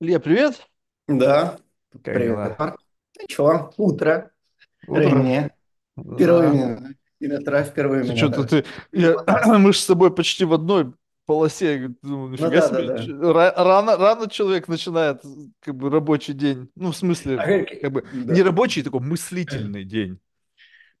Илья, 0.00 0.20
привет. 0.20 0.66
Да, 1.08 1.58
Как 1.92 2.02
привет, 2.02 2.20
дела? 2.36 2.76
Ничего, 3.20 3.72
утро, 3.78 4.30
Утро. 4.86 5.02
раннее, 5.10 5.54
первые 6.18 6.50
Да. 6.50 6.54
минуты, 6.54 6.96
7 7.20 7.34
утра 7.34 7.64
в 7.64 7.72
первые 7.72 8.04
Ты 8.04 8.16
что-то 8.16 8.44
ты... 8.44 8.64
я- 8.92 9.16
Мы 9.58 9.72
же 9.72 9.78
с 9.78 9.86
тобой 9.86 10.14
почти 10.14 10.44
в 10.44 10.52
одной 10.52 10.92
полосе. 11.24 11.94
Думаю, 12.02 12.30
Ну 12.32 12.36
да, 12.36 12.48
да, 12.50 12.68
себе. 12.68 12.86
да. 13.14 13.32
ра- 13.32 13.54
Рано, 13.56 13.96
рано 13.96 14.28
человек 14.28 14.68
начинает 14.68 15.22
как 15.60 15.74
бы 15.76 15.88
рабочий 15.88 16.34
день. 16.34 16.68
Ну, 16.76 16.92
в 16.92 16.96
смысле, 16.96 17.38
А 17.38 17.44
как- 17.46 17.80
как 17.80 17.92
бы 17.92 18.04
Да, 18.12 18.34
не 18.34 18.42
рабочий, 18.42 18.82
такой 18.82 19.00
мыслительный 19.00 19.84
день. 19.84 20.18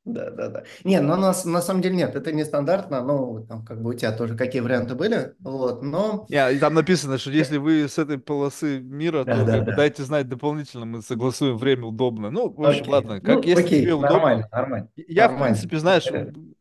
Да, 0.06 0.30
да, 0.30 0.48
да. 0.48 0.62
Не, 0.84 1.00
ну 1.00 1.16
на, 1.16 1.34
на 1.44 1.60
самом 1.62 1.82
деле 1.82 1.96
нет, 1.96 2.14
это 2.14 2.32
нестандартно, 2.32 3.02
ну, 3.02 3.44
там, 3.48 3.64
как 3.64 3.82
бы 3.82 3.90
у 3.90 3.92
тебя 3.92 4.12
тоже 4.12 4.36
какие 4.36 4.60
варианты 4.62 4.94
были, 4.94 5.34
вот, 5.40 5.82
но... 5.82 6.26
Я, 6.28 6.50
и 6.50 6.58
там 6.58 6.74
написано, 6.74 7.18
что 7.18 7.30
если 7.30 7.56
вы 7.58 7.88
с 7.88 7.98
этой 7.98 8.18
полосы 8.18 8.80
мира, 8.80 9.24
Да, 9.24 9.36
то 9.36 9.44
да, 9.44 9.60
да. 9.62 9.76
дайте 9.76 10.04
знать 10.04 10.28
дополнительно, 10.28 10.86
мы 10.86 11.02
согласуем 11.02 11.58
время 11.58 11.84
удобно. 11.86 12.30
Ну, 12.30 12.48
в 12.50 12.64
общем, 12.64 12.82
Окей, 12.82 12.92
ладно, 12.92 13.20
как 13.20 13.36
ну, 13.36 13.42
если 13.42 13.62
тебе 13.64 13.76
окей, 13.78 13.86
удобно. 13.92 14.10
нормально, 14.10 14.48
нормально, 14.52 14.88
Я, 14.96 15.28
в 15.28 15.32
нормально. 15.32 15.54
принципе, 15.54 15.78
знаешь, 15.78 16.06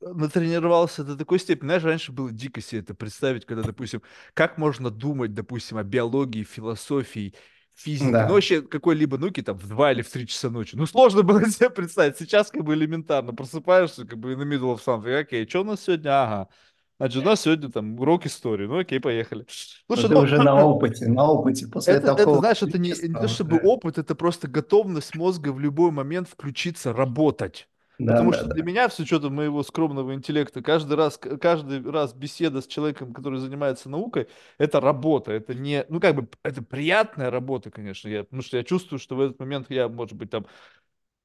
натренировался 0.02 1.04
до 1.04 1.16
такой 1.16 1.40
степени. 1.40 1.68
Знаешь, 1.68 1.84
раньше 1.84 2.12
было 2.12 2.32
дико 2.32 2.62
себе 2.62 2.82
это 2.82 2.94
представить, 2.94 3.46
когда, 3.46 3.64
допустим, 3.64 4.02
как 4.34 4.58
можно 4.58 4.90
думать, 4.90 5.34
допустим, 5.34 5.78
о 5.78 5.84
биологии, 5.84 6.44
философии, 6.44 7.34
физике, 7.76 8.06
ну, 8.06 8.12
Да, 8.12 8.28
вообще 8.28 8.62
какой-либо 8.62 9.18
науке 9.18 9.44
там 9.44 9.58
в 9.58 9.68
2 9.68 9.92
или 9.92 10.02
в 10.02 10.10
3 10.10 10.28
часа 10.28 10.50
ночи. 10.50 10.76
Ну, 10.76 10.86
сложно 10.86 11.22
было 11.24 11.46
себе 11.46 11.70
представить. 11.70 12.18
Сейчас 12.18 12.52
как 12.52 12.64
бы 12.64 12.74
элементарно. 12.74 13.34
Просыпаешься 13.34 14.06
как 14.06 14.20
бы 14.20 14.34
in 14.34 14.40
the 14.40 14.46
middle 14.46 14.76
of 14.76 14.82
something. 14.86 15.16
Окей, 15.16 15.48
что 15.48 15.62
у 15.62 15.64
нас 15.64 15.82
сегодня? 15.82 16.10
Ага. 16.10 16.50
Значит, 16.98 17.24
у 17.24 17.26
нас 17.26 17.42
сегодня 17.42 17.70
там 17.70 18.00
урок 18.00 18.26
истории. 18.26 18.68
Ну, 18.68 18.80
окей, 18.80 19.00
поехали. 19.00 19.46
Слушай, 19.88 20.10
ну, 20.10 20.20
уже 20.20 20.38
на 20.42 20.66
опыте, 20.66 21.08
на 21.08 21.30
опыте 21.30 21.68
после 21.68 21.96
это, 21.96 22.08
это, 22.08 22.16
такого 22.16 22.40
знаешь, 22.40 22.62
это 22.62 22.78
не, 22.78 22.90
не 22.90 23.14
то 23.14 23.28
чтобы 23.28 23.60
опыт, 23.60 23.98
это 23.98 24.16
просто 24.16 24.48
готовность 24.48 25.14
мозга 25.16 25.52
в 25.52 25.60
любой 25.60 25.92
момент 25.92 26.30
включиться, 26.30 26.94
работать. 26.94 27.68
Да, 27.98 28.14
Потому 28.14 28.32
да, 28.32 28.38
что 28.38 28.48
для 28.48 28.64
да. 28.64 28.70
меня, 28.70 28.90
с 28.90 29.00
учетом 29.00 29.36
моего 29.36 29.64
скромного 29.64 30.14
интеллекта, 30.14 30.62
каждый 30.62 30.96
раз, 30.96 31.18
каждый 31.18 31.82
раз 31.90 32.14
беседа 32.14 32.62
с 32.62 32.68
человеком, 32.68 33.14
который 33.14 33.40
занимается 33.40 33.90
наукой, 33.90 34.28
это 34.58 34.82
работа, 34.82 35.32
это 35.32 35.54
не, 35.54 35.86
ну 35.90 36.00
как 36.00 36.16
бы, 36.16 36.28
это 36.44 36.62
приятная 36.62 37.32
работа, 37.32 37.72
конечно, 37.72 38.10
я, 38.10 38.24
потому 38.24 38.42
что 38.42 38.58
я 38.58 38.64
чувствую, 38.64 39.00
что 39.00 39.16
в 39.16 39.22
этот 39.22 39.40
момент 39.40 39.68
я, 39.70 39.88
может 39.88 40.16
быть, 40.16 40.30
там 40.30 40.46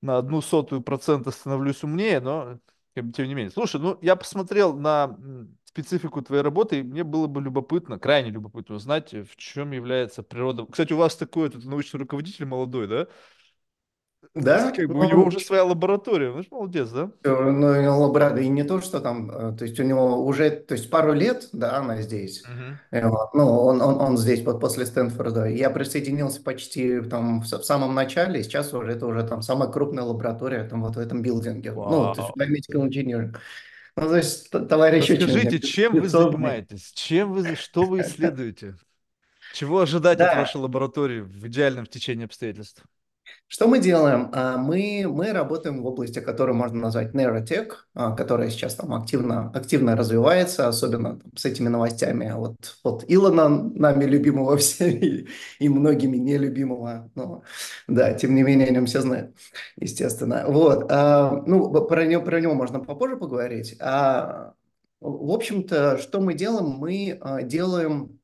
на 0.03 0.19
одну 0.19 0.41
сотую 0.41 0.81
процента 0.83 1.31
становлюсь 1.31 1.83
умнее, 1.83 2.21
но 2.21 2.59
тем, 2.95 3.13
не 3.19 3.35
менее. 3.35 3.51
Слушай, 3.51 3.81
ну 3.81 3.99
я 4.03 4.17
посмотрел 4.17 4.77
на 4.77 5.19
специфику 5.65 6.23
твоей 6.23 6.43
работы, 6.43 6.81
и 6.81 6.83
мне 6.83 7.05
было 7.05 7.27
бы 7.27 7.41
любопытно, 7.41 7.99
крайне 7.99 8.31
любопытно 8.31 8.75
узнать, 8.75 9.13
в 9.13 9.37
чем 9.37 9.73
является 9.73 10.23
природа. 10.23 10.67
Кстати, 10.71 10.93
у 10.93 10.97
вас 10.97 11.17
такой 11.17 11.49
этот 11.49 11.65
научный 11.65 11.99
руководитель 11.99 12.45
молодой, 12.47 12.89
да? 12.89 13.07
Да, 14.35 14.71
Как 14.71 14.87
бы 14.87 14.95
у 14.95 15.05
него 15.05 15.23
ну, 15.23 15.25
уже 15.25 15.41
своя 15.41 15.65
лаборатория. 15.65 16.31
Ну, 16.31 16.45
молодец, 16.51 16.91
да? 16.91 17.11
Э, 17.25 17.51
Ну, 17.51 18.01
Лабрадо, 18.01 18.41
и 18.41 18.49
не 18.49 18.63
то, 18.63 18.81
что 18.81 19.01
там, 19.01 19.31
э, 19.31 19.57
то 19.57 19.65
есть 19.65 19.81
у 19.81 19.83
него 19.83 20.25
уже, 20.25 20.51
то 20.51 20.75
есть 20.75 20.89
пару 20.89 21.13
лет, 21.13 21.49
да, 21.53 21.79
она 21.79 22.01
здесь. 22.01 22.45
Э, 22.93 23.09
вот. 23.09 23.35
Ну, 23.35 23.45
он, 23.49 23.83
он, 23.83 24.01
он 24.01 24.17
здесь 24.17 24.45
вот 24.45 24.61
после 24.61 24.87
Стэнфорда. 24.87 25.47
Я 25.47 25.71
присоединился 25.71 26.43
почти 26.43 27.01
там 27.01 27.41
в, 27.41 27.45
в 27.45 27.65
самом 27.65 27.95
начале, 27.95 28.43
сейчас 28.45 28.73
уже 28.73 28.93
это 28.93 29.07
уже 29.07 29.25
там 29.25 29.43
самая 29.43 29.69
крупная 29.69 30.05
лаборатория 30.05 30.63
там 30.65 30.83
вот 30.83 30.95
в 30.95 30.99
этом 31.01 31.23
билдинге. 31.23 31.73
Ну, 31.73 32.15
то 32.15 32.33
есть 32.37 32.71
biomedical 32.71 32.89
engineering. 32.89 33.37
Ну, 33.97 34.09
то 34.09 34.17
есть 34.17 34.51
товарищ 34.51 35.11
Расскажите, 35.11 35.59
чем 35.59 35.95
вы 35.95 36.09
занимаетесь? 36.09 36.93
Чем 36.93 37.33
вы, 37.33 37.57
что 37.57 37.83
вы 37.83 38.03
исследуете? 38.03 38.77
Чего 39.55 39.81
ожидать 39.81 40.21
от 40.21 40.37
вашей 40.37 40.59
лаборатории 40.59 41.21
в 41.21 41.49
идеальном 41.49 41.87
течении 41.87 42.25
обстоятельств? 42.25 42.85
Что 43.49 43.67
мы 43.67 43.81
делаем? 43.81 44.31
А, 44.33 44.57
Мы, 44.59 45.05
мы 45.09 45.33
работаем 45.33 45.83
в 45.83 45.87
области, 45.87 46.21
которую 46.21 46.57
можно 46.57 46.79
назвать 46.79 47.15
нейротек, 47.15 47.89
а, 47.95 48.15
которая 48.15 48.49
сейчас 48.51 48.77
там 48.77 48.95
активно, 48.95 49.51
активно 49.51 49.97
развивается, 49.97 50.69
особенно 50.69 51.21
с 51.37 51.45
этими 51.45 51.69
новостями 51.69 52.33
вот, 52.37 52.77
вот 52.85 53.05
Илона, 53.09 53.49
нами 53.49 54.05
любимого 54.05 54.57
всеми 54.59 55.27
и 55.59 55.69
многими 55.69 56.17
нелюбимого. 56.17 57.11
Но, 57.17 57.43
да, 57.89 58.15
тем 58.15 58.35
не 58.37 58.43
менее, 58.43 58.69
о 58.69 58.71
нем 58.71 58.87
все 58.87 59.01
знают, 59.01 59.37
естественно. 59.77 60.45
Вот, 60.47 60.87
а, 60.91 61.43
ну, 61.47 61.73
про 61.87 62.07
него, 62.07 62.23
про 62.23 62.41
него 62.41 62.55
можно 62.55 62.79
попозже 62.81 63.17
поговорить. 63.17 63.77
А, 63.81 64.55
в 65.01 65.33
общем-то, 65.33 65.99
что 65.99 66.21
мы 66.21 66.35
делаем? 66.35 66.67
Мы 66.79 67.21
делаем 67.45 68.21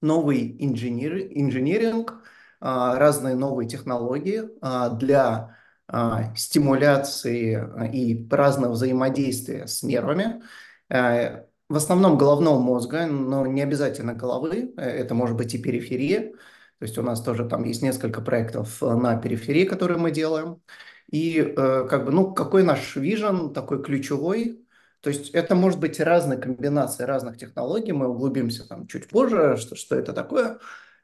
новый 0.00 0.56
инженер, 0.58 1.18
инженеринг, 1.30 2.22
разные 2.60 3.34
новые 3.34 3.68
технологии 3.68 4.42
а, 4.60 4.90
для 4.90 5.56
а, 5.86 6.34
стимуляции 6.36 7.54
а, 7.54 7.86
и 7.86 8.26
разного 8.30 8.72
взаимодействия 8.72 9.66
с 9.66 9.82
нервами. 9.82 10.42
Э, 10.90 11.44
В 11.68 11.76
основном 11.76 12.18
головного 12.18 12.58
мозга, 12.58 13.06
но 13.06 13.46
не 13.46 13.62
обязательно 13.62 14.14
головы, 14.14 14.72
э, 14.76 14.82
это 14.82 15.14
может 15.14 15.36
быть 15.36 15.54
и 15.54 15.58
периферия. 15.58 16.32
То 16.78 16.84
есть 16.84 16.98
у 16.98 17.02
нас 17.02 17.22
тоже 17.22 17.48
там 17.48 17.64
есть 17.64 17.82
несколько 17.82 18.20
проектов 18.20 18.82
э, 18.82 18.94
на 18.94 19.16
периферии, 19.16 19.64
которые 19.64 19.98
мы 19.98 20.10
делаем. 20.10 20.62
И 21.10 21.40
как 21.54 22.04
бы, 22.04 22.12
ну, 22.12 22.34
какой 22.34 22.62
наш 22.62 22.96
вижен 22.96 23.54
такой 23.54 23.82
ключевой, 23.82 24.62
то 25.00 25.08
есть 25.10 25.30
это 25.30 25.54
может 25.54 25.80
быть 25.80 25.98
разные 26.00 26.38
комбинации 26.38 27.04
разных 27.04 27.38
технологий, 27.38 27.92
мы 27.92 28.08
углубимся 28.08 28.68
там 28.68 28.86
чуть 28.86 29.08
позже, 29.08 29.56
что, 29.56 29.74
что 29.74 29.96
это 29.96 30.12
такое. 30.12 30.58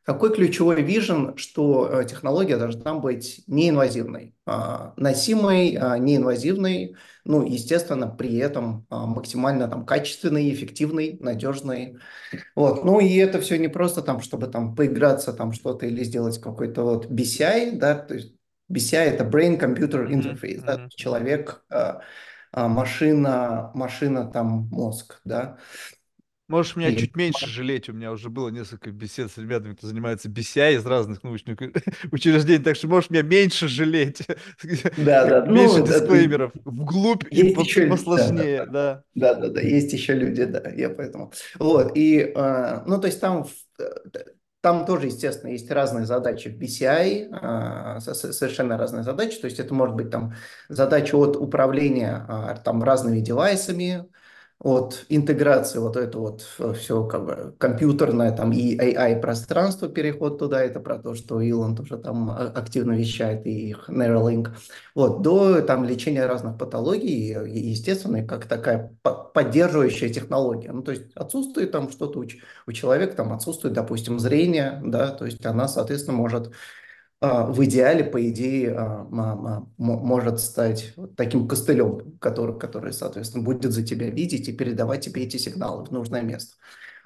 Какой 0.04 0.34
ключевой 0.34 0.82
вижен, 0.82 1.34
что 1.38 1.88
э, 1.90 2.04
технология 2.04 2.58
должна 2.58 2.94
быть 2.94 3.42
неинвазивной, 3.46 4.34
а, 4.44 4.92
носимой, 4.98 5.78
а, 5.80 5.96
неинвазивной, 5.96 6.94
ну, 7.24 7.42
естественно, 7.42 8.06
при 8.06 8.36
этом 8.36 8.86
а, 8.90 9.06
максимально 9.06 9.66
там 9.66 9.86
качественной, 9.86 10.52
эффективной, 10.52 11.16
надежной. 11.20 11.96
Вот. 12.54 12.84
Ну, 12.84 13.00
и 13.00 13.16
это 13.16 13.40
все 13.40 13.56
не 13.56 13.68
просто 13.68 14.02
там, 14.02 14.20
чтобы 14.20 14.48
там 14.48 14.76
поиграться 14.76 15.32
там 15.32 15.52
что-то 15.52 15.86
или 15.86 16.04
сделать 16.04 16.38
какой-то 16.38 16.82
вот 16.82 17.06
BCI, 17.06 17.72
да, 17.72 17.94
то 17.94 18.14
есть 18.14 18.34
BCI 18.70 19.04
это 19.04 19.24
Brain 19.24 19.58
Computer 19.58 20.06
Interface, 20.06 20.62
да, 20.66 20.74
мгм, 20.74 20.84
мгм. 20.84 20.90
человек, 20.90 21.64
машина, 22.52 23.70
машина 23.74 24.30
там 24.30 24.68
мозг, 24.70 25.20
да. 25.24 25.56
Можешь 26.46 26.76
меня 26.76 26.94
чуть 26.94 27.16
меньше 27.16 27.46
жалеть. 27.46 27.88
У 27.88 27.94
меня 27.94 28.12
уже 28.12 28.28
было 28.28 28.50
несколько 28.50 28.90
бесед 28.90 29.30
с 29.30 29.38
ребятами, 29.38 29.74
кто 29.74 29.86
занимается 29.86 30.28
BCI 30.28 30.74
из 30.74 30.84
разных 30.84 31.22
научных 31.22 31.58
учреждений, 32.12 32.62
так 32.62 32.76
что 32.76 32.86
можешь 32.86 33.08
меня 33.08 33.22
меньше 33.22 33.66
жалеть. 33.66 34.22
да, 34.96 35.24
да, 35.24 35.46
Меньше 35.50 35.78
ну, 35.78 35.86
дисклеймеров. 35.86 36.52
Вглубь 36.64 37.24
и, 37.30 37.46
еще, 37.46 37.80
да, 37.82 37.86
да, 37.86 37.92
посложнее, 37.92 38.66
да. 38.66 39.02
да, 39.14 39.34
да, 39.34 39.48
да, 39.48 39.60
есть 39.62 39.92
еще 39.94 40.12
люди, 40.12 40.44
да, 40.44 40.68
я 40.70 40.90
поэтому. 40.90 41.32
Вот, 41.58 41.96
и, 41.96 42.32
э, 42.34 42.80
ну, 42.86 43.00
то 43.00 43.06
есть 43.06 43.20
там, 43.20 43.46
э, 43.78 43.84
там 44.60 44.84
тоже, 44.84 45.06
естественно, 45.06 45.50
есть 45.50 45.70
разные 45.70 46.04
задачи 46.04 46.48
в 46.48 46.58
BCI, 46.58 48.00
со- 48.00 48.14
совершенно 48.14 48.76
разные 48.76 49.02
задачи, 49.02 49.38
то 49.40 49.46
есть 49.46 49.60
это 49.60 49.72
может 49.74 49.94
быть 49.94 50.10
там 50.10 50.34
задача 50.68 51.16
от 51.16 51.36
управления 51.36 52.26
э, 52.28 52.56
там 52.64 52.82
разными 52.82 53.20
девайсами, 53.20 54.06
от 54.60 55.04
интеграции 55.10 55.78
вот 55.78 55.96
это 55.96 56.18
вот 56.18 56.40
все 56.78 57.04
как 57.06 57.24
бы 57.26 57.54
компьютерное 57.58 58.32
там 58.32 58.52
и 58.52 58.76
AI 58.78 59.16
пространство, 59.20 59.88
переход 59.88 60.38
туда, 60.38 60.62
это 60.62 60.80
про 60.80 60.98
то, 60.98 61.14
что 61.14 61.40
Илон 61.40 61.76
тоже 61.76 61.98
там 61.98 62.30
а- 62.30 62.52
активно 62.54 62.92
вещает 62.92 63.46
и 63.46 63.70
их 63.70 63.90
Neuralink, 63.90 64.48
вот, 64.94 65.22
до 65.22 65.60
там 65.60 65.84
лечения 65.84 66.24
разных 66.26 66.56
патологий, 66.58 67.34
естественно, 67.48 68.24
как 68.24 68.46
такая 68.46 68.96
по- 69.02 69.12
поддерживающая 69.34 70.08
технология. 70.08 70.72
Ну, 70.72 70.82
то 70.82 70.92
есть 70.92 71.12
отсутствует 71.14 71.70
там 71.72 71.90
что-то 71.90 72.20
у, 72.20 72.24
у 72.66 72.72
человека, 72.72 73.16
там 73.16 73.32
отсутствует, 73.32 73.74
допустим, 73.74 74.18
зрение, 74.18 74.80
да, 74.84 75.10
то 75.10 75.26
есть 75.26 75.44
она, 75.44 75.68
соответственно, 75.68 76.16
может 76.16 76.52
в 77.46 77.64
идеале, 77.64 78.04
по 78.04 78.28
идее, 78.28 78.74
а, 78.76 79.04
мо- 79.10 79.66
может 79.78 80.40
стать 80.40 80.94
таким 81.16 81.48
костылем, 81.48 82.18
который, 82.18 82.58
который, 82.58 82.92
соответственно, 82.92 83.44
будет 83.44 83.72
за 83.72 83.82
тебя 83.84 84.10
видеть 84.10 84.48
и 84.48 84.52
передавать 84.52 85.04
тебе 85.04 85.22
эти 85.24 85.36
сигналы 85.36 85.84
в 85.84 85.90
нужное 85.92 86.22
место. 86.22 86.56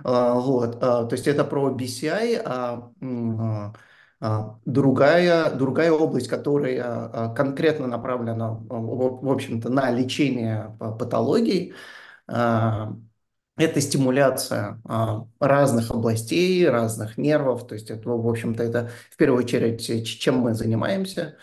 А, 0.05 0.35
Вот, 0.35 0.79
а, 0.83 1.05
то 1.07 1.15
есть 1.15 1.27
это 1.29 1.45
про 1.45 1.71
BCI, 1.71 2.37
а 2.45 2.93
а, 3.03 3.73
а, 4.21 4.59
другая, 4.67 5.51
другая 5.55 5.93
область, 5.93 6.29
которая 6.29 6.83
а, 6.85 7.35
конкретно 7.35 7.87
направлена, 7.87 8.49
а, 8.51 8.57
в 8.75 9.31
общем-то, 9.31 9.71
на 9.71 9.91
лечение 9.91 10.77
а, 10.81 10.93
патологий, 10.93 11.75
а, 12.29 12.95
это 13.59 13.81
стимуляция 13.81 14.81
а, 14.85 15.27
разных 15.41 15.91
областей, 15.91 16.69
разных 16.69 17.19
нервов. 17.19 17.67
То 17.67 17.75
есть 17.75 17.91
это, 17.91 18.09
в 18.09 18.29
общем-то, 18.29 18.63
это 18.63 18.91
в 19.11 19.17
первую 19.17 19.45
очередь, 19.45 19.89
э, 19.91 20.03
чем 20.03 20.39
мы 20.39 20.55
занимаемся. 20.55 21.37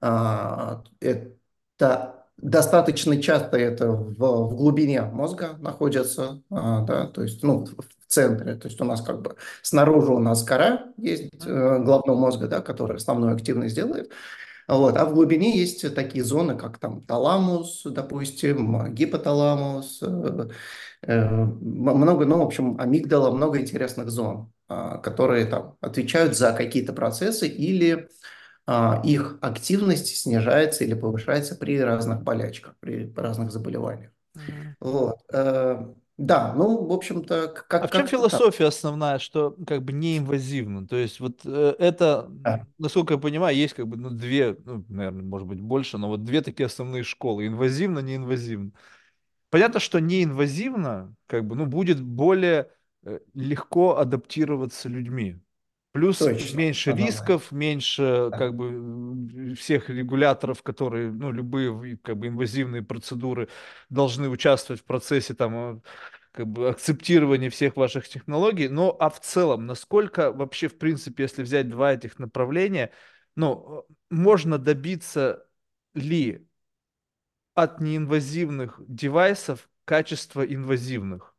А, 0.00 0.82
Это 1.00 2.14
достаточно 2.36 3.20
часто 3.20 3.56
это 3.56 3.90
в, 3.90 4.14
в 4.18 4.56
глубине 4.56 5.02
мозга 5.02 5.56
находится, 5.58 6.42
а, 6.50 6.82
да, 6.82 7.06
то 7.06 7.22
есть, 7.22 7.42
ну, 7.42 7.66
центре. 8.08 8.54
То 8.56 8.68
есть 8.68 8.80
у 8.80 8.84
нас 8.84 9.02
как 9.02 9.22
бы 9.22 9.36
снаружи 9.62 10.12
у 10.12 10.18
нас 10.18 10.42
кора 10.42 10.86
есть 10.96 11.30
э, 11.44 11.78
головного 11.78 12.18
мозга, 12.18 12.48
да, 12.48 12.60
которая 12.60 12.96
основную 12.96 13.34
активность 13.34 13.74
делает. 13.74 14.10
Вот. 14.66 14.96
А 14.96 15.04
в 15.06 15.14
глубине 15.14 15.56
есть 15.56 15.94
такие 15.94 16.24
зоны, 16.24 16.56
как 16.56 16.78
там 16.78 17.02
таламус, 17.02 17.82
допустим, 17.84 18.92
гипоталамус, 18.94 20.00
э, 20.02 20.48
много, 21.06 22.24
ну, 22.26 22.38
в 22.38 22.42
общем, 22.42 22.78
амигдала, 22.80 23.30
много 23.30 23.60
интересных 23.60 24.10
зон, 24.10 24.52
а, 24.68 24.98
которые 24.98 25.46
там 25.46 25.76
отвечают 25.80 26.36
за 26.36 26.52
какие-то 26.52 26.92
процессы 26.92 27.46
или 27.48 28.08
а, 28.66 29.00
их 29.04 29.38
активность 29.40 30.16
снижается 30.16 30.84
или 30.84 30.94
повышается 30.94 31.56
при 31.56 31.80
разных 31.80 32.22
болячках, 32.22 32.74
при 32.80 33.12
разных 33.16 33.50
заболеваниях. 33.52 34.12
Мгм. 34.34 34.76
Вот. 34.80 35.18
Э, 35.32 35.94
Да, 36.18 36.52
ну, 36.54 36.84
в 36.86 36.92
общем-то, 36.92 37.48
А 37.80 37.86
как, 37.86 37.88
в 37.88 37.92
чем 37.92 38.06
как-то 38.06 38.08
так. 38.08 38.10
философия 38.10 38.66
основная, 38.66 39.18
что 39.20 39.56
как 39.66 39.84
бы 39.84 39.92
неинвазивно? 39.92 40.86
То 40.88 40.96
есть 40.96 41.20
вот 41.20 41.42
э, 41.44 41.76
это, 41.78 42.28
Да. 42.28 42.66
насколько 42.78 43.14
я 43.14 43.20
понимаю, 43.20 43.56
есть 43.56 43.74
как 43.74 43.86
бы 43.86 43.96
ну, 43.96 44.10
две, 44.10 44.56
ну, 44.64 44.84
наверное, 44.88 45.22
может 45.22 45.46
быть 45.46 45.60
больше, 45.60 45.96
но 45.96 46.08
вот 46.08 46.24
две 46.24 46.40
такие 46.42 46.66
основные 46.66 47.04
школы: 47.04 47.46
инвазивно, 47.46 48.00
неинвазивно. 48.00 48.72
Понятно, 49.50 49.80
что 49.80 49.98
неинвазивно, 49.98 51.14
как 51.26 51.46
бы, 51.46 51.56
ну, 51.56 51.66
будет 51.66 52.00
более 52.00 52.70
э, 53.04 53.20
легко 53.34 53.96
адаптироваться 53.98 54.88
людьми. 54.88 55.40
Плюс 55.92 56.20
Точно. 56.20 56.56
меньше 56.56 56.90
Ага. 56.92 56.98
рисков, 56.98 57.50
меньше 57.50 58.28
Да. 58.30 58.38
как 58.38 58.54
бы 58.54 59.54
всех 59.54 59.88
регуляторов, 59.88 60.62
которые, 60.62 61.10
ну, 61.10 61.32
любые 61.32 61.96
как 61.98 62.18
бы 62.18 62.28
инвазивные 62.28 62.82
процедуры 62.82 63.48
должны 63.88 64.28
участвовать 64.28 64.82
в 64.82 64.84
процессе 64.84 65.34
там 65.34 65.82
как 66.32 66.46
бы 66.46 66.68
акцептирования 66.68 67.50
всех 67.50 67.76
ваших 67.76 68.08
технологий. 68.08 68.68
Но 68.68 68.96
а 69.00 69.08
в 69.10 69.20
целом, 69.20 69.66
насколько 69.66 70.30
вообще, 70.30 70.68
в 70.68 70.78
принципе, 70.78 71.24
если 71.24 71.42
взять 71.42 71.68
два 71.68 71.94
этих 71.94 72.18
направления, 72.18 72.92
ну, 73.34 73.86
можно 74.10 74.58
добиться 74.58 75.46
ли 75.94 76.47
от 77.58 77.80
неинвазивных 77.80 78.80
девайсов 78.86 79.68
качества 79.84 80.42
инвазивных. 80.42 81.34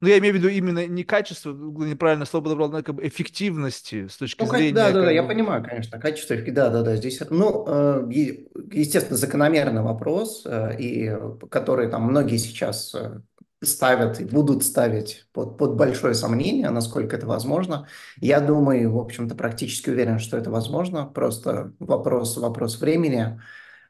Ну, 0.00 0.08
я 0.08 0.18
имею 0.18 0.34
в 0.34 0.36
виду 0.36 0.48
именно 0.48 0.86
не 0.86 1.02
качество, 1.02 1.52
неправильно 1.52 2.26
слово 2.26 2.44
подобрал, 2.44 2.70
но 2.70 2.82
как 2.82 2.94
бы 2.94 3.06
эффективности 3.06 4.06
с 4.06 4.16
точки 4.16 4.42
Ну, 4.42 4.46
как- 4.46 4.52
да, 4.52 4.58
зрения 4.58 4.74
да, 4.74 4.92
да, 4.92 5.02
как 5.02 5.12
я 5.14 5.22
бы... 5.22 5.28
понимаю, 5.28 5.64
конечно, 5.64 5.98
качество, 5.98 6.36
да, 6.36 6.70
да, 6.70 6.82
да, 6.82 6.96
здесь, 6.96 7.20
ну, 7.30 7.64
э, 7.66 8.08
естественно, 8.72 9.16
закономерный 9.16 9.82
вопрос, 9.82 10.42
э, 10.44 10.76
и 10.78 11.12
который 11.50 11.88
там 11.88 12.02
многие 12.04 12.36
сейчас 12.36 12.94
э, 12.94 13.20
ставят 13.62 14.20
и 14.20 14.24
будут 14.24 14.64
ставить 14.64 15.26
под, 15.32 15.56
под 15.58 15.76
большое 15.76 16.14
сомнение, 16.14 16.70
насколько 16.70 17.16
это 17.16 17.26
возможно. 17.26 17.88
Я 18.20 18.40
думаю, 18.40 18.92
в 18.92 18.98
общем-то, 18.98 19.34
практически 19.34 19.90
уверен, 19.90 20.18
что 20.18 20.36
это 20.36 20.50
возможно, 20.50 21.06
просто 21.06 21.72
вопрос, 21.80 22.36
вопрос 22.36 22.80
времени. 22.80 23.40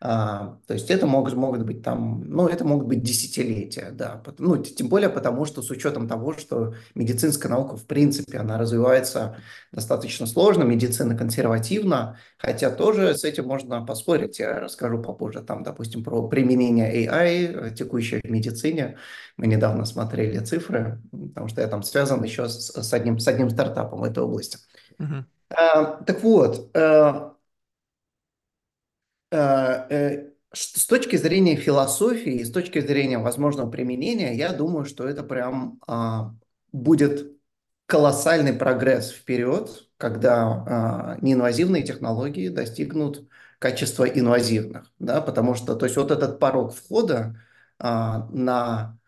А, 0.04 0.58
то 0.66 0.74
есть 0.74 0.90
это 0.90 1.06
могут, 1.06 1.34
могут 1.34 1.62
быть 1.62 1.84
там, 1.84 2.24
ну, 2.26 2.48
это 2.48 2.64
могут 2.64 2.88
быть 2.88 3.04
десятилетия, 3.04 3.92
да. 3.92 4.20
Ну, 4.38 4.56
тем 4.56 4.88
более 4.88 5.08
потому, 5.08 5.44
что 5.44 5.62
с 5.62 5.70
учетом 5.70 6.08
того, 6.08 6.36
что 6.36 6.74
медицинская 6.96 7.52
наука, 7.52 7.76
в 7.76 7.86
принципе, 7.86 8.38
она 8.38 8.58
развивается 8.58 9.36
достаточно 9.70 10.26
сложно, 10.26 10.64
медицина 10.64 11.16
консервативна, 11.16 12.18
хотя 12.36 12.70
тоже 12.70 13.16
с 13.16 13.22
этим 13.22 13.46
можно 13.46 13.86
поспорить. 13.86 14.40
Я 14.40 14.58
расскажу 14.58 15.00
попозже, 15.00 15.40
там, 15.40 15.62
допустим, 15.62 16.02
про 16.02 16.26
применение 16.26 17.06
AI, 17.06 17.72
текущее 17.72 18.22
в 18.24 18.28
медицине. 18.28 18.98
Мы 19.36 19.46
недавно 19.46 19.84
смотрели 19.84 20.40
цифры, 20.40 21.00
потому 21.12 21.46
что 21.46 21.60
я 21.60 21.68
там 21.68 21.84
связан 21.84 22.24
еще 22.24 22.48
с, 22.48 22.72
с 22.72 22.92
одним, 22.92 23.20
с 23.20 23.28
одним 23.28 23.50
стартапом 23.50 24.00
в 24.00 24.04
этой 24.04 24.24
области. 24.24 24.58
А, 25.54 26.02
так 26.02 26.22
вот, 26.24 26.70
э, 26.74 27.31
с 29.32 30.86
точки 30.86 31.16
зрения 31.16 31.56
философии 31.56 32.42
с 32.44 32.52
точки 32.52 32.80
зрения 32.80 33.18
возможного 33.18 33.70
применения, 33.70 34.34
я 34.34 34.52
думаю, 34.52 34.84
что 34.84 35.08
это 35.08 35.22
прям 35.22 35.80
а, 35.86 36.34
будет 36.72 37.32
колоссальный 37.86 38.52
прогресс 38.52 39.10
вперед, 39.10 39.88
когда 39.96 40.44
а, 40.44 41.18
неинвазивные 41.22 41.82
технологии 41.82 42.48
достигнут 42.48 43.28
качества 43.58 44.04
инвазивных, 44.04 44.92
да, 44.98 45.20
потому 45.20 45.54
что, 45.54 45.74
то 45.76 45.86
есть 45.86 45.96
вот 45.96 46.10
этот 46.10 46.38
порог 46.38 46.74
входа 46.74 47.40
а, 47.78 48.28
на 48.30 48.98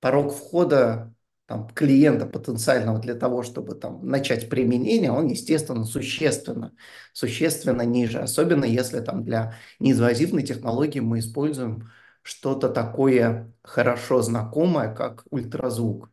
порог 0.00 0.34
входа 0.34 1.13
там, 1.46 1.68
клиента 1.74 2.26
потенциального 2.26 2.98
для 2.98 3.14
того, 3.14 3.42
чтобы 3.42 3.74
там, 3.74 4.06
начать 4.06 4.48
применение, 4.48 5.12
он, 5.12 5.26
естественно, 5.28 5.84
существенно, 5.84 6.72
существенно 7.12 7.82
ниже. 7.82 8.18
Особенно 8.20 8.64
если 8.64 9.00
там, 9.00 9.24
для 9.24 9.54
неинвазивной 9.78 10.42
технологии 10.42 11.00
мы 11.00 11.18
используем 11.18 11.90
что-то 12.22 12.68
такое 12.70 13.52
хорошо 13.62 14.22
знакомое, 14.22 14.94
как 14.94 15.24
ультразвук. 15.30 16.10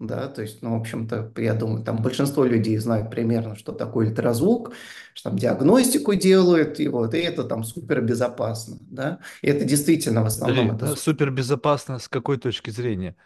Да, 0.00 0.28
то 0.28 0.42
есть, 0.42 0.60
ну, 0.60 0.76
в 0.76 0.80
общем-то, 0.80 1.32
я 1.36 1.54
думаю, 1.54 1.84
там 1.84 2.02
большинство 2.02 2.44
людей 2.44 2.76
знают 2.78 3.10
примерно, 3.10 3.54
что 3.56 3.72
такое 3.72 4.08
ультразвук, 4.08 4.72
что 5.14 5.30
там 5.30 5.38
диагностику 5.38 6.14
делают, 6.14 6.80
и 6.80 6.88
вот, 6.88 7.14
и 7.14 7.18
это 7.18 7.44
там 7.44 7.62
супер 7.62 8.02
безопасно, 8.02 8.76
да. 8.80 9.20
И 9.40 9.46
это 9.46 9.64
действительно 9.64 10.22
в 10.22 10.26
основном 10.26 10.70
Подожди, 10.70 10.84
это 10.84 10.92
э, 10.94 10.96
супер 10.96 11.30
безопасно 11.30 11.98
с 11.98 12.08
какой 12.08 12.38
точки 12.38 12.70
зрения? 12.70 13.16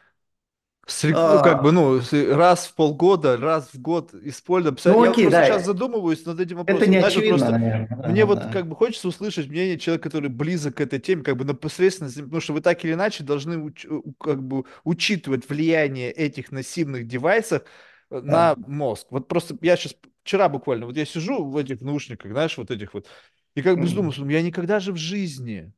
Ну, 1.25 1.41
как 1.41 1.61
бы, 1.61 1.71
А, 1.71 1.73
ну, 1.73 2.01
с- 2.01 2.13
раз 2.13 2.67
в 2.67 2.75
полгода, 2.75 3.37
раз 3.37 3.71
в 3.75 3.81
год 3.81 4.15
использовать. 4.15 4.77
Представля- 4.77 5.01
ну, 5.01 5.03
Я 5.03 5.13
окей, 5.13 5.15
просто 5.15 5.43
да, 5.45 5.45
сейчас 5.45 5.65
задумываюсь 5.65 6.25
над 6.25 6.41
этим 6.41 6.57
Это 6.67 6.87
вопросом. 6.87 6.87
не 6.87 6.97
Знаешь, 6.97 7.17
очевидно, 7.17 7.23
просто 7.23 7.57
наверное. 7.59 7.89
мне 8.05 8.25
Да, 8.25 8.27
вот 8.27 8.47
да, 8.47 8.51
как 8.51 8.69
бы 8.69 8.77
хочется 8.77 9.09
услышать 9.09 9.49
мнение 9.49 9.79
человека, 9.79 10.09
который 10.09 10.29
близок 10.31 10.77
к 10.77 10.81
этой 10.81 10.99
теме, 11.01 11.23
как 11.23 11.37
бы 11.37 11.45
непосредственно, 11.45 12.11
потому 12.11 12.41
что 12.41 12.53
вы 12.53 12.61
так 12.61 12.85
или 12.85 12.93
иначе 12.93 13.25
должны 13.25 13.55
уч- 13.55 14.15
как 14.19 14.43
бы 14.43 14.65
учитывать 14.85 15.49
влияние 15.49 16.11
этих 16.13 16.53
массивных 16.53 17.07
девайсов 17.07 17.63
э, 18.11 18.21
на 18.21 18.55
да, 18.55 18.67
мозг. 18.67 19.07
Вот 19.11 19.29
просто 19.29 19.57
я 19.63 19.77
сейчас 19.77 19.95
вчера 20.25 20.49
буквально, 20.49 20.87
вот 20.87 20.97
я 20.97 21.05
сижу 21.07 21.45
в 21.45 21.57
этих 21.57 21.81
наушниках, 21.81 22.31
знаешь, 22.33 22.57
вот 22.59 22.71
этих 22.71 22.95
вот, 22.95 23.07
и 23.55 23.63
как 23.63 23.79
бы 23.79 23.87
Мгм. 23.87 23.87
задумался, 23.87 24.23
я 24.27 24.43
никогда 24.43 24.79
же 24.81 24.93
в 24.93 24.97
жизни 24.97 25.73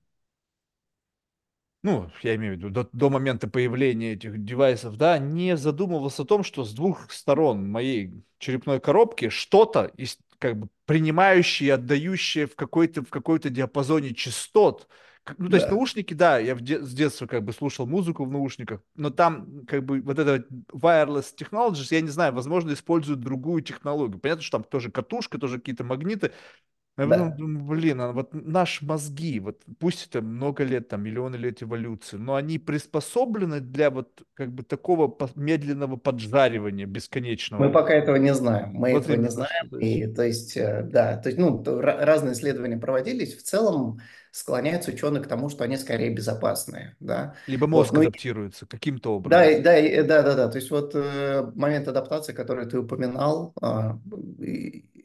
ну, 1.83 2.11
я 2.23 2.35
имею 2.37 2.55
в 2.55 2.57
виду, 2.59 2.71
до, 2.71 2.89
до 2.93 3.11
момента 3.11 3.49
появления 3.49 4.13
этих 4.13 4.45
девайсов, 4.45 4.97
да, 4.97 5.19
не 5.19 5.57
задумывался 5.57 6.23
о 6.23 6.27
том, 6.27 6.43
что 6.45 6.65
с 6.65 6.75
двух 6.75 7.11
сторон 7.11 7.71
моей 7.71 8.23
черепной 8.39 8.81
коробки 8.81 9.31
что-то, 9.31 9.93
как 10.39 10.59
бы 10.59 10.69
принимающее 10.87 11.69
и 11.69 11.71
отдающее 11.71 12.47
в 12.47 12.55
какой-то, 12.57 13.03
в 13.03 13.09
какой-то 13.11 13.51
диапазоне 13.51 14.15
частот. 14.15 14.89
Ну, 15.39 15.49
то 15.49 15.57
есть 15.57 15.69
да, 15.69 15.75
наушники, 15.75 16.15
да, 16.15 16.39
я 16.39 16.55
де- 16.55 16.81
с 16.83 16.93
детства 16.93 17.27
как 17.27 17.45
бы 17.45 17.53
слушал 17.53 17.87
музыку 17.87 18.25
в 18.25 18.31
наушниках, 18.31 18.81
но 18.97 19.11
там 19.11 19.65
как 19.67 19.85
бы 19.85 20.01
вот 20.01 20.19
это 20.19 20.47
wireless 20.73 21.27
technologies, 21.39 21.89
я 21.91 22.01
не 22.01 22.09
знаю, 22.09 22.33
возможно, 22.33 22.73
используют 22.73 23.21
другую 23.21 23.63
технологию. 23.63 24.19
Понятно, 24.19 24.43
что 24.43 24.59
там 24.59 24.65
тоже 24.65 24.91
катушка, 24.91 25.39
тоже 25.39 25.59
какие-то 25.59 25.85
магниты, 25.85 26.33
я 27.05 27.29
да. 27.29 27.31
думаю, 27.31 27.65
блин, 27.65 28.01
а 28.01 28.13
вот 28.13 28.31
наши 28.33 28.85
мозги, 28.85 29.41
вот 29.41 29.63
пусть 29.79 30.07
это 30.09 30.21
много 30.23 30.65
лет, 30.65 30.89
там, 30.89 31.03
миллионы 31.03 31.37
лет 31.37 31.63
эволюции, 31.63 32.17
но 32.17 32.35
они 32.35 32.59
приспособлены 32.59 33.61
для 33.61 33.91
вот 33.91 34.23
как 34.35 34.53
бы 34.53 34.63
такого 34.63 35.17
медленного 35.37 35.97
поджаривания 35.97 36.87
Мы 36.87 36.93
бесконечного. 36.93 37.73
пока 37.73 37.93
этого 37.95 38.17
не 38.17 38.35
знаем. 38.35 38.73
Мы 38.75 38.91
Вот 38.91 39.03
этого 39.05 39.17
не 39.17 39.29
знаем. 39.31 39.69
И 39.79 40.07
то 40.07 40.23
есть, 40.23 40.57
э, 40.57 40.83
да, 40.85 41.17
то 41.19 41.29
есть, 41.29 41.39
ну, 41.39 41.63
разные 41.65 42.33
исследования 42.35 42.79
проводились. 42.79 43.37
В 43.37 43.43
целом 43.43 44.01
склоняются 44.31 44.93
ученые 44.93 45.23
к 45.23 45.27
тому, 45.29 45.49
что 45.51 45.65
они 45.65 45.77
скорее 45.77 46.11
безопасные, 46.15 46.97
да. 47.01 47.35
Либо 47.47 47.67
Вот, 47.71 47.71
мозг 47.81 47.93
ну, 47.93 48.01
адаптируется 48.01 48.67
каким-то 48.67 49.15
Да, 49.25 49.45
образом. 49.45 49.63
да, 49.63 49.79
и- 49.79 50.03
да, 50.03 50.23
да, 50.23 50.35
да. 50.35 50.49
То 50.49 50.57
есть 50.59 50.71
вот 50.71 50.93
э, 50.95 51.43
момент 51.55 51.89
адаптации, 51.89 52.33
который 52.33 52.67
ты 52.67 52.79
упоминал, 52.79 53.53
а, 53.61 53.99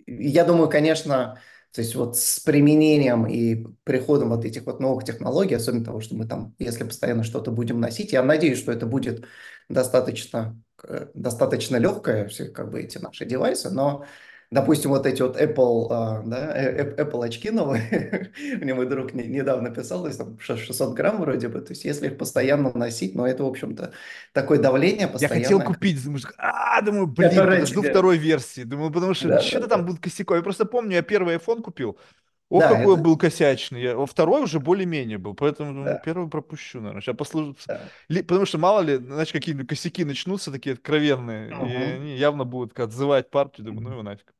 я 0.07 0.45
думаю, 0.45 0.69
конечно, 0.69 1.39
то 1.75 1.81
есть 1.81 1.93
вот 1.93 2.17
с 2.17 2.39
применением 2.39 3.27
и 3.27 3.65
приходом 3.83 4.29
вот 4.29 4.45
этих 4.45 4.65
вот 4.65 4.79
новых 4.79 5.03
технологий, 5.03 5.55
особенно 5.55 5.83
того, 5.83 5.99
что 5.99 6.15
мы 6.15 6.25
там, 6.25 6.55
если 6.57 6.85
постоянно 6.85 7.23
что-то 7.23 7.51
будем 7.51 7.81
носить, 7.81 8.13
я 8.13 8.23
надеюсь, 8.23 8.59
что 8.59 8.71
это 8.71 8.85
будет 8.85 9.25
достаточно, 9.67 10.57
э, 10.85 11.07
достаточно 11.13 11.75
легкое, 11.75 12.29
все 12.29 12.45
как 12.45 12.71
бы 12.71 12.79
эти 12.79 12.97
наши 12.97 13.25
девайсы, 13.25 13.71
но 13.71 14.05
Допустим, 14.55 14.91
вот 14.91 15.05
эти 15.05 15.21
вот 15.21 15.35
Apple, 15.39 15.87
а, 15.91 16.23
да, 16.25 16.55
э- 16.57 16.95
э- 16.97 17.03
Apple 17.03 17.25
очки 17.25 17.51
новые, 17.51 18.31
мне 18.61 18.73
мой 18.73 18.85
друг 18.87 19.13
не- 19.13 19.27
недавно 19.27 19.69
писал, 19.69 20.01
то 20.01 20.07
есть 20.07 20.17
там 20.19 20.39
ш- 20.39 20.55
600 20.57 20.93
грамм 20.95 21.19
вроде 21.21 21.47
бы, 21.49 21.59
то 21.59 21.71
есть 21.73 21.83
если 21.83 22.07
их 22.07 22.17
постоянно 22.17 22.71
носить, 22.73 23.15
но 23.15 23.27
это, 23.27 23.43
в 23.43 23.47
общем-то, 23.47 23.91
такое 24.33 24.59
давление 24.59 25.11
Я 25.19 25.27
хотел 25.27 25.61
купить, 25.61 26.03
думаю, 26.03 26.21
а, 26.37 26.81
думаю, 26.81 27.07
блин, 27.07 27.29
которое 27.31 27.59
подожду 27.59 27.81
тебе... 27.81 27.89
второй 27.91 28.17
версии. 28.17 28.63
Думаю, 28.63 28.91
потому 28.91 29.13
что 29.13 29.27
Да, 29.27 29.35
да, 29.35 29.41
что-то 29.41 29.67
там 29.67 29.81
да. 29.81 29.87
будет 29.87 30.01
косяком. 30.01 30.37
Я 30.37 30.43
просто 30.43 30.65
помню, 30.65 30.93
я 30.95 31.01
первый 31.01 31.35
iPhone 31.35 31.61
купил, 31.61 31.97
О, 32.49 32.59
Да, 32.61 32.69
какой 32.69 32.93
это, 32.93 33.03
был 33.03 33.17
косячный. 33.17 33.81
Я- 33.81 33.95
Во 33.95 34.05
второй 34.05 34.43
уже 34.43 34.59
более-менее 34.59 35.17
был, 35.17 35.33
поэтому 35.33 35.83
да, 35.83 35.95
первый 36.05 36.29
пропущу, 36.29 36.79
наверное. 36.79 37.01
Сейчас 37.01 37.15
послушаю. 37.17 37.55
да. 37.67 37.81
Ли- 38.07 38.21
Потому 38.21 38.45
что, 38.45 38.59
мало 38.59 38.81
ли, 38.81 38.97
значит, 38.97 39.33
какие-нибудь 39.33 39.67
косяки 39.67 40.05
начнутся 40.05 40.51
такие 40.51 40.73
откровенные, 40.73 41.49
и 41.49 41.53
Мгм. 41.53 41.67
они 42.03 42.17
явно 42.17 42.45
будут 42.45 42.79
отзывать 42.79 43.31
партию. 43.31 43.65
Думаю, 43.65 43.83
ну 43.83 43.89
его 43.93 44.03
нафиг. 44.03 44.34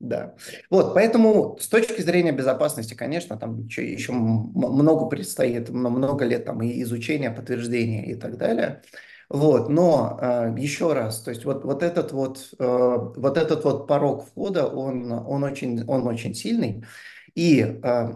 Да. 0.00 0.34
Вот, 0.70 0.94
поэтому 0.94 1.58
с 1.60 1.68
точки 1.68 2.00
зрения 2.00 2.32
безопасности, 2.32 2.94
конечно, 2.94 3.36
там 3.36 3.66
еще, 3.66 3.92
еще 3.92 4.12
много 4.12 5.06
предстоит, 5.06 5.68
много 5.68 6.24
лет 6.24 6.46
там 6.46 6.62
и 6.62 6.82
изучения, 6.82 7.30
подтверждения 7.30 8.06
и 8.06 8.14
так 8.14 8.38
далее. 8.38 8.82
Вот, 9.28 9.68
но 9.68 10.18
э, 10.20 10.54
еще 10.58 10.94
раз, 10.94 11.20
то 11.20 11.30
есть 11.30 11.44
вот, 11.44 11.64
вот 11.64 11.82
этот 11.82 12.12
вот, 12.12 12.48
э, 12.58 12.64
вот 13.16 13.36
этот 13.36 13.62
вот 13.62 13.86
порог 13.86 14.26
входа, 14.26 14.66
он, 14.66 15.12
он 15.12 15.44
очень, 15.44 15.84
он 15.86 16.06
очень 16.06 16.34
сильный. 16.34 16.84
И 17.34 17.60
э, 17.60 18.08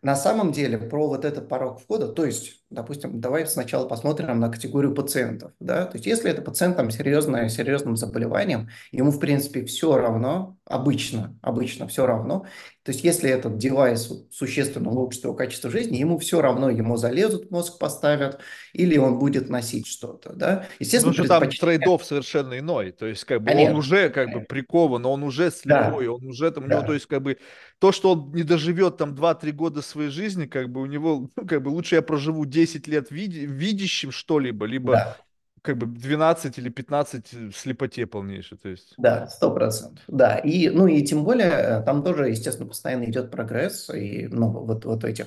на 0.00 0.16
самом 0.16 0.52
деле 0.52 0.78
про 0.78 1.08
вот 1.08 1.24
этот 1.24 1.48
порог 1.48 1.80
входа, 1.80 2.08
то 2.08 2.24
есть, 2.24 2.61
допустим, 2.72 3.20
давай 3.20 3.46
сначала 3.46 3.86
посмотрим 3.86 4.38
на 4.40 4.48
категорию 4.48 4.94
пациентов, 4.94 5.52
да, 5.60 5.86
то 5.86 5.96
есть 5.96 6.06
если 6.06 6.30
это 6.30 6.42
пациент 6.42 6.76
там 6.76 6.90
серьезное, 6.90 7.48
серьезным 7.48 7.96
заболеванием, 7.96 8.68
ему, 8.90 9.10
в 9.10 9.18
принципе, 9.20 9.64
все 9.64 9.96
равно, 9.96 10.56
обычно, 10.64 11.38
обычно 11.42 11.86
все 11.86 12.06
равно. 12.06 12.46
То 12.84 12.90
есть, 12.90 13.04
если 13.04 13.30
этот 13.30 13.58
девайс 13.58 14.10
существенно 14.32 14.90
улучшит 14.90 15.22
его 15.22 15.34
качество 15.34 15.70
жизни, 15.70 15.98
ему 15.98 16.18
все 16.18 16.40
равно, 16.40 16.68
ему 16.68 16.96
залезут 16.96 17.48
мозг, 17.52 17.78
поставят, 17.78 18.40
или 18.72 18.96
он 18.96 19.20
будет 19.20 19.48
носить 19.48 19.86
что-то, 19.86 20.32
да. 20.32 20.50
Ну, 20.50 20.56
Потому 20.56 20.76
Естественно, 20.80 21.14
что 21.14 21.28
там 21.28 21.40
предпочтение, 21.40 21.78
трейд 21.78 22.02
совершенно 22.02 22.58
иной. 22.58 22.90
То 22.90 23.06
есть, 23.06 23.24
как 23.24 23.40
бы 23.40 23.50
он 23.52 23.56
конечно, 23.56 23.78
уже 23.78 24.10
как 24.10 24.32
бы 24.32 24.40
прикован, 24.40 25.06
он 25.06 25.22
уже 25.22 25.52
слепой, 25.52 26.06
Да, 26.06 26.12
он 26.12 26.26
уже 26.26 26.50
там, 26.50 26.64
у 26.64 26.66
него, 26.66 26.82
то 26.82 26.94
есть, 26.94 27.06
как 27.06 27.22
бы 27.22 27.38
то, 27.78 27.92
что 27.92 28.12
он 28.12 28.32
не 28.32 28.42
доживет 28.42 28.96
там 28.96 29.14
два-три 29.14 29.52
года 29.52 29.80
своей 29.80 30.10
жизни, 30.10 30.46
как 30.46 30.68
бы 30.68 30.80
у 30.80 30.86
него, 30.86 31.30
ну, 31.36 31.46
как 31.46 31.62
бы 31.62 31.68
лучше 31.68 31.94
я 31.94 32.02
проживу 32.02 32.46
10 32.46 32.61
лет 32.86 33.10
види- 33.10 33.46
видящим 33.46 34.10
что-либо, 34.10 34.66
либо 34.66 34.92
да. 34.92 35.16
как 35.62 35.78
бы 35.78 35.86
12 35.86 36.58
или 36.58 36.68
15 36.68 37.32
в 37.32 37.52
слепоте 37.52 38.06
полнейшей. 38.06 38.58
То 38.58 38.68
есть, 38.68 38.94
Да, 38.98 39.26
сто 39.28 39.52
процентов. 39.52 40.02
Да, 40.08 40.36
и, 40.38 40.68
ну 40.70 40.86
и 40.86 41.02
тем 41.02 41.24
более 41.24 41.50
э, 41.50 41.82
там 41.82 42.02
тоже, 42.02 42.28
естественно, 42.28 42.68
постоянно 42.68 43.04
идет 43.04 43.30
прогресс, 43.30 43.88
и, 43.90 44.28
ну, 44.28 44.50
вот, 44.50 44.84
вот 44.84 45.04
этих, 45.04 45.26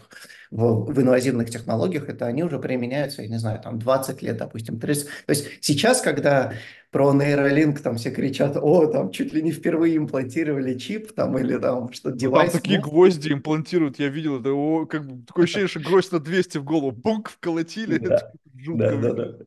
в, 0.51 0.91
в 0.93 1.01
инвазивных 1.01 1.49
технологиях, 1.49 2.09
это 2.09 2.25
они 2.25 2.43
уже 2.43 2.59
применяются, 2.59 3.21
я 3.21 3.27
не 3.27 3.37
знаю, 3.39 3.61
там 3.61 3.79
20 3.79 4.21
лет, 4.21 4.37
допустим, 4.37 4.79
30. 4.79 5.07
То 5.25 5.31
есть 5.31 5.47
сейчас, 5.61 6.01
когда 6.01 6.53
про 6.95 7.11
нейролинк 7.11 7.81
там 7.81 7.97
все 7.97 8.09
кричат, 8.09 8.55
о, 8.55 8.85
там 8.85 9.11
чуть 9.11 9.33
ли 9.33 9.41
не 9.41 9.51
впервые 9.51 9.97
имплантировали 9.97 10.77
чип, 10.77 11.11
там, 11.11 11.37
или 11.37 11.57
там 11.57 11.91
что 11.91 12.07
ну 12.07 12.11
там 12.11 12.17
девайс, 12.17 12.53
такие 12.53 12.79
мозг, 12.79 12.89
гвозди 12.89 13.33
имплантируют, 13.33 13.99
я 13.99 14.07
видел 14.07 14.39
это, 14.39 14.53
о, 14.53 14.85
как 14.85 15.05
бы 15.05 15.25
такое 15.25 15.43
ощущение, 15.43 15.67
что 15.67 15.81
гвоздь 15.81 16.13
на 16.13 16.21
200 16.21 16.59
в 16.59 16.63
голову, 16.63 16.93
бунк, 16.93 17.31
вколотили, 17.31 17.97
да, 17.97 18.31
да, 18.45 18.95
да, 18.95 19.11
да. 19.11 19.37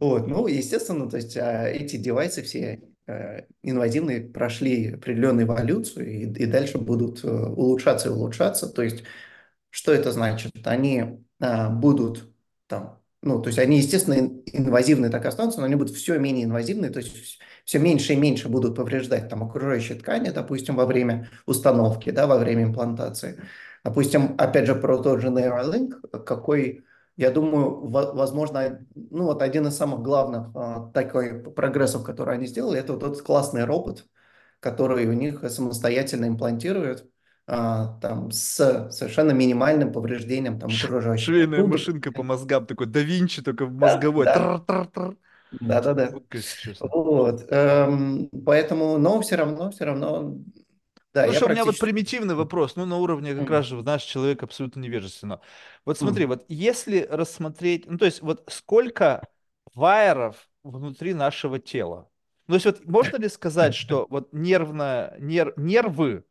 Вот, 0.00 0.26
ну, 0.26 0.46
естественно, 0.46 1.06
то 1.10 1.18
есть 1.18 1.36
а, 1.36 1.68
эти 1.68 1.96
девайсы 1.98 2.42
все 2.42 2.80
э, 3.06 3.42
инвазивные 3.62 4.22
прошли 4.22 4.94
определенную 4.94 5.44
эволюцию 5.44 6.08
и, 6.10 6.20
и 6.22 6.46
дальше 6.46 6.78
будут 6.78 7.22
э, 7.24 7.28
улучшаться 7.28 8.08
и 8.08 8.12
улучшаться. 8.12 8.68
То 8.68 8.80
есть, 8.80 9.04
что 9.68 9.92
это 9.92 10.12
значит? 10.12 10.50
Они 10.64 11.22
а, 11.40 11.68
будут 11.68 12.32
там, 12.68 12.95
ну, 13.22 13.40
то 13.42 13.48
есть 13.48 13.58
они, 13.58 13.78
естественно, 13.78 14.14
ин- 14.18 14.42
инвазивные 14.52 15.10
так 15.10 15.24
останутся, 15.26 15.60
но 15.60 15.66
они 15.66 15.74
будут 15.74 15.94
все 15.96 16.18
менее 16.18 16.44
инвазивные, 16.44 16.90
то 16.90 17.00
есть 17.00 17.38
все 17.64 17.78
меньше 17.78 18.12
и 18.12 18.16
меньше 18.16 18.48
будут 18.48 18.76
повреждать 18.76 19.28
там 19.28 19.42
окружающие 19.42 19.98
ткани, 19.98 20.30
допустим, 20.30 20.76
во 20.76 20.86
время 20.86 21.28
установки, 21.46 22.10
да, 22.10 22.26
во 22.26 22.38
время 22.38 22.64
имплантации. 22.64 23.40
Допустим, 23.84 24.34
опять 24.38 24.66
же, 24.66 24.74
про 24.74 24.98
тот 25.02 25.20
же 25.20 25.28
Neuralink, 25.28 26.24
какой 26.24 26.84
я 27.16 27.30
думаю, 27.30 27.86
во- 27.88 28.12
возможно, 28.12 28.86
ну 28.94 29.24
вот 29.24 29.40
один 29.42 29.66
из 29.66 29.76
самых 29.76 30.00
главных 30.02 30.48
а, 30.54 30.90
такой 30.92 31.40
прогрессов, 31.42 32.04
который 32.04 32.34
они 32.34 32.46
сделали, 32.46 32.78
это 32.80 32.92
вот 32.92 33.00
тот 33.00 33.22
классный 33.22 33.64
робот, 33.64 34.06
который 34.60 35.06
у 35.06 35.12
них 35.12 35.40
самостоятельно 35.50 36.26
имплантирует 36.28 37.08
а, 37.46 37.98
там 38.00 38.30
с 38.30 38.90
совершенно 38.92 39.32
минимальным 39.32 39.92
повреждением 39.92 40.58
там 40.60 40.76
окружающей 40.76 41.32
Швейная 41.32 41.64
посуды. 41.64 41.64
машинка 41.64 42.12
по 42.12 42.22
мозгам, 42.22 42.66
такой 42.66 42.86
да 42.86 43.00
Винчи, 43.00 43.42
только 43.42 43.66
в 43.66 43.72
мозговой. 43.72 44.28
да, 45.50 45.80
да, 45.80 45.94
да. 45.94 46.12
Вот, 46.80 47.46
эм, 47.50 48.28
поэтому, 48.44 48.98
но 48.98 49.20
все 49.20 49.36
равно, 49.36 49.70
все 49.70 49.84
равно, 49.84 50.36
да, 51.14 51.26
Слушай, 51.26 51.48
у 51.48 51.50
меня 51.50 51.64
вот 51.64 51.78
практически. 51.78 51.78
примитивный 51.78 52.34
вопрос, 52.34 52.76
ну, 52.76 52.84
на 52.84 52.98
уровне 52.98 53.34
как 53.34 53.50
раз 53.50 53.66
Мгм. 53.66 53.66
же, 53.66 53.82
наш 53.82 54.02
человек 54.04 54.42
абсолютно 54.42 54.80
невежественно. 54.80 55.40
Вот 55.84 55.98
смотри, 55.98 56.24
Мгм. 56.24 56.26
вот 56.26 56.44
если 56.48 57.00
рассмотреть, 57.10 57.86
ну, 57.86 57.98
то 57.98 58.04
есть 58.04 58.20
вот 58.22 58.44
сколько 58.48 59.28
вайеров 59.74 60.48
внутри 60.62 61.14
нашего 61.14 61.58
тела? 61.58 62.08
Ну, 62.46 62.52
то 62.52 62.54
есть 62.54 62.66
вот 62.66 62.84
можно 62.86 63.16
ли 63.16 63.28
сказать, 63.28 63.74
что 63.74 64.06
вот 64.10 64.32
нервная, 64.32 65.16
нер, 65.18 65.52
нервы 65.56 66.24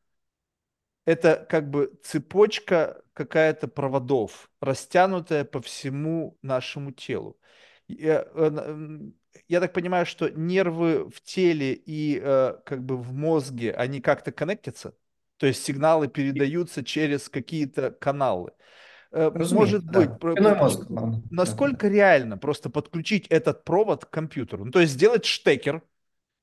это 1.05 1.45
как 1.49 1.69
бы 1.69 1.93
цепочка 2.03 3.01
какая-то 3.13 3.67
проводов, 3.67 4.49
растянутая 4.61 5.45
по 5.45 5.61
всему 5.61 6.37
нашему 6.41 6.91
телу. 6.91 7.37
Я, 7.87 8.27
э, 8.33 8.45
м, 8.47 9.13
я 9.47 9.59
так 9.59 9.73
понимаю, 9.73 10.05
что 10.05 10.29
нервы 10.29 11.09
в 11.09 11.21
теле 11.21 11.73
и 11.73 12.19
э, 12.23 12.55
как 12.65 12.83
бы 12.83 12.97
в 12.97 13.13
мозге, 13.13 13.73
они 13.73 14.01
как-то 14.01 14.31
коннектятся, 14.31 14.95
то 15.37 15.45
есть 15.47 15.63
сигналы 15.63 16.07
передаются 16.07 16.83
через 16.83 17.29
какие-то 17.29 17.91
каналы. 17.91 18.51
Э, 19.11 19.31
Может 19.49 19.83
Разумеется, 19.83 19.85
быть, 19.85 20.17
да. 20.17 20.19
про- 20.19 20.37
мозг. 20.37 20.85
главное. 20.87 20.87
Да, 20.89 21.21
да. 21.41 21.59
насколько 21.59 21.87
реально 21.87 22.37
просто 22.37 22.69
подключить 22.69 23.27
этот 23.27 23.63
провод 23.63 24.05
к 24.05 24.09
компьютеру? 24.09 24.65
Ну, 24.65 24.71
то 24.71 24.79
есть 24.79 24.93
сделать 24.93 25.25
штекер, 25.25 25.81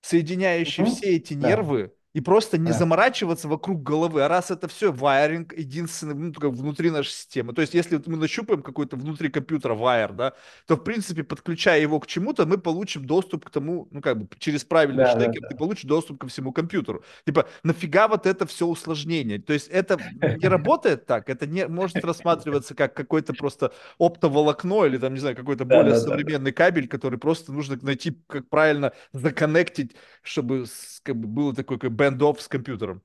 соединяющий 0.03 0.85
Мгм. 0.85 0.85
все 0.85 1.17
эти 1.17 1.35
Да, 1.41 1.53
нервы, 1.53 1.95
и 2.13 2.21
просто 2.21 2.59
не 2.59 2.71
да. 2.71 2.73
заморачиваться 2.73 3.49
вокруг 3.49 3.83
головы. 3.83 4.23
А 4.23 4.29
раз 4.29 4.51
это 4.51 4.69
все 4.69 4.93
вайринг, 4.93 5.53
единственный, 5.57 6.15
ну, 6.15 6.33
только 6.33 6.51
внутри 6.51 6.91
нашей 6.91 7.11
системы. 7.13 7.53
То 7.55 7.63
есть, 7.63 7.75
если 7.75 7.97
вот 7.97 8.07
мы 8.07 8.17
нащупаем 8.17 8.63
какой-то 8.63 8.97
внутри 8.97 9.31
компьютера 9.31 9.75
вайр, 9.75 10.13
да, 10.13 10.35
то, 10.67 10.77
в 10.77 10.85
принципе, 10.85 11.25
подключая 11.25 11.81
его 11.81 12.01
к 12.01 12.07
чему-то, 12.07 12.47
мы 12.47 12.59
получим 12.59 13.07
доступ 13.07 13.47
к 13.47 13.51
тому, 13.51 13.89
ну, 13.91 14.01
как 14.01 14.19
бы, 14.19 14.29
через 14.39 14.65
правильный 14.65 15.05
Да, 15.05 15.15
да, 15.15 15.21
штекер 15.21 15.43
ты 15.49 15.55
да. 15.55 15.57
получишь 15.57 15.85
доступ 15.85 16.21
ко 16.21 16.29
всему 16.29 16.53
компьютеру. 16.53 17.03
Типа, 17.27 17.49
нафига 17.63 18.09
вот 18.09 18.27
это 18.27 18.47
все 18.47 18.67
усложнение? 18.67 19.39
То 19.41 19.53
есть, 19.53 19.69
это 19.69 19.99
не 20.21 20.49
работает 20.49 21.07
так, 21.07 21.29
это 21.31 21.47
не 21.47 21.67
может 21.67 22.05
рассматриваться 22.05 22.75
как 22.75 22.95
какой-то 22.95 23.33
просто 23.35 23.73
оптоволокно 23.99 24.85
или 24.85 24.99
там, 24.99 25.15
не 25.15 25.21
знаю, 25.21 25.37
какой-то 25.37 25.65
Да, 25.65 25.77
более 25.77 25.95
да, 25.95 26.01
да. 26.01 26.07
современный 26.07 26.53
кабель, 26.53 26.89
который 26.89 27.19
просто 27.19 27.53
нужно 27.53 27.79
найти, 27.83 28.13
как 28.27 28.49
правильно 28.49 28.93
законнектить 29.13 29.93
чтобы 30.23 30.67
с- 30.67 31.01
как 31.03 31.17
бы 31.17 31.27
было 31.27 31.55
такое 31.55 31.79
как 31.79 31.93
hand-off 32.03 32.41
с 32.41 32.49
компьютером. 32.49 33.03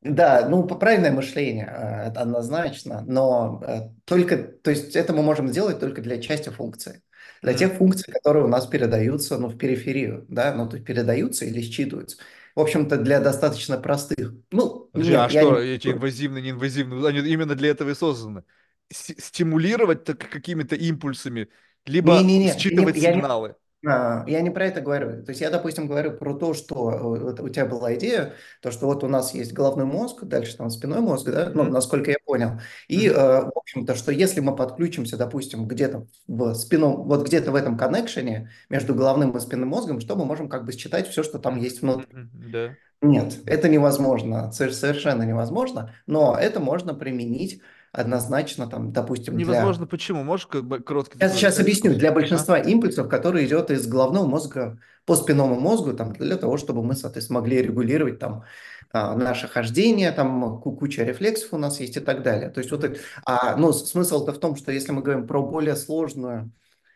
Да, 0.00 0.48
ну, 0.48 0.64
правильное 0.66 1.10
мышление, 1.10 1.66
э, 1.66 2.08
это 2.08 2.20
однозначно, 2.20 3.02
но 3.06 3.60
э, 3.66 3.90
только, 4.04 4.36
то 4.38 4.70
есть 4.70 4.94
это 4.94 5.12
мы 5.12 5.22
можем 5.22 5.48
сделать 5.48 5.80
только 5.80 6.00
для 6.02 6.20
части 6.20 6.50
функции. 6.50 7.02
Для 7.42 7.52
тех 7.54 7.72
функций, 7.74 8.12
которые 8.12 8.44
у 8.44 8.48
нас 8.48 8.66
передаются, 8.66 9.38
ну, 9.38 9.48
в 9.48 9.58
периферию, 9.58 10.24
да, 10.28 10.54
ну, 10.54 10.68
то 10.68 10.76
есть 10.76 10.86
передаются 10.86 11.44
или 11.44 11.60
считываются. 11.60 12.18
В 12.54 12.60
общем-то, 12.60 12.96
для 12.96 13.20
достаточно 13.20 13.76
простых. 13.78 14.34
Ну, 14.52 14.88
Подожди, 14.92 15.14
а 15.14 15.28
нет, 15.28 15.30
не... 15.30 15.40
что 15.40 15.58
эти 15.58 15.88
инвазивные, 15.88 16.42
неинвазивные, 16.42 17.06
они 17.06 17.20
именно 17.20 17.54
для 17.54 17.70
этого 17.70 17.90
и 17.90 17.94
созданы. 17.94 18.44
С- 18.90 19.14
стимулировать 19.22 20.04
какими-то 20.04 20.74
импульсами, 20.76 21.48
либо 21.86 22.12
я 22.42 22.54
считывать 22.58 22.96
не, 22.96 23.00
я 23.00 23.14
не- 23.14 23.22
сигналы. 23.22 23.48
А, 23.50 23.54
Я 23.82 24.40
не 24.40 24.50
про 24.50 24.66
это 24.66 24.80
говорю. 24.80 25.22
То 25.22 25.30
есть 25.30 25.40
я, 25.40 25.50
допустим, 25.50 25.86
говорю 25.86 26.12
про 26.12 26.34
то, 26.34 26.52
что 26.52 26.90
э, 26.90 27.20
вот 27.20 27.40
у 27.40 27.48
тебя 27.48 27.64
была 27.64 27.94
идея, 27.94 28.34
то, 28.60 28.72
что 28.72 28.86
вот 28.86 29.04
у 29.04 29.08
нас 29.08 29.34
есть 29.34 29.52
головной 29.52 29.86
мозг, 29.86 30.24
дальше 30.24 30.56
там 30.56 30.68
спинной 30.68 31.00
мозг, 31.00 31.26
да, 31.30 31.50
ну, 31.54 31.62
насколько 31.62 32.10
я 32.10 32.16
понял. 32.24 32.60
И, 32.88 33.06
э, 33.08 33.12
в 33.12 33.52
общем-то, 33.54 33.94
что 33.94 34.10
если 34.10 34.40
мы 34.40 34.56
подключимся, 34.56 35.16
допустим, 35.16 35.68
где-то 35.68 36.06
в 36.26 36.54
спину, 36.54 37.02
вот 37.04 37.24
где-то 37.24 37.52
в 37.52 37.54
этом 37.54 37.78
коннекшене 37.78 38.50
между 38.68 38.94
головным 38.94 39.36
и 39.36 39.40
спинным 39.40 39.68
мозгом, 39.68 40.00
что 40.00 40.16
мы 40.16 40.24
можем 40.24 40.48
как 40.48 40.64
бы 40.64 40.72
считать 40.72 41.06
все, 41.08 41.22
что 41.22 41.38
там 41.38 41.58
есть 41.58 41.80
внутри. 41.80 42.06
Да. 42.12 42.74
Нет, 43.00 43.38
это 43.46 43.68
невозможно, 43.68 44.50
сов- 44.50 44.72
совершенно 44.72 45.22
невозможно, 45.22 45.94
но 46.06 46.36
это 46.36 46.58
можно 46.58 46.94
применить 46.94 47.62
однозначно, 47.98 48.66
там, 48.66 48.92
допустим, 48.92 49.34
для 49.36 49.44
Невозможно 49.44 49.86
почему? 49.86 50.22
Можешь 50.24 50.46
как 50.46 50.64
бы 50.64 50.80
короткий 50.80 51.18
я 51.18 51.28
сейчас 51.28 51.58
объясню. 51.58 51.94
Для 51.94 52.12
большинства 52.12 52.58
импульсов, 52.58 53.08
которые 53.08 53.46
идет 53.46 53.70
из 53.70 53.86
головного 53.86 54.26
мозга 54.26 54.78
по 55.04 55.16
спинному 55.16 55.58
мозгу, 55.58 55.94
там, 55.94 56.12
для 56.12 56.36
того, 56.36 56.56
чтобы 56.58 56.82
мы, 56.82 56.94
соответственно, 56.94 57.40
могли 57.40 57.62
регулировать 57.62 58.18
там, 58.18 58.44
а, 58.92 59.14
наше 59.16 59.48
хождение, 59.48 60.12
там 60.12 60.60
ку- 60.60 60.72
куча 60.72 61.04
рефлексов 61.04 61.52
у 61.52 61.58
нас 61.58 61.80
есть 61.80 61.96
и 61.96 62.00
так 62.00 62.22
далее. 62.22 62.50
То 62.50 62.58
есть 62.60 62.70
вот 62.70 62.84
а, 63.24 63.56
ну, 63.56 63.72
с- 63.72 63.90
смысл-то 63.90 64.32
в 64.32 64.38
том, 64.38 64.56
что 64.56 64.72
если 64.72 64.92
мы 64.92 65.02
говорим 65.02 65.26
про 65.26 65.42
более 65.42 65.76
сложную, 65.76 66.52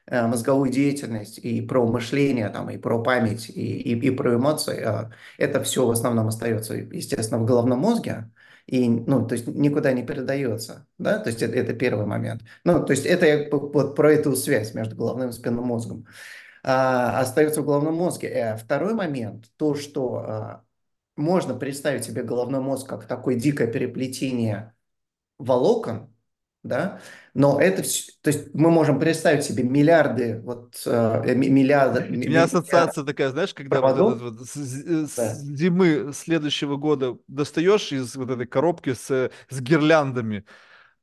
э, 0.07 0.27
мозговую 0.27 0.71
деятельность, 0.71 1.39
и 1.39 1.61
про 1.63 1.87
мышление, 1.87 2.49
там, 2.49 2.71
и 2.71 2.79
про 2.79 3.03
память, 3.03 3.49
и, 3.49 3.53
и, 3.81 3.99
и 3.99 4.11
про 4.11 4.35
эмоции, 4.35 4.83
э, 4.85 5.11
это 5.39 5.63
все 5.63 5.87
в 5.87 5.91
основном 5.91 6.29
остается, 6.29 6.75
естественно, 6.75 7.41
в 7.41 7.47
головном 7.47 7.79
мозге, 7.81 8.31
и, 8.67 8.89
ну, 8.89 9.27
то 9.27 9.35
есть 9.35 9.47
никуда 9.47 9.93
не 9.93 10.05
передается, 10.05 10.87
да, 10.99 11.19
то 11.19 11.29
есть 11.31 11.43
это, 11.43 11.55
это 11.57 11.75
первый 11.75 12.07
момент. 12.07 12.43
Ну, 12.65 12.85
то 12.85 12.93
есть 12.93 13.07
это 13.07 13.49
вот 13.55 13.97
про 13.97 14.13
эту 14.13 14.35
связь 14.37 14.75
между 14.75 14.97
головным 14.97 15.31
и 15.31 15.33
спинным 15.33 15.65
мозгом. 15.65 16.07
А, 16.65 17.21
остается 17.21 17.63
в 17.63 17.67
головном 17.67 17.95
мозге. 17.97 18.29
Э, 18.29 18.57
второй 18.57 18.95
момент, 18.95 19.51
то, 19.57 19.75
что 19.75 20.17
а, 20.17 20.65
можно 21.17 21.55
представить 21.55 22.05
себе 22.05 22.23
головной 22.23 22.61
мозг 22.61 22.89
как 22.89 23.07
такое 23.07 23.35
дикое 23.35 23.67
переплетение 23.67 24.75
волокон, 25.39 26.15
да, 26.63 27.01
но 27.35 27.59
это 27.59 27.83
все, 27.83 28.13
то 28.21 28.29
есть 28.29 28.53
мы 28.53 28.71
можем 28.71 28.99
представить 28.99 29.45
себе 29.45 29.63
миллиарды, 29.63 30.41
вот 30.45 30.83
э, 30.85 31.35
миллиарды. 31.35 32.07
У 32.09 32.13
меня 32.13 32.45
ассоциация 32.45 33.05
такая, 33.05 33.31
знаешь, 33.31 33.55
когда 33.55 33.79
проводов, 33.79 34.21
вот, 34.21 34.39
вот 34.39 34.49
с, 34.49 34.55
с 34.55 35.17
да. 35.17 35.35
зимы 35.35 36.13
следующего 36.13 36.77
года 36.77 37.17
достаешь 37.29 37.91
из 37.93 38.15
вот 38.17 38.29
этой 38.29 38.47
коробки 38.47 38.93
с, 38.93 39.31
с 39.49 39.61
гирляндами, 39.61 40.45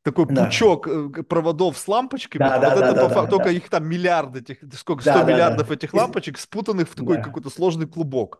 такой 0.03 0.27
да. 0.27 0.45
пучок 0.45 0.87
э, 0.87 1.23
проводов 1.23 1.79
с 1.79 1.87
лампочками, 1.87 2.39
да, 2.39 2.59
вот 2.59 2.61
да, 2.61 2.73
это 2.73 2.79
да, 2.79 3.03
по 3.03 3.09
да, 3.09 3.15
факту, 3.15 3.21
да, 3.21 3.37
только 3.37 3.49
да. 3.49 3.51
их 3.51 3.69
там 3.69 3.89
миллиарды, 3.89 4.39
этих, 4.41 4.57
сколько, 4.77 5.01
100 5.01 5.11
да, 5.11 5.23
миллиардов 5.23 5.67
да, 5.67 5.73
этих 5.73 5.93
лампочек, 5.95 6.37
спутанных 6.37 6.89
в 6.89 6.95
такой 6.95 7.17
да. 7.17 7.23
какой-то 7.23 7.49
сложный 7.49 7.87
клубок. 7.87 8.39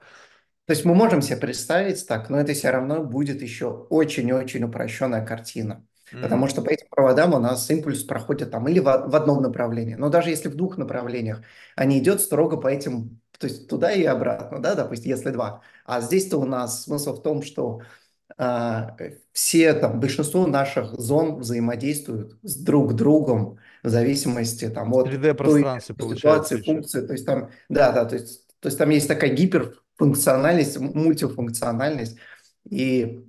То 0.67 0.73
есть 0.73 0.85
мы 0.85 0.93
можем 0.93 1.23
себе 1.23 1.37
представить 1.37 2.05
так, 2.05 2.29
но 2.29 2.39
это 2.39 2.53
все 2.53 2.69
равно 2.69 3.03
будет 3.03 3.41
еще 3.41 3.65
очень-очень 3.89 4.63
упрощенная 4.63 5.25
картина. 5.25 5.83
Mm-hmm. 6.11 6.21
Потому 6.21 6.47
что 6.47 6.61
по 6.61 6.69
этим 6.69 6.87
проводам 6.89 7.33
у 7.33 7.39
нас 7.39 7.69
импульс 7.69 8.03
проходит 8.03 8.51
там 8.51 8.67
или 8.67 8.79
в, 8.79 8.83
в 8.83 9.15
одном 9.15 9.41
направлении, 9.41 9.95
но 9.95 10.09
даже 10.09 10.29
если 10.29 10.49
в 10.49 10.55
двух 10.55 10.77
направлениях, 10.77 11.41
они 11.75 11.99
идет 11.99 12.21
строго 12.21 12.57
по 12.57 12.67
этим, 12.67 13.19
то 13.37 13.47
есть 13.47 13.67
туда 13.67 13.91
и 13.91 14.03
обратно, 14.03 14.61
да, 14.61 14.75
допустим, 14.75 15.11
если 15.11 15.31
два. 15.31 15.61
А 15.85 16.01
здесь-то 16.01 16.37
у 16.37 16.45
нас 16.45 16.83
смысл 16.83 17.15
в 17.15 17.21
том, 17.21 17.41
что 17.41 17.81
а, 18.37 18.95
все 19.33 19.73
там, 19.73 19.99
большинство 19.99 20.47
наших 20.47 20.93
зон 20.93 21.39
взаимодействуют 21.39 22.37
с 22.43 22.55
друг 22.55 22.93
другом 22.93 23.57
в 23.83 23.89
зависимости 23.89 24.69
там 24.69 24.93
от 24.93 25.09
той 25.09 25.61
ситуации, 25.81 26.61
функции. 26.61 27.05
То 27.05 27.13
есть 27.13 27.25
там, 27.25 27.49
да, 27.69 27.91
да, 27.91 28.05
то 28.05 28.15
есть, 28.15 28.47
то 28.59 28.67
есть 28.67 28.77
там 28.77 28.89
есть 28.89 29.07
такая 29.07 29.33
гипер 29.33 29.75
функциональность, 29.97 30.79
мультифункциональность. 30.79 32.17
И, 32.69 33.25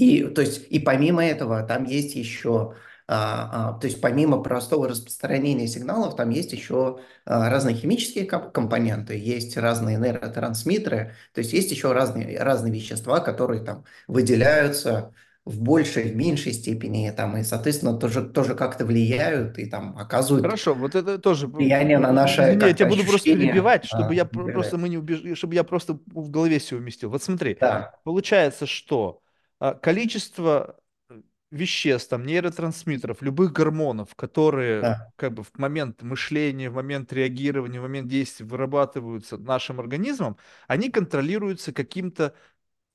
и, 0.00 0.24
то 0.24 0.40
есть, 0.40 0.66
и 0.70 0.78
помимо 0.78 1.22
этого 1.22 1.62
там 1.62 1.84
есть 1.84 2.14
еще, 2.14 2.74
а, 3.06 3.74
а, 3.76 3.78
то 3.78 3.86
есть 3.86 4.00
помимо 4.00 4.42
простого 4.42 4.88
распространения 4.88 5.68
сигналов, 5.68 6.16
там 6.16 6.30
есть 6.30 6.54
еще 6.54 7.00
а, 7.26 7.50
разные 7.50 7.76
химические 7.76 8.24
компоненты, 8.24 9.18
есть 9.18 9.58
разные 9.58 9.98
нейротрансмиттеры, 9.98 11.14
то 11.34 11.40
есть 11.40 11.52
есть 11.52 11.70
еще 11.70 11.92
разные, 11.92 12.42
разные 12.42 12.72
вещества, 12.72 13.20
которые 13.20 13.62
там 13.62 13.84
выделяются, 14.08 15.12
в 15.44 15.60
большей, 15.60 16.12
в 16.12 16.16
меньшей 16.16 16.52
степени, 16.52 17.10
там, 17.10 17.36
и, 17.36 17.42
соответственно, 17.42 17.98
тоже, 17.98 18.22
тоже 18.22 18.54
как-то 18.54 18.84
влияют 18.84 19.58
и 19.58 19.66
там 19.66 19.96
оказывают 19.98 20.44
Хорошо, 20.44 20.74
вот 20.74 20.94
это 20.94 21.18
тоже 21.18 21.46
влияние 21.46 21.98
на 21.98 22.12
наше 22.12 22.42
Нет, 22.42 22.62
я 22.62 22.72
тебя 22.72 22.88
буду 22.88 23.04
просто 23.04 23.34
перебивать, 23.34 23.84
чтобы 23.84 24.12
а, 24.12 24.14
я 24.14 24.24
просто 24.24 24.78
мы 24.78 24.88
не 24.88 24.98
убеж... 24.98 25.36
чтобы 25.36 25.54
я 25.54 25.64
просто 25.64 25.98
в 26.06 26.30
голове 26.30 26.60
себе 26.60 26.78
уместил. 26.78 27.10
Вот 27.10 27.22
смотри, 27.22 27.56
да. 27.60 27.94
получается, 28.04 28.66
что 28.66 29.22
количество 29.82 30.76
веществ, 31.50 32.10
там, 32.10 32.24
нейротрансмиттеров, 32.24 33.22
любых 33.22 33.52
гормонов, 33.52 34.14
которые 34.14 34.80
да. 34.82 35.12
как 35.16 35.34
бы 35.34 35.42
в 35.42 35.50
момент 35.58 36.02
мышления, 36.02 36.70
в 36.70 36.74
момент 36.74 37.12
реагирования, 37.12 37.80
в 37.80 37.82
момент 37.82 38.08
действий 38.08 38.46
вырабатываются 38.46 39.36
нашим 39.36 39.80
организмом, 39.80 40.36
они 40.68 40.90
контролируются 40.90 41.72
каким-то 41.72 42.34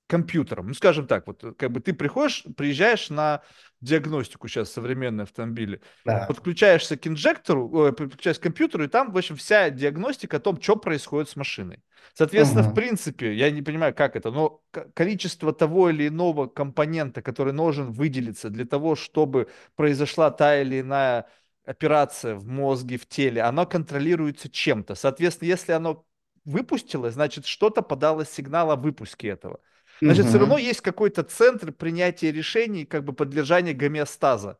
компьютером. 0.07 0.67
Ну, 0.67 0.74
скажем 0.74 1.07
так, 1.07 1.25
вот 1.27 1.43
как 1.57 1.71
бы 1.71 1.79
ты 1.79 1.93
приходишь, 1.93 2.43
приезжаешь 2.55 3.09
на 3.09 3.41
диагностику 3.81 4.47
сейчас 4.47 4.71
современные 4.71 5.24
автомобили, 5.24 5.81
да. 6.05 6.25
подключаешься 6.27 6.97
к 6.97 7.07
инжектору, 7.07 7.93
подключаешься 7.93 8.41
к 8.41 8.43
компьютеру, 8.43 8.83
и 8.83 8.88
там, 8.88 9.12
в 9.12 9.17
общем, 9.17 9.35
вся 9.35 9.69
диагностика 9.69 10.38
о 10.38 10.39
том, 10.39 10.62
что 10.62 10.75
происходит 10.75 11.29
с 11.29 11.35
машиной. 11.35 11.83
Соответственно, 12.13 12.62
угу. 12.63 12.71
в 12.71 12.74
принципе, 12.75 13.33
я 13.33 13.50
не 13.51 13.62
понимаю, 13.62 13.93
как 13.93 14.15
это, 14.15 14.31
но 14.31 14.62
количество 14.93 15.53
того 15.53 15.89
или 15.89 16.07
иного 16.07 16.47
компонента, 16.47 17.21
который 17.21 17.53
должен 17.53 17.91
выделиться 17.91 18.50
для 18.50 18.65
того, 18.65 18.95
чтобы 18.95 19.50
произошла 19.75 20.31
та 20.31 20.61
или 20.61 20.81
иная 20.81 21.27
операция 21.65 22.35
в 22.35 22.46
мозге, 22.48 22.98
в 22.98 23.07
теле, 23.07 23.41
оно 23.41 23.65
контролируется 23.65 24.50
чем-то. 24.50 24.94
Соответственно, 24.94 25.50
если 25.50 25.72
оно 25.72 26.05
выпустилось, 26.46 27.15
значит, 27.15 27.48
что-то 27.48 27.81
подало 27.81 28.24
сигнал 28.24 28.72
о 28.72 28.75
выпуске 28.75 29.29
этого. 29.29 29.59
Значит, 30.01 30.24
угу. 30.24 30.29
все 30.29 30.40
равно 30.40 30.58
есть 30.58 30.81
какой-то 30.81 31.24
центр 31.24 31.72
принятия 31.72 32.31
решений, 32.31 32.86
как 32.86 33.03
бы 33.03 33.14
подлежания 33.14 33.74
гомеостаза. 33.74 34.58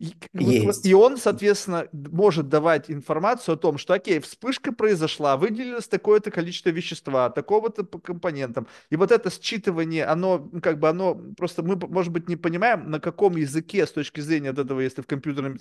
И, 0.00 0.14
есть. 0.32 0.86
и 0.86 0.94
он, 0.94 1.18
соответственно, 1.18 1.86
может 1.92 2.48
давать 2.48 2.90
информацию 2.90 3.54
о 3.54 3.58
том, 3.58 3.76
что, 3.76 3.92
окей, 3.92 4.18
вспышка 4.20 4.72
произошла, 4.72 5.36
выделилось 5.36 5.88
такое-то 5.88 6.30
количество 6.30 6.70
вещества, 6.70 7.28
такого-то 7.28 7.84
по 7.84 7.98
компонентам. 7.98 8.66
И 8.88 8.96
вот 8.96 9.12
это 9.12 9.28
считывание, 9.28 10.04
оно, 10.04 10.48
ну, 10.52 10.60
как 10.62 10.78
бы 10.78 10.88
оно, 10.88 11.14
просто 11.36 11.62
мы, 11.62 11.76
может 11.76 12.12
быть, 12.12 12.30
не 12.30 12.36
понимаем, 12.36 12.90
на 12.90 12.98
каком 12.98 13.36
языке 13.36 13.86
с 13.86 13.92
точки 13.92 14.20
зрения 14.20 14.52
вот 14.52 14.64
этого, 14.64 14.80
если 14.80 15.02
в 15.02 15.06
компьютерном 15.06 15.58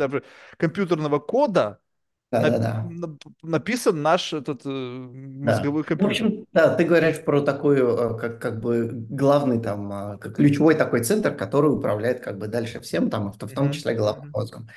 компьютерного 0.58 1.20
кода, 1.20 1.82
да, 2.32 2.42
на, 2.42 2.50
да, 2.50 2.60
да. 2.60 3.08
написан 3.42 4.02
наш 4.02 4.34
этот 4.34 4.62
э, 4.66 4.70
мозговой 4.70 5.82
да. 5.84 5.88
компьютер. 5.88 6.08
В 6.08 6.10
общем, 6.10 6.46
да, 6.54 6.76
ты 6.76 6.84
говоришь 6.84 7.24
про 7.24 7.42
такую, 7.42 7.88
э, 7.88 8.18
как, 8.20 8.40
как 8.40 8.60
бы 8.60 8.90
главный 8.92 9.60
там, 9.60 10.20
как 10.20 10.36
ключевой 10.36 10.76
такой 10.76 11.04
центр, 11.04 11.36
который 11.36 11.74
управляет 11.74 12.20
как 12.20 12.38
бы 12.38 12.48
дальше 12.48 12.80
всем, 12.82 13.10
там, 13.10 13.34
в 13.34 13.38
том 13.38 13.72
числе 13.72 13.96
головным 13.96 14.30
мозгом. 14.32 14.68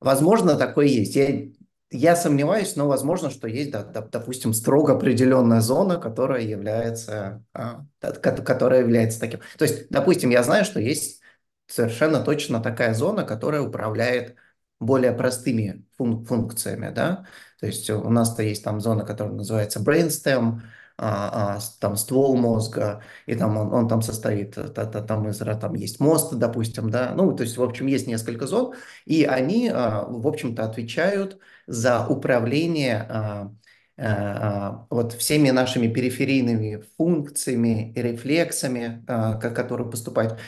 Возможно, 0.00 0.56
такое 0.56 0.86
есть. 0.86 1.16
Я, 1.16 1.48
я 1.90 2.14
сомневаюсь, 2.14 2.76
но 2.76 2.86
возможно, 2.86 3.30
что 3.30 3.48
есть, 3.48 3.70
да, 3.72 3.82
допустим, 3.82 4.52
строго 4.52 4.94
определенная 4.94 5.60
зона, 5.60 5.96
которая 5.96 6.42
является, 6.42 7.44
а, 7.52 7.84
которая 8.00 8.80
является 8.80 9.18
таким. 9.18 9.40
То 9.58 9.64
есть, 9.64 9.88
допустим, 9.90 10.30
я 10.30 10.42
знаю, 10.42 10.64
что 10.64 10.78
есть 10.78 11.20
совершенно 11.66 12.22
точно 12.22 12.60
такая 12.60 12.94
зона, 12.94 13.24
которая 13.24 13.62
управляет 13.62 14.36
более 14.80 15.12
простыми 15.12 15.84
функ 15.96 16.28
функциями, 16.28 16.92
да, 16.94 17.26
то 17.60 17.66
есть 17.66 17.88
у 17.90 18.10
нас-то 18.10 18.42
есть 18.42 18.62
там 18.64 18.80
зона, 18.80 19.04
которая 19.04 19.34
называется 19.34 19.80
brainstem, 19.80 20.60
а, 20.98 21.56
а, 21.56 21.60
там 21.80 21.96
ствол 21.96 22.36
мозга, 22.36 23.02
и 23.26 23.34
там 23.34 23.56
он, 23.56 23.72
он 23.72 23.88
там 23.88 24.00
состоит, 24.00 24.54
та, 24.54 24.86
та, 24.86 25.02
там, 25.02 25.28
из, 25.28 25.38
там 25.38 25.74
есть 25.74 26.00
мост, 26.00 26.34
допустим, 26.34 26.90
да, 26.90 27.12
ну, 27.14 27.34
то 27.36 27.42
есть, 27.42 27.58
в 27.58 27.62
общем, 27.62 27.86
есть 27.86 28.06
несколько 28.06 28.46
зон, 28.46 28.74
и 29.04 29.24
они, 29.24 29.70
а, 29.72 30.04
в 30.08 30.26
общем-то, 30.26 30.64
отвечают 30.64 31.38
за 31.66 32.06
управление 32.06 33.06
а, 33.10 33.52
а, 33.98 34.86
вот 34.90 35.12
всеми 35.14 35.50
нашими 35.50 35.88
периферийными 35.88 36.82
функциями 36.96 37.92
рефлексами, 37.94 39.04
а, 39.06 39.34
которые 39.34 39.90
поступают, 39.90 40.38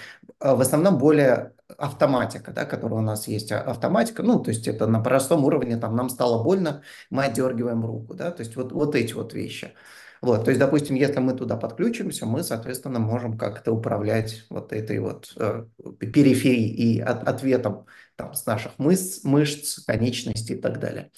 а, 0.41 0.55
в 0.55 0.61
основном 0.63 0.99
более 0.99 1.53
автоматика, 1.77 2.53
да, 2.53 2.65
которая 2.65 3.01
у 3.01 3.03
нас 3.03 3.29
есть 3.29 3.53
а, 3.53 3.61
автоматика, 3.61 4.23
ну, 4.23 4.41
то 4.41 4.51
есть 4.51 4.67
это 4.67 4.87
на 4.87 5.01
простом 5.01 5.45
уровне, 5.45 5.77
там, 5.77 5.95
нам 5.95 6.09
стало 6.09 6.43
больно, 6.43 6.83
мы 7.11 7.25
отдергиваем 7.25 7.85
руку, 7.85 8.15
да, 8.15 8.31
то 8.31 8.41
есть 8.41 8.57
вот, 8.57 8.73
вот 8.73 8.95
эти 8.95 9.13
вот 9.13 9.35
вещи. 9.35 9.75
Вот, 10.21 10.45
то 10.45 10.51
есть, 10.51 10.59
допустим, 10.59 10.97
если 10.97 11.21
мы 11.21 11.35
туда 11.35 11.57
подключимся, 11.57 12.27
мы, 12.27 12.43
соответственно, 12.43 12.99
можем 12.99 13.39
как-то 13.39 13.73
управлять 13.73 14.47
вот 14.51 14.73
этой 14.73 14.99
вот 14.99 15.33
э, 15.37 15.65
периферией 16.01 16.71
и 16.71 17.01
от, 17.01 17.29
ответом 17.29 17.87
там, 18.17 18.35
с 18.35 18.45
наших 18.45 18.77
мышц, 18.79 19.23
мышц, 19.23 19.85
конечностей 19.85 20.55
и 20.55 20.61
так 20.61 20.81
далее. 20.81 21.13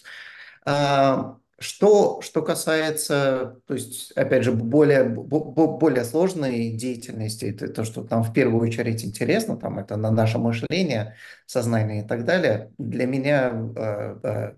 А, 0.66 1.38
что, 1.60 2.22
что 2.22 2.40
касается, 2.40 3.60
то 3.66 3.74
есть, 3.74 4.12
опять 4.12 4.44
же, 4.44 4.52
более, 4.52 5.04
более 5.04 6.04
сложной 6.04 6.70
деятельности, 6.70 7.44
это 7.44 7.68
то, 7.68 7.84
что 7.84 8.02
там 8.02 8.22
в 8.22 8.32
первую 8.32 8.62
очередь 8.62 9.04
интересно, 9.04 9.58
там 9.58 9.78
это 9.78 9.96
на 9.96 10.10
наше 10.10 10.38
мышление, 10.38 11.16
сознание 11.44 12.02
и 12.02 12.08
так 12.08 12.24
далее, 12.24 12.72
для 12.78 13.06
меня, 13.06 13.52
э, 13.76 14.16
э, 14.22 14.54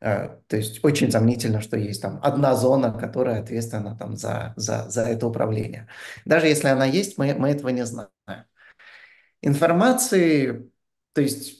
э, 0.00 0.28
то 0.48 0.56
есть, 0.56 0.84
очень 0.84 1.12
сомнительно, 1.12 1.60
что 1.60 1.76
есть 1.76 2.02
там 2.02 2.18
одна 2.20 2.56
зона, 2.56 2.92
которая 2.92 3.40
ответственна 3.42 3.96
там 3.96 4.16
за, 4.16 4.52
за, 4.56 4.90
за 4.90 5.02
это 5.02 5.28
управление. 5.28 5.86
Даже 6.24 6.48
если 6.48 6.66
она 6.66 6.84
есть, 6.84 7.16
мы, 7.16 7.32
мы 7.34 7.50
этого 7.50 7.68
не 7.68 7.86
знаем. 7.86 8.10
Информации, 9.40 10.68
то 11.12 11.20
есть 11.20 11.59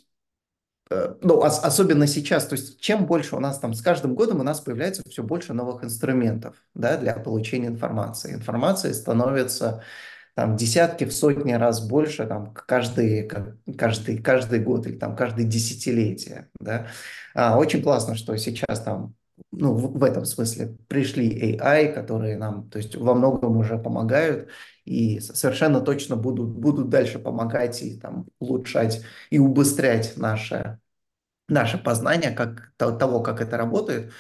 Э, 0.91 1.15
ну, 1.23 1.43
особенно 1.43 2.07
сейчас, 2.07 2.47
то 2.47 2.55
есть 2.57 2.81
чем 2.81 3.07
больше 3.07 3.37
у 3.37 3.41
нас 3.41 3.59
там 3.59 3.75
с 3.75 3.83
каждым 3.83 4.15
годом 4.15 4.41
у 4.41 4.43
нас 4.43 4.61
появляется 4.61 5.03
все 5.09 5.23
больше 5.23 5.55
новых 5.55 5.85
инструментов 5.85 6.57
да, 6.75 6.97
для 6.97 7.15
получения 7.15 7.69
информации. 7.69 8.35
Информации 8.35 8.93
становится 8.93 9.83
там 10.35 10.57
десятки, 10.57 11.05
в 11.05 11.13
сотни 11.13 11.53
раз 11.53 11.87
больше 11.87 12.27
там 12.27 12.53
каждый, 12.55 13.29
каждый, 13.79 14.19
каждый 14.19 14.61
год 14.61 14.87
или 14.87 14.97
там 14.97 15.15
каждое 15.15 15.45
десятилетие, 15.45 16.49
да. 16.61 16.89
А, 17.35 17.59
очень 17.59 17.83
классно, 17.83 18.17
что 18.17 18.37
сейчас 18.37 18.81
там 18.81 19.15
ну, 19.53 19.75
в, 19.75 19.99
в 19.99 20.05
этом 20.05 20.25
смысле 20.25 20.77
пришли 20.89 21.57
AI, 21.57 21.93
которые 21.93 22.37
нам, 22.37 22.69
то 22.69 22.79
есть 22.79 22.97
во 22.97 23.15
многом 23.15 23.57
уже 23.57 23.79
помогают 23.79 24.49
и 24.91 25.21
совершенно 25.21 25.81
точно 25.81 26.17
будут, 26.17 26.49
будут 26.51 26.89
дальше 26.89 27.19
помогать 27.19 27.83
и 27.83 27.97
там 27.99 28.27
улучшать 28.41 29.03
и 29.31 29.39
убыстрять 29.39 30.17
наше, 30.17 30.81
наше 31.49 31.79
познание 31.79 32.33
как, 32.33 32.73
того, 32.77 33.21
как 33.23 33.41
это 33.41 33.57
работает. 33.57 34.13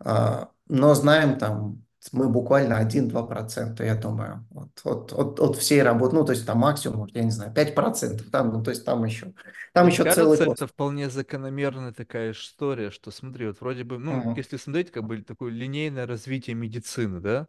А, 0.00 0.50
но 0.68 0.94
знаем 0.94 1.38
там 1.38 1.84
мы 2.12 2.28
буквально 2.28 2.78
1-2%, 2.78 3.84
я 3.84 3.94
думаю, 3.96 4.46
от, 4.54 4.80
от, 4.84 5.12
от, 5.12 5.40
от 5.40 5.56
всей 5.56 5.82
работы, 5.82 6.14
ну, 6.16 6.24
то 6.24 6.32
есть 6.32 6.46
там 6.46 6.58
максимум, 6.58 7.08
я 7.12 7.22
не 7.22 7.30
знаю, 7.30 7.52
5%, 7.52 8.30
там, 8.30 8.52
ну, 8.52 8.62
то 8.62 8.70
есть 8.70 8.84
там 8.84 9.04
еще, 9.04 9.34
там 9.72 9.86
Мне 9.86 9.92
еще 9.92 10.04
кажется, 10.04 10.22
целый 10.22 10.38
это 10.44 10.66
вполне 10.66 11.10
закономерная 11.10 11.92
такая 11.92 12.32
история, 12.32 12.90
что 12.90 13.10
смотри, 13.10 13.46
вот 13.48 13.60
вроде 13.60 13.84
бы, 13.84 13.98
ну, 13.98 14.18
Угу. 14.18 14.34
если 14.36 14.56
смотреть, 14.56 14.90
как 14.90 15.04
бы 15.04 15.22
такое 15.22 15.50
линейное 15.52 16.06
развитие 16.06 16.54
медицины, 16.54 17.20
да, 17.20 17.48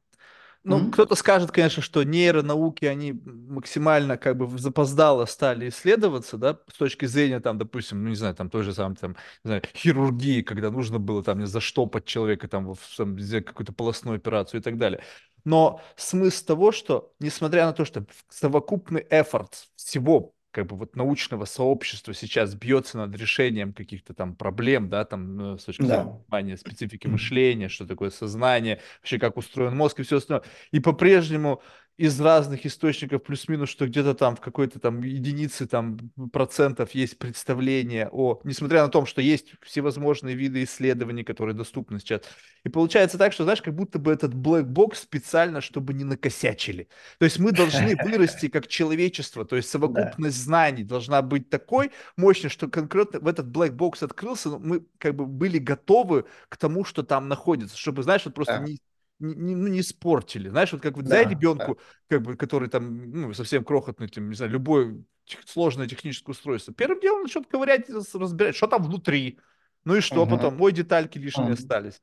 ну, 0.64 0.78
Угу. 0.78 0.92
кто-то 0.92 1.16
скажет, 1.16 1.52
конечно, 1.52 1.82
что 1.82 2.04
нейронауки, 2.04 2.86
они 2.86 3.14
максимально 3.14 4.18
как 4.18 4.38
бы 4.38 4.58
запоздало 4.58 5.26
стали 5.26 5.70
исследоваться, 5.70 6.38
да, 6.38 6.60
с 6.72 6.78
точки 6.78 7.06
зрения, 7.06 7.40
там, 7.40 7.58
допустим, 7.58 8.04
ну, 8.04 8.10
не 8.10 8.16
знаю, 8.16 8.36
там, 8.36 8.50
той 8.50 8.64
же 8.64 8.74
самой, 8.74 8.96
там, 8.98 9.12
не 9.44 9.50
знаю, 9.50 9.64
хирургии, 9.76 10.42
когда 10.42 10.70
нужно 10.70 11.00
было, 11.00 11.24
там, 11.24 11.40
не 11.40 11.48
заштопать 11.48 12.06
человека, 12.06 12.48
там, 12.48 12.74
в, 12.74 12.80
там, 12.98 13.20
сделать 13.20 13.46
какую-то 13.46 13.74
полостную 13.74 14.18
операцию 14.18 14.60
и 14.60 14.64
так 14.64 14.78
далее. 14.78 15.04
Но 15.46 15.82
смысл 15.96 16.46
того, 16.46 16.72
что, 16.72 17.14
несмотря 17.20 17.66
на 17.66 17.74
то, 17.74 17.86
что 17.86 18.06
совокупный 18.30 19.06
эффорт 19.10 19.68
всего 19.76 20.34
как 20.52 20.68
бы 20.68 20.76
вот 20.78 20.96
научного 20.96 21.46
сообщества 21.46 22.14
сейчас 22.14 22.56
бьется 22.56 22.98
над 22.98 23.16
решением 23.16 23.74
каких-то 23.74 24.14
там 24.14 24.36
проблем, 24.36 24.90
да, 24.90 25.06
там 25.06 25.36
ну, 25.36 25.58
с 25.58 25.64
точки 25.66 25.86
зрения 25.88 26.06
Да. 26.06 26.22
понимания 26.28 26.58
специфики 26.58 27.08
мышления, 27.08 27.70
что 27.70 27.86
такое 27.86 28.10
сознание, 28.10 28.82
вообще 29.02 29.20
как 29.20 29.38
устроен 29.38 29.76
мозг 29.76 30.00
и 30.00 30.04
все 30.04 30.18
остальное. 30.18 30.46
И 30.72 30.80
по-прежнему 30.80 31.62
из 32.00 32.20
разных 32.22 32.66
источников 32.66 33.24
плюс-минус, 33.24 33.70
что 33.70 33.86
где-то 33.88 34.14
там 34.14 34.36
в 34.36 34.40
какой-то 34.42 34.80
там 34.80 35.02
единице 35.04 35.68
там 35.68 35.98
процентов 36.32 36.92
есть 36.96 37.18
представление 37.18 38.10
о, 38.12 38.40
несмотря 38.46 38.84
на 38.84 38.90
то, 38.90 39.06
что 39.06 39.22
есть 39.22 39.54
всевозможные 39.62 40.34
виды 40.36 40.64
исследований, 40.64 41.24
которые 41.26 41.56
доступны 41.56 42.00
сейчас. 42.00 42.22
И 42.64 42.70
получается 42.70 43.18
так, 43.18 43.34
что, 43.34 43.44
знаешь, 43.44 43.62
как 43.62 43.76
будто 43.76 44.00
бы 44.00 44.12
этот 44.12 44.34
black 44.34 44.64
box 44.64 44.96
специально, 44.96 45.62
чтобы 45.62 45.94
не 45.94 46.04
накосячили. 46.06 46.88
То 47.20 47.26
есть 47.26 47.40
мы 47.40 47.52
должны 47.52 47.96
вырасти 48.02 48.48
как 48.48 48.68
человечество, 48.68 49.46
то 49.46 49.56
есть 49.56 49.70
Да. 49.86 50.20
совокупность 50.20 50.38
знаний 50.38 50.84
должна 50.84 51.22
быть 51.22 51.50
такой 51.50 51.92
мощной, 52.18 52.50
что 52.50 52.68
конкретно 52.70 53.20
в 53.20 53.28
этот 53.28 53.48
black 53.48 53.72
box 53.76 54.04
открылся, 54.04 54.50
но 54.50 54.60
мы 54.60 54.86
как 54.98 55.16
бы 55.16 55.26
были 55.26 55.58
готовы 55.58 56.26
к 56.50 56.58
тому, 56.58 56.84
что 56.86 57.04
там 57.04 57.28
находится, 57.28 57.78
чтобы, 57.78 58.04
знаешь, 58.04 58.26
вот 58.26 58.34
просто 58.36 58.58
Да. 58.58 58.64
не 58.64 58.80
не, 59.20 59.34
не, 59.36 59.56
ну, 59.56 59.68
не 59.68 59.82
испортили. 59.82 60.50
Знаешь, 60.50 60.72
вот 60.72 60.82
как 60.82 60.96
вот 60.98 61.06
дай 61.06 61.24
Да. 61.24 61.30
Да. 61.30 61.36
ребенку, 61.36 61.80
как 62.08 62.22
бы, 62.22 62.36
который 62.36 62.70
там, 62.70 63.12
ну, 63.12 63.34
совсем 63.34 63.64
крохотный, 63.64 64.08
там, 64.08 64.30
не 64.30 64.36
знаю, 64.36 64.52
любое 64.52 65.04
сложное 65.46 65.88
техническое 65.88 66.32
устройство. 66.32 66.74
Первым 66.74 67.00
делом 67.02 67.24
начнет 67.24 67.48
ковырять, 67.48 67.90
раз- 67.90 68.16
разбирать, 68.16 68.56
что 68.56 68.68
там 68.68 68.84
внутри. 68.84 69.40
Ну 69.86 69.96
и 69.96 70.02
что 70.02 70.26
Мгм. 70.26 70.38
потом? 70.38 70.62
Ой, 70.62 70.72
детальки 70.72 71.18
лишние 71.18 71.46
Мгм. 71.46 71.54
остались. 71.54 72.02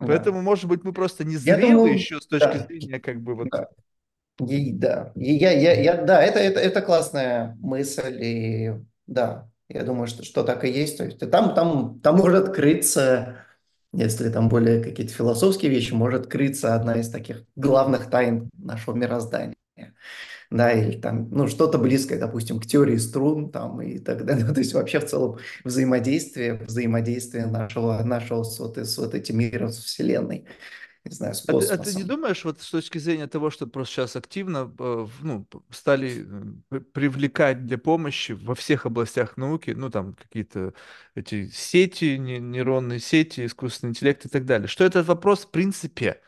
Да. 0.00 0.06
Поэтому, 0.06 0.42
может 0.42 0.66
быть, 0.66 0.84
мы 0.84 0.92
просто 0.92 1.24
не 1.24 1.36
зрелы 1.36 1.72
думаю, 1.72 1.94
еще 1.94 2.20
с 2.20 2.26
точки 2.26 2.46
да. 2.46 2.66
зрения, 2.66 3.00
как 3.00 3.20
бы, 3.20 3.34
вот 3.34 3.48
Да. 3.50 3.68
И, 4.48 4.72
да, 4.72 5.12
И 5.14 5.32
я, 5.34 5.52
я, 5.52 5.80
я, 5.80 6.02
да, 6.02 6.20
это, 6.20 6.40
это, 6.40 6.58
это 6.58 6.82
классная 6.82 7.56
мысль, 7.60 8.18
и 8.20 8.72
да, 9.06 9.48
я 9.68 9.84
думаю, 9.84 10.08
что, 10.08 10.24
что 10.24 10.42
так 10.42 10.64
и 10.64 10.68
есть. 10.70 10.98
То 10.98 11.04
есть 11.04 11.18
там, 11.30 11.54
там, 11.54 12.00
там 12.00 12.16
может 12.16 12.52
крыться, 12.52 13.36
если 13.96 14.28
там 14.30 14.48
более 14.48 14.82
какие-то 14.82 15.12
философские 15.12 15.70
вещи, 15.70 15.92
может 15.92 16.26
крыться 16.26 16.74
одна 16.74 16.94
из 16.96 17.10
таких 17.10 17.44
главных 17.56 18.10
тайн 18.10 18.50
нашего 18.56 18.94
мироздания. 18.94 19.54
Да, 20.50 20.70
или 20.70 21.00
там, 21.00 21.30
ну, 21.30 21.48
что-то 21.48 21.78
близкое, 21.78 22.18
допустим, 22.18 22.60
к 22.60 22.66
теории 22.66 22.96
струн, 22.96 23.50
там, 23.50 23.80
и 23.82 23.98
так 23.98 24.24
далее. 24.24 24.46
То 24.54 24.60
есть 24.60 24.74
вообще 24.74 25.00
в 25.00 25.06
целом 25.06 25.38
взаимодействие, 25.64 26.54
взаимодействие 26.54 27.46
нашего, 27.46 28.02
нашего 28.04 28.44
с 28.44 28.58
вот, 28.60 28.78
с 28.78 28.96
вот 28.98 29.14
этим 29.14 29.38
миром, 29.38 29.70
с 29.70 29.78
Вселенной, 29.78 30.46
не 31.04 31.14
знаю, 31.14 31.34
с 31.34 31.48
А 31.48 31.52
ты, 31.54 31.66
а 31.66 31.76
ты 31.78 31.94
не 31.94 32.04
думаешь, 32.04 32.44
вот 32.44 32.60
с 32.60 32.70
точки 32.70 32.98
зрения 32.98 33.26
того, 33.26 33.50
что 33.50 33.66
просто 33.66 33.94
сейчас 33.94 34.16
активно 34.16 34.72
э, 34.78 35.06
ну, 35.22 35.46
стали 35.70 36.26
привлекать 36.92 37.66
для 37.66 37.78
помощи 37.78 38.32
во 38.32 38.54
всех 38.54 38.86
областях 38.86 39.36
науки, 39.36 39.70
ну 39.70 39.90
там 39.90 40.14
какие-то 40.14 40.72
эти 41.14 41.48
сети, 41.48 42.16
не- 42.16 42.38
нейронные 42.38 43.00
сети, 43.00 43.44
искусственный 43.46 43.90
интеллект 43.90 44.24
и 44.24 44.28
так 44.28 44.46
далее, 44.46 44.68
что 44.68 44.84
этот 44.84 45.06
вопрос 45.06 45.44
в 45.44 45.50
принципе 45.50 46.20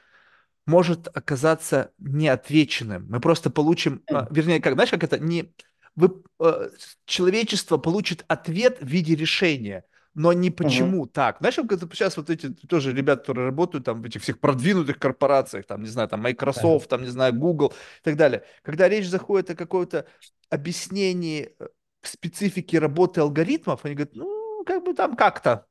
может 0.67 1.09
оказаться 1.17 1.93
неотвеченным. 1.99 3.07
Мы 3.09 3.21
просто 3.21 3.51
получим, 3.51 4.03
а, 4.09 4.27
вернее, 4.31 4.61
как, 4.61 4.75
знаешь, 4.75 4.91
как 4.91 5.05
это 5.05 5.19
не 5.19 5.53
вы, 5.95 6.23
э, 6.41 6.71
человечество 7.07 7.79
получит 7.79 8.25
ответ 8.29 8.79
в 8.81 8.87
виде 8.87 9.15
решения, 9.15 9.85
но 10.17 10.33
не 10.33 10.51
почему 10.51 11.07
так. 11.07 11.37
Знаешь, 11.41 11.57
как 11.57 11.79
сейчас 11.95 12.17
вот 12.17 12.31
эти 12.31 12.49
тоже 12.49 12.93
ребята, 12.93 13.21
которые 13.21 13.47
работают 13.47 13.85
там 13.85 14.01
в 14.01 14.07
этих 14.07 14.23
всех 14.23 14.41
продвинутых 14.41 14.99
корпорациях, 14.99 15.67
там, 15.67 15.83
не 15.83 15.89
знаю, 15.89 16.09
там 16.09 16.21
Да. 16.21 16.23
Microsoft, 16.23 16.89
там, 16.89 17.03
не 17.03 17.09
знаю, 17.09 17.35
Google 17.35 17.69
и 18.01 18.03
так 18.03 18.17
далее. 18.17 18.43
Когда 18.63 18.89
речь 18.89 19.07
заходит 19.09 19.51
о 19.51 19.55
какой-то 19.55 20.07
объяснении 20.49 21.55
э, 21.61 21.67
специфики 22.03 22.77
работы 22.77 23.21
алгоритмов, 23.21 23.85
они 23.85 23.95
говорят, 23.95 24.15
ну, 24.17 24.65
как 24.65 24.85
бы 24.85 24.95
там 24.95 25.17
как-то. 25.17 25.67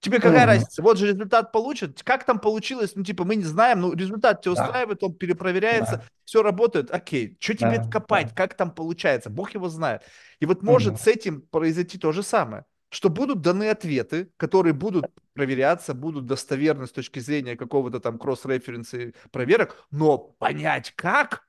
Тебе 0.00 0.20
какая 0.20 0.46
Мгм. 0.46 0.46
разница? 0.46 0.82
Вот 0.82 0.96
же 0.96 1.08
результат 1.08 1.50
получит. 1.52 2.02
Как 2.04 2.24
там 2.24 2.38
получилось? 2.38 2.92
Ну, 2.94 3.02
типа, 3.02 3.24
мы 3.24 3.36
не 3.36 3.42
знаем, 3.44 3.80
ну, 3.80 3.92
результат 3.92 4.42
тебя 4.42 4.52
Да, 4.54 4.62
устраивает, 4.62 5.02
он 5.02 5.12
перепроверяется, 5.14 5.96
да, 5.96 6.04
все 6.24 6.42
работает. 6.42 6.90
Окей, 6.92 7.36
что 7.40 7.54
тебе 7.54 7.78
да, 7.78 7.90
копать? 7.90 8.28
да. 8.28 8.34
Как 8.34 8.54
там 8.54 8.70
получается? 8.70 9.28
Бог 9.28 9.50
его 9.54 9.68
знает. 9.68 10.02
И 10.40 10.46
вот 10.46 10.62
может 10.62 11.00
с 11.00 11.06
этим 11.08 11.42
произойти 11.42 11.98
то 11.98 12.12
же 12.12 12.22
самое, 12.22 12.64
что 12.90 13.10
будут 13.10 13.40
даны 13.40 13.70
ответы, 13.70 14.30
которые 14.36 14.72
будут 14.72 15.06
проверяться, 15.34 15.94
будут 15.94 16.26
достоверны 16.26 16.86
с 16.86 16.92
точки 16.92 17.18
зрения 17.18 17.56
какого-то 17.56 18.00
там 18.00 18.18
кросс-референса 18.18 19.12
проверок, 19.30 19.86
но 19.90 20.18
понять 20.18 20.92
как 20.96 21.46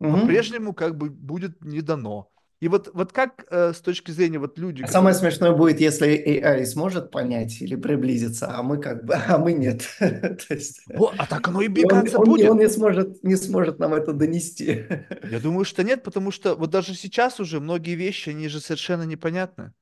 Мгм. 0.00 0.20
по-прежнему 0.20 0.72
как 0.74 0.96
бы 0.96 1.10
будет 1.10 1.62
не 1.62 1.80
дано. 1.82 2.30
И 2.60 2.68
вот, 2.68 2.90
вот 2.92 3.12
как 3.12 3.46
э, 3.50 3.72
с 3.72 3.80
точки 3.80 4.10
зрения 4.10 4.38
вот 4.38 4.58
люди, 4.58 4.82
А 4.82 4.86
самое 4.86 5.14
которые 5.14 5.32
смешное 5.32 5.52
будет, 5.52 5.80
если 5.80 6.08
AI 6.08 6.64
сможет 6.66 7.10
понять 7.10 7.60
или 7.62 7.74
приблизиться, 7.74 8.48
а 8.54 8.62
мы 8.62 8.78
как 8.78 9.04
бы, 9.04 9.14
а 9.14 9.38
мы 9.38 9.52
нет. 9.54 9.82
То 9.98 10.54
есть, 10.54 10.82
Во, 10.92 11.14
а 11.16 11.26
так 11.26 11.48
оно 11.48 11.62
и 11.62 11.66
он, 11.66 11.72
бегаться 11.74 12.18
он, 12.18 12.28
не- 12.28 12.48
он 12.48 12.56
будет. 12.56 12.60
не 12.60 12.68
сможет, 12.68 13.22
не 13.24 13.36
сможет 13.36 13.78
нам 13.78 13.94
это 13.94 14.12
донести. 14.12 14.86
Я 15.22 15.38
думаю, 15.40 15.64
что 15.64 15.82
нет, 15.84 16.02
потому 16.02 16.30
что 16.30 16.54
вот 16.56 16.70
даже 16.70 16.94
сейчас 16.94 17.40
уже 17.40 17.60
многие 17.60 17.94
вещи, 17.94 18.30
они 18.30 18.48
же 18.48 18.60
совершенно 18.60 19.04
непонятны. 19.04 19.72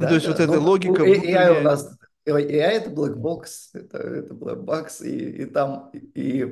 Ну, 0.00 0.06
то 0.08 0.14
Да, 0.14 0.16
есть 0.16 0.26
вот 0.26 0.40
да. 0.46 0.56
эта 0.56 0.58
Ну, 0.58 0.60
логика 0.60 1.04
AI 1.04 1.50
у 1.58 1.60
нас 1.60 1.96
AI 2.26 2.76
это 2.76 2.90
black 2.90 3.16
box, 3.16 3.70
это, 3.74 3.98
это 3.98 4.34
black 4.34 4.64
box, 4.64 5.04
и, 5.06 5.42
и 5.42 5.46
там, 5.46 5.90
и, 5.92 6.44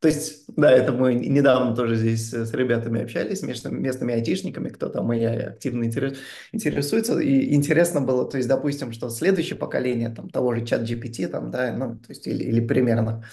то 0.00 0.08
есть, 0.08 0.44
да, 0.56 0.70
это 0.70 0.92
мы 0.92 1.14
недавно 1.14 1.74
тоже 1.76 1.96
здесь 1.96 2.32
с 2.32 2.52
ребятами 2.54 3.02
общались, 3.02 3.42
местными, 3.42 3.78
местными 3.78 4.14
айтишниками, 4.14 4.70
кто 4.70 4.88
там 4.88 5.10
AI 5.10 5.48
активно 5.50 5.84
интерес- 5.84 6.16
интересуется, 6.52 7.18
и 7.18 7.54
интересно 7.54 8.00
было, 8.00 8.28
то 8.28 8.38
есть, 8.38 8.48
допустим, 8.48 8.92
что 8.92 9.10
следующее 9.10 9.58
поколение 9.58 10.08
там 10.10 10.30
того 10.30 10.54
же 10.54 10.64
чат 10.64 10.82
GPT, 10.82 11.28
там, 11.28 11.50
да, 11.50 11.72
ну, 11.72 11.96
то 11.98 12.10
есть, 12.10 12.26
или, 12.26 12.44
или 12.44 12.60
примерно 12.66 13.24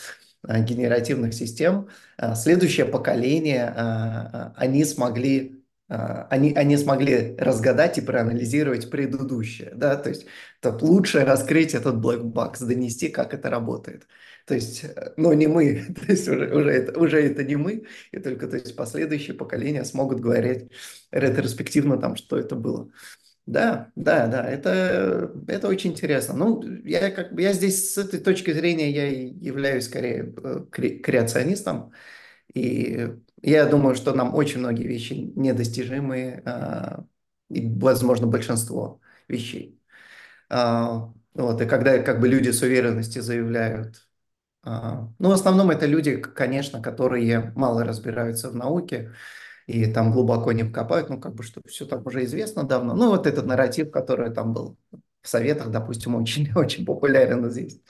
а, 0.44 0.60
генеративных 0.60 1.34
систем, 1.34 1.90
а, 2.18 2.36
следующее 2.36 2.86
поколение, 2.86 3.74
а, 3.76 4.54
они 4.58 4.86
смогли, 4.86 5.65
они, 5.88 6.54
они 6.54 6.78
смогли 6.78 7.36
разгадать 7.38 7.98
и 7.98 8.02
проанализировать 8.02 8.90
предыдущее, 8.90 9.72
да, 9.76 9.96
то 9.98 10.10
есть 10.10 10.26
так, 10.60 10.82
лучше 10.82 11.22
раскрыть 11.26 11.76
этот 11.76 11.96
black 11.96 12.22
box, 12.24 12.66
донести, 12.66 13.10
как 13.10 13.34
это 13.34 13.50
работает. 13.50 14.08
То 14.48 14.56
есть, 14.56 14.84
э, 14.84 15.14
ну, 15.18 15.34
не 15.34 15.48
мы, 15.48 15.86
то 16.06 16.12
есть 16.12 16.28
уже, 16.28 16.54
уже, 16.56 16.72
это, 16.72 17.00
уже 17.00 17.22
это 17.24 17.44
не 17.44 17.56
мы, 17.56 17.84
и 18.12 18.20
только 18.20 18.48
то 18.48 18.56
есть 18.58 18.76
последующие 18.76 19.36
поколения 19.36 19.84
смогут 19.86 20.20
говорить 20.20 20.72
ретроспективно 21.12 21.98
там, 21.98 22.16
что 22.16 22.38
это 22.38 22.56
было. 22.56 22.90
Да, 23.46 23.92
да, 23.96 24.28
да, 24.28 24.50
это, 24.50 25.32
это 25.48 25.68
очень 25.68 25.92
интересно. 25.92 26.34
Ну, 26.36 26.64
я, 26.84 27.12
как, 27.12 27.34
бы- 27.34 27.42
я 27.44 27.54
здесь 27.54 27.94
с 27.94 27.98
этой 27.98 28.20
точки 28.20 28.52
зрения 28.52 28.90
я 28.92 29.08
являюсь 29.10 29.86
скорее 29.86 30.34
э, 30.44 30.66
кре- 30.72 31.00
креационистом, 31.00 31.92
и 32.54 33.10
я 33.52 33.66
думаю, 33.66 33.96
что 33.96 34.14
нам 34.14 34.36
очень 34.36 34.60
многие 34.60 34.88
вещи 34.88 35.14
недостижимы, 35.36 36.42
а, 36.46 37.06
и, 37.50 37.68
возможно, 37.80 38.28
большинство 38.28 39.02
вещей. 39.28 39.80
А, 40.50 41.14
вот, 41.34 41.62
и 41.62 41.66
когда 41.66 42.00
как 42.04 42.20
бы 42.22 42.28
люди 42.28 42.52
с 42.52 42.62
уверенностью 42.62 43.22
заявляют, 43.24 44.08
а, 44.64 45.10
ну, 45.20 45.30
в 45.30 45.34
основном 45.34 45.72
это 45.72 45.86
люди, 45.86 46.18
конечно, 46.18 46.82
которые 46.82 47.54
мало 47.56 47.84
разбираются 47.84 48.50
в 48.50 48.56
науке, 48.56 49.14
и 49.68 49.92
там 49.92 50.12
глубоко 50.12 50.52
не 50.52 50.64
вкопают, 50.64 51.10
ну, 51.10 51.20
как 51.20 51.36
бы, 51.36 51.44
что 51.44 51.62
все 51.68 51.86
там 51.86 52.06
уже 52.06 52.24
известно 52.26 52.64
давно. 52.64 52.96
Ну, 52.96 53.10
вот 53.10 53.28
этот 53.28 53.46
нарратив, 53.46 53.92
который 53.92 54.34
там 54.34 54.54
был 54.54 54.78
в 55.22 55.28
Советах, 55.30 55.72
допустим, 55.72 56.16
очень, 56.18 56.52
очень 56.56 56.86
популярен 56.86 57.50
здесь. 57.52 57.82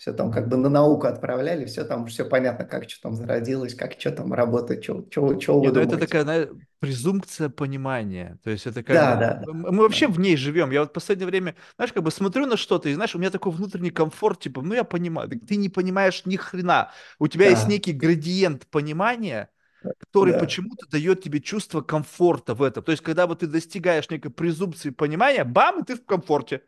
Все 0.00 0.12
там 0.14 0.32
как 0.32 0.48
бы 0.48 0.56
на 0.56 0.68
науку 0.70 1.06
отправляли, 1.06 1.66
все 1.66 1.84
там, 1.84 2.06
все 2.08 2.24
понятно, 2.24 2.64
как 2.64 2.90
что 2.90 3.02
там 3.02 3.14
зародилось, 3.16 3.74
как 3.76 3.92
что 4.00 4.10
там 4.12 4.32
работает, 4.34 4.82
что, 4.84 5.06
что, 5.10 5.40
что 5.40 5.60
вы 5.62 5.72
ну 5.72 5.80
это 5.80 5.98
думаете. 5.98 5.98
такая, 5.98 6.22
знаешь, 6.22 6.48
презумпция 6.80 7.48
понимания. 7.48 8.38
То 8.42 8.50
есть 8.50 8.66
это 8.66 8.82
как 8.82 9.02
Да, 9.02 9.16
да, 9.16 9.46
м- 9.46 9.60
Мы 9.62 9.82
вообще 9.82 10.06
да, 10.06 10.08
в 10.08 10.18
ней 10.18 10.36
живем. 10.36 10.70
Я 10.70 10.80
вот 10.80 10.90
в 10.90 10.92
последнее 10.92 11.26
время, 11.26 11.54
знаешь, 11.76 11.92
как 11.92 12.02
бы 12.02 12.10
смотрю 12.10 12.46
на 12.46 12.56
что-то, 12.56 12.88
и 12.88 12.94
знаешь, 12.94 13.14
у 13.14 13.18
меня 13.18 13.30
такой 13.30 13.52
внутренний 13.52 13.90
комфорт, 13.90 14.40
типа, 14.40 14.62
ну 14.62 14.74
я 14.74 14.84
понимаю. 14.84 15.28
Ты 15.30 15.56
не 15.56 15.68
понимаешь 15.68 16.24
ни 16.26 16.36
хрена. 16.36 16.92
У 17.18 17.28
тебя 17.28 17.46
есть 17.48 17.66
да, 17.66 17.68
некий 17.68 17.92
градиент 17.92 18.66
понимания, 18.68 19.50
который 19.98 20.32
да, 20.32 20.34
почему-то 20.34 20.86
дает 20.88 21.22
тебе 21.22 21.40
чувство 21.40 21.82
комфорта 21.82 22.54
в 22.54 22.62
этом. 22.62 22.84
То 22.84 22.92
есть 22.92 23.02
когда 23.04 23.26
вот 23.26 23.40
ты 23.40 23.46
достигаешь 23.46 24.10
некой 24.10 24.30
презумпции 24.32 24.90
понимания, 24.90 25.44
бам, 25.44 25.80
и 25.82 25.84
ты 25.86 25.96
в 25.96 26.04
комфорте. 26.06 26.62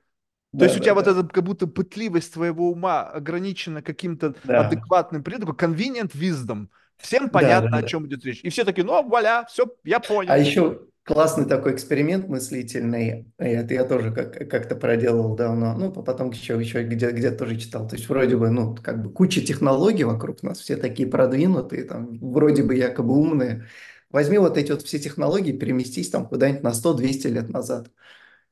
То 0.58 0.58
да, 0.58 0.64
есть 0.66 0.76
у 0.76 0.80
да, 0.80 0.84
тебя 0.84 0.94
вот 0.94 1.04
да, 1.06 1.10
эта 1.12 1.24
как 1.24 1.44
будто 1.44 1.66
пытливость 1.66 2.34
твоего 2.34 2.70
ума 2.70 3.02
ограничена 3.04 3.82
каким-то 3.82 4.34
да, 4.44 4.60
адекватным 4.60 5.24
предметом, 5.24 5.56
convenient 5.56 6.12
wisdom. 6.14 6.68
Всем 6.98 7.30
да, 7.30 7.30
понятно, 7.30 7.70
да, 7.70 7.78
о 7.78 7.82
да. 7.82 7.88
чем 7.88 8.06
идет 8.06 8.24
речь. 8.24 8.40
И 8.42 8.50
все 8.50 8.64
такие, 8.64 8.84
ну, 8.84 9.02
вуаля, 9.02 9.44
все, 9.48 9.64
я 9.84 9.98
А 9.98 10.00
понял. 10.00 10.34
еще 10.36 10.86
классный 11.04 11.46
такой 11.46 11.74
эксперимент 11.74 12.28
мыслительный, 12.28 13.32
это 13.38 13.74
я 13.74 13.84
тоже 13.84 14.12
как, 14.12 14.48
как-то 14.48 14.76
проделал 14.76 15.34
давно, 15.34 15.76
ну, 15.76 15.90
потом 15.92 16.30
еще, 16.30 16.60
еще 16.60 16.84
где, 16.84 17.10
где 17.10 17.30
тоже 17.32 17.56
читал, 17.56 17.88
то 17.88 17.96
есть 17.96 18.08
вроде 18.08 18.36
бы, 18.36 18.50
ну, 18.50 18.76
как 18.76 19.02
бы 19.02 19.10
куча 19.12 19.40
технологий 19.40 20.04
вокруг 20.04 20.42
нас, 20.44 20.60
все 20.60 20.76
такие 20.76 21.08
продвинутые, 21.08 21.84
там, 21.84 22.18
вроде 22.20 22.62
бы 22.62 22.76
якобы 22.76 23.14
умные. 23.16 23.66
Возьми 24.10 24.38
вот 24.38 24.58
эти 24.58 24.70
вот 24.70 24.82
все 24.82 24.98
технологии, 24.98 25.52
переместись 25.52 26.10
там 26.10 26.28
куда-нибудь 26.28 26.62
на 26.62 26.72
сто-двести 26.72 27.28
лет 27.28 27.48
назад 27.48 27.90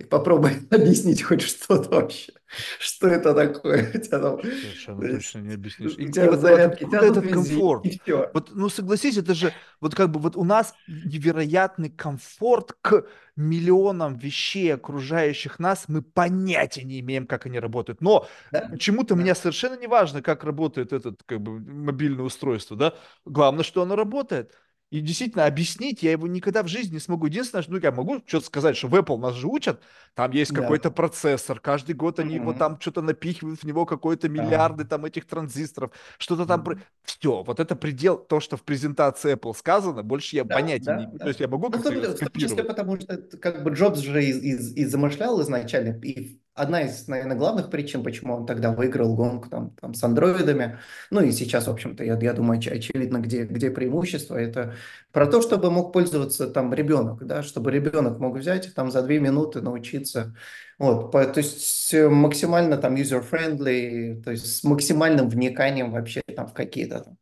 и 0.01 0.05
попробуй 0.05 0.53
объяснить 0.71 1.23
хоть 1.23 1.43
что-то 1.43 1.91
вообще, 1.91 2.33
что 2.79 3.07
это 3.07 3.35
такое. 3.35 3.93
Тебя 3.93 4.19
там, 4.19 4.41
Совершенно 4.41 5.03
есть, 5.03 5.15
точно 5.15 5.39
не 5.41 5.55
объяснишь. 5.55 5.93
И, 5.99 6.11
тебя 6.11 6.31
вот, 6.31 6.41
зарядки 6.41 6.85
откуда 6.85 7.07
этот 7.07 7.25
везде, 7.25 7.35
комфорт? 7.35 7.85
и 7.85 7.99
все. 8.03 8.31
Вот, 8.33 8.51
ну, 8.55 8.69
согласись, 8.71 9.19
это 9.19 9.35
же 9.35 9.53
вот 9.81 9.95
как 9.95 10.11
бы 10.11 10.19
вот 10.21 10.37
у 10.37 10.45
нас 10.45 10.75
невероятный 10.87 11.91
комфорт 11.91 12.73
к 12.81 13.05
миллионам 13.37 14.17
вещей, 14.17 14.73
окружающих 14.75 15.59
нас. 15.59 15.85
Мы 15.89 16.01
понятия 16.01 16.83
не 16.83 17.01
имеем, 17.01 17.27
как 17.27 17.45
они 17.45 17.59
работают. 17.59 18.01
Но 18.01 18.27
Да, 18.51 18.69
почему-то 18.71 19.17
мне 19.17 19.35
да, 19.35 19.41
совершенно 19.41 19.79
не 19.79 19.87
важно, 19.87 20.23
как 20.23 20.43
работает 20.45 20.95
этот 20.95 21.23
как 21.25 21.43
бы 21.43 21.61
мобильное 21.61 22.25
устройство, 22.25 22.75
да? 22.75 22.95
Главное, 23.27 23.65
что 23.65 23.83
оно 23.83 23.97
работает. 23.97 24.55
И 24.91 25.01
действительно, 25.01 25.47
объяснить 25.47 26.03
я 26.03 26.11
его 26.11 26.27
никогда 26.27 26.65
в 26.65 26.69
жизни 26.69 26.95
не 26.95 26.99
смогу. 27.01 27.27
Единственное, 27.27 27.63
что 27.63 27.71
ну, 27.73 27.79
я 27.81 27.93
могу 27.93 28.21
что-то 28.27 28.47
сказать, 28.47 28.77
что 28.77 28.89
в 28.89 28.95
Apple 28.97 29.19
нас 29.19 29.35
же 29.37 29.47
учат, 29.47 29.81
там 30.15 30.33
есть 30.33 30.53
да. 30.53 30.63
какой-то 30.63 30.91
процессор, 30.91 31.61
каждый 31.61 31.95
год 31.95 32.19
они 32.19 32.35
его 32.35 32.51
Мгм. 32.51 32.59
там 32.59 32.81
что-то 32.81 33.01
напихивают 33.01 33.61
в 33.61 33.65
него, 33.65 33.87
какой-то 33.87 34.29
Да. 34.29 34.33
миллиарды 34.33 34.85
там 34.85 35.05
этих 35.05 35.27
транзисторов, 35.27 35.93
что-то 36.19 36.45
там... 36.45 36.63
Мгм. 36.63 36.83
Все, 37.05 37.43
вот 37.43 37.59
это 37.61 37.75
предел, 37.77 38.19
то, 38.19 38.41
что 38.41 38.57
в 38.57 38.63
презентации 38.63 39.35
Apple 39.35 39.57
сказано, 39.57 40.03
больше 40.03 40.37
я 40.37 40.45
Да, 40.45 40.55
понятия 40.57 40.93
не 40.93 41.05
да. 41.07 41.11
То 41.11 41.19
да. 41.19 41.27
есть 41.29 41.41
я 41.41 41.49
могу 41.49 41.67
Ну, 41.67 41.73
как-то 41.73 41.91
в 41.91 42.19
том 42.19 42.29
числе 42.35 42.65
потому, 42.65 43.01
что 43.01 43.17
как 43.41 43.63
бы 43.65 43.71
Джобс 43.71 44.01
же 44.01 44.25
и, 44.25 44.31
и- 44.33 44.81
и 44.81 44.85
замышлял 44.87 45.41
изначально, 45.43 45.99
и 46.05 46.41
одна 46.61 46.83
из, 46.83 47.09
наверное, 47.09 47.37
главных 47.37 47.71
причин, 47.71 48.03
почему 48.05 48.35
он 48.35 48.47
тогда 48.47 48.71
выиграл 48.73 49.15
гонку 49.15 49.49
там, 49.49 49.71
там 49.81 49.95
с 49.95 50.03
андроидами, 50.05 50.79
ну 51.11 51.23
и 51.23 51.33
сейчас, 51.33 51.67
в 51.67 51.71
общем-то, 51.71 52.05
я, 52.05 52.19
я 52.21 52.33
думаю, 52.33 52.61
оч- 52.61 52.71
очевидно, 52.71 53.19
где, 53.19 53.45
где 53.45 53.71
преимущество, 53.71 54.37
это 54.37 54.75
про 55.13 55.27
то, 55.27 55.43
чтобы 55.43 55.71
мог 55.71 55.93
пользоваться 55.93 56.49
там 56.49 56.73
ребенок, 56.75 57.27
да, 57.27 57.43
чтобы 57.43 57.71
ребенок 57.73 58.19
мог 58.19 58.37
взять 58.37 58.67
и 58.69 58.71
там 58.71 58.91
за 58.91 59.03
две 59.03 59.19
минуты 59.21 59.61
научиться, 59.63 60.35
вот, 60.79 61.11
по- 61.13 61.25
то 61.27 61.39
есть 61.41 61.93
максимально 61.95 62.77
там 62.79 62.95
user-friendly, 62.97 64.23
то 64.23 64.31
есть 64.31 64.57
с 64.59 64.65
максимальным 64.65 65.29
вниканием 65.29 65.91
вообще 65.93 66.23
там 66.37 66.47
в 66.49 66.53
какие-то 66.55 67.17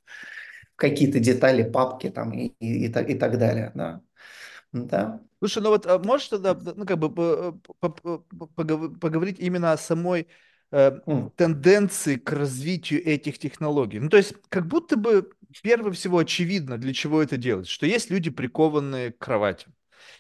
какие-то 0.77 1.21
детали 1.21 1.63
папки 1.69 2.11
там 2.11 2.33
и, 2.33 2.49
и, 2.61 2.87
и, 2.87 2.89
и 2.89 3.15
так 3.19 3.39
далее, 3.39 3.73
да. 3.75 4.01
Да. 4.73 5.21
Слушай, 5.39 5.63
ну 5.63 5.71
вот 5.71 5.87
а 5.87 5.99
можешь 5.99 6.29
тогда, 6.29 6.55
ну 6.55 6.85
как 6.85 6.99
бы 6.99 7.13
по- 7.15 7.53
по- 7.79 7.89
по- 7.91 8.47
погов- 8.57 8.99
поговорить 8.99 9.39
именно 9.39 9.73
о 9.73 9.77
самой 9.79 10.27
э, 10.71 11.01
М, 11.07 11.31
тенденции 11.37 12.17
к 12.17 12.31
развитию 12.33 13.03
этих 13.07 13.39
технологий? 13.39 13.99
Ну 14.01 14.09
то 14.11 14.17
есть 14.19 14.35
как 14.51 14.67
будто 14.67 14.97
бы 14.97 15.31
первым 15.63 15.93
всего 15.95 16.19
очевидно, 16.19 16.77
для 16.77 16.93
чего 16.93 17.23
это 17.23 17.37
делать, 17.37 17.69
что 17.69 17.87
есть 17.87 18.11
люди, 18.11 18.31
прикованные 18.31 19.13
к 19.13 19.19
кровати, 19.19 19.69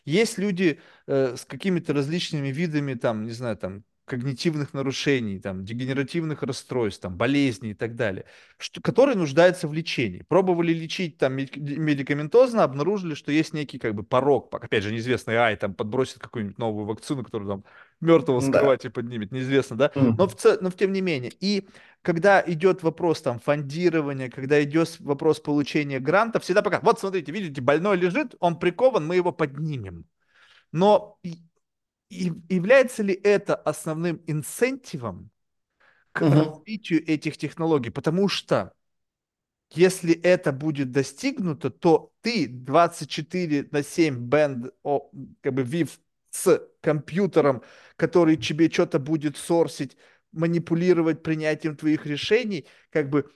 есть 0.04 0.38
люди 0.38 0.80
э, 1.06 1.36
с 1.36 1.44
какими-то 1.44 1.92
различными 1.92 2.48
видами, 2.48 2.94
там, 2.94 3.24
не 3.24 3.32
знаю, 3.32 3.56
там, 3.56 3.84
когнитивных 4.08 4.74
нарушений, 4.74 5.38
там, 5.38 5.64
дегенеративных 5.64 6.42
расстройств, 6.42 7.02
там, 7.02 7.16
болезней 7.16 7.70
и 7.70 7.74
так 7.74 7.94
далее, 7.94 8.24
что, 8.58 8.80
которые 8.80 9.16
нуждаются 9.16 9.68
в 9.68 9.72
лечении. 9.72 10.24
Пробовали 10.28 10.72
лечить 10.72 11.18
там 11.18 11.36
медик- 11.36 11.58
медикаментозно, 11.58 12.64
обнаружили, 12.64 13.14
что 13.14 13.30
есть 13.30 13.54
некий 13.54 13.78
как 13.78 13.94
бы 13.94 14.02
порог, 14.02 14.52
опять 14.52 14.82
же, 14.82 14.92
неизвестный 14.92 15.36
ай 15.36 15.56
там 15.56 15.74
подбросит 15.74 16.18
какую-нибудь 16.18 16.58
новую 16.58 16.86
вакцину, 16.86 17.22
которую 17.22 17.48
там 17.48 17.64
мертвого 18.00 18.40
с 18.40 18.48
Да. 18.48 18.58
кровати 18.58 18.88
поднимет, 18.88 19.32
неизвестно, 19.32 19.76
да, 19.76 19.92
но, 19.94 20.26
в 20.26 20.32
М, 20.32 20.38
ц- 20.38 20.58
но 20.60 20.70
в 20.70 20.74
тем 20.76 20.92
не 20.92 21.00
менее. 21.00 21.32
И 21.40 21.68
когда 22.02 22.42
идет 22.46 22.82
вопрос 22.82 23.22
там 23.22 23.38
фондирования, 23.38 24.30
когда 24.30 24.62
идет 24.62 24.98
вопрос 25.00 25.40
получения 25.40 26.00
грантов, 26.00 26.42
всегда 26.42 26.62
пока, 26.62 26.80
вот 26.80 27.00
смотрите, 27.00 27.32
видите, 27.32 27.60
больной 27.60 27.96
лежит, 27.96 28.34
он 28.40 28.58
прикован, 28.58 29.06
мы 29.06 29.16
его 29.16 29.32
поднимем. 29.32 30.04
Но 30.70 31.18
и- 32.10 32.32
является 32.48 33.02
ли 33.02 33.14
это 33.14 33.54
основным 33.56 34.22
инцентивом 34.26 35.30
к 36.12 36.22
мгм. 36.22 36.28
развитию 36.30 37.06
этих 37.08 37.38
технологий? 37.38 37.90
Потому 37.90 38.28
что 38.28 38.74
если 39.70 40.14
это 40.14 40.52
будет 40.52 40.92
достигнуто, 40.92 41.70
то 41.70 42.12
ты 42.22 42.46
24 42.48 43.68
на 43.70 43.82
7 43.82 44.16
бенд, 44.28 44.72
как 45.42 45.54
бы 45.54 45.62
вив 45.62 46.00
с 46.30 46.60
компьютером, 46.80 47.62
который 47.96 48.36
тебе 48.36 48.70
что-то 48.70 48.98
будет 48.98 49.36
сорсить, 49.36 49.96
манипулировать 50.32 51.22
принятием 51.22 51.76
твоих 51.76 52.06
решений, 52.06 52.66
как 52.90 53.10
бы 53.10 53.30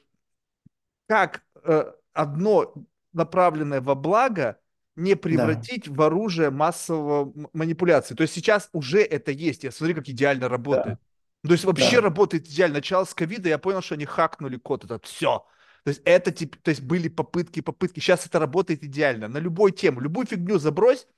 как 1.08 1.44
э, 1.64 1.92
одно 2.12 2.74
направленное 3.12 3.80
во 3.80 3.94
благо 3.94 4.60
не 4.96 5.14
Да, 5.28 5.46
превратить 5.46 5.88
в 5.88 6.00
оружие 6.02 6.50
массового 6.50 7.32
манипуляции. 7.52 8.14
То 8.14 8.22
есть 8.22 8.34
сейчас 8.34 8.68
уже 8.72 9.00
это 9.02 9.30
есть. 9.32 9.64
Я 9.64 9.72
смотри, 9.72 9.94
как 9.94 10.08
идеально 10.08 10.48
да, 10.68 10.82
работает. 10.82 10.98
То 11.46 11.52
есть 11.52 11.64
вообще 11.64 12.00
да, 12.00 12.00
работает 12.00 12.46
идеально. 12.48 12.76
Начало 12.76 13.04
с 13.04 13.14
ковида, 13.14 13.48
я 13.48 13.58
понял, 13.58 13.82
что 13.82 13.94
они 13.94 14.04
хакнули 14.04 14.56
код. 14.56 14.84
Это 14.84 14.98
все. 15.00 15.46
То 15.84 15.88
есть 15.88 16.02
это 16.04 16.30
тип, 16.30 16.56
то 16.62 16.68
есть 16.70 16.82
были 16.82 17.08
попытки, 17.08 17.60
попытки. 17.60 17.98
Сейчас 18.00 18.26
это 18.26 18.38
работает 18.38 18.84
идеально. 18.84 19.28
На 19.28 19.38
любую 19.38 19.72
тему, 19.72 20.00
любую 20.00 20.26
фигню 20.26 20.58
забрось, 20.58 21.08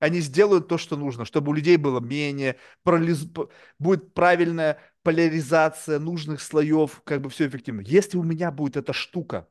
они 0.00 0.20
сделают 0.20 0.68
то, 0.68 0.78
что 0.78 0.96
нужно, 0.96 1.24
чтобы 1.24 1.50
у 1.50 1.54
людей 1.54 1.76
было 1.76 2.00
менее, 2.00 2.58
пролиз... 2.82 3.24
п- 3.26 3.48
будет 3.78 4.14
правильная 4.14 4.78
поляризация 5.02 5.98
нужных 5.98 6.40
слоев, 6.40 7.00
как 7.04 7.22
бы 7.22 7.30
все 7.30 7.46
эффективно. 7.48 7.80
Если 7.82 8.18
у 8.18 8.22
меня 8.22 8.50
будет 8.50 8.76
эта 8.76 8.92
штука, 8.92 9.48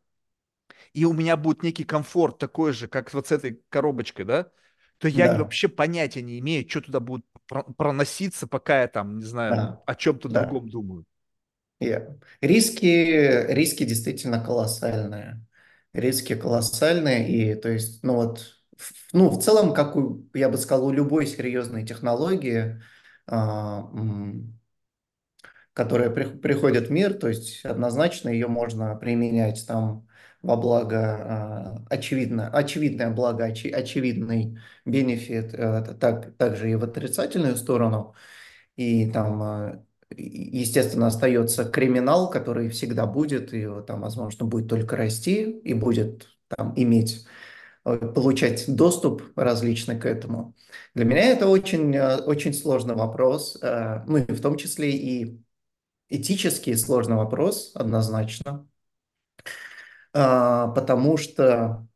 и 0.93 1.05
у 1.05 1.13
меня 1.13 1.37
будет 1.37 1.63
некий 1.63 1.83
комфорт 1.83 2.37
такой 2.37 2.73
же, 2.73 2.87
как 2.87 3.13
вот 3.13 3.27
с 3.27 3.31
этой 3.31 3.61
коробочкой, 3.69 4.25
да, 4.25 4.51
то 4.97 5.07
я 5.07 5.29
да, 5.29 5.35
вообще 5.35 5.67
понятия 5.67 6.21
не 6.21 6.39
имею, 6.39 6.69
что 6.69 6.81
туда 6.81 6.99
будет 6.99 7.25
про- 7.47 7.63
проноситься, 7.63 8.47
пока 8.47 8.81
я 8.81 8.87
там, 8.87 9.19
не 9.19 9.25
знаю, 9.25 9.65
да, 9.65 9.83
о 9.85 9.95
чем-то 9.95 10.29
да. 10.29 10.43
другом 10.43 10.69
думаю. 10.69 11.05
Я- 11.79 12.15
Риски, 12.41 12.85
риски 13.53 13.83
действительно 13.85 14.43
колоссальные. 14.43 15.43
Риски 15.93 16.35
колоссальные, 16.35 17.29
и 17.29 17.55
то 17.55 17.69
есть, 17.69 18.03
ну 18.03 18.15
вот, 18.15 18.39
в- 18.77 18.93
ну, 19.13 19.29
в 19.29 19.41
целом, 19.43 19.73
как 19.73 19.95
у, 19.95 20.25
я 20.33 20.47
бы 20.49 20.57
сказал, 20.57 20.85
у 20.87 20.91
любой 20.91 21.25
серьезной 21.27 21.85
технологии, 21.85 22.81
а, 23.27 23.89
которая 25.73 26.09
при- 26.09 26.25
приходит 26.25 26.87
в 26.87 26.91
мир, 26.91 27.13
то 27.13 27.27
есть 27.27 27.65
однозначно 27.65 28.29
ее 28.29 28.47
можно 28.47 28.95
применять 28.95 29.65
там 29.67 30.07
во 30.41 30.57
благо, 30.57 30.97
а, 30.99 31.85
очевидно, 31.89 32.49
очевидное 32.49 33.11
благо, 33.11 33.45
очи- 33.47 33.69
очевидный 33.71 34.57
бенефит, 34.85 35.53
э, 35.53 35.95
так, 35.99 36.35
также 36.37 36.71
и 36.71 36.75
в 36.75 36.83
отрицательную 36.83 37.55
сторону. 37.57 38.15
И 38.77 39.11
там, 39.11 39.85
и- 40.15 40.59
естественно, 40.59 41.07
остается 41.07 41.65
криминал, 41.65 42.29
который 42.29 42.69
всегда 42.69 43.05
будет, 43.05 43.53
и 43.53 43.67
там, 43.87 44.01
возможно, 44.01 44.45
будет 44.45 44.69
только 44.69 44.95
расти, 44.95 45.43
и 45.43 45.73
будет 45.73 46.27
там 46.47 46.73
иметь, 46.75 47.25
э, 47.85 47.97
получать 47.97 48.65
доступ 48.75 49.23
различный 49.37 49.99
к 49.99 50.05
этому. 50.05 50.55
Для 50.95 51.05
меня 51.05 51.25
это 51.25 51.47
очень, 51.47 51.95
э, 51.95 52.17
очень 52.17 52.53
сложный 52.53 52.95
вопрос, 52.95 53.57
э, 53.61 54.03
ну 54.07 54.17
и 54.17 54.31
в 54.33 54.41
том 54.41 54.57
числе 54.57 54.91
и 54.91 55.41
этически 56.09 56.75
сложный 56.75 57.15
вопрос, 57.17 57.71
однозначно, 57.75 58.67
потому 60.13 61.17
что 61.17 61.87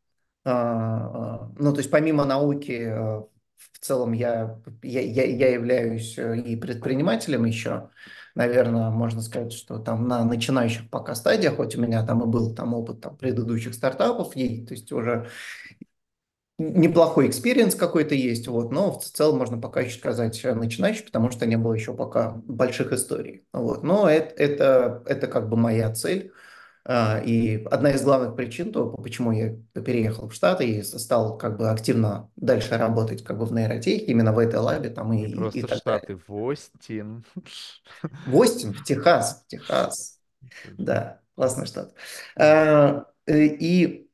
а, 0.45 0.51
а, 0.51 1.51
ну, 1.58 1.73
то 1.73 1.80
есть 1.80 1.89
помимо 1.89 2.23
науки, 2.23 2.93
в 3.58 3.80
целом 3.80 4.13
я, 4.13 4.60
я, 4.84 5.01
я, 5.01 5.23
я 5.25 5.49
являюсь 5.54 6.17
э, 6.17 6.38
и 6.39 6.56
предпринимателем 6.56 7.45
еще. 7.45 7.89
Наверное, 8.36 8.89
можно 8.89 9.21
сказать, 9.21 9.54
что 9.54 9.80
там 9.80 10.08
на 10.08 10.23
начинающих 10.25 10.89
пока 10.89 11.15
стадиях, 11.15 11.56
хоть 11.56 11.75
у 11.75 11.82
меня 11.82 12.06
там 12.06 12.21
и 12.23 12.25
был 12.25 12.54
там 12.54 12.73
опыт 12.73 13.01
там, 13.01 13.17
предыдущих 13.17 13.73
стартапов, 13.73 14.36
и, 14.36 14.65
то 14.65 14.73
есть 14.73 14.91
уже 14.91 15.30
неплохой 16.58 17.28
experience 17.28 17.76
какой-то 17.75 18.15
есть, 18.15 18.47
вот, 18.47 18.71
но 18.71 18.97
в 18.97 19.04
целом 19.04 19.39
можно 19.39 19.60
пока 19.60 19.82
еще 19.82 19.97
сказать 19.97 20.43
э, 20.43 20.54
начинающий, 20.54 21.06
потому 21.06 21.32
что 21.32 21.45
не 21.45 21.58
было 21.58 21.73
еще 21.73 21.93
пока 21.93 22.32
больших 22.45 22.91
историй. 22.93 23.45
Вот. 23.51 23.84
Но 23.84 24.10
это, 24.10 24.36
это, 24.36 25.04
это 25.06 25.28
как 25.28 25.49
бы 25.49 25.58
моя 25.58 25.93
цель. 25.93 26.32
А, 26.88 27.19
и 27.19 27.63
одна 27.65 27.91
из 27.91 28.04
главных 28.04 28.36
причин, 28.36 28.71
то, 28.71 28.89
почему 28.89 29.32
я 29.32 29.56
переехал 29.74 30.30
в 30.30 30.34
Штаты 30.34 30.69
и 30.69 30.84
стал 30.84 31.38
как 31.38 31.58
бы 31.58 31.69
активно 31.69 32.30
дальше 32.36 32.78
работать 32.78 33.24
как 33.24 33.39
бы 33.39 33.45
в 33.45 33.54
нейротехе, 33.54 34.06
именно 34.06 34.32
в 34.32 34.38
этой 34.39 34.60
лабе 34.60 34.89
там 34.89 35.12
и, 35.13 35.26
и, 35.26 35.32
и 35.32 35.36
просто 35.39 35.67
в 35.67 35.69
так 35.69 35.82
далее. 35.84 36.02
Штаты, 36.02 36.15
в 36.28 36.34
Остин. 36.34 37.26
В 38.26 38.36
Остин, 38.36 38.74
в 38.74 38.84
Техас, 38.84 39.43
в 39.43 39.48
Техас, 39.48 40.19
да, 40.78 41.21
классный 41.36 41.65
штат. 41.65 41.93
А, 42.38 43.06
э, 43.26 43.45
И 43.45 44.10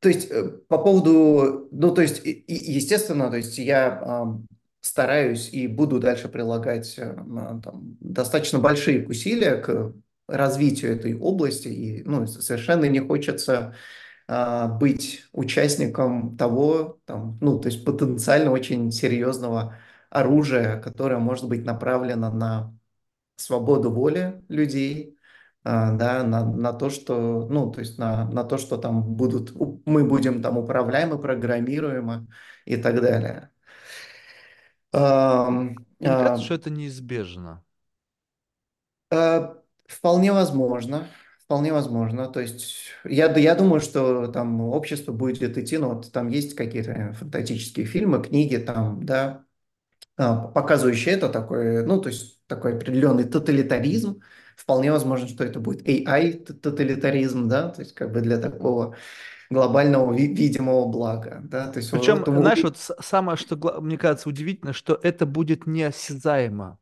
То 0.00 0.08
есть 0.08 0.30
э, 0.30 0.48
по 0.68 0.78
поводу, 0.78 1.68
ну 1.72 1.94
то 1.94 2.02
есть 2.02 2.26
и- 2.26 2.32
и- 2.32 2.72
естественно, 2.72 3.30
то 3.30 3.36
есть 3.36 3.58
я 3.58 4.28
стараюсь 4.80 5.50
и 5.52 5.68
буду 5.68 6.00
дальше 6.00 6.28
прилагать 6.28 6.94
э, 6.98 7.14
там, 7.62 7.96
достаточно 8.00 8.58
большие 8.58 9.06
усилия 9.06 9.56
к 9.56 9.94
развитию 10.28 10.92
этой 10.96 11.14
области 11.18 11.68
и 11.68 12.02
ну 12.04 12.26
совершенно 12.26 12.86
не 12.86 13.00
хочется 13.00 13.74
а, 14.28 14.68
быть 14.68 15.24
участником 15.32 16.36
того, 16.36 17.00
там, 17.06 17.38
ну 17.40 17.58
то 17.60 17.68
есть 17.68 17.84
потенциально 17.84 18.50
очень 18.52 18.90
серьезного 18.92 19.76
оружия, 20.10 20.80
которое 20.80 21.18
может 21.18 21.48
быть 21.48 21.64
направлено 21.64 22.32
на 22.32 22.74
свободу 23.36 23.90
воли 23.90 24.42
людей, 24.48 25.18
а, 25.64 25.92
да, 25.92 26.22
на, 26.24 26.44
на 26.44 26.72
то, 26.72 26.90
что, 26.90 27.46
ну, 27.48 27.70
то 27.72 27.80
есть 27.80 27.98
на, 27.98 28.28
на 28.30 28.44
то, 28.44 28.58
что 28.58 28.76
там 28.78 29.02
будут, 29.16 29.52
мы 29.86 30.04
будем 30.04 30.42
там 30.42 30.58
управляемы, 30.58 31.18
программируемы 31.18 32.26
и 32.66 32.76
так 32.76 33.00
далее. 33.00 33.50
Ам, 34.92 35.74
Тебе 35.98 36.10
не 36.10 36.16
кажется, 36.16 36.42
а, 36.42 36.44
что 36.44 36.54
это 36.54 36.70
неизбежно? 36.70 37.64
а, 39.10 39.61
вполне 39.86 40.32
возможно, 40.32 41.08
вполне 41.44 41.72
возможно. 41.72 42.28
То 42.28 42.40
есть 42.40 42.88
я, 43.04 43.32
я 43.38 43.54
думаю, 43.54 43.80
что 43.80 44.26
там 44.28 44.60
общество 44.60 45.12
будет 45.12 45.56
идти, 45.58 45.78
ну, 45.78 45.94
вот 45.94 46.12
там 46.12 46.28
есть 46.28 46.54
какие-то 46.54 47.12
фантастические 47.18 47.86
фильмы, 47.86 48.22
книги 48.22 48.56
там, 48.56 49.04
да, 49.04 49.44
а, 50.16 50.48
показывающий 50.48 51.12
это 51.12 51.28
такой, 51.28 51.84
ну, 51.86 52.00
то 52.00 52.08
есть 52.10 52.46
такой 52.46 52.76
определенный 52.76 53.24
тоталитаризм. 53.24 54.20
Вполне 54.56 54.92
возможно, 54.92 55.28
что 55.28 55.44
это 55.44 55.60
будет 55.60 55.86
AI-тоталитаризм, 55.88 57.48
да, 57.48 57.70
то 57.70 57.80
есть 57.82 57.94
как 57.94 58.12
бы 58.12 58.20
для 58.20 58.38
такого 58.38 58.96
глобального 59.50 60.12
ви- 60.14 60.34
видимого 60.34 60.86
блага, 60.88 61.40
да, 61.44 61.68
то 61.72 61.78
есть 61.78 61.92
Причем, 61.92 62.24
вот 62.26 62.38
знаешь, 62.40 62.62
вот 62.64 62.76
самое, 62.78 63.36
что, 63.36 63.56
мне 63.80 63.98
кажется, 63.98 64.28
удивительно, 64.28 64.72
что 64.72 64.98
это 65.02 65.26
будет 65.26 65.66
неосязаемо. 65.66 66.78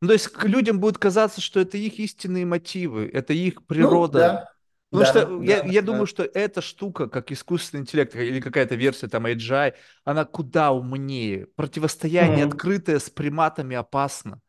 Ну, 0.00 0.08
то 0.08 0.12
есть 0.12 0.28
к 0.28 0.44
людям 0.44 0.78
будет 0.80 0.98
казаться, 0.98 1.40
что 1.40 1.60
это 1.60 1.78
их 1.78 1.98
истинные 1.98 2.44
мотивы, 2.46 3.08
это 3.12 3.32
их 3.32 3.64
Ну, 3.76 4.06
природа. 4.06 4.10
да, 4.12 4.52
Потому 4.92 5.04
да, 5.04 5.06
что 5.06 5.42
я, 5.42 5.60
да, 5.60 5.64
я 5.64 5.82
думаю, 5.82 6.06
да. 6.06 6.08
что 6.08 6.22
эта 6.24 6.62
штука, 6.62 7.08
как 7.08 7.32
искусственный 7.32 7.82
интеллект 7.82 8.14
или 8.14 8.40
какая-то 8.40 8.76
версия 8.76 9.08
там 9.08 9.26
AGI, 9.26 9.74
она 10.04 10.24
куда 10.24 10.72
умнее. 10.72 11.46
Противостояние 11.56 12.44
Мгм. 12.44 12.44
открытое 12.44 12.98
с 12.98 13.10
приматами 13.10 13.76
опасно. 13.76 14.40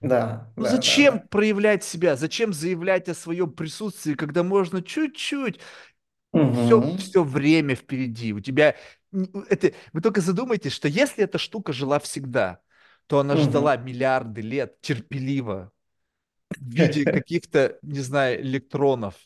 Да, 0.00 0.52
Ну 0.56 0.64
да, 0.64 0.66
зачем 0.66 1.20
да. 1.20 1.22
проявлять 1.28 1.82
себя? 1.84 2.16
Зачем 2.16 2.52
заявлять 2.52 3.08
о 3.08 3.14
своем 3.14 3.52
присутствии, 3.52 4.14
когда 4.14 4.42
можно 4.42 4.82
чуть-чуть 4.82 5.58
все, 6.52 6.82
Мгм. 6.82 6.96
все 6.96 7.24
время 7.24 7.74
впереди. 7.76 8.32
У 8.32 8.40
тебя 8.40 8.76
это, 9.50 9.72
вы 9.92 10.00
только 10.00 10.20
задумайтесь, 10.20 10.72
что 10.72 10.88
если 10.88 11.24
эта 11.24 11.38
штука 11.38 11.72
жила 11.72 11.98
всегда, 12.00 12.60
то 13.12 13.18
она 13.20 13.36
ждала 13.36 13.76
миллиарды 13.76 14.40
лет 14.40 14.80
терпеливо 14.80 15.70
в 16.58 16.64
виде 16.74 17.06
каких-то, 17.06 17.78
не 17.82 18.00
знаю, 18.00 18.40
электронов, 18.42 19.16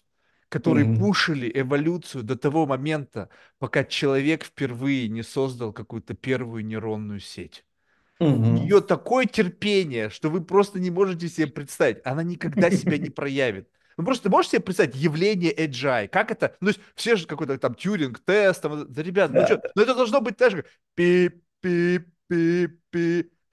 которые 0.48 0.86
Мгм. 0.86 0.86
пушили 0.86 1.50
эволюцию 1.54 2.24
до 2.24 2.36
того 2.36 2.66
момента, 2.66 3.30
пока 3.58 3.84
человек 3.84 4.44
впервые 4.44 5.08
не 5.08 5.22
создал 5.22 5.72
какую-то 5.72 6.14
первую 6.14 6.66
нейронную 6.66 7.20
сеть. 7.20 7.64
У 8.28 8.36
Мгм. 8.36 8.46
нее 8.46 8.80
такое 8.80 9.26
терпение, 9.26 10.10
что 10.10 10.30
вы 10.30 10.44
просто 10.44 10.80
не 10.80 10.90
можете 10.90 11.28
себе 11.28 11.46
представить. 11.48 11.98
Она 12.04 12.22
никогда 12.24 12.70
себя 12.70 12.98
не 12.98 13.10
проявит. 13.10 13.68
Ну 13.96 14.04
просто 14.04 14.30
можете 14.30 14.56
себе 14.58 14.62
представить 14.64 14.96
явление 14.96 15.52
AGI? 15.52 16.08
Как 16.08 16.30
это? 16.32 16.56
Ну, 16.60 16.72
все 16.96 17.16
же 17.16 17.26
какой-то 17.26 17.58
там 17.58 17.74
тюринг-тест, 17.74 18.62
там, 18.62 18.92
да, 18.92 19.02
ребят, 19.02 19.32
ну 19.32 19.44
что, 19.44 19.62
ну 19.74 19.82
это 19.82 19.94
должно 19.94 20.20
быть 20.20 20.36
даже 20.36 20.64
пи-пи-пи-пи. 20.96 22.10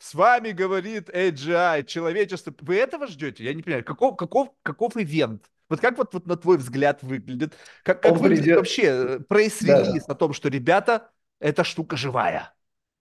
С 0.04 0.14
вами 0.16 0.52
говорит 0.52 1.10
AGI, 1.10 1.86
человечество. 1.86 2.54
Вы 2.60 2.76
этого 2.76 3.08
ждете? 3.08 3.46
Я 3.46 3.54
не 3.54 3.64
понимаю, 3.64 3.86
каков, 3.86 4.18
каков, 4.18 4.50
каков 4.62 4.98
ивент? 4.98 5.50
Вот 5.70 5.80
как 5.80 5.98
вот, 5.98 6.14
вот 6.14 6.28
на 6.28 6.36
твой 6.36 6.58
взгляд 6.58 7.02
выглядит? 7.04 7.54
Как, 7.84 8.02
как 8.02 8.12
он 8.12 8.18
выглядит 8.18 8.44
придет, 8.44 8.58
вообще 8.58 8.82
э, 8.82 9.18
да, 9.20 9.24
пресс-релиз 9.30 10.04
о 10.10 10.16
том, 10.16 10.34
что, 10.34 10.50
ребята, 10.50 11.10
эта 11.40 11.64
штука 11.64 11.96
живая? 11.96 12.54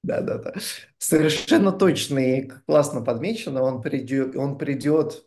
Да, 0.05 0.21
да, 0.21 0.39
да. 0.39 0.55
Совершенно 0.99 1.73
точно 1.73 2.21
и 2.21 2.49
классно 2.67 3.01
подмечено. 3.01 3.63
Он 3.63 3.83
придет, 3.83 4.37
он 4.37 4.57
придет, 4.57 5.27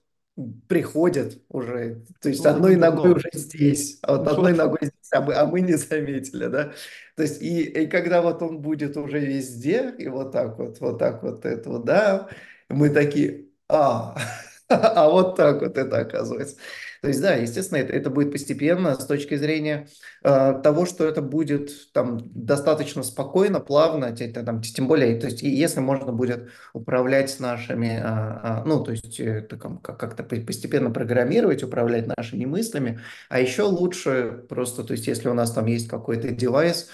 приходит 0.67 1.41
уже, 1.49 2.03
то 2.21 2.29
есть 2.29 2.43
Ну, 2.43 2.49
одной 2.49 2.75
ногой 2.75 3.13
уже 3.13 3.29
здесь, 3.33 3.99
а 4.01 4.17
вот 4.17 4.27
одной 4.27 4.53
Вот. 4.53 4.57
ногой 4.57 4.79
здесь, 4.81 5.11
а 5.13 5.21
мы, 5.21 5.33
а 5.33 5.45
мы 5.45 5.61
не 5.61 5.73
заметили, 5.77 6.47
да. 6.47 6.73
То 7.15 7.23
есть 7.23 7.41
и, 7.41 7.63
и 7.63 7.87
когда 7.87 8.21
вот 8.21 8.41
он 8.41 8.59
будет 8.61 8.97
уже 8.97 9.19
везде, 9.19 9.93
и 9.97 10.07
вот 10.09 10.31
так 10.33 10.57
вот, 10.59 10.79
вот 10.81 10.99
так 10.99 11.23
вот 11.23 11.45
это 11.45 11.69
вот, 11.69 11.85
да, 11.85 12.29
мы 12.69 12.89
такие, 12.89 13.45
а, 13.69 14.17
а 14.67 15.09
вот 15.09 15.37
так 15.37 15.61
вот 15.61 15.77
это 15.77 15.99
оказывается. 15.99 16.57
То 17.01 17.07
есть, 17.09 17.21
да, 17.21 17.33
естественно, 17.35 17.79
это, 17.79 17.93
это 17.93 18.09
будет 18.09 18.31
постепенно 18.31 18.95
с 18.99 19.05
точки 19.05 19.35
зрения 19.35 19.87
э, 20.23 20.59
того, 20.63 20.85
что 20.85 21.05
это 21.05 21.21
будет 21.21 21.91
там 21.93 22.19
достаточно 22.33 23.03
спокойно, 23.03 23.59
плавно, 23.59 24.15
там, 24.15 24.61
тем 24.61 24.87
более, 24.87 25.19
то 25.19 25.27
есть, 25.27 25.41
если 25.41 25.79
можно 25.79 26.11
будет 26.11 26.49
управлять 26.73 27.39
нашими, 27.39 27.99
а, 28.01 28.61
а, 28.61 28.63
ну, 28.65 28.83
то 28.83 28.91
есть, 28.91 29.19
э, 29.19 29.41
как-то 29.41 30.23
по- 30.23 30.35
постепенно 30.41 30.91
программировать, 30.91 31.63
управлять 31.63 32.07
нашими 32.07 32.45
мыслями, 32.45 32.99
а 33.29 33.39
еще 33.39 33.63
лучше 33.63 34.45
просто, 34.49 34.83
то 34.83 34.93
есть, 34.93 35.07
если 35.07 35.29
у 35.29 35.33
нас 35.33 35.51
там 35.51 35.65
есть 35.65 35.87
какой-то 35.87 36.29
девайс, 36.29 36.89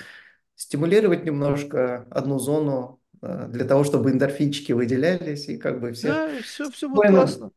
стимулировать 0.55 1.25
немножко 1.25 2.05
одну 2.11 2.37
зону 2.37 2.99
э, 3.21 3.47
для 3.49 3.65
того, 3.65 3.83
чтобы 3.83 4.11
эндорфинчики 4.11 4.71
выделялись, 4.73 5.47
и 5.47 5.57
как 5.57 5.79
бы 5.79 5.91
все 5.93 6.09
Да, 6.09 6.27
все, 6.43 6.69
все 6.69 6.89
будет 6.89 7.09
классно. 7.09 7.51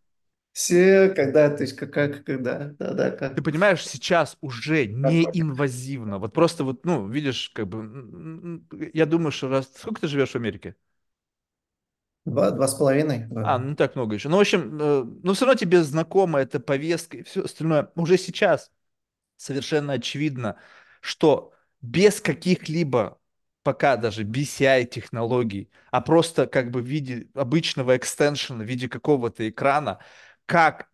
Все, 0.55 1.11
когда, 1.11 1.51
то 1.51 1.65
есть, 1.65 1.77
как, 1.77 2.25
когда, 2.25 2.71
да, 2.79 2.95
да, 2.95 3.11
Ты 3.35 3.43
как, 3.43 3.43
понимаешь, 3.43 3.85
сейчас 3.85 4.37
уже 4.41 4.87
неинвазивно. 4.87 6.19
Вот 6.19 6.33
просто 6.33 6.63
вот, 6.63 6.85
ну, 6.85 7.09
видишь, 7.09 7.51
как 7.51 7.67
бы, 7.69 8.63
я 8.93 9.07
думаю, 9.07 9.33
что 9.33 9.49
раз... 9.49 9.69
Сколько 9.77 10.03
ты 10.03 10.09
живешь 10.09 10.31
в 10.31 10.37
Америке? 10.37 10.77
два, 12.25 12.51
два 12.51 12.69
с 12.69 12.75
половиной. 12.75 13.27
А, 13.43 13.59
ну 13.59 13.75
так 13.77 13.95
много 13.97 14.15
еще. 14.15 14.29
Ну, 14.29 14.37
в 14.39 14.41
общем, 14.41 14.79
э, 14.81 15.05
но 15.23 15.35
все 15.35 15.45
равно 15.47 15.59
тебе 15.59 15.83
знакома 15.83 16.41
эта 16.41 16.61
повестка 16.61 17.19
и 17.19 17.23
все 17.23 17.45
остальное. 17.45 17.91
Уже 17.95 18.17
сейчас 18.19 18.71
совершенно 19.37 19.95
очевидно, 19.95 20.59
что 21.01 21.53
без 21.83 22.21
каких-либо 22.21 23.19
пока 23.63 23.97
даже 23.97 24.25
BCI-технологий, 24.25 25.71
а 25.91 26.01
просто 26.01 26.47
как 26.47 26.71
бы 26.71 26.83
в 26.83 26.87
виде 26.87 27.29
обычного 27.35 27.97
экстеншена, 27.97 28.65
в 28.65 28.69
виде 28.69 28.89
какого-то 28.89 29.49
экрана, 29.49 30.01
как 30.47 30.91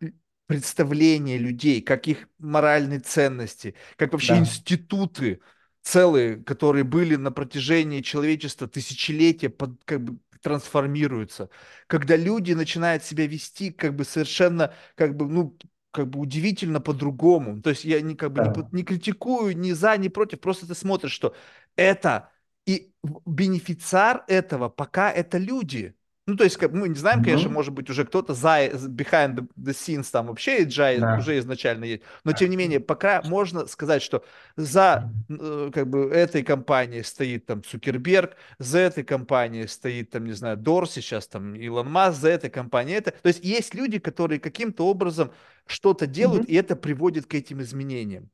представление 0.46 1.38
людей, 1.38 1.80
как 1.80 2.08
их 2.08 2.28
моральные 2.38 3.00
ценности, 3.00 3.74
как 3.96 4.12
вообще 4.12 4.36
Да, 4.36 4.38
институты 4.38 5.40
целые, 5.82 6.36
которые 6.42 6.84
были 6.84 7.16
на 7.16 7.30
протяжении 7.32 8.00
человечества 8.00 8.66
тысячелетия, 8.68 9.48
под, 9.48 9.82
как 9.84 10.02
бы 10.02 10.18
трансформируются. 10.42 11.50
Когда 11.86 12.16
люди 12.16 12.52
начинают 12.52 13.04
себя 13.04 13.26
вести 13.26 13.70
как 13.70 13.94
бы 13.94 14.04
совершенно, 14.04 14.74
как 14.96 15.16
бы, 15.16 15.26
ну, 15.28 15.56
как 15.90 16.08
бы 16.08 16.20
удивительно 16.20 16.80
по-другому. 16.80 17.60
То 17.62 17.70
есть 17.70 17.84
я 17.84 18.00
не, 18.00 18.14
как 18.14 18.32
бы 18.32 18.40
не, 18.40 18.48
да. 18.48 18.68
не 18.72 18.82
критикую 18.84 19.56
ни 19.56 19.72
за, 19.72 19.96
ни 19.96 20.08
против, 20.08 20.40
просто 20.40 20.66
ты 20.66 20.74
смотришь, 20.74 21.12
что 21.12 21.34
это 21.76 22.30
и 22.66 22.92
бенефициар 23.26 24.24
этого 24.28 24.68
пока 24.68 25.10
это 25.10 25.38
люди. 25.38 25.94
Ну, 26.30 26.36
то 26.36 26.44
есть, 26.44 26.56
как, 26.56 26.72
мы 26.72 26.88
не 26.88 26.94
знаем, 26.94 27.24
конечно, 27.24 27.46
Мгм. 27.46 27.54
может 27.54 27.74
быть, 27.74 27.90
уже 27.90 28.04
кто-то 28.04 28.34
за, 28.34 28.66
behind 28.66 29.34
the, 29.34 29.48
the 29.58 29.72
scenes 29.72 30.08
там 30.12 30.28
вообще 30.28 30.62
agile 30.62 31.00
Да. 31.00 31.18
уже 31.18 31.38
изначально 31.38 31.84
есть. 31.84 32.02
Но, 32.22 32.32
тем 32.32 32.50
не 32.50 32.56
менее, 32.56 32.78
пока 32.78 33.20
можно 33.24 33.66
сказать, 33.66 34.00
что 34.00 34.24
за 34.56 35.12
э, 35.28 35.70
как 35.74 35.88
бы 35.88 36.08
этой 36.10 36.44
компанией 36.44 37.02
стоит 37.02 37.46
там 37.46 37.64
Цукерберг, 37.64 38.36
за 38.58 38.78
этой 38.78 39.02
компанией 39.02 39.66
стоит 39.66 40.10
там, 40.10 40.24
не 40.24 40.32
знаю, 40.32 40.56
Дорси, 40.56 41.00
сейчас 41.00 41.26
там 41.26 41.56
Илон 41.56 41.90
Маск, 41.90 42.20
за 42.20 42.28
этой 42.28 42.48
компанией 42.48 42.98
это. 42.98 43.10
То 43.10 43.26
есть, 43.26 43.44
есть 43.44 43.74
люди, 43.74 43.98
которые 43.98 44.38
каким-то 44.38 44.86
образом 44.86 45.32
что-то 45.66 46.06
делают, 46.06 46.44
Мгм. 46.44 46.52
и 46.52 46.54
это 46.54 46.76
приводит 46.76 47.26
к 47.26 47.34
этим 47.34 47.60
изменениям. 47.60 48.30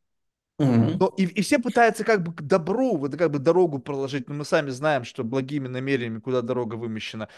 Мгм. 0.58 0.96
Но 0.98 1.12
и, 1.18 1.24
и 1.24 1.42
все 1.42 1.58
пытаются 1.58 2.02
как 2.02 2.22
бы 2.22 2.32
к 2.32 2.40
добру, 2.42 2.96
вот 2.96 3.14
как 3.16 3.30
бы 3.30 3.38
дорогу 3.38 3.78
проложить, 3.78 4.28
но 4.28 4.34
мы 4.34 4.44
сами 4.44 4.70
знаем, 4.70 5.04
что 5.04 5.22
благими 5.22 5.68
намерениями 5.68 6.18
куда 6.18 6.40
дорога 6.40 6.76
вымощена, 6.76 7.28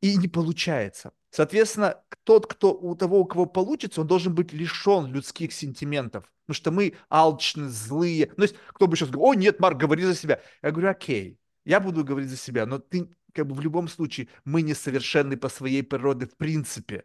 и 0.00 0.16
не 0.16 0.28
получается. 0.28 1.12
Соответственно, 1.30 2.02
тот, 2.24 2.46
кто 2.46 2.72
у 2.72 2.94
того, 2.94 3.20
у 3.20 3.24
кого 3.24 3.46
получится, 3.46 4.00
он 4.00 4.06
должен 4.06 4.34
быть 4.34 4.52
лишен 4.52 5.06
людских 5.06 5.52
сентиментов, 5.52 6.30
потому 6.46 6.54
что 6.54 6.70
мы 6.70 6.94
алчны, 7.08 7.68
злые. 7.68 8.32
Ну, 8.36 8.44
есть, 8.44 8.56
кто 8.68 8.86
бы 8.86 8.96
сейчас 8.96 9.10
говорил, 9.10 9.30
о, 9.30 9.34
нет, 9.34 9.60
Марк, 9.60 9.78
говори 9.78 10.04
за 10.04 10.14
себя. 10.14 10.40
Я 10.62 10.70
говорю, 10.70 10.90
окей, 10.90 11.38
я 11.64 11.80
буду 11.80 12.04
говорить 12.04 12.30
за 12.30 12.36
себя, 12.36 12.64
но 12.64 12.78
ты, 12.78 13.08
как 13.34 13.46
бы 13.46 13.54
в 13.54 13.60
любом 13.60 13.88
случае, 13.88 14.28
мы 14.44 14.62
несовершенны 14.62 15.36
по 15.36 15.48
своей 15.48 15.82
природе 15.82 16.26
в 16.26 16.36
принципе. 16.36 17.04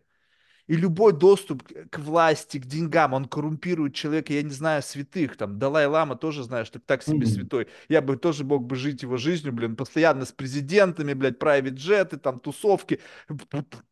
И 0.68 0.76
любой 0.78 1.11
доступ 1.14 1.64
к 1.89 1.99
власти, 1.99 2.57
к 2.57 2.66
деньгам, 2.66 3.14
он 3.14 3.26
коррумпирует 3.26 3.93
человека, 3.95 4.32
я 4.34 4.43
не 4.43 4.49
знаю, 4.51 4.82
святых, 4.82 5.36
там, 5.36 5.59
Далай-Лама 5.59 6.16
тоже 6.16 6.43
знаю, 6.43 6.66
что 6.66 6.80
так 6.80 7.03
себе 7.03 7.26
Мгм. 7.26 7.26
святой. 7.26 7.68
Я 7.89 8.01
бы 8.01 8.16
тоже 8.16 8.45
мог 8.45 8.66
бы 8.66 8.76
жить 8.78 9.01
его 9.03 9.18
жизнью, 9.18 9.51
блин, 9.53 9.76
постоянно 9.76 10.26
с 10.26 10.32
президентами, 10.32 11.14
блядь, 11.14 11.38
private 11.38 11.72
джеты, 11.76 12.18
там, 12.18 12.39
тусовки, 12.39 13.01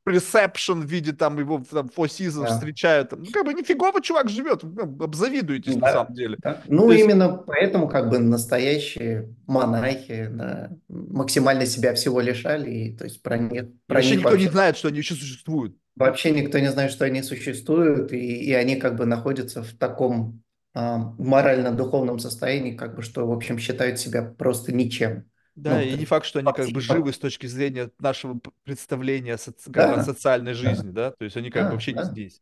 ресепшн 0.06 0.82
в 0.82 0.86
виде, 0.86 1.14
там, 1.14 1.40
его 1.40 1.64
там, 1.70 1.88
Four 1.88 2.08
Seasons 2.08 2.42
Да. 2.44 2.48
встречают. 2.48 3.12
Ну, 3.12 3.26
как 3.32 3.46
бы 3.46 3.54
нифигово 3.54 4.02
чувак 4.02 4.30
живет, 4.30 4.64
ну, 4.64 5.04
обзавидуетесь 5.04 5.76
на 5.76 5.82
Да, 5.82 5.92
самом 5.94 6.14
деле. 6.14 6.38
да. 6.44 6.64
Ну, 6.68 6.88
То 6.88 6.94
есть, 6.94 7.04
именно 7.06 7.30
поэтому 7.38 7.88
как 7.88 8.10
бы 8.10 8.20
настоящие 8.20 9.36
монахи 9.48 10.28
да, 10.32 10.72
максимально 10.90 11.66
себя 11.66 11.94
всего 11.94 12.20
лишали, 12.22 12.72
и 12.72 12.98
то 12.98 13.04
есть 13.06 13.22
про 13.22 13.38
них, 13.38 13.66
про 13.88 13.96
вообще 13.96 14.16
них 14.16 14.20
никто 14.22 14.36
не 14.38 14.44
вообще, 14.44 14.52
знает, 14.52 14.78
что 14.78 14.88
они 14.88 14.98
еще 15.00 15.14
существуют. 15.16 15.78
вообще 15.96 16.32
никто 16.32 16.60
не 16.60 16.72
знает, 16.72 16.92
что 16.92 17.06
они 17.06 17.22
существуют, 17.24 18.12
и, 18.14 18.18
и 18.44 18.54
они 18.54 18.76
как 18.78 18.96
бы 18.96 19.06
находятся 19.06 19.64
в 19.64 19.74
таком 19.74 20.44
а, 20.74 20.98
морально-духовном 21.18 22.20
состоянии, 22.20 22.76
как 22.76 22.96
бы, 22.96 23.02
что, 23.02 23.28
в 23.28 23.32
общем, 23.32 23.60
считают 23.60 24.00
себя 24.00 24.24
просто 24.24 24.72
ничем. 24.74 25.26
Да, 25.64 25.82
Ну, 25.82 25.84
и 25.84 25.96
не 25.96 26.06
факт, 26.06 26.26
что 26.26 26.40
они 26.40 26.54
как 26.54 26.72
бы 26.72 26.82
живы 26.82 27.14
с 27.14 27.20
точки 27.20 27.46
зрения 27.46 27.92
нашего 28.00 28.40
представления 28.64 29.36
о 29.36 29.38
соци- 29.38 29.70
бы 29.70 29.86
о 29.86 30.00
да, 30.00 30.02
социальной 30.02 30.54
да, 30.60 30.74
жизни, 30.74 30.90
да, 30.90 31.12
то 31.12 31.24
есть 31.24 31.38
они 31.38 31.52
как 31.52 31.68
бы 31.68 31.72
да, 31.72 31.74
вообще 31.74 31.94
не 31.94 32.02
да, 32.02 32.04
здесь. 32.04 32.42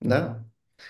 да. 0.00 0.44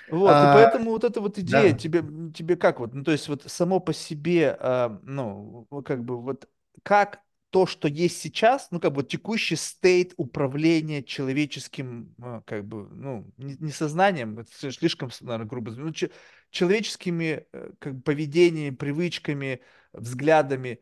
Вот, 0.06 0.42
и 0.42 0.46
А, 0.46 0.46
поэтому 0.46 0.90
вот 0.90 1.04
эта 1.04 1.20
вот 1.20 1.38
идея 1.38 1.72
да. 1.72 1.74
тебе, 1.74 2.02
тебе 2.34 2.56
как 2.56 2.78
вот, 2.80 2.92
ну 2.94 3.02
то 3.04 3.12
есть 3.12 3.28
вот 3.28 3.42
само 3.44 3.80
по 3.80 3.92
себе, 3.94 4.56
а, 4.60 4.98
ну, 5.02 5.66
как 5.84 6.04
бы 6.04 6.20
вот 6.20 6.48
как 6.82 7.20
то, 7.50 7.66
что 7.66 7.88
есть 7.88 8.20
сейчас, 8.20 8.68
ну 8.70 8.80
как 8.80 8.92
бы 8.92 9.02
текущий 9.04 9.56
стейт 9.56 10.12
управления 10.18 11.02
человеческим, 11.02 12.14
а, 12.20 12.42
как 12.42 12.66
бы, 12.66 12.88
ну, 12.90 13.32
не, 13.38 13.56
не 13.58 13.70
сознанием, 13.72 14.38
это 14.38 14.50
слиш- 14.52 14.78
слишком, 14.78 15.10
наверное, 15.22 15.46
грубо, 15.46 15.70
ну, 15.72 15.90
че- 15.92 16.10
человеческими 16.50 17.46
э, 17.52 17.70
как 17.78 17.94
бы, 17.96 18.02
поведениями, 18.02 18.74
привычками, 18.74 19.60
взглядами 19.92 20.80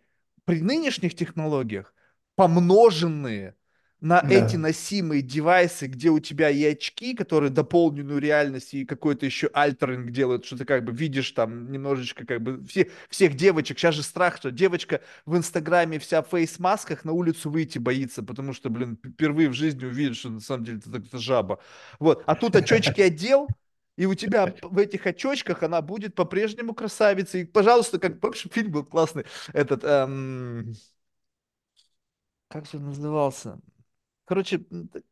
при 0.52 0.60
нынешних 0.60 1.14
технологиях, 1.14 1.94
помноженные 2.36 3.54
на 4.00 4.22
эти 4.28 4.56
Да. 4.56 4.62
носимые 4.62 5.22
девайсы, 5.22 5.86
где 5.86 6.10
у 6.10 6.18
тебя 6.18 6.50
и 6.50 6.62
очки, 6.64 7.14
которые 7.14 7.48
дополненную 7.50 8.18
реальность, 8.18 8.74
и 8.74 8.84
какой-то 8.84 9.24
еще 9.24 9.48
альтеринг 9.54 10.10
делают, 10.10 10.44
что 10.44 10.58
ты 10.58 10.66
как 10.66 10.84
бы 10.84 10.92
видишь 10.92 11.30
там 11.30 11.72
немножечко 11.72 12.26
как 12.26 12.42
бы 12.42 12.62
все, 12.66 12.90
всех 13.08 13.34
девочек. 13.34 13.78
Сейчас 13.78 13.94
же 13.94 14.02
страх, 14.02 14.36
что 14.36 14.50
девочка 14.50 15.00
в 15.24 15.38
Инстаграме 15.38 15.98
вся 15.98 16.20
в 16.20 16.28
фейс-масках 16.28 17.04
на 17.06 17.12
улицу 17.12 17.48
выйти 17.48 17.78
боится, 17.78 18.22
потому 18.22 18.52
что, 18.52 18.68
блин, 18.68 18.98
впервые 19.02 19.48
в 19.48 19.54
жизни 19.54 19.86
увидит, 19.86 20.16
что 20.16 20.28
на 20.28 20.40
самом 20.40 20.64
деле 20.64 20.78
это, 20.84 20.98
это 20.98 21.18
жаба. 21.18 21.60
Вот. 21.98 22.24
А 22.26 22.34
тут 22.34 22.56
очечки 22.56 23.00
одел, 23.00 23.48
и 23.96 24.06
у 24.06 24.14
тебя 24.14 24.48
п- 24.48 24.68
в 24.68 24.78
этих 24.78 25.06
очочках 25.06 25.62
она 25.62 25.82
будет 25.82 26.14
по-прежнему 26.14 26.74
красавицей. 26.74 27.42
И, 27.42 27.44
пожалуйста, 27.44 27.98
как 27.98 28.20
помнишь, 28.20 28.46
фильм 28.50 28.72
был 28.72 28.84
классный, 28.84 29.24
этот, 29.52 29.84
эм, 29.84 30.72
как 32.48 32.66
же 32.66 32.76
он 32.76 32.84
назывался? 32.84 33.60
Короче, 34.24 34.60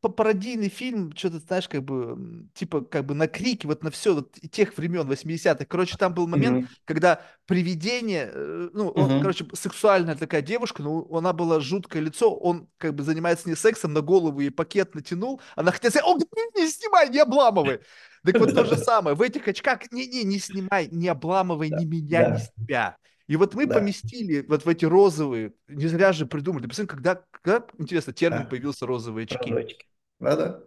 пародийный 0.01 0.69
фильм, 0.69 1.15
что-то, 1.15 1.41
знаешь, 1.41 1.69
как 1.69 1.83
бы, 1.83 2.47
типа, 2.55 2.81
как 2.83 3.05
бы 3.05 3.15
на 3.15 3.27
крики, 3.27 3.67
вот 3.67 3.83
на 3.83 3.91
все, 3.91 4.15
вот 4.15 4.33
тех 4.53 4.77
времен, 4.79 5.07
80-х. 5.07 5.67
Короче, 5.69 5.99
там 5.99 6.15
был 6.15 6.27
момент, 6.29 6.61
Мгм. 6.61 6.69
когда 6.85 7.21
привидение, 7.45 8.31
э, 8.33 8.71
ну, 8.73 8.89
он, 8.89 9.11
Мгм. 9.11 9.19
короче, 9.19 9.45
сексуальная 9.53 10.15
такая 10.15 10.43
девушка, 10.43 10.83
но 10.83 11.07
она 11.13 11.33
была 11.35 11.61
жуткое 11.61 12.01
лицо, 12.03 12.33
он 12.35 12.69
как 12.79 12.95
бы 12.95 13.03
занимается 13.03 13.45
с 13.45 13.47
ней 13.47 13.57
сексом, 13.57 13.93
на 13.93 14.01
голову 14.01 14.41
ей 14.41 14.51
пакет 14.51 14.95
натянул, 14.95 15.41
она 15.57 15.73
хотела 15.73 15.91
сказать, 15.91 16.09
о, 16.09 16.17
не, 16.17 16.63
не 16.63 16.69
снимай, 16.71 17.11
не 17.11 17.19
обламывай. 17.19 17.81
Так 18.25 18.39
вот 18.39 18.55
то 18.55 18.65
же 18.65 18.77
самое, 18.77 19.17
в 19.17 19.23
этих 19.23 19.49
очках, 19.49 19.91
не-не, 19.93 20.25
не 20.25 20.39
снимай, 20.39 20.89
не 20.91 21.09
обламывай 21.09 21.71
Да, 21.71 21.79
ни 21.79 21.85
меня, 21.85 22.29
ни 22.29 22.33
да, 22.33 22.39
себя. 22.39 22.97
И 23.27 23.37
вот 23.37 23.55
мы 23.55 23.67
да, 23.67 23.77
поместили 23.77 24.45
вот 24.47 24.65
в 24.65 24.69
эти 24.69 24.85
розовые, 24.85 25.55
не 25.69 25.87
зря 25.87 26.13
же 26.13 26.27
придумали. 26.27 26.67
Посмотрите, 26.67 26.95
когда, 26.95 27.25
когда, 27.31 27.67
интересно, 27.79 28.13
термин 28.13 28.43
да. 28.43 28.47
появился 28.47 28.87
розовые 28.87 29.25
очки. 29.25 29.53
Разочки. 29.53 29.87
Да-да, 30.19 30.49
да. 30.49 30.61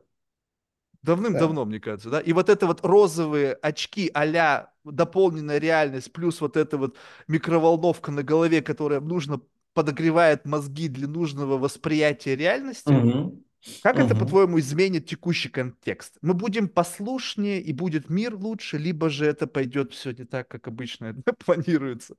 Давным-давно, 1.03 1.65
мне 1.65 1.81
кажется, 1.81 2.09
да? 2.09 2.21
И 2.21 2.31
вот 2.31 2.49
это 2.49 2.65
вот 2.65 2.79
розовые 2.83 3.53
очки 3.53 4.09
а-ля 4.13 4.71
дополненная 4.85 5.57
реальность, 5.57 6.13
плюс 6.13 6.39
вот 6.39 6.55
эта 6.55 6.77
вот 6.77 6.95
микроволновка 7.27 8.11
на 8.11 8.23
голове, 8.23 8.61
которая 8.61 9.01
нужно 9.01 9.41
подогревает 9.73 10.45
мозги 10.45 10.87
для 10.87 11.07
нужного 11.07 11.57
восприятия 11.57 12.35
реальности. 12.35 12.91
Мгм. 12.91 13.43
Как 13.81 13.99
это, 13.99 14.15
Мгм. 14.15 14.15
по-твоему, 14.15 14.59
изменит 14.59 15.07
текущий 15.07 15.49
контекст? 15.49 16.17
Мы 16.21 16.33
будем 16.33 16.69
послушнее 16.69 17.61
и 17.61 17.73
будет 17.73 18.09
мир 18.09 18.35
лучше, 18.35 18.77
либо 18.77 19.09
же 19.09 19.25
это 19.25 19.47
пойдет 19.47 19.93
все 19.93 20.11
не 20.11 20.25
так, 20.25 20.47
как 20.47 20.67
обычно 20.67 21.07
это 21.07 21.33
планируется? 21.45 22.15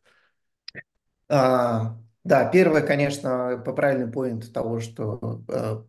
А, 1.28 1.98
да, 2.24 2.44
первое, 2.50 2.82
конечно, 2.82 3.62
по 3.64 3.72
правильный 3.72 4.10
поинт 4.12 4.52
того, 4.52 4.80
что 4.80 5.42
э, 5.48 5.82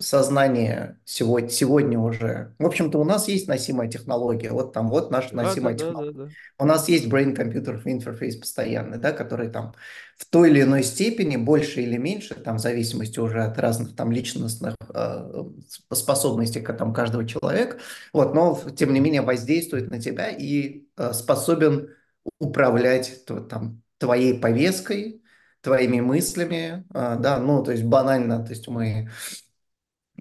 сознание 0.00 0.98
сегодня, 1.04 1.50
сегодня 1.50 1.98
уже... 1.98 2.54
В 2.58 2.66
общем-то, 2.66 2.98
у 2.98 3.04
нас 3.04 3.28
есть 3.28 3.46
носимая 3.48 3.88
технология. 3.88 4.50
Вот 4.50 4.72
там, 4.72 4.88
вот 4.88 5.10
наша 5.10 5.30
Да, 5.30 5.36
да, 5.36 5.42
носимая 5.44 5.74
да, 5.74 5.84
технология. 5.84 6.18
да, 6.18 6.24
да. 6.24 6.30
У 6.58 6.64
нас 6.64 6.88
есть 6.88 7.06
brain-computer 7.06 7.82
интерфейс 7.84 8.36
постоянный, 8.36 8.98
да, 8.98 9.12
который 9.12 9.48
там 9.50 9.74
в 10.16 10.24
той 10.24 10.50
или 10.50 10.62
иной 10.62 10.82
степени, 10.82 11.36
больше 11.36 11.82
или 11.82 11.96
меньше, 11.96 12.34
там, 12.34 12.56
в 12.56 12.60
зависимости 12.60 13.18
уже 13.20 13.42
от 13.42 13.58
разных 13.58 13.94
там 13.94 14.10
личностных 14.10 14.74
э, 14.92 15.44
способностей 15.92 16.60
к- 16.60 16.72
там, 16.72 16.92
каждого 16.92 17.26
человека, 17.26 17.78
вот, 18.12 18.34
но 18.34 18.58
тем 18.76 18.92
не 18.92 19.00
менее 19.00 19.22
воздействует 19.22 19.90
на 19.90 20.00
тебя 20.00 20.28
и 20.28 20.84
э, 20.96 21.12
способен 21.12 21.90
управлять 22.38 23.24
то- 23.26 23.40
там, 23.40 23.82
твоей 23.98 24.38
повесткой, 24.38 25.22
твоими 25.60 26.00
мыслями, 26.00 26.84
э, 26.94 27.16
да, 27.18 27.38
ну, 27.38 27.62
то 27.62 27.72
есть 27.72 27.84
банально, 27.84 28.44
то 28.44 28.50
есть 28.50 28.66
мы 28.68 29.10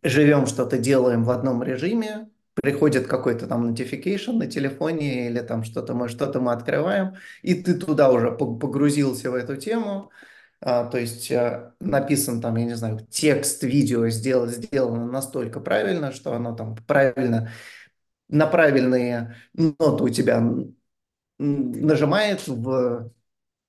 живем, 0.03 0.45
что-то 0.47 0.77
делаем 0.77 1.23
в 1.23 1.31
одном 1.31 1.63
режиме, 1.63 2.29
приходит 2.55 3.07
какой-то 3.07 3.47
там 3.47 3.69
notification 3.71 4.33
на 4.33 4.47
телефоне 4.47 5.27
или 5.29 5.39
там 5.39 5.63
что-то 5.63 5.93
мы, 5.93 6.09
что-то 6.09 6.41
мы 6.41 6.51
открываем, 6.51 7.15
и 7.41 7.53
ты 7.55 7.73
туда 7.75 8.11
уже 8.11 8.31
по- 8.31 8.55
погрузился 8.57 9.31
в 9.31 9.35
эту 9.35 9.55
тему, 9.57 10.11
А, 10.61 10.85
то 10.85 10.97
есть 10.99 11.31
а, 11.31 11.73
написан 11.79 12.41
там, 12.41 12.55
я 12.57 12.65
не 12.65 12.75
знаю, 12.75 12.99
текст, 13.09 13.63
видео 13.63 14.07
сделано, 14.09 14.51
сделано 14.51 15.05
настолько 15.07 15.59
правильно, 15.61 16.11
что 16.11 16.33
оно 16.33 16.55
там 16.55 16.75
правильно, 16.87 17.51
на 18.29 18.47
правильные 18.47 19.35
ноты 19.53 20.03
у 20.03 20.09
тебя 20.09 20.41
нажимает 21.37 22.47
в 22.47 23.11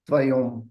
твоем 0.06 0.69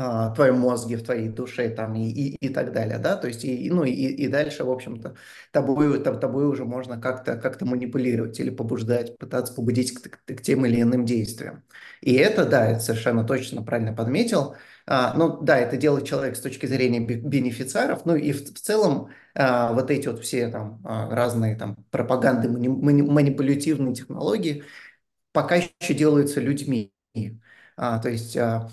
а, 0.00 0.30
твоем 0.34 0.60
мозге, 0.60 0.96
в 0.96 1.02
твоей 1.04 1.28
душе 1.28 1.68
там 1.70 1.94
и, 1.96 2.08
и, 2.08 2.36
и 2.36 2.48
так 2.50 2.72
далее, 2.72 2.98
да, 2.98 3.16
то 3.16 3.26
есть 3.28 3.44
и, 3.44 3.68
ну 3.70 3.84
и, 3.84 3.90
и 3.92 4.28
дальше, 4.28 4.62
в 4.64 4.70
общем-то, 4.70 5.16
тобой, 5.52 5.98
тоб- 6.00 6.20
тобой 6.20 6.46
уже 6.46 6.64
можно 6.64 7.00
как-то 7.00 7.36
как 7.36 7.60
манипулировать 7.62 8.38
или 8.40 8.50
побуждать, 8.50 9.18
пытаться 9.18 9.52
побудить 9.54 9.92
к, 9.94 10.20
к- 10.24 10.42
тем 10.42 10.64
или 10.66 10.80
иным 10.82 11.04
действиям. 11.04 11.64
И 12.00 12.14
это, 12.14 12.44
да, 12.44 12.66
это 12.70 12.80
совершенно 12.80 13.24
точно 13.24 13.62
правильно 13.62 13.92
подметил. 13.92 14.54
А, 14.86 15.14
ну 15.14 15.40
да, 15.42 15.58
это 15.58 15.76
делает 15.76 16.06
человек 16.06 16.36
с 16.36 16.40
точки 16.40 16.66
зрения 16.66 17.00
бе- 17.00 17.16
бенефициаров, 17.16 18.06
ну 18.06 18.14
и 18.16 18.32
в, 18.32 18.54
в 18.54 18.60
целом 18.60 19.08
а, 19.34 19.72
вот 19.72 19.90
эти 19.90 20.08
вот 20.08 20.20
все 20.20 20.48
там 20.48 20.80
а, 20.84 21.10
разные 21.14 21.56
там 21.56 21.76
пропаганды, 21.90 22.48
мани- 22.48 22.68
мани- 22.68 23.02
манипулятивные 23.02 23.94
технологии 23.94 24.64
пока 25.32 25.56
еще 25.56 25.94
делаются 25.94 26.40
людьми. 26.40 26.92
А, 27.76 27.98
то 27.98 28.08
есть 28.08 28.36
а, 28.36 28.70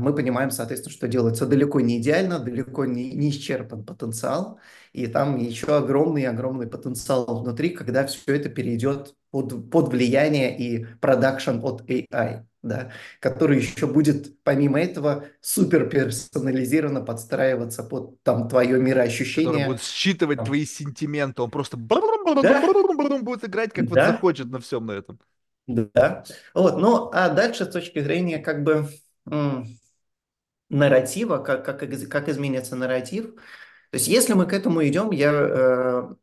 мы 0.00 0.14
понимаем, 0.14 0.50
соответственно, 0.50 0.92
что 0.92 1.08
делается 1.08 1.46
далеко 1.46 1.80
не 1.80 1.98
идеально, 2.00 2.38
далеко 2.38 2.84
не, 2.86 3.12
не 3.12 3.30
исчерпан 3.30 3.84
потенциал, 3.84 4.58
и 4.92 5.06
там 5.06 5.36
еще 5.36 5.76
огромный-огромный 5.76 6.66
потенциал 6.66 7.40
внутри, 7.42 7.70
когда 7.70 8.06
все 8.06 8.34
это 8.36 8.48
перейдет 8.48 9.14
под, 9.30 9.70
под 9.70 9.88
влияние 9.88 10.56
и 10.56 10.84
продакшн 11.00 11.58
от 11.62 11.82
AI, 11.88 12.46
да, 12.62 12.92
который 13.20 13.58
еще 13.58 13.86
будет, 13.86 14.42
помимо 14.42 14.80
этого, 14.80 15.24
супер 15.40 15.88
персонализированно 15.88 17.00
подстраиваться 17.02 17.82
под 17.84 18.22
там, 18.22 18.48
твое 18.48 18.80
Который 19.42 19.58
мироощущение. 19.58 19.60
будет 19.60 19.82
считывать 19.82 20.42
Там, 20.42 20.44
твои 20.44 20.64
сентименты. 20.64 21.42
Он 21.42 21.50
просто 21.50 21.76
Да, 22.42 22.62
будет 23.22 23.44
играть, 23.44 23.72
как 23.72 23.90
вот 23.90 24.02
да, 24.02 24.04
захочет 24.04 24.46
на 24.48 24.58
всем 24.60 24.86
на 24.86 24.92
этом. 24.92 25.18
да. 25.66 26.24
Вот, 26.54 26.76
ну, 26.78 27.10
а 27.12 27.28
дальше 27.30 27.64
с 27.64 27.68
точки 27.68 28.00
зрения 28.00 28.38
как 28.38 28.62
бы 28.64 28.88
нарратива, 30.70 31.38
как, 31.38 31.64
как, 31.64 31.80
как 32.08 32.28
изменится 32.28 32.76
нарратив, 32.76 33.34
то 33.34 33.96
есть 33.96 34.08
если 34.08 34.32
мы 34.32 34.46
к 34.46 34.52
этому 34.52 34.84
идем, 34.84 35.12
я, 35.12 35.30
э, 35.32 36.14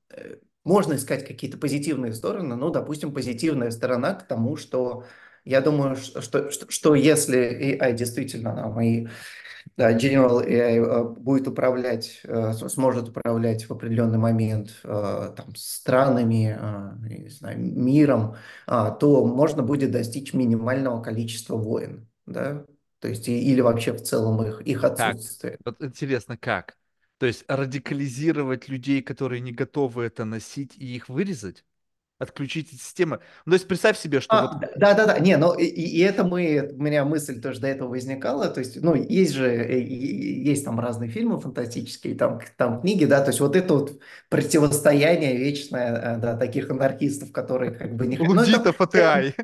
можно 0.65 0.95
искать 0.95 1.25
какие-то 1.25 1.57
позитивные 1.57 2.13
стороны, 2.13 2.55
ну, 2.55 2.69
допустим, 2.69 3.13
позитивная 3.13 3.71
сторона 3.71 4.13
к 4.13 4.27
тому, 4.27 4.57
что 4.57 5.05
я 5.45 5.61
думаю, 5.61 5.95
что, 5.95 6.51
что, 6.51 6.69
что 6.69 6.95
если 6.95 7.79
AI 7.79 7.93
действительно 7.93 8.53
нам 8.53 8.79
и 8.81 9.07
да, 9.77 9.95
General 9.95 10.45
AI 10.45 10.77
э, 10.77 11.03
будет 11.03 11.47
управлять, 11.47 12.21
э, 12.23 12.53
сможет 12.53 13.09
управлять 13.09 13.69
в 13.69 13.71
определенный 13.71 14.17
момент 14.17 14.79
э, 14.83 15.33
там, 15.35 15.55
странами, 15.55 16.57
не 17.07 17.29
знаю, 17.29 17.59
миром, 17.59 18.35
а, 18.67 18.91
то 18.91 19.25
можно 19.25 19.63
будет 19.63 19.91
достичь 19.91 20.33
минимального 20.33 21.01
количества 21.01 21.55
войн, 21.55 22.07
да, 22.25 22.65
то 23.01 23.09
есть 23.09 23.27
или 23.27 23.61
вообще 23.61 23.93
в 23.93 24.01
целом 24.03 24.41
их, 24.47 24.61
их 24.61 24.83
Как? 24.95 25.19
отсутствие. 25.23 25.59
Вот 25.65 25.81
интересно, 25.83 26.37
как? 26.37 26.77
То 27.17 27.25
есть 27.25 27.43
радикализировать 27.47 28.67
людей, 28.69 29.01
которые 29.01 29.41
не 29.41 29.51
готовы 29.51 30.03
это 30.05 30.25
носить, 30.25 30.75
и 30.77 30.95
их 30.95 31.09
вырезать? 31.09 31.65
Отключить 32.21 32.73
от 32.73 32.79
системы? 32.79 33.19
Ну, 33.45 33.51
то 33.51 33.55
есть 33.55 33.67
представь 33.67 33.97
себе, 33.97 34.21
что 34.21 34.37
вот 34.37 34.53
А, 34.53 34.59
да, 34.77 34.93
да, 34.93 35.05
да, 35.07 35.19
не, 35.19 35.35
но 35.35 35.53
и, 35.55 35.65
и 35.65 35.99
это 35.99 36.23
мы, 36.23 36.71
у 36.77 36.81
меня 36.81 37.03
мысль 37.03 37.41
тоже 37.41 37.59
до 37.59 37.67
этого 37.67 37.89
возникала, 37.89 38.47
то 38.47 38.61
есть, 38.61 38.81
ну, 38.81 38.95
есть 38.95 39.33
же, 39.33 39.45
э, 39.49 39.81
есть 39.81 40.63
там 40.63 40.79
разные 40.79 41.09
фильмы 41.09 41.37
фантастические, 41.37 42.15
там, 42.15 42.39
там 42.55 42.79
книги, 42.79 43.03
да, 43.03 43.19
то 43.21 43.31
есть 43.31 43.41
вот 43.41 43.57
это 43.57 43.73
вот 43.73 43.99
противостояние 44.29 45.35
вечное, 45.35 46.15
э, 46.15 46.17
да, 46.19 46.37
таких 46.37 46.69
анархистов, 46.69 47.33
которые 47.33 47.71
как 47.71 47.95
бы 47.95 48.07
не... 48.07 48.15
х- 48.17 48.27
Ну, 48.31 48.41
это, 48.43 48.63
лудитов 48.63 48.79
AI. 48.81 49.35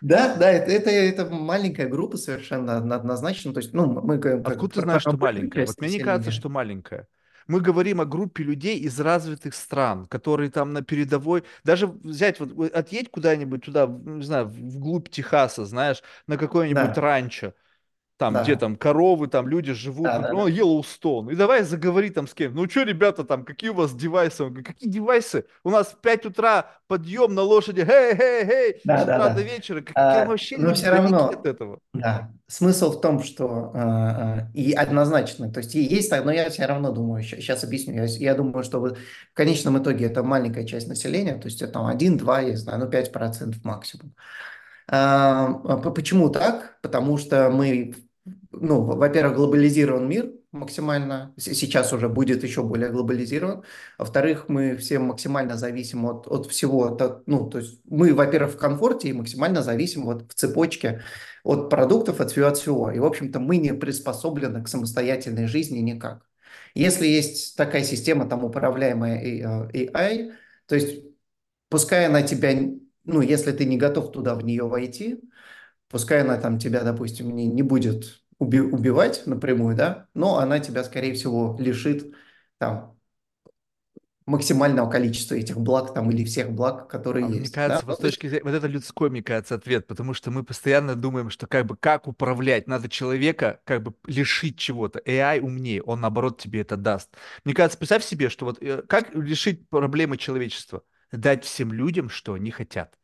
да, 0.00 0.36
да, 0.36 0.50
это, 0.50 0.70
это, 0.70 0.90
это 0.90 1.26
маленькая 1.26 1.88
группа 1.88 2.16
совершенно 2.16 2.76
однозначно, 2.78 3.52
то 3.52 3.60
есть, 3.60 3.72
ну, 3.74 3.86
мы 3.86 4.18
говорим 4.18 4.44
как 4.44 4.54
Откуда 4.54 4.72
ты 4.74 4.80
знаешь, 4.80 5.02
что 5.02 5.16
маленькая? 5.18 5.64
Вот 5.64 5.80
мне 5.80 5.90
не 5.90 6.00
кажется, 6.00 6.30
что 6.30 6.48
маленькая. 6.48 7.06
Мы 7.50 7.60
говорим 7.60 8.00
о 8.00 8.04
группе 8.04 8.44
людей 8.44 8.78
из 8.78 9.00
развитых 9.00 9.54
стран, 9.54 10.06
которые 10.06 10.50
там 10.50 10.72
на 10.72 10.82
передовой. 10.82 11.42
Даже 11.64 11.88
взять, 11.88 12.38
вот 12.38 12.52
отъедь 12.72 13.10
куда-нибудь 13.10 13.64
туда, 13.64 13.86
не 13.86 14.22
знаю, 14.22 14.46
вглубь 14.46 15.08
Техаса, 15.08 15.64
знаешь, 15.66 16.02
на 16.28 16.36
какое-нибудь 16.36 16.96
Да, 16.96 16.96
ранчо, 16.96 17.54
там, 18.20 18.34
где 18.42 18.52
да, 18.52 18.60
там 18.60 18.76
коровы, 18.76 19.28
там 19.28 19.48
люди 19.48 19.72
живут, 19.72 20.04
да, 20.04 20.18
да, 20.18 20.18
например, 20.18 20.44
да, 20.44 20.50
ну, 20.50 20.54
Йеллоустон. 20.54 21.30
И 21.30 21.34
давай 21.34 21.62
заговори 21.62 22.10
там 22.10 22.28
с 22.28 22.34
кем. 22.34 22.54
Ну, 22.54 22.68
что, 22.68 22.82
ребята, 22.82 23.24
там, 23.24 23.46
какие 23.46 23.70
у 23.70 23.74
вас 23.74 23.94
девайсы? 23.94 24.42
Он 24.42 24.50
говорит, 24.50 24.66
какие 24.66 24.90
девайсы? 24.90 25.46
У 25.64 25.70
нас 25.70 25.86
в 25.86 25.96
5 26.02 26.26
утра 26.26 26.66
подъем 26.86 27.34
на 27.34 27.40
лошади, 27.40 27.82
хей, 27.82 28.14
хей, 28.14 28.44
хей, 28.44 28.80
с 28.80 28.82
да, 28.84 29.04
да, 29.06 29.14
утра 29.14 29.28
до 29.30 29.34
да. 29.36 29.40
вечера. 29.40 29.80
Как, 29.80 29.92
А, 29.96 30.26
вообще 30.26 30.58
но 30.58 30.74
все 30.74 30.90
далеки 30.90 31.06
от 31.06 31.12
равно, 31.12 31.40
этого. 31.44 31.78
да, 31.94 32.30
смысл 32.46 32.92
в 32.92 33.00
том, 33.00 33.22
что 33.22 33.72
э, 33.74 33.78
э, 33.78 34.50
и 34.52 34.72
однозначно, 34.74 35.50
то 35.50 35.60
есть 35.60 35.74
и 35.74 35.80
есть, 35.80 36.10
так, 36.10 36.22
но 36.26 36.30
я 36.30 36.50
все 36.50 36.66
равно 36.66 36.92
думаю, 36.92 37.22
сейчас 37.22 37.64
объясню, 37.64 37.94
я, 37.94 38.04
я 38.04 38.34
думаю, 38.34 38.64
что 38.64 38.80
в 38.80 38.96
конечном 39.32 39.82
итоге 39.82 40.04
это 40.04 40.22
маленькая 40.22 40.66
часть 40.66 40.88
населения, 40.88 41.36
то 41.36 41.46
есть 41.46 41.62
это 41.62 41.72
там 41.72 41.86
один, 41.86 42.18
два, 42.18 42.40
я 42.40 42.54
знаю, 42.58 42.80
ну 42.80 42.90
5% 42.90 43.54
максимум. 43.64 44.14
А, 44.92 45.46
а 45.64 45.76
Почему 45.90 46.30
так? 46.30 46.78
Потому 46.82 47.16
что 47.16 47.48
мы, 47.50 47.94
ну, 48.52 48.82
во-первых, 48.82 49.36
глобализирован 49.36 50.08
мир 50.08 50.32
максимально, 50.52 51.32
сейчас 51.38 51.92
уже 51.92 52.08
будет 52.08 52.42
еще 52.42 52.62
более 52.64 52.90
глобализирован. 52.90 53.62
Во-вторых, 53.98 54.48
мы 54.48 54.76
все 54.76 54.98
максимально 54.98 55.56
зависим 55.56 56.04
от, 56.06 56.26
от 56.26 56.46
всего, 56.46 56.86
от- 56.86 57.26
ну, 57.28 57.48
то 57.48 57.58
есть 57.58 57.80
мы, 57.84 58.12
во-первых, 58.14 58.54
в 58.54 58.58
комфорте 58.58 59.08
и 59.08 59.12
максимально 59.12 59.62
зависим 59.62 60.04
вот 60.04 60.30
в 60.30 60.34
цепочке 60.34 61.02
от 61.44 61.70
продуктов, 61.70 62.20
от 62.20 62.30
всего, 62.32 62.46
от 62.48 62.58
всего. 62.58 62.90
И, 62.90 62.98
в 62.98 63.04
общем-то, 63.04 63.38
мы 63.38 63.56
не 63.58 63.72
приспособлены 63.74 64.62
к 64.64 64.68
самостоятельной 64.68 65.46
жизни 65.46 65.78
никак. 65.78 66.26
Если 66.74 67.06
есть 67.06 67.56
такая 67.56 67.84
система, 67.84 68.28
там, 68.28 68.44
управляемая 68.44 69.18
AI, 69.72 70.32
то 70.66 70.74
есть 70.74 71.04
Пускай 71.68 72.06
она 72.06 72.22
тебя, 72.22 72.52
ну, 73.04 73.20
если 73.20 73.52
ты 73.52 73.64
не 73.64 73.78
готов 73.78 74.12
туда 74.12 74.34
в 74.34 74.44
нее 74.44 74.64
войти, 74.68 75.20
пускай 75.88 76.22
она 76.22 76.38
там 76.40 76.58
тебя, 76.58 76.82
допустим, 76.84 77.34
не, 77.34 77.46
не 77.46 77.62
будет 77.62 78.22
уби- 78.40 78.60
убивать 78.62 79.24
напрямую, 79.26 79.76
да, 79.76 80.08
но 80.14 80.38
она 80.38 80.60
тебя, 80.60 80.84
скорее 80.84 81.14
всего, 81.14 81.56
лишит 81.60 82.14
там 82.58 82.98
максимального 84.26 84.88
количества 84.90 85.34
этих 85.34 85.58
благ 85.58 85.92
там 85.94 86.10
или 86.10 86.24
всех 86.24 86.52
благ, 86.52 86.88
которые 86.88 87.26
А 87.26 87.30
Мне 87.30 87.40
есть, 87.40 87.62
да. 87.66 87.80
кажется, 87.80 87.84
вот 87.86 87.96
Ну, 87.96 87.96
с 87.96 87.98
точки 87.98 88.28
зрения, 88.28 88.44
вот 88.44 88.54
это 88.54 88.66
людской, 88.66 89.10
мне 89.10 89.22
кажется, 89.22 89.54
ответ, 89.56 89.86
потому 89.86 90.14
что 90.14 90.30
мы 90.30 90.42
постоянно 90.44 90.94
думаем, 90.96 91.28
что 91.28 91.46
как 91.46 91.66
бы 91.66 91.76
как 91.76 92.06
управлять, 92.08 92.66
надо 92.66 92.88
человека 92.88 93.60
как 93.64 93.82
бы 93.82 93.94
лишить 94.06 94.58
чего-то. 94.58 95.00
AI 95.04 95.40
умнее, 95.40 95.82
он 95.82 96.00
наоборот 96.00 96.38
тебе 96.40 96.60
это 96.62 96.76
даст. 96.76 97.10
Мне 97.44 97.52
кажется, 97.54 97.78
представь 97.78 98.04
себе, 98.04 98.30
что 98.30 98.46
вот 98.46 98.62
э, 98.62 98.82
как 98.88 99.14
решить 99.14 99.68
проблемы 99.68 100.16
человечества? 100.16 100.82
Дать 101.12 101.44
всем 101.44 101.72
людям, 101.72 102.08
что 102.08 102.34
они 102.34 102.50
хотят. 102.52 102.96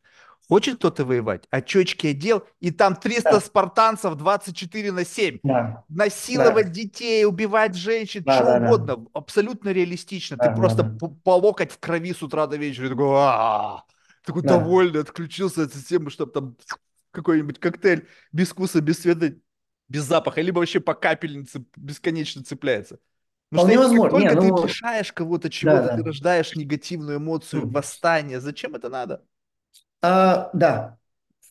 Хочет 0.49 0.77
кто-то 0.79 1.05
воевать? 1.05 1.45
Очечки 1.51 2.07
одел, 2.07 2.45
и 2.61 2.71
там 2.71 2.95
300 2.95 3.31
да, 3.31 3.41
спартанцев 3.41 4.15
24 4.15 4.93
на 4.93 5.05
7. 5.05 5.39
да, 5.43 5.85
Насиловать 5.89 6.67
да, 6.67 6.73
детей, 6.73 7.25
убивать 7.25 7.75
женщин, 7.75 8.23
да, 8.25 8.35
что 8.37 8.45
да, 8.45 8.59
да, 8.61 8.67
угодно. 8.67 9.07
Абсолютно 9.13 9.71
реалистично. 9.71 10.37
Ты 10.37 10.45
да, 10.45 10.51
да, 10.51 10.57
просто 10.57 10.83
да, 10.85 11.09
по, 11.25 11.37
локоть 11.37 11.73
в 11.73 11.79
крови 11.81 12.15
с 12.15 12.23
утра 12.23 12.47
до 12.47 12.57
вечера. 12.57 12.89
Такой, 12.89 13.07
«А-а-а». 13.07 13.85
такой 14.25 14.43
да. 14.43 14.59
довольный, 14.59 15.01
отключился 15.01 15.65
от 15.65 15.75
системы, 15.75 16.11
чтобы 16.11 16.33
там 16.33 16.57
какой-нибудь 17.11 17.59
коктейль 17.59 18.07
без 18.31 18.51
вкуса, 18.51 18.81
без 18.81 18.99
цвета, 18.99 19.35
без 19.89 20.05
запаха, 20.05 20.41
либо 20.43 20.61
вообще 20.61 20.79
по 20.79 20.95
капельнице 20.95 21.65
бесконечно 21.77 22.45
цепляется. 22.45 23.01
Вполне 23.51 23.75
что 23.75 23.83
как 23.83 23.91
возможно. 23.91 24.17
Не, 24.19 24.29
только 24.29 24.43
ты 24.43 24.49
ну, 24.49 24.65
лишаешь 24.65 25.13
кого-то 25.13 25.45
да, 25.45 25.51
чего-то, 25.51 25.89
ты 25.89 25.97
да. 25.99 26.05
рождаешь 26.05 26.55
негативную 26.55 27.19
эмоцию, 27.19 27.69
восстание. 27.69 28.41
Зачем 28.41 28.75
это 28.77 28.89
надо? 28.89 29.25
А, 30.09 30.51
да, 30.53 30.73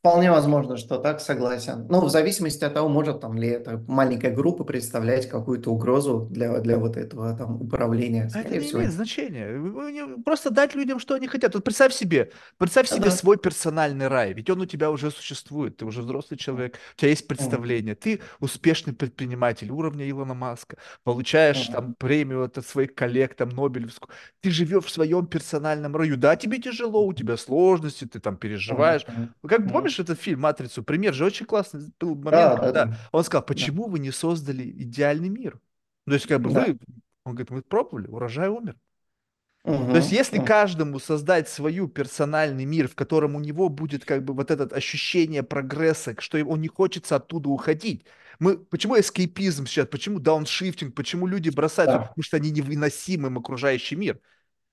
вполне 0.06 0.30
возможно, 0.30 0.78
что 0.78 1.00
так, 1.00 1.20
согласен. 1.20 1.88
Ну, 1.90 2.02
в 2.02 2.10
зависимости 2.10 2.64
от 2.64 2.76
того, 2.76 2.88
может 2.88 3.22
там 3.22 3.40
ли 3.40 3.48
эта 3.48 3.84
маленькая 3.88 4.32
группа 4.32 4.64
представлять 4.64 5.28
какую-то 5.28 5.72
угрозу 5.72 6.28
для, 6.30 6.60
для 6.60 6.78
вот 6.78 6.96
этого 6.96 7.36
там 7.36 7.60
управления. 7.60 8.30
А 8.36 8.42
это 8.42 8.54
не 8.54 8.60
всего, 8.60 8.82
имеет 8.82 8.94
значения. 8.94 10.24
Просто 10.24 10.52
дать 10.52 10.76
людям, 10.76 11.00
что 11.00 11.16
они 11.16 11.26
хотят. 11.26 11.56
Вот 11.56 11.64
представь 11.64 11.92
себе, 11.92 12.30
представь 12.60 12.88
себе 12.88 13.06
да. 13.06 13.12
свой 13.12 13.38
персональный 13.38 14.08
рай, 14.08 14.34
ведь 14.34 14.48
он 14.52 14.62
у 14.62 14.66
тебя 14.68 14.92
уже 14.92 15.10
существует, 15.10 15.78
ты 15.78 15.86
уже 15.86 16.04
взрослый 16.04 16.38
человек, 16.38 16.78
у 16.94 17.00
тебя 17.00 17.10
есть 17.10 17.28
представление, 17.28 17.96
ты 17.96 18.22
успешный 18.40 18.94
предприниматель 18.94 19.72
уровня 19.72 20.08
Илона 20.08 20.36
Маска, 20.36 20.78
получаешь 21.04 21.68
там 21.70 21.96
премию 21.96 22.44
от 22.44 22.64
своих 22.64 22.94
коллег, 22.94 23.34
там 23.34 23.50
Нобелевскую, 23.50 24.12
ты 24.42 24.52
живешь 24.52 24.84
в 24.84 24.92
своем 24.92 25.26
персональном 25.26 25.96
раю. 25.96 26.16
Да, 26.16 26.36
тебе 26.36 26.60
тяжело, 26.60 27.08
у 27.08 27.14
тебя 27.14 27.38
сложности, 27.38 28.06
ты 28.06 28.20
там 28.20 28.38
переживаешь. 28.38 29.04
Ну, 29.42 29.50
Как 29.50 29.62
Мгм. 29.62 29.70
Помнишь 29.96 30.00
этот 30.00 30.22
фильм 30.22 30.42
«Матрицу»? 30.42 30.84
Пример 30.84 31.14
же 31.14 31.26
очень 31.26 31.46
классный 31.46 31.92
был 32.00 32.16
момент, 32.16 32.34
Да, 32.34 32.56
да, 32.56 32.62
когда 32.62 32.86
да. 32.86 32.98
он 33.12 33.24
сказал, 33.24 33.44
Да, 33.44 33.48
почему 33.48 33.88
вы 33.88 34.00
не 34.00 34.12
создали 34.12 34.64
идеальный 34.64 35.30
мир? 35.30 35.60
Ну, 36.06 36.12
То 36.12 36.14
есть, 36.16 36.28
как 36.28 36.42
бы 36.42 36.50
да. 36.50 36.66
вы 36.66 36.80
он 37.26 37.34
говорит, 37.34 37.50
мы 37.50 37.62
пробовали, 37.64 38.08
урожай 38.08 38.50
умер. 38.50 38.76
То 39.64 39.98
есть, 39.98 40.12
если 40.12 40.38
Мгм. 40.38 40.46
каждому 40.46 41.00
создать 41.00 41.50
свою 41.50 41.88
персональный 41.88 42.66
мир, 42.66 42.88
в 42.88 42.94
котором 42.96 43.36
у 43.36 43.40
него 43.40 43.70
будет 43.70 44.06
как 44.06 44.24
бы 44.24 44.34
вот 44.36 44.52
это 44.52 44.64
ощущение 44.76 45.42
прогресса, 45.42 46.16
что 46.20 46.38
он 46.46 46.62
не 46.62 46.68
хочется 46.68 47.16
оттуда 47.16 47.50
уходить. 47.50 48.06
Мы, 48.38 48.58
почему 48.60 49.00
эскейпизм 49.00 49.66
сейчас, 49.66 49.88
почему 49.88 50.20
дауншифтинг, 50.20 50.94
почему 50.94 51.26
люди 51.26 51.50
бросаются, 51.50 51.98
Да, 51.98 52.04
потому 52.04 52.24
что 52.24 52.38
они 52.38 52.52
невыносимы 52.52 53.30
им 53.30 53.38
окружающий 53.40 53.96
мир. 53.96 54.20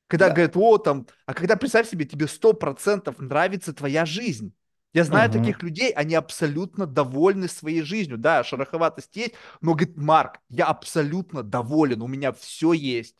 Когда 0.08 0.28
да. 0.28 0.34
говорят, 0.34 0.56
о, 0.56 0.78
там, 0.78 1.06
а 1.26 1.34
когда, 1.34 1.56
представь 1.56 1.88
себе, 1.88 2.04
тебе 2.04 2.26
сто 2.28 2.52
процентов 2.52 3.18
нравится 3.18 3.72
твоя 3.72 4.04
жизнь. 4.04 4.52
Я 4.94 5.04
знаю 5.04 5.30
Мгм. 5.30 5.30
таких 5.30 5.62
людей, 5.62 5.90
они 5.92 6.14
абсолютно 6.14 6.86
довольны 6.86 7.48
своей 7.48 7.82
жизнью. 7.82 8.18
Да, 8.18 8.44
шероховатость 8.44 9.16
есть, 9.16 9.34
но 9.62 9.72
говорит, 9.74 9.96
Марк, 9.96 10.40
я 10.50 10.66
абсолютно 10.66 11.42
доволен, 11.42 12.02
у 12.02 12.06
меня 12.08 12.32
все 12.32 12.72
есть. 12.72 13.16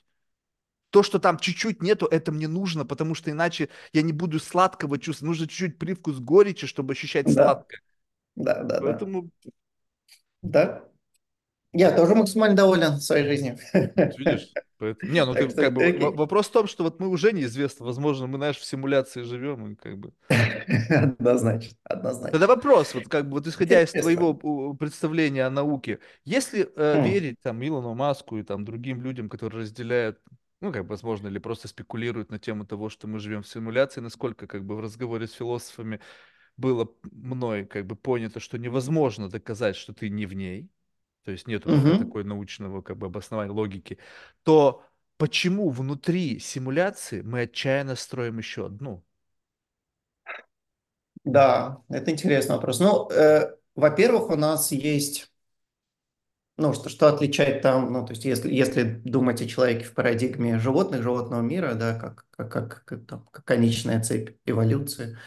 То, 0.91 1.03
что 1.03 1.19
там 1.19 1.39
чуть-чуть 1.39 1.83
нету, 1.83 2.07
это 2.07 2.33
мне 2.33 2.49
нужно, 2.49 2.85
потому 2.87 3.15
что 3.15 3.31
иначе 3.31 3.71
я 3.93 4.03
не 4.03 4.13
буду 4.13 4.41
сладкого 4.41 4.99
чувствовать. 4.99 5.31
Нужно 5.31 5.49
чуть-чуть 5.49 5.79
привкус 5.79 6.19
горечи, 6.19 6.67
чтобы 6.67 6.93
ощущать 6.93 7.31
Да, 7.39 7.49
сладкое. 7.53 7.81
да, 8.37 8.63
да, 8.65 8.81
да. 8.81 8.97
Поэтому 9.01 9.31
Да, 10.43 10.83
я 11.73 11.91
тоже 11.93 12.15
максимально 12.15 12.57
доволен 12.57 13.01
своей 13.01 13.27
жизнью. 13.27 13.59
Видишь? 13.73 14.53
Поэтому... 14.79 15.13
Не, 15.13 15.25
ну 15.25 15.35
ты 15.35 15.49
как 15.49 15.73
бы 15.73 16.11
вопрос 16.11 16.49
в 16.49 16.53
том, 16.53 16.67
что 16.67 16.85
вот 16.85 16.99
мы 17.01 17.09
уже 17.09 17.33
неизвестно, 17.33 17.87
возможно, 17.87 18.27
мы, 18.27 18.39
знаешь, 18.39 18.59
в 18.59 18.65
симуляции 18.65 19.23
живем, 19.23 19.73
и 19.73 19.75
как 19.77 19.97
бы. 19.97 20.13
Однозначно, 20.89 21.77
Тогда 21.85 22.11
однозначно. 22.11 22.47
вопрос, 22.47 22.95
вот 22.95 23.09
как 23.09 23.27
бы 23.27 23.33
вот 23.37 23.47
исходя 23.47 23.81
из 23.83 23.93
твоего 23.93 24.75
представления 24.75 25.47
о 25.47 25.51
науке, 25.51 26.01
если 26.25 26.69
э, 26.75 26.97
М. 26.99 27.05
верить 27.05 27.37
там 27.43 27.63
Илону 27.63 27.95
Маску 27.95 28.39
и 28.39 28.43
там 28.43 28.65
другим 28.65 29.03
людям, 29.03 29.29
которые 29.29 29.63
разделяют, 29.63 30.19
ну 30.61 30.73
как 30.73 30.83
бы 30.83 30.91
возможно, 30.91 31.29
или 31.29 31.39
просто 31.39 31.69
спекулируют 31.69 32.31
на 32.31 32.39
тему 32.39 32.67
того, 32.67 32.89
что 32.89 33.07
мы 33.07 33.19
живем 33.19 33.43
в 33.43 33.49
симуляции, 33.49 34.01
насколько 34.01 34.47
как 34.47 34.65
бы 34.65 34.77
в 34.77 34.81
разговоре 34.81 35.27
с 35.27 35.33
философами 35.33 36.01
было 36.57 36.89
мной 37.11 37.65
как 37.65 37.87
бы 37.87 37.97
понято, 37.97 38.41
что 38.41 38.59
невозможно 38.59 39.29
доказать, 39.29 39.77
что 39.77 39.95
ты 39.95 40.11
не 40.11 40.27
в 40.27 40.35
ней, 40.35 40.69
то 41.25 41.31
есть 41.33 41.47
пока 41.69 41.95
Мгм. 41.95 41.97
такой 41.97 42.25
научного 42.25 42.83
как 42.83 42.97
бы 42.99 43.07
обоснования 43.07 43.53
логики, 43.53 43.99
то 44.43 44.85
почему 45.19 45.71
внутри 45.71 46.39
симуляции 46.39 47.23
мы 47.23 47.43
отчаянно 47.43 47.97
строим 47.97 48.39
еще 48.39 48.67
одну? 48.67 49.05
Да, 51.25 51.83
это 51.89 52.11
интересный 52.11 52.57
вопрос. 52.57 52.81
Ну, 52.81 53.09
э, 53.11 53.55
во-первых, 53.75 54.31
у 54.31 54.37
нас 54.37 54.73
есть, 54.73 55.31
ну, 56.59 56.73
что, 56.75 56.89
что 56.91 57.09
отличает 57.09 57.63
там, 57.63 57.93
ну, 57.93 58.05
то 58.05 58.13
есть, 58.13 58.25
если, 58.25 58.53
если 58.53 58.83
думать 59.05 59.41
о 59.43 59.47
человеке 59.49 59.85
в 59.85 59.95
парадигме 59.95 60.59
животных, 60.59 61.03
животного 61.03 61.41
мира, 61.41 61.75
да, 61.75 61.95
как, 61.99 62.27
как, 62.31 62.53
как, 62.53 62.85
как, 62.85 63.07
там, 63.07 63.27
как 63.31 63.45
конечная 63.45 64.03
цепь 64.03 64.37
эволюции, 64.47 65.17
Эм, 65.17 65.21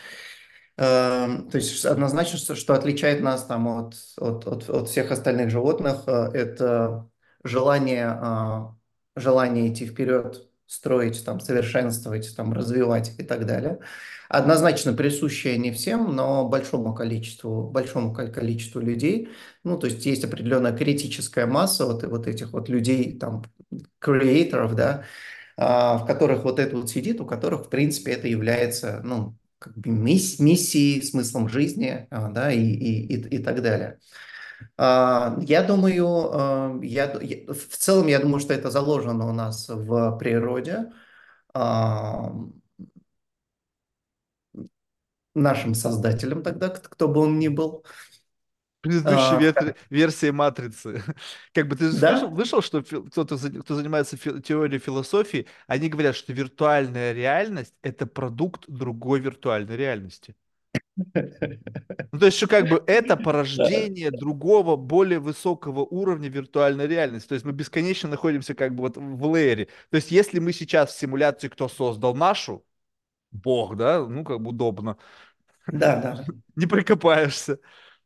То 0.78 1.50
есть 1.54 1.86
однозначно, 1.86 2.38
что, 2.38 2.56
что 2.56 2.74
отличает 2.74 3.22
нас 3.22 3.46
там 3.46 3.68
от, 3.68 3.96
от, 4.18 4.46
от, 4.46 4.70
от 4.70 4.90
всех 4.90 5.12
остальных 5.12 5.50
животных, 5.50 6.04
э, 6.08 6.12
это 6.34 7.10
желание, 7.46 8.08
а, 8.08 8.76
желание 9.16 9.72
идти 9.72 9.86
вперед, 9.86 10.50
строить, 10.68 11.24
там, 11.24 11.40
совершенствовать, 11.40 12.36
там, 12.36 12.52
развивать 12.52 13.14
и 13.18 13.24
так 13.24 13.46
далее. 13.46 13.80
Однозначно 14.28 14.92
присущее 14.94 15.58
не 15.58 15.72
всем, 15.72 16.14
но 16.16 16.50
большому 16.50 16.94
количеству, 16.94 17.70
большому 17.70 18.14
ко- 18.14 18.28
количеству 18.28 18.82
людей. 18.82 19.30
Ну, 19.64 19.78
то 19.78 19.88
есть 19.88 20.06
есть 20.06 20.26
определенная 20.26 20.76
критическая 20.76 21.46
масса 21.46 21.86
вот, 21.86 22.04
вот 22.04 22.28
этих 22.28 22.52
вот 22.52 22.68
людей, 22.68 23.18
там, 23.18 23.44
креаторов, 24.00 24.76
да, 24.76 25.06
а, 25.58 25.98
в 26.00 26.06
которых 26.06 26.44
вот 26.44 26.60
это 26.60 26.76
вот 26.78 26.90
сидит, 26.90 27.22
у 27.22 27.26
которых, 27.26 27.66
в 27.68 27.70
принципе, 27.70 28.12
это 28.14 28.28
является, 28.28 29.02
ну, 29.04 29.38
как 29.60 29.78
бы 29.78 29.90
мисс- 29.92 30.40
миссией, 30.40 31.02
смыслом 31.02 31.50
жизни, 31.50 32.08
а, 32.12 32.30
да, 32.30 32.52
и, 32.52 32.60
и, 32.62 33.16
и, 33.16 33.38
и 33.38 33.44
так 33.44 33.62
далее. 33.62 34.00
А, 34.78 35.38
Я 35.42 35.64
думаю, 35.64 36.08
а, 36.34 36.80
я, 36.84 37.08
в 37.18 37.78
целом, 37.78 38.08
я 38.08 38.20
думаю, 38.20 38.40
что 38.42 38.54
это 38.54 38.72
заложено 38.72 39.28
у 39.30 39.34
нас 39.34 39.70
в 39.70 40.18
природе, 40.20 40.92
нашим 45.34 45.74
создателем 45.76 46.44
тогда, 46.44 46.70
кто 46.70 47.08
бы 47.08 47.22
он 47.22 47.40
ни 47.40 47.48
был. 47.50 47.84
Предыдущей 48.86 49.36
А, 49.36 49.38
вер- 49.38 49.76
версии 49.90 50.30
матрицы. 50.32 51.04
Как 51.54 51.68
бы 51.68 51.76
ты 51.76 51.86
же 51.92 51.94
слышал, 51.94 52.30
Да, 52.30 52.36
слышал, 52.36 52.62
что 52.62 52.82
кто-то, 52.84 53.38
кто 53.62 53.76
занимается 53.76 54.18
фи- 54.18 54.42
теорией 54.42 54.80
философии, 54.80 55.48
они 55.68 55.90
говорят, 55.90 56.16
что 56.16 56.34
виртуальная 56.34 57.14
реальность 57.14 57.74
это 57.82 58.06
продукт 58.08 58.66
другой 58.68 59.20
виртуальной 59.20 59.76
реальности. 59.78 60.36
Ну, 62.12 62.20
то 62.20 62.28
есть, 62.28 62.38
что 62.38 62.48
как 62.48 62.68
бы 62.70 62.82
это 62.88 63.18
да, 63.44 63.70
порождение 63.78 64.10
другого, 64.10 64.78
более 64.78 65.20
высокого 65.20 65.82
уровня 65.82 66.30
виртуальной 66.30 66.88
реальности. 66.88 67.28
То 67.28 67.34
есть 67.36 67.46
мы 67.46 67.52
бесконечно 67.52 68.08
находимся 68.10 68.54
как 68.56 68.74
бы 68.74 68.84
вот 68.84 68.96
в 68.98 69.26
лэере. 69.26 69.66
То 69.90 69.98
есть 69.98 70.12
если 70.12 70.40
мы 70.40 70.54
сейчас 70.54 70.94
в 70.94 71.00
симуляции, 71.00 71.50
кто 71.50 71.68
создал 71.68 72.16
нашу, 72.16 72.66
Бог, 73.32 73.78
да, 73.78 74.06
ну 74.08 74.24
как 74.26 74.42
бы 74.42 74.50
удобно, 74.52 74.98
да, 75.72 75.96
да, 76.02 76.26
не 76.56 76.68
прикопаешься. 76.68 77.60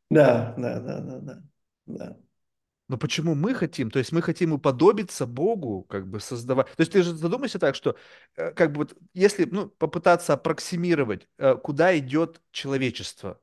Да, 0.10 0.54
да, 0.58 0.80
да, 0.80 1.00
да, 1.02 1.20
да, 1.20 1.44
да. 1.86 2.18
Но 2.88 2.98
почему 2.98 3.36
мы 3.36 3.54
хотим? 3.54 3.92
То 3.92 4.00
есть 4.00 4.12
мы 4.12 4.22
хотим 4.24 4.52
уподобиться 4.54 5.28
Богу, 5.28 5.84
как 5.84 6.08
бы 6.08 6.20
создавать. 6.20 6.68
То 6.76 6.82
есть 6.82 6.92
ты 6.92 7.04
же 7.04 7.14
задумайся 7.16 7.60
так, 7.60 7.76
что 7.76 7.96
э, 8.36 8.52
как 8.54 8.72
бы 8.72 8.80
вот 8.80 8.98
если 9.14 9.46
ну, 9.46 9.68
попытаться 9.70 10.34
аппроксимировать, 10.34 11.28
э, 11.38 11.56
куда 11.56 11.96
идет 11.98 12.42
человечество. 12.52 13.40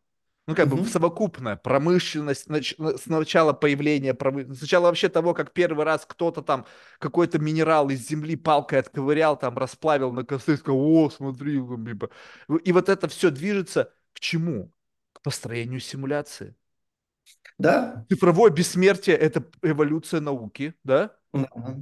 Ну, 0.49 0.55
как 0.57 0.69
бы 0.69 0.77
в 0.77 0.81
Мгм. 0.81 0.89
совокупная 0.89 1.57
промышленность, 1.57 2.47
нач- 2.49 2.75
на- 2.79 2.97
с 2.99 3.07
начала 3.07 3.53
появления 3.53 4.15
промышленности, 4.15 4.61
сначала 4.61 4.87
вообще 4.87 5.09
того, 5.09 5.35
как 5.35 5.53
первый 5.53 5.85
раз 5.85 6.07
кто-то 6.07 6.43
там 6.43 6.67
какой-то 7.01 7.39
минерал 7.41 7.89
из 7.91 8.09
земли 8.09 8.37
палкой 8.37 8.81
отковырял, 8.81 9.37
там 9.37 9.59
расплавил 9.59 10.13
на 10.13 10.25
косты, 10.25 10.55
и 10.55 10.57
сказал, 10.57 10.81
о, 10.81 11.11
смотри, 11.11 11.55
типа». 11.87 12.11
и 12.65 12.73
вот 12.73 12.89
это 12.89 13.09
все 13.09 13.31
движется 13.31 13.93
к 14.13 14.21
чему? 14.21 14.73
Построению 15.27 15.81
симуляции. 15.81 16.55
Да, 17.59 18.07
Цифровое 18.09 18.53
бессмертие– 18.53 19.17
это 19.17 19.45
эволюция 19.61 20.21
науки, 20.21 20.75
да? 20.85 21.17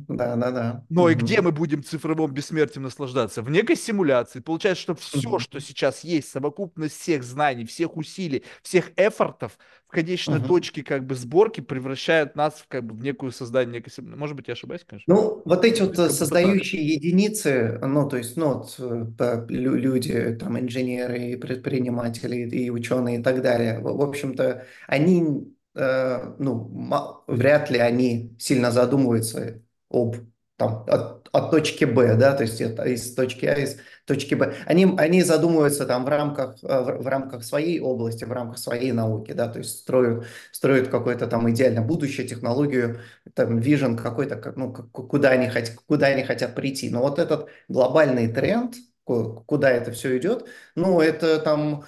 Да, 0.08 0.36
да, 0.36 0.50
да. 0.50 0.86
Но 0.90 1.08
и 1.08 1.14
где 1.14 1.40
мы 1.40 1.50
будем 1.50 1.82
цифровым 1.82 2.32
бессмертием 2.32 2.82
наслаждаться? 2.84 3.42
В 3.42 3.50
некой 3.50 3.74
симуляции. 3.76 4.40
Получается, 4.40 4.82
что 4.82 4.94
все, 4.94 5.38
что 5.38 5.58
сейчас 5.58 6.04
есть, 6.04 6.28
совокупность 6.28 7.00
всех 7.00 7.24
знаний, 7.24 7.64
всех 7.64 7.96
усилий, 7.96 8.44
всех 8.62 8.92
эфортов 8.96 9.58
в 9.88 9.90
конечной 9.90 10.40
Мгм. 10.40 10.40
точке 10.40 10.82
как 10.84 11.06
бы 11.06 11.14
сборки 11.14 11.60
превращают 11.60 12.36
нас 12.36 12.54
в, 12.60 12.68
как 12.68 12.84
бы, 12.84 12.94
в 12.94 13.02
некую 13.02 13.32
создание 13.32 13.74
некой 13.78 13.90
симуляции. 13.92 14.18
Может 14.18 14.36
быть, 14.36 14.48
я 14.48 14.52
ошибаюсь, 14.52 14.84
конечно. 14.84 15.06
Ну, 15.06 15.42
вот 15.44 15.64
эти 15.66 15.82
вот 15.82 15.96
создающие 15.96 16.82
единицы, 16.82 17.78
ну, 17.82 18.08
то 18.08 18.16
есть, 18.16 18.38
ну, 18.38 18.54
вот, 18.54 18.74
э, 18.78 19.46
люди, 19.50 20.34
там, 20.40 20.58
инженеры, 20.58 21.36
предприниматели, 21.36 22.48
и 22.48 22.70
ученые 22.70 23.20
и 23.20 23.22
так 23.22 23.42
далее, 23.42 23.80
в 23.80 24.00
общем-то, 24.00 24.64
они, 24.86 25.54
ну, 25.74 26.68
ма- 26.72 27.22
вряд 27.26 27.70
ли 27.70 27.78
они 27.78 28.36
сильно 28.38 28.70
задумываются 28.70 29.60
об, 29.90 30.16
там, 30.56 30.84
от, 30.88 31.28
от 31.32 31.50
точки 31.50 31.84
Б, 31.84 32.16
да, 32.16 32.32
то 32.34 32.42
есть 32.44 32.60
это 32.60 32.84
из 32.84 33.14
точки 33.14 33.44
А, 33.46 33.54
из 33.54 33.76
точки 34.06 34.34
Б. 34.34 34.54
Они, 34.66 34.86
они 34.98 35.22
задумываются 35.22 35.84
там 35.86 36.04
в 36.04 36.08
рамках, 36.08 36.56
э, 36.62 36.66
в, 36.80 37.02
в 37.02 37.06
рамках 37.08 37.42
своей 37.44 37.80
области, 37.80 38.24
в 38.24 38.32
рамках 38.32 38.58
своей 38.58 38.92
науки, 38.92 39.32
да, 39.32 39.48
то 39.48 39.58
есть 39.58 39.78
строят, 39.80 40.26
строят 40.52 40.88
какое-то 40.88 41.26
там 41.26 41.50
идеальное 41.50 41.82
будущее, 41.82 42.26
технологию, 42.26 43.00
там 43.34 43.58
вижен 43.58 43.96
какой-то, 43.96 44.36
как, 44.36 44.56
ну, 44.56 44.72
куда 44.72 45.30
они, 45.30 45.46
хот- 45.48 45.74
куда 45.86 46.06
они 46.08 46.22
хотят 46.24 46.54
прийти. 46.54 46.90
Но 46.90 47.00
вот 47.02 47.18
этот 47.18 47.48
глобальный 47.68 48.28
тренд, 48.32 48.74
ку- 49.04 49.42
куда 49.46 49.70
это 49.70 49.92
все 49.92 50.16
идет, 50.18 50.46
ну, 50.76 51.00
это 51.00 51.38
там 51.40 51.84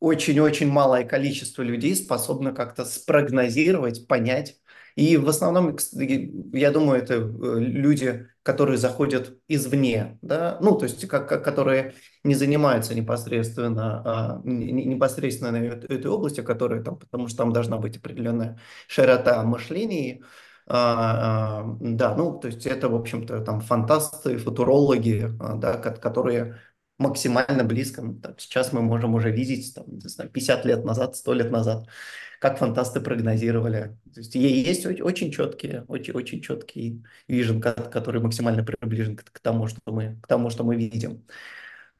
очень-очень 0.00 0.68
малое 0.70 1.04
количество 1.04 1.62
людей 1.62 1.94
способно 1.96 2.52
как-то 2.52 2.84
спрогнозировать, 2.84 4.06
понять. 4.06 4.56
И 4.96 5.16
в 5.16 5.28
основном, 5.28 5.76
я 6.52 6.70
думаю, 6.72 7.00
это 7.02 7.14
э, 7.14 7.58
люди, 7.60 8.26
которые 8.42 8.78
заходят 8.78 9.38
извне, 9.46 10.18
да, 10.22 10.58
ну, 10.60 10.76
то 10.76 10.84
есть, 10.86 11.06
как, 11.06 11.28
как- 11.28 11.44
которые 11.44 11.94
не 12.24 12.34
занимаются 12.34 12.94
непосредственно, 12.94 14.02
а, 14.04 14.40
не- 14.44 14.72
не- 14.72 14.84
непосредственно 14.86 15.56
этой, 15.56 16.06
областью, 16.06 16.44
которая 16.44 16.82
там, 16.82 16.98
потому 16.98 17.28
что 17.28 17.38
там 17.38 17.52
должна 17.52 17.76
быть 17.78 17.96
определенная 17.98 18.58
широта 18.88 19.42
мышлений, 19.44 20.22
А, 20.70 21.60
а, 21.62 21.76
да, 21.80 22.14
ну, 22.14 22.38
то 22.38 22.48
есть 22.48 22.66
это, 22.66 22.90
в 22.90 22.94
общем-то, 22.94 23.40
там 23.40 23.60
фантасты, 23.62 24.36
футурологи, 24.36 25.30
а, 25.40 25.54
да, 25.56 25.78
ко- 25.78 25.92
которые 25.96 26.58
максимально 26.98 27.64
близко. 27.64 28.02
Ну, 28.02 28.14
так, 28.20 28.40
сейчас 28.40 28.72
мы 28.72 28.82
можем 28.82 29.14
уже 29.14 29.30
видеть, 29.30 29.74
там, 29.74 29.84
не 29.88 30.08
знаю, 30.08 30.30
50 30.30 30.64
лет 30.64 30.84
назад, 30.84 31.16
100 31.16 31.32
лет 31.34 31.50
назад, 31.50 31.86
как 32.40 32.58
фантасты 32.58 33.00
прогнозировали. 33.00 33.96
То 34.14 34.20
есть 34.20 34.34
е- 34.34 34.62
есть 34.62 34.86
очень 34.86 35.32
четкие, 35.32 35.84
очень, 35.88 36.14
очень 36.14 36.42
четкий 36.42 37.04
вижен, 37.28 37.60
ко- 37.60 37.72
который 37.74 38.20
максимально 38.20 38.64
приближен 38.64 39.16
к 39.16 39.40
тому, 39.40 39.68
что 39.68 39.80
мы, 39.86 40.18
к 40.22 40.26
тому, 40.26 40.50
что 40.50 40.64
мы 40.64 40.76
видим. 40.76 41.26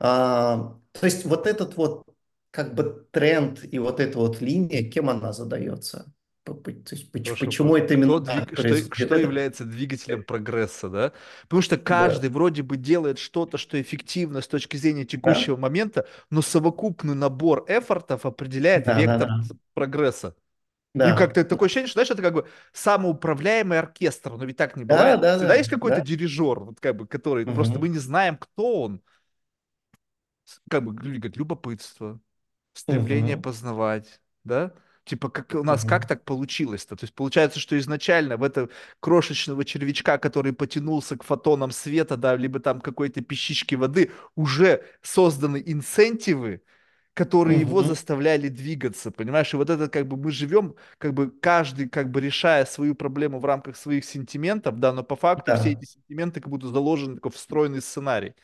А, 0.01 0.79
то 0.93 1.07
есть 1.07 1.25
вот 1.25 1.47
этот 1.47 1.77
вот 1.77 2.05
как 2.51 2.75
бы 2.75 3.07
тренд 3.13 3.65
и 3.65 3.79
вот 3.79 4.01
эта 4.01 4.19
вот 4.19 4.41
линия, 4.41 4.89
кем 4.91 5.11
она 5.11 5.33
задается? 5.33 6.13
То 6.55 6.91
есть 6.91 7.11
почему 7.13 7.77
вопрос. 7.77 7.77
это 7.77 7.95
именно 7.95 8.21
так 8.21 8.55
что, 8.55 8.63
происходит? 8.63 8.95
что 8.95 9.17
является 9.17 9.65
двигателем 9.65 10.23
прогресса, 10.25 10.89
да? 10.89 11.13
Потому 11.43 11.63
что 11.63 11.77
да, 11.87 12.09
каждый 12.09 12.31
вроде 12.31 12.63
бы 12.63 12.77
делает 12.77 13.19
что-то, 13.19 13.59
что 13.59 13.81
эффективно 13.81 14.41
с 14.41 14.49
точки 14.49 14.77
зрения 14.77 15.05
да, 15.25 15.35
текущего 15.35 15.57
момента, 15.57 16.07
но 16.31 16.43
совокупный 16.43 17.15
набор 17.15 17.65
эфортов 17.69 18.27
определяет 18.27 18.87
да, 18.87 19.03
да, 19.03 19.19
вектор 19.19 19.29
да, 19.29 19.37
ц- 19.41 19.55
прогресса. 19.75 20.35
И 21.03 21.13
да, 21.13 21.13
как-то 21.13 21.45
такое 21.45 21.67
ощущение, 21.67 21.89
что, 21.89 21.95
знаешь, 21.99 22.11
это 22.11 22.23
как 22.23 22.35
бы 22.35 22.49
самоуправляемый 22.73 23.79
оркестр, 23.79 24.33
но 24.37 24.45
ведь 24.45 24.57
так 24.59 24.77
не 24.77 24.85
да, 24.87 25.17
бывает. 25.17 25.17
да, 25.17 25.37
Всегда 25.37 25.55
да, 25.55 25.57
есть 25.57 25.71
какой-то 25.71 26.01
да. 26.01 26.03
дирижер, 26.03 26.61
вот 26.61 26.81
как 26.81 26.97
бы, 26.97 27.07
который 27.07 27.47
просто 27.47 27.81
мы 27.81 27.89
не 27.89 27.99
знаем, 27.99 28.37
кто 28.39 28.83
он. 28.83 29.03
Как 30.71 30.85
бы 30.85 30.93
люди 31.03 31.19
говорят, 31.19 31.37
любопытство, 31.37 32.21
стремление 32.75 33.37
Мгм. 33.37 33.43
познавать, 33.43 34.21
да? 34.45 34.75
Типа, 35.09 35.31
как 35.31 35.55
у 35.55 35.63
нас, 35.65 35.85
как 35.85 36.05
Мгм. 36.05 36.09
так 36.09 36.25
получилось-то? 36.25 36.97
То 36.97 37.05
есть 37.05 37.15
получается, 37.15 37.61
что 37.61 37.79
изначально 37.79 38.37
в 38.37 38.43
этого 38.43 38.69
крошечного 39.01 39.65
червячка, 39.65 40.19
который 40.19 40.53
потянулся 40.53 41.17
к 41.17 41.25
фотонам 41.25 41.71
света, 41.71 42.17
да, 42.17 42.37
либо 42.37 42.61
там 42.61 42.81
какой-то 42.81 43.23
пищички 43.23 43.75
воды, 43.75 44.11
уже 44.37 44.85
созданы 45.03 45.63
инцентивы, 45.67 46.63
которые 47.15 47.59
его 47.61 47.83
Мгм. 47.83 47.83
заставляли 47.83 48.49
двигаться, 48.49 49.11
понимаешь? 49.11 49.53
И 49.53 49.57
вот 49.57 49.71
это 49.71 49.89
как 49.89 50.07
бы 50.07 50.17
мы 50.17 50.31
живем, 50.31 50.77
как 50.99 51.15
бы 51.15 51.31
каждый 51.31 51.89
как 51.89 52.11
бы 52.11 52.21
решая 52.21 52.65
свою 52.65 52.95
проблему 52.95 53.41
в 53.41 53.45
рамках 53.45 53.77
своих 53.77 54.05
сентиментов, 54.05 54.79
да, 54.79 54.93
но 54.93 55.03
по 55.03 55.17
факту 55.17 55.53
все 55.53 55.71
Да, 55.71 55.73
эти 55.73 55.85
сентименты 55.85 56.41
как 56.41 56.51
будто 56.51 56.69
заложены 56.69 57.17
такой 57.17 57.33
встроенный 57.33 57.83
сценарий. 57.83 58.35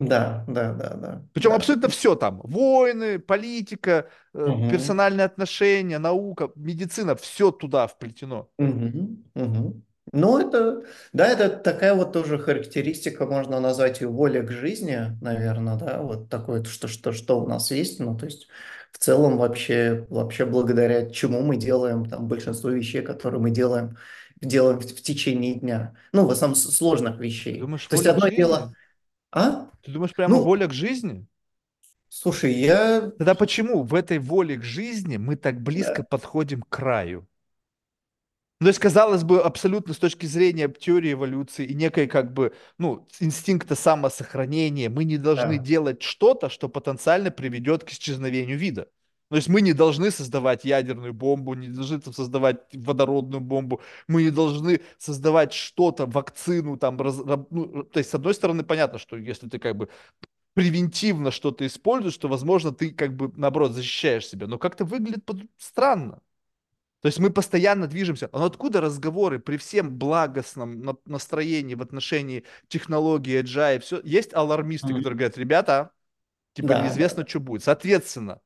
Да, 0.00 0.44
да, 0.48 0.72
да, 0.72 0.94
да, 0.96 1.22
Причем 1.32 1.52
да. 1.52 1.54
абсолютно 1.54 1.88
все 1.88 2.14
там. 2.16 2.40
Войны, 2.44 3.18
политика, 3.18 4.10
Мгм. 4.44 4.66
персональные 4.66 5.26
отношения, 5.26 5.98
наука, 5.98 6.50
медицина, 6.56 7.14
все 7.16 7.50
туда 7.52 7.86
вплетено. 7.86 8.50
Мгм. 8.58 9.24
Мгм. 9.34 9.82
Ну, 10.12 10.38
это, 10.38 10.82
да, 11.12 11.28
это 11.28 11.48
такая 11.56 11.94
вот 11.94 12.12
тоже 12.12 12.38
характеристика, 12.38 13.26
можно 13.26 13.60
назвать 13.60 14.00
ее 14.00 14.08
воля 14.08 14.42
к 14.42 14.50
жизни, 14.50 15.16
наверное, 15.22 15.76
да, 15.76 16.02
вот 16.02 16.28
такое, 16.28 16.64
что, 16.64 16.88
что, 16.88 17.12
что 17.12 17.40
у 17.40 17.46
нас 17.46 17.70
есть, 17.70 18.00
ну, 18.00 18.16
то 18.18 18.26
есть 18.26 18.48
в 18.92 18.98
целом 18.98 19.36
вообще, 19.38 20.06
вообще 20.10 20.46
благодаря 20.46 21.08
чему 21.10 21.42
мы 21.42 21.56
делаем 21.56 22.06
там 22.06 22.26
большинство 22.26 22.70
вещей, 22.70 23.02
которые 23.02 23.40
мы 23.40 23.50
делаем, 23.52 23.96
делаем 24.40 24.80
в, 24.80 24.84
в 24.84 25.00
течение 25.02 25.54
дня, 25.54 25.94
ну, 26.12 26.26
в 26.26 26.30
основном 26.30 26.56
сложных 26.56 27.18
вещей. 27.20 27.70
думаешь, 27.70 27.88
То 27.88 27.94
есть 27.94 28.06
одно 28.06 28.28
жизни? 28.28 28.34
дело, 28.34 28.74
а? 29.32 29.70
Ты 29.82 29.92
думаешь, 29.92 30.14
прямо 30.14 30.36
Ну, 30.36 30.44
воля 30.44 30.66
к 30.66 30.72
жизни? 30.72 31.26
слушай, 32.08 32.52
я, 32.52 33.12
Тогда 33.18 33.34
почему 33.34 33.82
в 33.84 33.94
этой 33.94 34.18
воле 34.18 34.56
к 34.56 34.64
жизни 34.64 35.16
мы 35.16 35.36
так 35.36 35.60
близко 35.62 36.02
да, 36.02 36.08
подходим 36.08 36.62
к 36.62 36.68
краю? 36.68 37.28
Ну, 38.60 38.66
то 38.66 38.68
есть, 38.68 38.78
казалось 38.78 39.24
бы, 39.24 39.40
абсолютно 39.42 39.94
с 39.94 39.98
точки 39.98 40.26
зрения 40.26 40.68
теории 40.68 41.12
эволюции 41.14 41.64
и 41.64 41.74
некой 41.74 42.06
как 42.06 42.34
бы, 42.34 42.54
ну, 42.76 43.08
инстинкта 43.18 43.74
самосохранения, 43.74 44.90
мы 44.90 45.04
не 45.04 45.16
должны 45.16 45.56
да, 45.56 45.64
делать 45.64 46.02
что-то, 46.02 46.50
что 46.50 46.68
потенциально 46.68 47.30
приведет 47.30 47.84
к 47.84 47.90
исчезновению 47.90 48.58
вида. 48.58 48.88
То 49.30 49.36
есть 49.36 49.48
мы 49.48 49.60
не 49.60 49.72
должны 49.72 50.10
создавать 50.10 50.64
ядерную 50.64 51.14
бомбу, 51.14 51.54
не 51.54 51.68
должны 51.68 52.00
там 52.00 52.12
создавать 52.12 52.58
водородную 52.74 53.40
бомбу, 53.40 53.80
мы 54.08 54.24
не 54.24 54.30
должны 54.30 54.80
создавать 54.98 55.52
что-то, 55.52 56.06
вакцину, 56.06 56.76
там, 56.76 57.00
раз- 57.00 57.22
ну, 57.50 57.84
то 57.84 57.98
есть, 57.98 58.10
с 58.10 58.14
одной 58.14 58.34
стороны, 58.34 58.64
понятно, 58.64 58.98
что 58.98 59.16
если 59.16 59.48
ты 59.48 59.60
как 59.60 59.76
бы 59.76 59.88
превентивно 60.54 61.30
что-то 61.30 61.64
используешь, 61.66 62.16
то, 62.18 62.28
возможно, 62.28 62.72
ты 62.72 62.90
как 62.90 63.14
бы, 63.16 63.32
наоборот, 63.36 63.72
защищаешь 63.72 64.26
себя, 64.26 64.48
но 64.48 64.58
как-то 64.58 64.84
выглядит 64.84 65.24
под- 65.24 65.42
странно. 65.58 66.20
То 67.02 67.06
есть 67.06 67.18
мы 67.18 67.30
постоянно 67.30 67.86
движемся. 67.86 68.28
А 68.32 68.44
откуда 68.46 68.80
разговоры 68.80 69.38
при 69.38 69.56
всем 69.58 69.96
благостном 69.96 70.82
на- 70.82 70.96
настроении 71.06 71.74
в 71.74 71.82
отношении 71.82 72.44
технологии, 72.68 73.40
agile, 73.42 73.80
все? 73.80 74.00
Есть 74.04 74.34
алармисты, 74.34 74.88
которые 74.88 75.10
Мгм. 75.12 75.18
говорят, 75.18 75.38
ребята, 75.38 75.90
типа 76.54 76.68
да, 76.68 76.82
неизвестно, 76.84 77.26
что 77.26 77.40
будет. 77.40 77.64
Соответственно, 77.64 78.40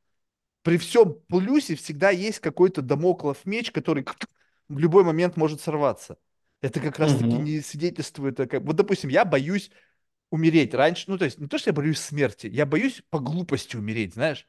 при 0.65 0.79
всем 0.79 1.15
плюсе 1.29 1.77
всегда 1.77 2.11
есть 2.11 2.41
какой-то 2.41 2.83
домоклов 2.83 3.45
меч, 3.45 3.71
который 3.71 4.05
в 4.69 4.79
любой 4.79 5.05
момент 5.05 5.37
может 5.37 5.61
сорваться. 5.61 6.17
Это 6.63 6.81
как 6.81 6.99
раз-таки 6.99 7.27
не 7.37 7.61
свидетельствует... 7.61 8.39
как- 8.39 8.63
Вот, 8.63 8.75
допустим, 8.75 9.11
я 9.11 9.27
боюсь 9.27 9.71
умереть 10.31 10.73
раньше. 10.75 11.05
Ну, 11.09 11.19
то 11.19 11.27
есть 11.27 11.39
не 11.39 11.47
то, 11.49 11.59
что 11.59 11.69
я 11.69 11.75
боюсь 11.75 12.01
смерти, 12.01 12.47
я 12.47 12.65
боюсь 12.65 13.03
по 13.11 13.21
глупости 13.21 13.77
умереть, 13.77 14.15
знаешь? 14.15 14.49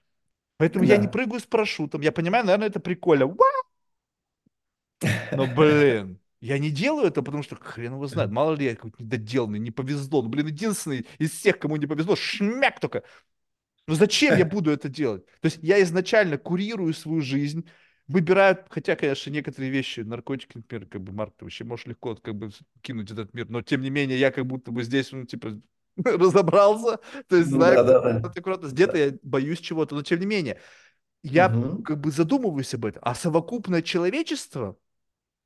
Поэтому 0.58 0.86
я 0.86 0.96
не 0.96 1.08
Да. 1.08 1.12
прыгаю 1.12 1.42
с 1.42 1.46
парашютом. 1.46 2.00
Я 2.00 2.14
понимаю, 2.14 2.46
наверное, 2.46 2.70
это 2.70 2.80
прикольно. 2.80 3.28
Но, 5.32 5.48
блин, 5.54 6.20
я 6.40 6.58
не 6.60 6.72
делаю 6.72 7.08
это, 7.08 7.22
потому 7.22 7.44
что 7.44 7.58
хрен 7.58 7.94
его 7.94 8.08
знает. 8.08 8.32
Мало 8.32 8.56
ли 8.56 8.66
я 8.66 8.76
какой-то 8.76 9.04
недоделанный, 9.04 9.60
не 9.60 9.72
повезло. 9.72 10.22
Ну, 10.22 10.30
блин, 10.30 10.48
единственный 10.48 11.06
из 11.20 11.32
всех, 11.32 11.60
кому 11.60 11.76
не 11.76 11.88
повезло, 11.88 12.16
шмяк 12.16 12.80
только. 12.80 13.04
Ну, 13.88 13.94
зачем 13.96 14.36
я 14.36 14.46
буду 14.46 14.72
это 14.72 14.90
делать? 14.90 15.26
То 15.42 15.46
есть 15.46 15.60
я 15.62 15.82
изначально 15.84 16.38
курирую 16.38 16.94
свою 16.94 17.22
жизнь, 17.22 17.68
выбираю, 18.08 18.58
хотя, 18.70 18.96
конечно, 18.96 19.30
некоторые 19.30 19.72
вещи, 19.72 20.00
наркотики, 20.02 20.54
например, 20.58 20.88
как 20.88 21.02
бы, 21.02 21.12
Марк, 21.14 21.36
ты 21.38 21.46
вообще 21.46 21.64
можешь 21.64 21.86
легко 21.86 22.16
как 22.16 22.36
бы 22.36 22.50
кинуть 22.82 23.12
этот 23.12 23.34
мир, 23.34 23.48
но, 23.50 23.62
тем 23.62 23.82
не 23.82 23.90
менее, 23.90 24.20
я 24.20 24.32
как 24.32 24.46
будто 24.46 24.72
бы 24.72 24.84
здесь, 24.84 25.12
ну, 25.12 25.26
типа, 25.26 25.62
разобрался, 26.04 27.00
то 27.28 27.36
есть 27.36 27.50
знаю, 27.50 27.80
Да, 27.80 27.84
как 27.84 27.84
да, 27.84 28.00
да. 28.02 28.36
аккуратно. 28.38 28.68
Где-то 28.68 28.98
я 28.98 29.14
боюсь 29.24 29.60
чего-то, 29.60 29.96
но, 29.96 30.02
тем 30.02 30.20
не 30.20 30.26
менее, 30.26 30.60
я 31.24 31.50
Мгм. 31.50 31.84
как 31.84 32.00
бы 32.02 32.12
задумываюсь 32.12 32.74
об 32.76 32.86
этом. 32.86 33.02
А 33.06 33.16
совокупное 33.16 33.82
человечество, 33.82 34.78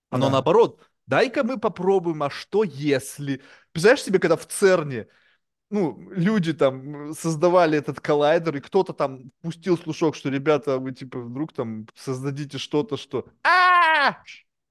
оно 0.10 0.30
Да. 0.30 0.30
наоборот, 0.30 0.82
дай-ка 1.08 1.44
мы 1.44 1.60
попробуем, 1.60 2.24
а 2.24 2.30
что 2.30 2.64
если? 2.64 3.42
Представляешь 3.72 4.04
себе, 4.04 4.20
когда 4.20 4.36
в 4.38 4.48
ЦЕРНе, 4.48 5.08
ну, 5.70 6.10
люди 6.12 6.54
там 6.54 7.14
создавали 7.14 7.78
этот 7.78 8.00
коллайдер, 8.00 8.56
и 8.58 8.60
кто-то 8.60 8.94
там 8.94 9.32
пустил 9.42 9.78
слушок, 9.78 10.16
что, 10.16 10.30
ребята, 10.30 10.80
вы 10.80 10.92
типа 10.94 11.20
вдруг 11.20 11.54
там 11.54 11.88
создадите 11.96 12.58
что-то, 12.58 12.98
что... 12.98 13.26
а 13.44 14.18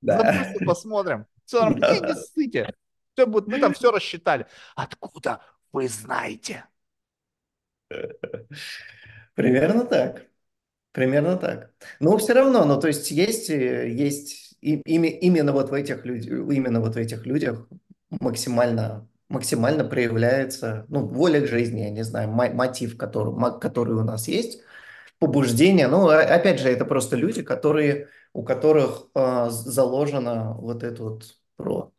Да. 0.01 0.53
Посмотрим. 0.67 1.27
Все. 1.45 1.69
Не, 1.69 2.15
ссыте. 2.15 2.75
Все 3.15 3.27
будет, 3.27 3.49
мы 3.49 3.59
там 3.59 3.75
все 3.75 3.91
рассчитали. 3.91 4.47
Откуда 4.77 5.41
вы 5.73 5.89
знаете? 5.89 6.65
Примерно 9.35 9.85
так. 9.85 10.27
Примерно 10.93 11.37
так. 11.37 11.73
Но 12.01 12.17
все 12.19 12.33
равно, 12.35 12.65
ну, 12.65 12.81
то 12.81 12.89
есть 12.89 13.11
есть, 13.11 13.49
есть 13.51 14.57
и- 14.61 14.83
ими- 14.85 15.19
именно 15.21 15.53
вот 15.53 15.71
в 15.71 15.75
этих 15.75 16.05
людях, 16.05 16.33
именно 16.53 16.81
вот 16.81 16.95
в 16.95 16.99
этих 16.99 17.27
людях 17.27 17.69
максимально, 18.11 19.09
максимально 19.29 19.85
проявляется, 19.85 20.87
ну, 20.89 21.07
воля 21.07 21.41
к 21.41 21.47
жизни, 21.49 21.81
я 21.81 21.91
не 21.91 22.03
знаю, 22.05 22.31
мо- 22.31 22.51
мотив, 22.53 22.97
который, 22.97 23.61
который 23.61 23.95
у 23.95 24.05
нас 24.05 24.29
есть, 24.29 24.61
побуждение. 25.21 25.89
Ну, 25.89 26.09
а- 26.09 26.23
опять 26.23 26.61
же, 26.61 26.69
это 26.71 26.85
просто 26.87 27.17
люди, 27.17 27.43
которые, 27.43 28.09
у 28.35 28.45
которых 28.45 29.09
а, 29.15 29.51
заложено 29.51 30.55
вот 30.55 30.83
это 30.85 31.03
вот 31.05 31.37
про 31.57 31.93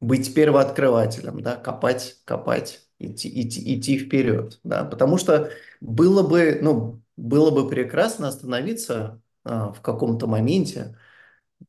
быть 0.00 0.34
первооткрывателем, 0.34 1.42
да, 1.42 1.56
копать, 1.56 2.18
копать, 2.24 2.88
идти, 2.98 3.28
идти, 3.42 3.78
идти 3.78 3.98
вперед, 3.98 4.58
да, 4.64 4.84
потому 4.84 5.18
что 5.18 5.50
было 5.80 6.22
бы, 6.26 6.58
ну, 6.62 7.02
было 7.16 7.50
бы 7.50 7.68
прекрасно 7.68 8.28
остановиться 8.28 9.20
а, 9.44 9.72
в 9.72 9.80
каком-то 9.82 10.26
моменте, 10.26 10.96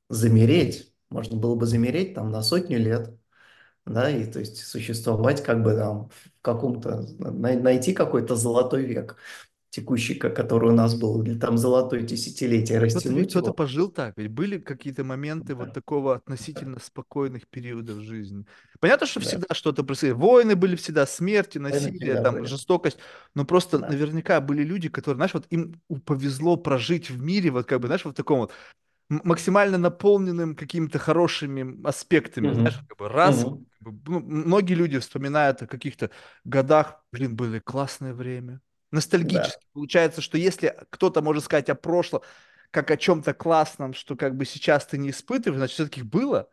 замереть, 0.10 0.94
можно 1.10 1.38
было 1.38 1.56
бы 1.56 1.66
замереть 1.66 2.14
там 2.16 2.32
на 2.32 2.44
сотню 2.44 2.80
лет, 2.80 3.16
да, 3.86 4.10
и 4.10 4.26
то 4.32 4.40
есть 4.40 4.58
существовать 4.66 5.44
как 5.44 5.64
бы 5.64 5.76
там 5.76 6.10
в 6.10 6.32
каком-то, 6.42 7.06
най- 7.20 7.60
найти 7.60 7.94
какой-то 7.94 8.36
золотой 8.36 8.84
век 8.86 9.18
текущий, 9.72 10.16
ко- 10.16 10.30
который 10.32 10.72
у 10.72 10.76
нас 10.76 10.96
был, 10.96 11.24
или 11.24 11.38
там 11.40 11.58
золотое 11.58 12.02
десятилетие, 12.04 12.80
А 12.80 12.84
кто-то 12.84 13.14
растянуть 13.14 13.30
кто-то 13.30 13.52
его. 13.52 13.54
пожил 13.54 13.90
так, 13.90 14.18
ведь 14.18 14.32
были 14.32 14.58
какие-то 14.60 15.04
моменты 15.06 15.56
вот 15.56 15.72
Да, 15.72 15.74
такого 15.74 16.16
относительно 16.16 16.80
спокойных 16.80 17.48
периодов 17.48 18.00
жизни. 18.02 18.46
Понятно, 18.82 19.08
что 19.08 19.20
да, 19.20 19.22
всегда 19.22 19.54
что-то 19.54 19.84
происходит. 19.84 20.16
Войны 20.18 20.56
были 20.56 20.76
всегда, 20.76 21.06
смерти, 21.06 21.58
насилие, 21.58 22.18
там, 22.18 22.40
были. 22.40 22.46
жестокость. 22.46 22.98
Но 23.34 23.46
просто 23.46 23.80
Да. 23.80 23.88
наверняка 23.88 24.42
были 24.42 24.64
люди, 24.64 24.90
которые, 24.90 25.18
знаешь, 25.18 25.34
вот 25.34 25.46
им 25.52 25.82
повезло 26.06 26.58
прожить 26.58 27.10
в 27.10 27.22
мире, 27.22 27.52
вот 27.52 27.66
как 27.66 27.80
бы, 27.80 27.88
знаешь, 27.88 28.04
вот 28.04 28.14
в 28.14 28.18
таком 28.18 28.40
вот 28.40 28.52
максимально 29.24 29.78
наполненным 29.78 30.56
какими-то 30.56 31.00
хорошими 31.00 31.86
аспектами, 31.88 32.54
знаешь, 32.54 32.80
Мгм. 32.80 32.88
как 32.88 32.98
бы 32.98 33.10
раз, 33.10 33.46
Мгм. 33.46 33.66
как 33.84 33.94
бы, 33.94 34.12
ну, 34.12 34.20
многие 34.22 34.74
люди 34.74 35.00
вспоминают 35.00 35.62
о 35.62 35.68
каких-то 35.68 36.12
годах, 36.46 37.04
блин, 37.12 37.36
было 37.36 37.60
классное 37.60 38.14
время, 38.14 38.62
Да. 39.22 39.52
ностальгически. 39.52 39.66
Получается, 39.74 40.22
что 40.22 40.38
если 40.38 40.76
кто-то 40.90 41.22
может 41.22 41.44
сказать 41.44 41.70
о 41.70 41.76
прошлом, 41.76 42.22
как 42.72 42.90
о 42.92 42.98
чем-то 42.98 43.34
классном, 43.34 43.94
что 43.94 44.16
как 44.16 44.36
бы 44.38 44.46
сейчас 44.46 44.86
ты 44.86 44.98
не 44.98 45.10
испытываешь, 45.12 45.58
значит, 45.60 45.76
все-таки 45.76 46.04
было. 46.04 46.50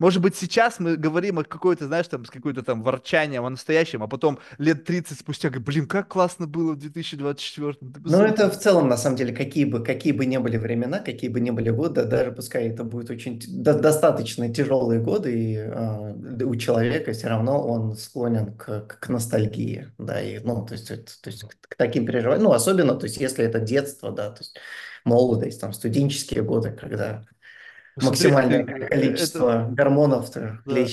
Может 0.00 0.22
быть, 0.22 0.34
сейчас 0.34 0.80
мы 0.80 0.96
говорим 0.96 1.38
о 1.38 1.44
какой-то, 1.44 1.86
знаешь, 1.86 2.08
там, 2.08 2.24
с 2.24 2.30
какой-то 2.30 2.62
там 2.62 2.82
ворчанием 2.82 3.44
о 3.44 3.50
настоящем, 3.50 4.02
а 4.02 4.08
потом 4.08 4.38
лет 4.58 4.84
30 4.84 5.20
спустя, 5.20 5.50
блин, 5.50 5.86
как 5.86 6.08
классно 6.08 6.46
было 6.46 6.72
в 6.72 6.78
2024, 6.78 7.74
ты 7.74 7.86
Но 7.86 8.02
посмотри. 8.02 8.30
это 8.30 8.50
в 8.50 8.58
целом, 8.58 8.88
на 8.88 8.96
самом 8.96 9.16
деле, 9.16 9.34
какие 9.34 9.66
бы, 9.66 9.84
какие 9.84 10.12
бы 10.12 10.24
ни 10.24 10.38
были 10.38 10.56
времена, 10.56 11.00
какие 11.00 11.28
бы 11.28 11.38
ни 11.40 11.50
были 11.50 11.68
годы, 11.70 12.04
даже 12.04 12.32
пускай 12.32 12.68
это 12.70 12.82
будет 12.82 13.10
очень 13.10 13.38
до- 13.46 13.78
достаточно 13.78 14.52
тяжелые 14.52 15.00
годы, 15.00 15.32
и 15.38 15.56
да, 15.56 16.46
у 16.46 16.56
человека 16.56 17.12
все 17.12 17.28
равно 17.28 17.62
он 17.66 17.94
склонен 17.96 18.56
к, 18.56 18.86
к, 18.86 19.08
ностальгии, 19.10 19.88
да, 19.98 20.20
и, 20.20 20.38
ну, 20.40 20.64
то 20.64 20.72
есть, 20.72 20.90
это- 20.90 21.12
то 21.20 21.28
есть 21.30 21.44
к 21.60 21.76
таким 21.76 22.06
переживаниям, 22.06 22.44
ну, 22.44 22.52
особенно, 22.52 22.94
то 22.94 23.04
есть, 23.04 23.18
если 23.18 23.44
это 23.44 23.60
детство, 23.60 24.10
да, 24.12 24.30
то 24.30 24.38
есть 24.40 24.58
молодость, 25.04 25.60
там, 25.60 25.72
студенческие 25.74 26.42
годы, 26.42 26.70
когда 26.72 27.26
Посмотри, 27.94 28.30
э, 28.30 28.32
максимальное 28.32 28.58
э, 28.64 28.78
это, 28.78 28.86
количество 28.88 29.68
гормонов 29.70 30.36
э, 30.36 30.58
да. 30.64 30.86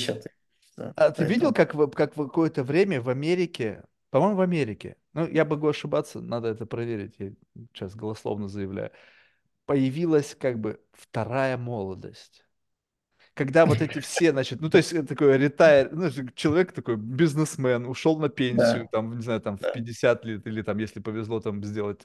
да, 0.77 0.93
А 0.95 1.11
ты 1.11 1.25
видел, 1.25 1.53
поэтому, 1.53 1.53
как 1.53 1.75
в, 1.75 1.87
как 1.91 2.17
в 2.17 2.23
какое-то 2.23 2.63
время 2.63 3.01
в 3.01 3.09
Америке, 3.09 3.83
по-моему, 4.09 4.35
в 4.35 4.41
Америке, 4.41 4.97
ну, 5.13 5.27
я 5.27 5.45
могу 5.45 5.67
ошибаться, 5.67 6.21
надо 6.21 6.49
это 6.49 6.65
проверить, 6.65 7.15
я 7.19 7.31
сейчас 7.73 7.95
голословно 7.95 8.47
заявляю, 8.47 8.91
появилась 9.65 10.35
как 10.39 10.59
бы 10.59 10.79
вторая 10.93 11.57
молодость. 11.57 12.43
Когда 13.33 13.67
вот 13.67 13.81
эти 13.81 13.99
все, 13.99 14.31
значит, 14.31 14.61
ну, 14.61 14.69
то 14.69 14.77
есть 14.77 14.93
это 14.93 15.09
такой 15.09 15.37
ретайр, 15.37 15.89
ну, 15.91 16.09
человек 16.33 16.71
такой 16.71 16.97
бизнесмен, 16.97 17.85
ушел 17.85 18.17
на 18.17 18.29
пенсию, 18.29 18.83
Да, 18.85 18.87
там, 18.91 19.15
не 19.15 19.21
знаю, 19.21 19.41
там, 19.41 19.57
в 19.57 19.61
да, 19.61 19.71
50 19.71 20.25
лет, 20.25 20.47
или 20.47 20.63
там, 20.63 20.79
если 20.79 20.99
повезло, 21.01 21.39
там, 21.39 21.63
сделать 21.63 22.01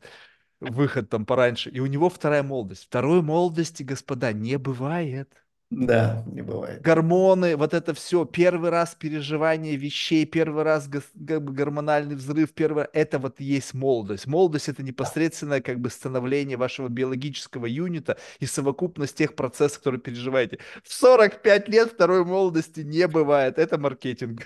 выход 0.71 1.11
там 1.11 1.27
пораньше, 1.27 1.71
и 1.71 1.81
у 1.81 1.87
него 1.87 2.09
вторая 2.11 2.43
молодость. 2.43 2.85
Второй 2.85 3.23
молодости, 3.23 3.83
господа, 3.83 4.33
не 4.33 4.57
бывает. 4.59 5.33
да, 5.71 6.23
не 6.27 6.43
бывает. 6.43 6.83
Гормоны, 6.83 7.57
вот 7.57 7.73
это 7.73 7.95
все, 7.95 8.25
первый 8.27 8.71
раз 8.71 8.95
переживание 8.95 9.77
вещей, 9.77 10.27
первый 10.27 10.65
раз 10.65 10.89
гормональный 11.15 12.17
взрыв, 12.17 12.53
первый, 12.53 12.87
это 12.93 13.19
вот 13.21 13.41
и 13.41 13.45
есть 13.45 13.73
молодость. 13.73 14.27
Молодость 14.27 14.69
это 14.69 14.83
непосредственное 14.83 15.61
как 15.63 15.81
бы 15.81 15.89
становление 15.89 16.57
вашего 16.57 16.89
биологического 16.89 17.67
юнита 17.67 18.19
и 18.41 18.47
совокупность 18.47 19.17
тех 19.17 19.35
процессов, 19.37 19.79
которые 19.79 20.01
переживаете. 20.01 20.59
В 20.85 20.93
45 20.93 21.69
лет 21.69 21.93
второй 21.93 22.25
молодости 22.25 22.81
не 22.81 23.07
бывает. 23.09 23.59
Это 23.59 23.79
маркетинг. 23.79 24.43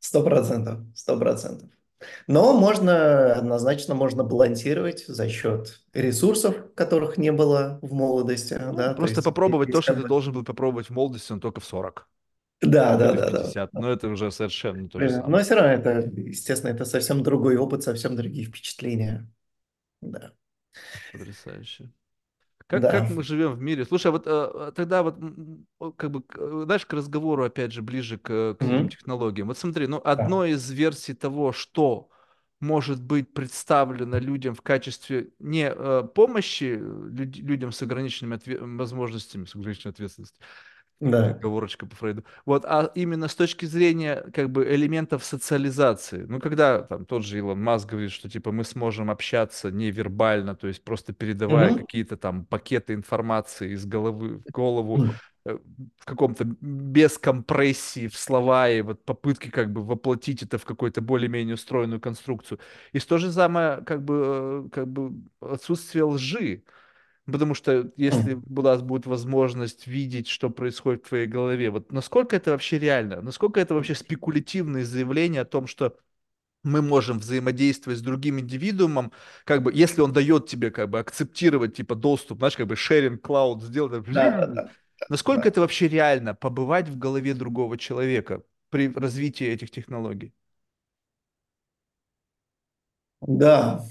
Сто 0.00 0.22
процентов, 0.22 0.80
сто 0.94 1.18
процентов. 1.18 1.68
Но 2.26 2.52
можно, 2.58 3.34
однозначно 3.34 3.94
можно 3.94 4.24
балансировать 4.24 5.04
за 5.06 5.28
счет 5.28 5.80
ресурсов, 5.92 6.56
которых 6.74 7.18
не 7.18 7.32
было 7.32 7.78
в 7.82 7.92
молодости, 7.92 8.54
Ну, 8.54 8.74
да, 8.76 8.94
то 8.94 9.00
просто 9.00 9.20
есть 9.20 9.24
попробовать 9.24 9.70
то, 9.70 9.82
что 9.82 9.94
ты 9.94 10.04
должен 10.04 10.32
был 10.32 10.44
попробовать 10.44 10.86
в 10.88 10.90
молодости, 10.92 11.32
но 11.32 11.40
только 11.40 11.60
в 11.60 11.64
40 11.64 12.08
Да, 12.60 12.96
да, 12.96 13.12
да, 13.12 13.30
да. 13.30 13.42
50. 13.42 13.72
Но 13.74 13.90
это 13.90 14.08
уже 14.08 14.30
совершенно 14.30 14.88
то 14.88 15.00
же 15.00 15.08
Примерно. 15.08 15.10
самое. 15.10 15.38
Но 15.38 15.42
все 15.42 15.54
равно 15.54 15.72
это, 15.72 15.90
естественно, 16.20 16.70
это 16.70 16.84
совсем 16.84 17.22
другой 17.22 17.56
опыт, 17.56 17.82
совсем 17.82 18.16
другие 18.16 18.46
впечатления. 18.46 19.28
Да, 20.02 20.32
Потрясающе. 21.10 21.90
Как, 22.72 22.88
как 22.88 23.02
да. 23.02 23.10
мы 23.10 23.22
живем 23.22 23.52
в 23.52 23.60
мире? 23.60 23.84
Слушай, 23.84 24.06
а 24.06 24.10
вот 24.12 24.22
э, 24.26 24.72
тогда 24.74 25.02
вот, 25.02 25.16
как 25.96 26.10
бы, 26.10 26.22
к- 26.22 26.38
э, 26.38 26.62
знаешь, 26.64 26.86
к 26.86 26.92
разговору, 26.94 27.44
опять 27.44 27.70
же, 27.72 27.82
ближе 27.82 28.16
к, 28.16 28.54
к 28.54 28.64
самим 28.64 28.86
Мгм. 28.86 28.88
технологиям. 28.88 29.48
Вот 29.48 29.58
смотри, 29.58 29.86
ну, 29.86 29.98
Да. 29.98 30.10
одной 30.12 30.52
из 30.52 30.70
версий 30.70 31.12
того, 31.12 31.52
что 31.52 32.08
может 32.60 33.02
быть 33.02 33.34
представлено 33.34 34.18
людям 34.18 34.54
в 34.54 34.62
качестве 34.62 35.32
не 35.38 35.68
э, 35.70 36.02
помощи 36.14 36.78
люд- 36.80 37.36
людям 37.36 37.72
с 37.72 37.82
ограниченными 37.82 38.36
отве- 38.36 38.58
возможностями, 38.78 39.44
с 39.44 39.54
ограниченной 39.54 39.92
ответственностью, 39.92 40.42
Да. 41.10 41.30
оговорочка 41.30 41.86
по 41.86 41.96
Фрейду. 41.96 42.24
Вот, 42.46 42.64
а 42.64 42.90
именно 42.94 43.28
с 43.28 43.34
точки 43.34 43.66
зрения 43.66 44.22
как 44.32 44.50
бы 44.50 44.64
элементов 44.72 45.24
социализации. 45.24 46.24
Ну, 46.28 46.40
когда 46.40 46.82
там 46.82 47.04
тот 47.06 47.24
же 47.24 47.38
Илон 47.38 47.62
Маск 47.62 47.88
говорит, 47.90 48.12
что 48.12 48.28
типа 48.28 48.52
мы 48.52 48.64
сможем 48.64 49.10
общаться 49.10 49.70
невербально, 49.70 50.54
то 50.54 50.68
есть 50.68 50.84
просто 50.84 51.12
передавая 51.12 51.72
Мгм. 51.72 51.78
какие-то 51.78 52.16
там 52.16 52.44
пакеты 52.46 52.94
информации 52.94 53.72
из 53.72 53.84
головы 53.86 54.38
в 54.38 54.50
голову 54.50 55.04
э, 55.44 55.58
в 55.98 56.04
каком-то 56.04 56.44
без 56.60 57.18
компрессии 57.18 58.06
в 58.08 58.16
слова 58.16 58.68
и 58.70 58.80
вот 58.82 59.04
попытки 59.04 59.48
как 59.50 59.72
бы 59.72 59.82
воплотить 59.84 60.42
это 60.42 60.58
в 60.58 60.64
какую-то 60.64 61.00
более-менее 61.00 61.54
устроенную 61.54 62.00
конструкцию. 62.00 62.60
И 62.92 62.98
то 63.00 63.18
же 63.18 63.32
самое 63.32 63.82
как 63.84 64.04
бы, 64.04 64.66
э, 64.66 64.68
как 64.72 64.86
бы 64.88 65.12
отсутствие 65.40 66.04
лжи. 66.04 66.62
Потому 67.26 67.54
что 67.54 67.92
если 67.96 68.34
у 68.34 68.62
нас 68.62 68.82
будет 68.82 69.06
возможность 69.06 69.86
видеть, 69.86 70.28
что 70.28 70.50
происходит 70.50 71.04
в 71.06 71.08
твоей 71.08 71.26
голове, 71.26 71.70
вот 71.70 71.92
насколько 71.92 72.34
это 72.36 72.50
вообще 72.50 72.78
реально? 72.80 73.20
Насколько 73.22 73.60
это 73.60 73.74
вообще 73.74 73.94
спекулятивные 73.94 74.84
заявления 74.84 75.42
о 75.42 75.44
том, 75.44 75.66
что 75.68 75.96
мы 76.64 76.82
можем 76.82 77.18
взаимодействовать 77.20 77.98
с 78.00 78.02
другим 78.02 78.40
индивидуумом, 78.40 79.12
как 79.44 79.62
бы, 79.62 79.72
если 79.74 80.00
он 80.02 80.12
дает 80.12 80.46
тебе, 80.48 80.70
как 80.70 80.90
бы, 80.90 81.00
акцептировать, 81.00 81.76
типа, 81.76 81.94
доступ, 81.96 82.38
знаешь, 82.38 82.56
как 82.56 82.68
бы, 82.68 82.74
sharing 82.76 83.20
cloud 83.20 83.62
сделать, 83.62 84.04
Да, 84.06 84.30
да, 84.30 84.46
да, 84.46 84.70
насколько 85.08 85.42
да. 85.42 85.48
это 85.48 85.60
вообще 85.60 85.88
реально, 85.88 86.34
побывать 86.34 86.88
в 86.88 86.98
голове 86.98 87.34
другого 87.34 87.78
человека 87.78 88.42
при 88.70 88.88
развитии 88.92 89.46
этих 89.46 89.70
технологий? 89.70 90.34
Да, 93.20 93.84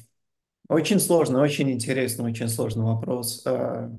очень 0.72 1.00
сложный, 1.00 1.42
очень 1.42 1.72
интересный, 1.72 2.26
очень 2.26 2.50
сложный 2.50 2.84
вопрос. 2.86 3.44
А, 3.46 3.92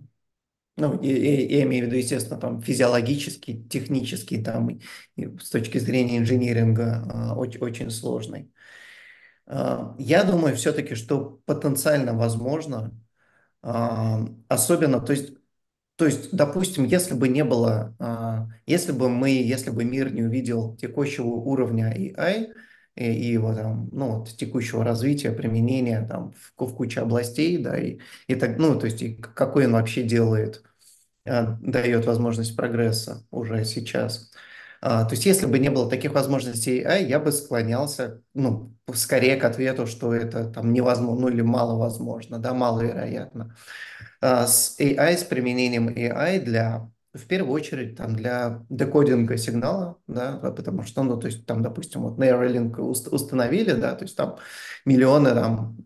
Ну, 0.79 0.99
и- 1.03 1.09
я 1.55 1.65
имею 1.65 1.85
в 1.85 1.89
виду, 1.89 1.97
естественно, 1.99 2.41
там 2.41 2.63
физиологический, 2.63 3.65
технический, 3.69 4.43
там, 4.43 4.71
и- 4.71 4.81
и 5.17 5.27
с 5.39 5.51
точки 5.51 5.79
зрения 5.79 6.19
инжиниринга, 6.19 7.05
а, 7.13 7.37
очень, 7.37 7.61
очень 7.61 7.91
сложный. 7.91 8.51
А, 9.47 9.95
Я 9.99 10.25
думаю 10.25 10.57
все-таки, 10.57 10.95
что 10.95 11.41
потенциально 11.47 12.15
возможно, 12.15 12.93
особенно, 14.49 15.01
то 15.01 15.13
есть 15.13 15.33
То 15.99 16.07
есть, 16.07 16.33
допустим, 16.37 16.85
если 16.87 17.15
бы 17.15 17.29
не 17.29 17.45
было, 17.45 17.95
если 18.67 18.93
бы 18.93 19.09
мы, 19.11 19.31
если 19.31 19.71
бы 19.71 19.85
мир 19.85 20.13
не 20.13 20.23
увидел 20.25 20.77
текущего 20.77 21.27
уровня 21.29 21.93
AI 21.95 22.55
и, 22.97 23.05
и 23.13 23.33
его 23.33 23.55
там, 23.55 23.89
ну, 23.93 24.19
вот, 24.19 24.29
текущего 24.37 24.85
развития, 24.85 25.33
применения 25.33 26.07
там 26.07 26.33
в, 26.33 26.67
в 26.67 26.75
куче 26.75 27.01
областей, 27.01 27.59
да, 27.59 27.79
и, 27.79 27.99
и 28.27 28.35
так, 28.35 28.59
ну, 28.59 28.79
то 28.79 28.87
есть, 28.87 29.03
и 29.03 29.15
какой 29.15 29.67
он 29.67 29.73
вообще 29.73 30.03
делает, 30.03 30.63
а, 31.27 31.59
дает 31.63 32.07
возможность 32.07 32.57
прогресса 32.57 33.27
уже 33.31 33.65
сейчас. 33.65 34.33
А, 34.81 35.05
то 35.05 35.13
есть, 35.15 35.27
если 35.27 35.47
бы 35.47 35.59
не 35.59 35.71
было 35.71 35.89
таких 35.89 36.13
возможностей 36.13 36.83
AI, 36.83 37.05
я 37.09 37.21
бы 37.21 37.31
склонялся, 37.33 38.23
ну, 38.35 38.77
скорее 38.95 39.37
к 39.37 39.45
ответу, 39.45 39.87
что 39.87 40.13
это 40.15 40.47
там 40.51 40.73
невозможно, 40.73 41.23
ну, 41.23 41.29
или 41.29 41.43
маловозможно, 41.43 42.39
да, 42.39 42.53
маловероятно 42.55 43.57
а, 44.21 44.47
с 44.47 44.77
AI, 44.81 45.17
с 45.17 45.25
применением 45.25 45.89
AI 45.89 46.41
для, 46.41 46.91
в 47.15 47.27
первую 47.27 47.53
очередь, 47.53 47.97
там, 47.97 48.15
для 48.17 48.65
декодинга 48.71 49.37
сигнала, 49.37 49.99
да, 50.07 50.39
да, 50.39 50.51
потому 50.53 50.83
что, 50.85 51.03
ну, 51.03 51.19
то 51.19 51.27
есть, 51.27 51.47
там, 51.47 51.63
допустим, 51.63 52.03
вот 52.03 52.19
Neuralink 52.19 52.77
уст- 52.81 53.09
установили, 53.13 53.73
да, 53.73 53.95
то 53.95 54.05
есть, 54.05 54.17
там, 54.17 54.39
миллионы, 54.85 55.31
там, 55.35 55.77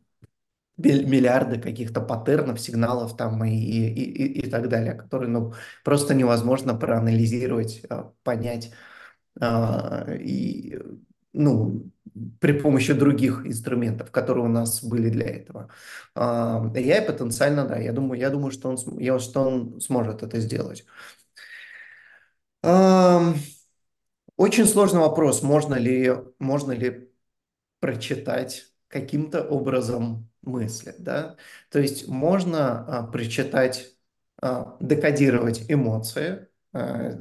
миллиарды 0.78 1.58
каких-то 1.60 2.00
паттернов, 2.02 2.60
сигналов, 2.60 3.16
там, 3.16 3.44
и, 3.44 3.50
и, 3.56 3.88
и, 3.88 4.40
и 4.46 4.50
так 4.50 4.68
далее, 4.68 4.94
которые, 4.94 5.30
ну, 5.30 5.54
просто 5.84 6.14
невозможно 6.14 6.74
проанализировать, 6.74 7.82
а, 7.90 8.12
понять, 8.24 8.72
а, 9.40 10.06
и, 10.14 10.78
ну, 11.32 11.90
при 12.40 12.52
помощи 12.52 12.92
других 12.92 13.46
инструментов, 13.46 14.10
которые 14.10 14.44
у 14.44 14.48
нас 14.48 14.82
были 14.84 15.10
для 15.10 15.26
этого. 15.26 15.70
А, 16.14 16.70
AI 16.74 17.02
потенциально, 17.06 17.66
да, 17.66 17.78
я 17.78 17.92
думаю, 17.92 18.20
я 18.20 18.30
думаю, 18.30 18.50
что 18.52 18.68
он, 18.70 18.98
я, 18.98 19.18
что 19.18 19.42
он 19.42 19.80
сможет 19.80 20.22
это 20.22 20.40
сделать. 20.40 20.84
Очень 24.36 24.66
сложный 24.66 25.00
вопрос, 25.00 25.42
можно 25.42 25.74
ли, 25.76 26.12
можно 26.38 26.72
ли 26.72 27.10
прочитать 27.80 28.66
каким-то 28.88 29.42
образом 29.42 30.30
мысли, 30.42 30.94
да. 30.98 31.36
То 31.70 31.78
есть 31.78 32.08
можно 32.08 32.84
а, 32.86 33.06
прочитать, 33.06 33.96
а, 34.40 34.76
декодировать 34.80 35.64
эмоции, 35.70 36.48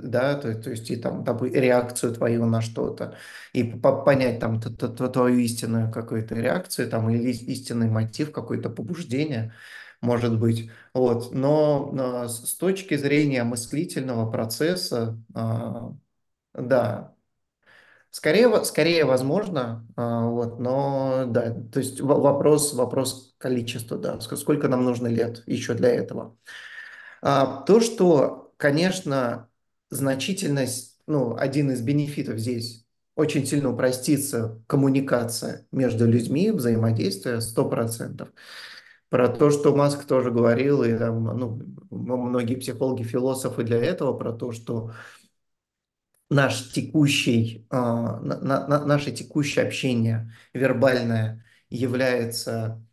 да, 0.02 0.36
то, 0.36 0.54
то 0.56 0.70
есть 0.72 0.90
и 0.92 0.96
там 0.98 1.24
реакцию 1.44 2.14
твою 2.14 2.46
на 2.46 2.62
что-то, 2.62 3.16
и 3.54 3.64
по- 3.64 4.02
понять 4.04 4.40
там 4.40 4.60
твою 4.62 5.38
истинную 5.40 5.92
какую-то 5.92 6.36
реакцию, 6.36 6.90
там, 6.90 7.10
или 7.10 7.32
ис- 7.32 7.46
истинный 7.46 7.90
мотив, 7.90 8.32
какое-то 8.32 8.70
побуждение, 8.70 9.54
может 10.02 10.40
быть. 10.40 10.70
Вот. 10.94 11.34
Но, 11.34 11.94
а, 12.00 12.28
с 12.28 12.56
точки 12.56 12.96
зрения 12.98 13.44
мыслительного 13.44 14.30
процесса, 14.32 15.18
а, 15.34 15.94
да, 16.54 17.16
Скорее, 18.12 18.64
скорее 18.64 19.04
возможно, 19.04 19.86
а, 19.98 20.28
вот, 20.30 20.58
но 20.60 21.26
да, 21.28 21.52
то 21.52 21.80
есть 21.80 22.00
вопрос, 22.00 22.74
вопрос 22.74 23.36
количества, 23.38 23.98
да, 23.98 24.16
ск- 24.20 24.38
сколько 24.38 24.70
нам 24.70 24.86
нужно 24.86 25.08
лет 25.08 25.44
еще 25.48 25.74
для 25.74 25.90
этого. 25.90 26.38
А, 27.22 27.64
то, 27.64 27.82
что, 27.82 28.45
конечно, 28.58 29.50
значительность, 29.90 31.00
ну, 31.08 31.36
один 31.38 31.72
из 31.72 31.82
бенефитов 31.82 32.40
здесь 32.40 32.86
очень 33.16 33.46
сильно 33.46 33.72
упростится 33.72 34.62
коммуникация 34.68 35.68
между 35.72 36.06
людьми, 36.08 36.52
взаимодействие 36.52 37.42
100%. 37.42 38.34
Про 39.10 39.30
то, 39.30 39.52
что 39.52 39.76
Маск 39.76 40.06
тоже 40.06 40.32
говорил, 40.32 40.84
и 40.84 40.98
там, 40.98 41.24
ну, 41.24 41.62
многие 41.92 42.56
психологи, 42.56 43.04
философы 43.04 43.64
для 43.64 43.78
этого, 43.78 44.14
про 44.14 44.34
то, 44.34 44.52
что 44.52 44.92
наш 46.30 46.72
текущий, 46.72 47.68
на- 47.72 48.20
на- 48.22 48.68
на- 48.68 48.86
наше 48.86 49.12
текущее 49.12 49.66
общение 49.66 50.34
вербальное 50.54 51.46
является 51.70 52.85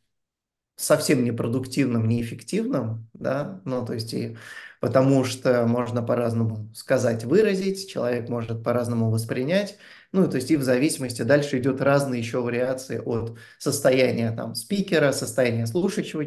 совсем 0.77 1.25
непродуктивным, 1.25 2.09
неэффективным, 2.09 3.09
да, 3.13 3.61
ну, 3.65 3.85
то 3.85 3.95
есть 3.95 4.15
и 4.15 4.37
потому 4.81 5.25
что 5.25 5.67
можно 5.67 6.03
по-разному 6.03 6.73
сказать, 6.75 7.25
выразить, 7.25 7.89
человек 7.89 8.29
может 8.29 8.65
по-разному 8.65 9.11
воспринять, 9.11 9.79
ну, 10.13 10.29
то 10.29 10.37
есть 10.37 10.51
и 10.51 10.57
в 10.57 10.63
зависимости 10.63 11.23
дальше 11.23 11.59
идет 11.59 11.81
разные 11.81 12.21
еще 12.21 12.41
вариации 12.41 12.99
от 12.99 13.39
состояния 13.59 14.33
там 14.33 14.55
спикера, 14.55 15.13
состояния 15.13 15.67
слушающего 15.67 16.25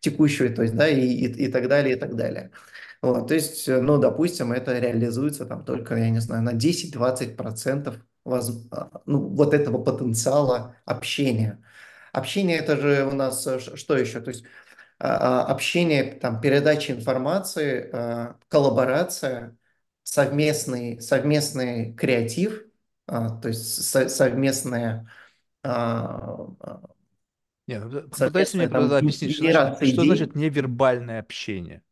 текущего, 0.00 0.48
то 0.50 0.62
есть, 0.62 0.76
да, 0.76 0.88
и, 0.88 1.00
и, 1.00 1.46
и 1.46 1.48
так 1.48 1.68
далее, 1.68 1.96
и 1.96 1.98
так 1.98 2.14
далее. 2.16 2.50
Вот, 3.02 3.28
то 3.28 3.34
есть, 3.34 3.66
ну, 3.68 3.98
допустим, 3.98 4.52
это 4.52 4.78
реализуется 4.78 5.46
там 5.46 5.64
только, 5.64 5.96
я 5.96 6.10
не 6.10 6.20
знаю, 6.20 6.42
на 6.42 6.54
10-20% 6.54 7.96
воз... 8.24 8.68
А, 8.70 8.90
ну, 9.06 9.20
вот 9.28 9.54
этого 9.54 9.82
потенциала 9.82 10.76
общения. 10.84 11.62
Общение 12.16 12.56
это 12.56 12.78
же 12.78 13.04
у 13.06 13.14
нас 13.14 13.46
э, 13.46 13.58
что 13.58 13.96
еще? 13.96 14.20
То 14.20 14.30
есть 14.30 14.44
а, 14.98 15.42
а, 15.42 15.52
общение, 15.52 16.14
там, 16.14 16.40
передача 16.40 16.94
информации, 16.94 17.90
а, 17.92 18.38
коллаборация, 18.48 19.56
совместный, 20.02 20.98
совместный 21.00 21.92
креатив, 21.92 22.64
то 23.06 23.40
есть 23.44 23.84
совместное 24.10 25.06
нет, 27.68 27.84
ну, 27.84 28.02
попытайся 28.08 28.56
мне 28.56 28.68
там, 28.68 28.92
объяснить, 28.92 29.32
что 29.32 29.50
значит, 29.50 29.88
что 29.88 30.04
значит 30.04 30.34
невербальное 30.34 31.20
общение? 31.20 31.82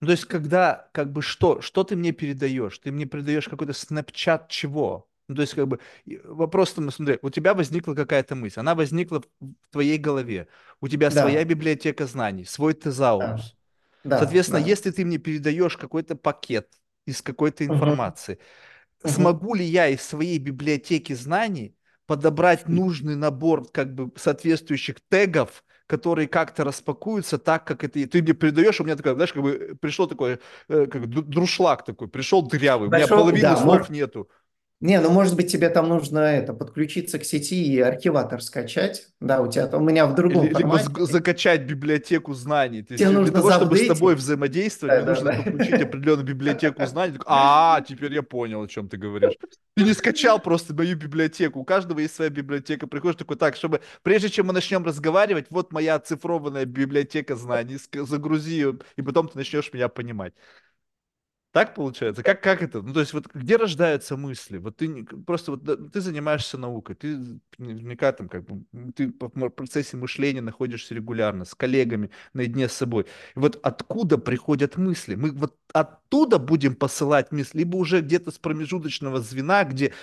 Ну, 0.00 0.06
то 0.06 0.12
есть, 0.12 0.24
когда, 0.26 0.88
как 0.92 1.12
бы, 1.12 1.22
что, 1.22 1.60
что 1.60 1.84
ты 1.84 1.96
мне 1.96 2.12
передаешь? 2.12 2.78
Ты 2.78 2.92
мне 2.92 3.04
передаешь 3.04 3.48
какой-то 3.48 3.72
снапчат 3.72 4.48
чего? 4.48 5.07
Ну, 5.28 5.34
то 5.34 5.42
есть, 5.42 5.54
как 5.54 5.68
бы, 5.68 5.78
вопрос 6.24 6.72
там, 6.72 6.90
смотри, 6.90 7.18
у 7.20 7.28
тебя 7.28 7.52
возникла 7.52 7.94
какая-то 7.94 8.34
мысль, 8.34 8.60
она 8.60 8.74
возникла 8.74 9.22
в 9.40 9.46
твоей 9.70 9.98
голове, 9.98 10.48
у 10.80 10.88
тебя 10.88 11.10
да. 11.10 11.20
своя 11.20 11.44
библиотека 11.44 12.06
знаний, 12.06 12.46
свой 12.46 12.72
тезаурус. 12.72 13.54
Да. 14.04 14.18
Соответственно, 14.18 14.60
да. 14.60 14.66
если 14.66 14.90
ты 14.90 15.04
мне 15.04 15.18
передаешь 15.18 15.76
какой-то 15.76 16.16
пакет 16.16 16.68
из 17.04 17.20
какой-то 17.20 17.66
информации, 17.66 18.38
угу. 19.02 19.12
смогу 19.12 19.54
ли 19.54 19.64
я 19.64 19.88
из 19.88 20.02
своей 20.02 20.38
библиотеки 20.38 21.12
знаний 21.12 21.76
подобрать 22.06 22.66
нужный 22.66 23.16
набор, 23.16 23.68
как 23.70 23.94
бы, 23.94 24.10
соответствующих 24.16 24.96
тегов, 25.10 25.62
которые 25.86 26.28
как-то 26.28 26.64
распакуются 26.64 27.38
так, 27.38 27.66
как 27.66 27.82
это... 27.84 28.06
Ты 28.06 28.22
мне 28.22 28.32
передаешь, 28.34 28.80
у 28.80 28.84
меня 28.84 28.96
такая, 28.96 29.14
знаешь, 29.14 29.32
как 29.32 29.42
бы 29.42 29.76
пришло 29.80 30.06
такое, 30.06 30.38
э, 30.68 30.86
как 30.86 31.08
друшлаг 31.08 31.84
такой, 31.84 32.08
пришел 32.08 32.42
дырявый, 32.42 32.88
Большой, 32.88 33.06
у 33.06 33.10
меня 33.10 33.22
половины 33.22 33.42
да, 33.42 33.56
слов 33.56 33.78
может... 33.78 33.90
нету. 33.90 34.30
Не, 34.80 35.00
ну 35.00 35.10
может 35.10 35.34
быть 35.34 35.50
тебе 35.50 35.70
там 35.70 35.88
нужно 35.88 36.20
это 36.20 36.52
подключиться 36.52 37.18
к 37.18 37.24
сети 37.24 37.64
и 37.64 37.80
архиватор 37.80 38.40
скачать. 38.40 39.08
Да, 39.18 39.40
у 39.40 39.50
тебя 39.50 39.66
у 39.76 39.80
меня 39.80 40.06
в 40.06 40.14
другом 40.14 40.44
Либо 40.44 40.78
формате. 40.78 41.12
закачать 41.12 41.62
библиотеку 41.62 42.32
знаний. 42.32 42.82
То 42.82 42.94
есть 42.94 43.02
тебе 43.02 43.10
нужно 43.10 43.32
для 43.32 43.40
того, 43.40 43.50
чтобы 43.50 43.76
с 43.76 43.88
тобой 43.88 44.14
взаимодействовать, 44.14 45.04
да, 45.04 45.10
нужно 45.10 45.32
да. 45.32 45.42
подключить 45.42 45.82
определенную 45.82 46.26
библиотеку 46.26 46.86
знаний. 46.86 47.18
А, 47.26 47.80
теперь 47.80 48.14
я 48.14 48.22
понял, 48.22 48.62
о 48.62 48.68
чем 48.68 48.88
ты 48.88 48.96
говоришь. 48.96 49.34
Ты 49.74 49.82
не 49.82 49.94
скачал 49.94 50.38
просто 50.38 50.74
мою 50.74 50.96
библиотеку. 50.96 51.58
У 51.58 51.64
каждого 51.64 51.98
есть 51.98 52.14
своя 52.14 52.30
библиотека. 52.30 52.86
Приходишь 52.86 53.16
такой, 53.16 53.36
так, 53.36 53.56
чтобы 53.56 53.80
прежде 54.02 54.28
чем 54.28 54.46
мы 54.46 54.52
начнем 54.52 54.84
разговаривать, 54.84 55.46
вот 55.50 55.72
моя 55.72 55.96
оцифрованная 55.96 56.66
библиотека 56.66 57.34
знаний, 57.34 57.78
загрузи 57.92 58.50
ее, 58.50 58.78
и 58.94 59.02
потом 59.02 59.28
ты 59.28 59.38
начнешь 59.38 59.72
меня 59.72 59.88
понимать. 59.88 60.34
Так 61.58 61.74
получается? 61.74 62.22
Как, 62.22 62.40
как 62.40 62.62
это? 62.62 62.82
Ну, 62.82 62.94
то 62.94 63.00
есть, 63.00 63.12
вот 63.12 63.26
где 63.34 63.56
рождаются 63.56 64.16
мысли? 64.16 64.58
Вот 64.58 64.76
ты 64.76 65.04
просто 65.26 65.50
вот 65.50 65.92
ты 65.92 66.00
занимаешься 66.00 66.56
наукой, 66.56 66.94
ты 66.94 67.18
наверняка 67.58 68.12
там 68.12 68.28
как 68.28 68.44
бы 68.44 68.62
ты 68.92 69.08
в 69.08 69.48
процессе 69.50 69.96
мышления 69.96 70.40
находишься 70.40 70.94
регулярно 70.94 71.44
с 71.44 71.56
коллегами, 71.56 72.10
наедине 72.32 72.68
с 72.68 72.74
собой. 72.74 73.06
И 73.34 73.40
вот 73.40 73.58
откуда 73.60 74.18
приходят 74.18 74.76
мысли? 74.76 75.16
Мы 75.16 75.32
вот 75.32 75.56
оттуда 75.72 76.38
будем 76.38 76.76
посылать 76.76 77.32
мысли, 77.32 77.58
либо 77.58 77.74
уже 77.74 78.02
где-то 78.02 78.30
с 78.30 78.38
промежуточного 78.38 79.20
звена, 79.20 79.64
где 79.64 79.94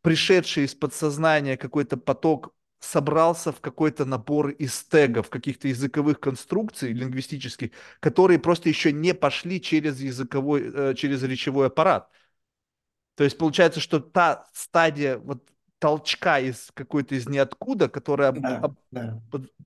пришедший 0.00 0.64
из 0.64 0.74
подсознания 0.74 1.58
какой-то 1.58 1.98
поток 1.98 2.54
собрался 2.82 3.52
в 3.52 3.60
какой-то 3.60 4.04
набор 4.04 4.50
из 4.50 4.82
тегов, 4.84 5.30
каких-то 5.30 5.68
языковых 5.68 6.18
конструкций 6.18 6.92
лингвистических, 6.92 7.70
которые 8.00 8.38
просто 8.38 8.68
еще 8.68 8.92
не 8.92 9.14
пошли 9.14 9.60
через 9.60 10.00
языковой, 10.00 10.70
э, 10.74 10.94
через 10.96 11.22
речевой 11.22 11.68
аппарат. 11.68 12.08
То 13.14 13.24
есть 13.24 13.38
получается, 13.38 13.78
что 13.78 14.00
та 14.00 14.46
стадия 14.52 15.18
вот 15.18 15.48
толчка 15.78 16.40
из 16.40 16.70
какой-то 16.74 17.14
из 17.14 17.28
ниоткуда, 17.28 17.88
которая 17.88 18.32
да, 18.32 18.58
об, 18.58 18.76
да. 18.90 19.20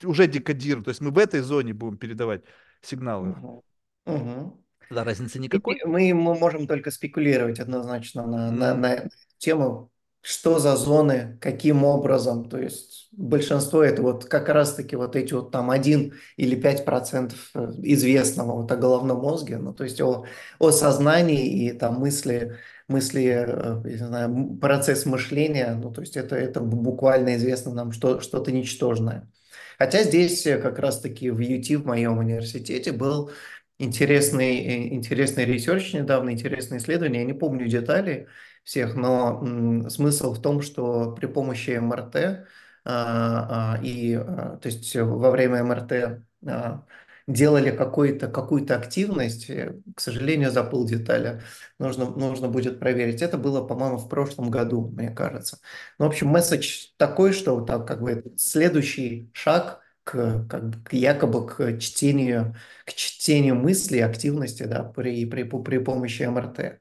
уже 0.05 0.27
декодирует. 0.27 0.85
То 0.85 0.91
есть 0.91 1.01
мы 1.01 1.11
в 1.11 1.19
этой 1.19 1.41
зоне 1.41 1.73
будем 1.73 1.97
передавать 1.97 2.43
сигналы. 2.83 3.31
Угу. 3.31 3.65
Угу. 4.07 4.65
Да, 4.91 5.05
разницы 5.05 5.39
никакой. 5.39 5.81
Мы, 5.85 6.13
мы 6.13 6.35
можем 6.39 6.67
только 6.67 6.91
спекулировать 6.91 7.61
однозначно 7.61 8.27
на, 8.27 8.49
mm. 8.49 8.51
на, 8.53 8.75
на 8.75 9.09
тему 9.39 9.91
что 10.27 10.59
за 10.59 10.75
зоны, 10.75 11.39
каким 11.41 11.85
образом. 11.85 12.49
То 12.49 12.59
есть 12.59 13.09
большинство 13.13 13.85
это 13.85 14.03
вот 14.03 14.25
как 14.25 14.49
раз-таки 14.49 14.97
вот 14.97 15.15
эти 15.15 15.33
вот 15.33 15.53
там 15.53 15.71
1 15.71 16.15
или 16.37 16.57
5 16.57 16.85
процентов 16.85 17.51
э, 17.55 17.71
известного 17.85 18.61
вот 18.61 18.73
о 18.73 18.77
головном 18.77 19.21
мозге, 19.21 19.59
ну 19.59 19.73
то 19.73 19.85
есть 19.85 20.01
о, 20.01 20.25
о 20.59 20.71
сознании 20.73 21.69
и 21.69 21.73
там 21.73 22.01
мысли, 22.01 22.57
мысли, 22.89 23.47
э, 23.47 23.83
не 23.85 23.99
знаю, 23.99 24.59
процесс 24.61 25.07
мышления, 25.07 25.79
ну 25.81 25.93
то 25.93 26.01
есть 26.01 26.17
это, 26.17 26.35
это 26.35 26.59
буквально 26.61 27.37
известно 27.37 27.73
нам 27.73 27.93
что, 27.93 28.21
что-то 28.21 28.51
ничтожное. 28.51 29.31
Хотя 29.79 30.03
здесь 30.03 30.43
как 30.43 30.81
раз-таки 30.81 31.31
в 31.31 31.39
UT 31.39 31.77
в 31.77 31.87
моем 31.87 32.19
университете 32.19 32.91
был 32.91 33.31
интересный, 33.79 34.57
э, 34.59 34.89
интересный 34.93 35.45
research 35.45 35.95
недавно, 35.95 36.31
интересное 36.31 36.79
исследование, 36.79 37.21
я 37.21 37.27
не 37.29 37.33
помню 37.33 37.69
детали, 37.69 38.27
всех, 38.67 38.97
но 38.97 39.89
смысл 39.89 40.35
в 40.35 40.43
том, 40.43 40.61
что 40.61 41.13
при 41.13 41.27
помощи 41.27 41.71
МРТ 41.71 42.47
а, 42.85 43.77
а, 43.77 43.83
и, 43.83 44.15
а, 44.15 44.59
то 44.59 44.69
есть 44.69 44.95
во 44.95 45.31
время 45.31 45.63
МРТ 45.63 46.23
а, 46.47 46.85
делали 47.29 47.71
какую-то 47.71 48.29
какую 48.29 48.65
активность, 48.75 49.47
к 49.47 50.01
сожалению, 50.01 50.51
забыл 50.51 50.85
детали, 50.85 51.43
нужно, 51.79 52.11
нужно 52.11 52.49
будет 52.49 52.81
проверить. 52.81 53.23
Это 53.23 53.39
было, 53.39 53.65
по-моему, 53.65 53.99
в 53.99 54.09
прошлом 54.09 54.51
году, 54.51 54.89
мне 54.89 55.11
кажется. 55.11 55.61
Ну, 55.99 56.07
в 56.07 56.09
общем, 56.09 56.29
месседж 56.29 56.89
такой, 56.97 57.33
что 57.33 57.61
так, 57.61 57.87
как 57.87 58.03
бы 58.03 58.25
следующий 58.37 59.31
шаг 59.33 59.81
к, 60.05 60.47
как 60.49 60.85
к 60.85 60.93
якобы 60.93 61.47
к 61.47 61.79
чтению, 61.79 62.55
к 62.85 62.95
чтению 62.95 63.57
мыслей, 63.57 64.01
активности 64.01 64.65
да, 64.65 64.83
при, 64.85 65.25
при, 65.27 65.45
при 65.45 65.79
помощи 65.79 66.23
МРТ. 66.23 66.81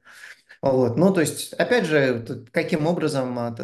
Вот. 0.62 0.96
Ну, 0.96 1.12
то 1.12 1.20
есть, 1.20 1.52
опять 1.54 1.86
же, 1.86 2.46
каким 2.52 2.86
образом 2.86 3.38
а, 3.38 3.54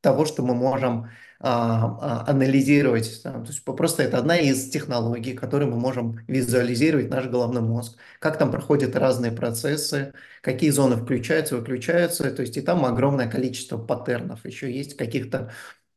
того, 0.00 0.24
что 0.24 0.42
мы 0.42 0.54
можем 0.54 1.08
а, 1.40 2.24
а, 2.24 2.30
анализировать. 2.30 3.22
То 3.22 3.44
есть 3.46 3.64
просто 3.64 4.02
это 4.02 4.18
одна 4.18 4.36
из 4.38 4.70
технологий, 4.70 5.34
которые 5.34 5.70
мы 5.70 5.78
можем 5.78 6.18
визуализировать 6.26 7.10
наш 7.10 7.26
головной 7.26 7.62
мозг, 7.62 7.98
как 8.18 8.38
там 8.38 8.50
проходят 8.50 8.96
разные 8.96 9.32
процессы, 9.32 10.14
какие 10.42 10.70
зоны 10.70 10.96
включаются, 10.96 11.56
выключаются. 11.56 12.30
То 12.30 12.42
есть 12.42 12.56
и 12.56 12.60
там 12.60 12.84
огромное 12.84 13.30
количество 13.30 13.78
паттернов. 13.78 14.44
Еще 14.44 14.72
есть 14.72 14.96
каких-то 14.96 15.52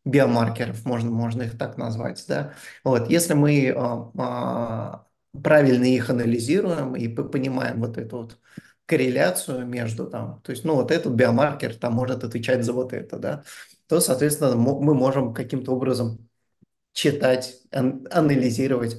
биомаркеров, 0.05 0.85
можно, 0.85 1.11
можно 1.11 1.43
их 1.43 1.57
так 1.57 1.77
назвать. 1.77 2.23
Да? 2.27 2.53
Вот. 2.83 3.09
Если 3.09 3.33
мы 3.33 3.73
правильно 5.41 5.85
их 5.85 6.09
анализируем 6.09 6.95
и 6.95 7.07
понимаем 7.07 7.79
вот 7.79 7.97
эту 7.97 8.17
вот 8.17 8.37
корреляцию 8.91 9.65
между 9.65 10.05
там, 10.05 10.41
то 10.43 10.51
есть, 10.51 10.65
ну, 10.65 10.75
вот 10.75 10.91
этот 10.91 11.13
биомаркер 11.13 11.75
там 11.75 11.93
может 11.93 12.25
отвечать 12.25 12.65
за 12.65 12.73
вот 12.73 12.91
это, 12.91 13.17
да, 13.17 13.43
то, 13.87 14.01
соответственно, 14.01 14.57
мы 14.57 14.93
можем 14.93 15.33
каким-то 15.33 15.71
образом 15.71 16.27
читать, 16.91 17.55
анализировать 17.71 18.97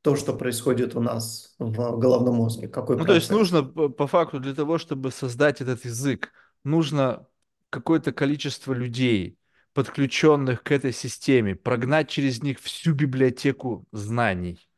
то, 0.00 0.14
что 0.14 0.32
происходит 0.32 0.94
у 0.94 1.00
нас 1.00 1.56
в 1.58 1.98
головном 1.98 2.36
мозге. 2.36 2.68
Какой 2.68 2.96
ну, 2.96 3.04
процесс. 3.04 3.26
то 3.26 3.34
есть 3.34 3.52
нужно 3.52 3.88
по 3.88 4.06
факту 4.06 4.38
для 4.38 4.54
того, 4.54 4.78
чтобы 4.78 5.10
создать 5.10 5.60
этот 5.60 5.84
язык, 5.84 6.30
нужно 6.62 7.26
какое-то 7.70 8.12
количество 8.12 8.72
людей, 8.72 9.40
подключенных 9.72 10.62
к 10.62 10.70
этой 10.70 10.92
системе, 10.92 11.56
прогнать 11.56 12.08
через 12.08 12.44
них 12.44 12.60
всю 12.60 12.94
библиотеку 12.94 13.86
знаний 13.90 14.68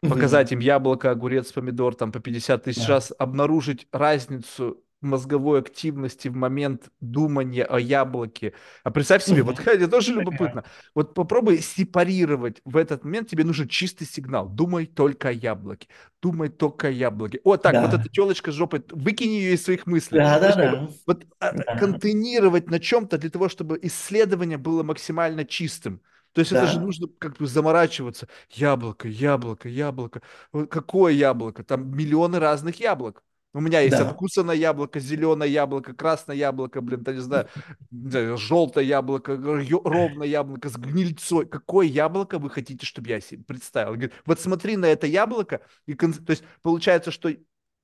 показать 0.00 0.52
им 0.52 0.60
яблоко, 0.60 1.10
огурец, 1.10 1.52
помидор 1.52 1.94
там 1.94 2.12
по 2.12 2.20
50 2.20 2.64
тысяч 2.64 2.86
да. 2.86 2.94
раз, 2.94 3.12
обнаружить 3.18 3.86
разницу 3.92 4.82
мозговой 5.00 5.60
активности 5.60 6.28
в 6.28 6.36
момент 6.36 6.88
думания 7.00 7.64
о 7.64 7.78
яблоке. 7.78 8.52
А 8.82 8.90
представь 8.90 9.22
себе, 9.22 9.42
вот 9.42 9.60
это 9.66 9.88
тоже 9.88 10.12
любопытно. 10.12 10.64
Вот 10.94 11.14
попробуй 11.14 11.58
сепарировать 11.58 12.60
в 12.64 12.76
этот 12.76 13.04
момент, 13.04 13.28
тебе 13.28 13.44
нужен 13.44 13.68
чистый 13.68 14.04
сигнал. 14.04 14.48
Думай 14.48 14.86
только 14.86 15.28
о 15.28 15.32
яблоке. 15.32 15.88
Думай 16.20 16.48
только 16.48 16.88
о 16.88 16.90
яблоке. 16.90 17.40
О, 17.44 17.56
так, 17.56 17.72
да. 17.74 17.86
вот 17.86 17.94
эта 17.94 18.08
телочка 18.08 18.50
с 18.50 18.54
жопой, 18.54 18.82
выкини 18.90 19.34
ее 19.34 19.54
из 19.54 19.64
своих 19.64 19.86
мыслей. 19.86 20.18
Да, 20.18 20.40
да, 20.40 20.56
да. 20.56 20.88
Вот 21.06 21.24
а, 21.38 21.52
да. 21.52 21.76
контейнировать 21.76 22.68
на 22.68 22.80
чем-то 22.80 23.18
для 23.18 23.30
того, 23.30 23.48
чтобы 23.48 23.78
исследование 23.82 24.58
было 24.58 24.82
максимально 24.82 25.44
чистым. 25.44 26.00
То 26.32 26.40
есть 26.40 26.52
это 26.52 26.66
же 26.66 26.78
Да, 26.78 26.80
нужно 26.80 27.08
как 27.18 27.36
бы 27.36 27.46
заморачиваться. 27.46 28.28
Яблоко, 28.50 29.08
яблоко, 29.08 29.68
яблоко. 29.68 30.22
Вот 30.52 30.70
Какое 30.70 31.12
яблоко? 31.12 31.64
Там 31.64 31.96
миллионы 31.96 32.38
разных 32.38 32.80
яблок. 32.80 33.22
У 33.54 33.60
меня 33.60 33.80
есть 33.80 33.98
да, 33.98 34.00
откусанное 34.00 34.54
яблоко, 34.54 35.00
зеленое 35.00 35.50
яблоко, 35.50 35.94
красное 35.94 36.36
яблоко, 36.36 36.80
блин, 36.82 37.02
да 37.02 37.12
не 37.14 37.20
знаю, 37.20 37.48
желтое 38.36 38.86
яблоко, 38.86 39.36
ровное 39.84 40.26
яблоко 40.26 40.68
с 40.68 40.76
гнильцой. 40.76 41.46
Какое 41.46 41.86
яблоко 41.86 42.38
вы 42.38 42.50
хотите, 42.50 42.84
чтобы 42.86 43.08
я 43.08 43.20
себе 43.20 43.44
представил? 43.44 43.92
Говорит, 43.92 44.12
вот 44.26 44.40
смотри 44.40 44.76
на 44.76 44.86
это 44.86 45.06
яблоко, 45.06 45.62
и 45.86 45.94
кон- 45.94 46.12
то 46.12 46.30
есть 46.30 46.44
получается, 46.62 47.10
что 47.10 47.30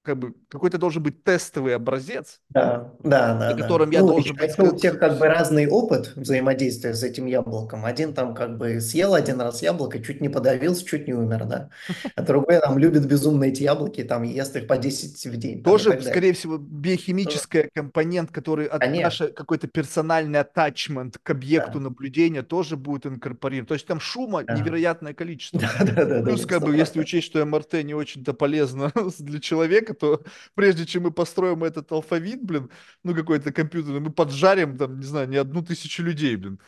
как 0.04 0.18
бы 0.18 0.34
какой-то 0.48 0.76
должен 0.76 1.02
быть 1.02 1.24
тестовый 1.24 1.74
образец, 1.74 2.40
да, 2.50 2.92
да, 3.02 3.34
на 3.34 3.40
да, 3.40 3.54
да. 3.54 3.62
котором 3.62 3.90
я 3.90 4.00
Ну, 4.00 4.08
должен 4.08 4.36
быть... 4.36 4.50
еще 4.50 4.62
у 4.62 4.76
всех 4.76 4.98
как 4.98 5.18
бы 5.18 5.26
разный 5.26 5.66
опыт 5.66 6.12
взаимодействия 6.14 6.92
с 6.92 7.02
этим 7.02 7.24
яблоком. 7.26 7.86
Один 7.86 8.12
там 8.12 8.34
как 8.34 8.58
бы 8.58 8.80
съел 8.80 9.14
один 9.14 9.40
раз 9.40 9.62
яблоко, 9.62 9.98
чуть 10.00 10.20
не 10.20 10.28
подавился, 10.28 10.84
чуть 10.84 11.06
не 11.06 11.14
умер, 11.14 11.46
да. 11.46 11.70
А 12.14 12.22
другой 12.22 12.60
там 12.60 12.78
любит 12.78 13.06
безумно 13.06 13.44
эти 13.44 13.62
яблоки, 13.62 14.04
там 14.04 14.22
ест 14.24 14.54
их 14.56 14.66
по 14.66 14.76
10 14.76 15.26
в 15.26 15.36
день, 15.38 15.62
Тоже, 15.62 15.98
скорее 16.02 16.34
всего, 16.34 16.58
биохимический 16.58 17.70
компонент, 17.74 18.30
который 18.30 18.66
от 18.66 18.80
Конечно, 18.80 19.26
наш 19.26 19.34
какой-то 19.34 19.68
персональный 19.68 20.40
attachment 20.40 21.16
к 21.22 21.30
объекту 21.30 21.80
наблюдения 21.80 22.42
тоже 22.42 22.76
будет 22.76 23.06
инкорпорирован. 23.06 23.66
То 23.66 23.74
есть 23.74 23.86
там 23.86 24.00
шума 24.00 24.42
невероятное 24.42 25.14
количество. 25.14 25.60
Плюс, 26.24 26.44
как 26.44 26.62
бы, 26.62 26.76
если 26.76 27.00
учесть, 27.00 27.26
что 27.26 27.44
МРТ 27.44 27.84
не 27.84 27.94
очень-то 27.94 28.34
полезно 28.34 28.92
для 29.18 29.40
человека, 29.40 29.93
то 29.94 30.22
прежде 30.54 30.86
чем 30.86 31.04
мы 31.04 31.10
построим 31.12 31.64
этот 31.64 31.90
алфавит, 31.92 32.42
блин, 32.44 32.70
ну 33.02 33.14
какой-то 33.14 33.52
компьютер, 33.52 34.00
мы 34.00 34.10
поджарим 34.12 34.76
там, 34.78 34.98
не 35.00 35.06
знаю, 35.06 35.28
не 35.28 35.36
одну 35.36 35.62
тысячу 35.62 36.02
людей, 36.02 36.36
блин. 36.36 36.60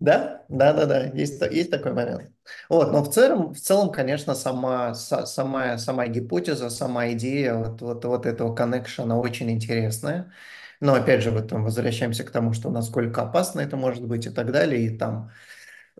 Да, 0.00 0.44
да, 0.48 0.72
да, 0.72 0.86
да, 0.86 1.06
есть, 1.06 1.40
есть 1.52 1.70
такой 1.70 1.92
момент. 1.94 2.30
Вот, 2.68 2.92
но 2.92 3.02
в 3.02 3.10
целом, 3.10 3.54
в 3.54 3.60
целом, 3.60 3.90
конечно, 3.90 4.34
сама, 4.34 4.90
са- 4.92 5.24
сама, 5.24 5.78
сама 5.78 6.06
гипотеза, 6.08 6.68
сама 6.68 7.12
идея 7.12 7.54
вот, 7.54 7.80
вот, 7.80 8.04
вот 8.04 8.26
этого 8.26 8.54
коннекшена 8.54 9.18
очень 9.18 9.50
интересная. 9.50 10.32
Но 10.80 10.94
опять 10.94 11.22
же, 11.22 11.30
вот 11.30 11.48
там 11.48 11.64
возвращаемся 11.64 12.24
к 12.24 12.30
тому, 12.30 12.52
что 12.52 12.70
насколько 12.70 13.22
опасно 13.22 13.60
это 13.60 13.76
может 13.76 14.04
быть 14.06 14.26
и 14.26 14.30
так 14.30 14.52
далее. 14.52 14.84
И 14.84 14.98
там 14.98 15.30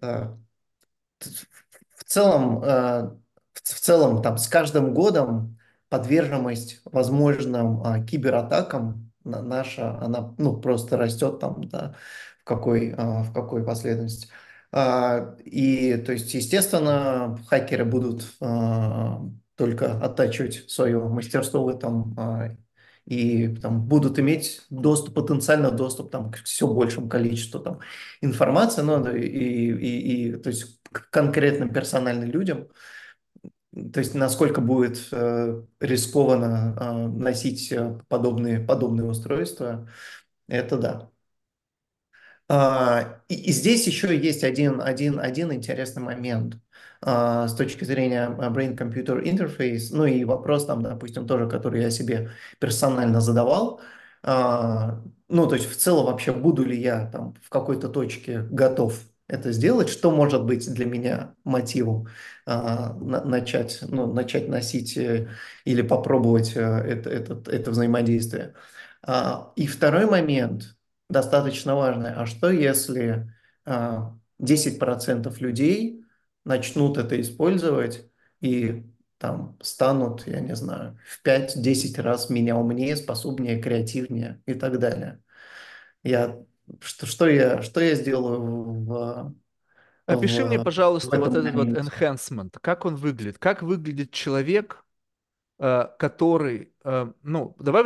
э, 0.03 0.35
в 1.97 2.05
целом, 2.05 2.63
э, 2.65 3.11
в 3.55 3.63
в 3.75 3.81
целом 3.81 4.23
там 4.23 4.39
с 4.39 4.49
каждым 4.49 4.95
годом 4.95 5.59
подверженность 5.89 6.81
возможным 6.85 7.83
а, 7.85 8.01
кибератакам 8.05 9.13
на- 9.25 9.43
наша, 9.43 9.99
она 10.01 10.35
ну, 10.39 10.57
просто 10.57 10.97
растет 10.97 11.39
там, 11.41 11.65
да, 11.69 11.95
в 12.41 12.45
какой, 12.45 12.95
а, 12.97 13.23
в 13.23 13.33
какой 13.33 13.65
последовательности. 13.65 14.29
А, 14.73 15.37
И, 15.45 15.97
то 15.99 16.13
есть, 16.13 16.35
естественно, 16.35 17.39
хакеры 17.49 17.85
будут 17.85 18.27
а, 18.41 19.21
только 19.57 19.93
оттачивать 20.01 20.69
свое 20.71 20.99
мастерство 21.09 21.65
в 21.65 21.69
этом 21.69 22.15
а, 22.19 22.51
и 23.07 23.49
там, 23.57 23.83
будут 23.87 24.19
иметь 24.19 24.63
доступ, 24.71 25.15
потенциально 25.15 25.71
доступ 25.71 26.11
там, 26.11 26.31
к 26.33 26.39
все 26.45 26.67
большему 26.67 27.09
количеству 27.09 27.61
там, 27.61 27.81
информации, 28.23 28.83
ну, 28.83 29.07
и, 29.15 29.21
и, 29.27 30.29
и, 30.31 30.37
то 30.37 30.49
есть 30.49 30.81
к 30.91 31.11
конкретным 31.11 31.73
персональным 31.73 32.31
людям, 32.31 32.69
то 33.93 34.01
есть 34.01 34.15
насколько 34.15 34.61
будет 34.61 35.09
э, 35.13 35.63
рискованно 35.81 36.77
э, 36.81 36.93
носить 37.09 37.73
э, 37.73 37.99
подобные, 38.09 38.61
подобные 38.61 39.09
устройства, 39.09 39.89
это 40.49 40.79
да. 40.79 41.11
А, 42.49 43.23
И, 43.29 43.35
и 43.35 43.53
здесь 43.53 43.87
еще 43.87 44.17
есть 44.19 44.45
один, 44.45 44.81
один, 44.81 45.19
один 45.19 45.53
интересный 45.53 46.03
момент 46.03 46.57
а, 47.01 47.49
с 47.49 47.55
точки 47.57 47.85
зрения 47.85 48.27
а, 48.27 48.51
Brain-Computer 48.51 49.23
Interface, 49.25 49.89
ну 49.93 50.05
и 50.07 50.25
вопрос 50.25 50.67
там, 50.67 50.83
допустим, 50.83 51.27
тоже, 51.27 51.49
который 51.49 51.81
я 51.83 51.91
себе 51.91 52.31
персонально 52.61 53.21
задавал. 53.21 53.81
А, 54.23 55.03
Ну, 55.29 55.47
то 55.47 55.55
есть 55.57 55.71
в 55.71 55.77
целом 55.77 56.07
вообще 56.07 56.33
буду 56.33 56.65
ли 56.65 56.79
я 56.81 57.07
там 57.11 57.35
в 57.43 57.49
какой-то 57.49 57.89
точке 57.89 58.43
готов 58.51 59.01
это 59.29 59.53
сделать, 59.53 59.89
что 59.89 60.11
может 60.11 60.45
быть 60.45 60.73
для 60.73 60.85
меня 60.87 61.35
мотивом 61.45 62.09
а, 62.47 62.93
на- 62.95 63.25
начать, 63.25 63.81
ну, 63.89 64.13
начать 64.13 64.49
носить 64.49 64.97
э, 64.99 65.29
или 65.65 65.83
попробовать 65.83 66.53
э, 66.57 66.61
это, 66.61 67.11
это, 67.11 67.51
это 67.51 67.71
взаимодействие. 67.71 68.55
А, 69.03 69.53
И 69.57 69.67
второй 69.67 70.07
момент, 70.07 70.77
достаточно 71.09 71.75
важное. 71.77 72.15
А 72.17 72.27
что 72.27 72.51
если 72.51 73.33
а, 73.65 74.17
10% 74.39 75.41
людей 75.41 76.05
начнут 76.45 76.99
это 76.99 77.21
использовать 77.21 78.07
и 78.41 78.85
там 79.19 79.57
станут, 79.63 80.27
я 80.27 80.41
не 80.41 80.55
знаю, 80.55 80.99
в 81.07 81.23
пять-десять 81.23 81.99
раз 81.99 82.29
меня 82.31 82.57
умнее, 82.57 82.97
способнее, 82.97 83.61
креативнее 83.63 84.43
и 84.47 84.55
так 84.55 84.79
далее. 84.79 85.23
Я, 86.03 86.39
что, 86.81 87.07
что 87.07 87.29
я, 87.29 87.63
что 87.63 87.81
я 87.81 87.95
сделаю 87.95 88.41
в, 88.41 89.35
Опиши 90.07 90.45
мне, 90.45 90.59
в, 90.59 90.63
в 90.63 90.65
пожалуйста, 90.65 91.19
вот 91.19 91.35
этот 91.35 91.55
вот 91.55 91.69
enhancement. 91.69 92.55
Как 92.61 92.85
он 92.85 92.97
выглядит? 92.97 93.39
Как 93.39 93.63
выглядит 93.63 94.11
человек, 94.11 94.85
э, 95.59 95.89
который, 95.99 96.73
э, 96.85 97.13
ну, 97.23 97.57
давай 97.59 97.85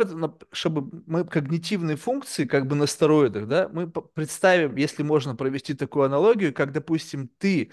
чтобы 0.51 1.03
мы 1.05 1.23
когнитивные 1.23 1.95
функции 1.95 2.45
как 2.45 2.67
бы 2.67 2.75
на 2.75 2.87
стероидах, 2.87 3.47
да, 3.47 3.69
мы 3.71 3.89
представим, 3.89 4.75
если 4.75 5.03
можно 5.03 5.35
провести 5.35 5.73
такую 5.73 6.05
аналогию, 6.05 6.53
как, 6.53 6.73
допустим, 6.73 7.29
ты 7.37 7.71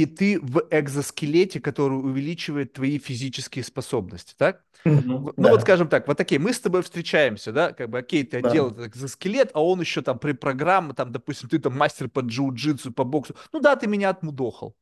и 0.00 0.06
ты 0.06 0.38
в 0.40 0.66
экзоскелете, 0.70 1.60
который 1.60 1.94
увеличивает 1.94 2.72
твои 2.74 2.98
физические 2.98 3.64
способности, 3.64 4.34
так? 4.36 4.64
В- 5.08 5.32
Ну 5.36 5.48
вот 5.50 5.60
Да, 5.60 5.62
скажем 5.62 5.88
так, 5.88 6.06
вот 6.08 6.20
окей, 6.20 6.38
мы 6.38 6.52
с 6.52 6.60
тобой 6.60 6.82
встречаемся, 6.82 7.52
да, 7.52 7.72
как 7.72 7.90
бы 7.90 7.98
окей, 7.98 8.24
ты 8.24 8.38
одел 8.38 8.68
да, 8.68 8.72
этот 8.72 8.86
экзоскелет, 8.88 9.50
а 9.54 9.64
он 9.64 9.80
еще 9.80 10.02
там 10.02 10.18
при 10.18 10.32
программе, 10.32 10.92
там, 10.94 11.12
допустим, 11.12 11.48
ты 11.48 11.58
там 11.58 11.76
мастер 11.76 12.08
по 12.08 12.20
джиу-джитсу, 12.20 12.92
по 12.92 13.04
боксу, 13.04 13.34
ну 13.52 13.60
да, 13.60 13.76
ты 13.76 13.86
меня 13.86 14.10
отмудохал. 14.10 14.76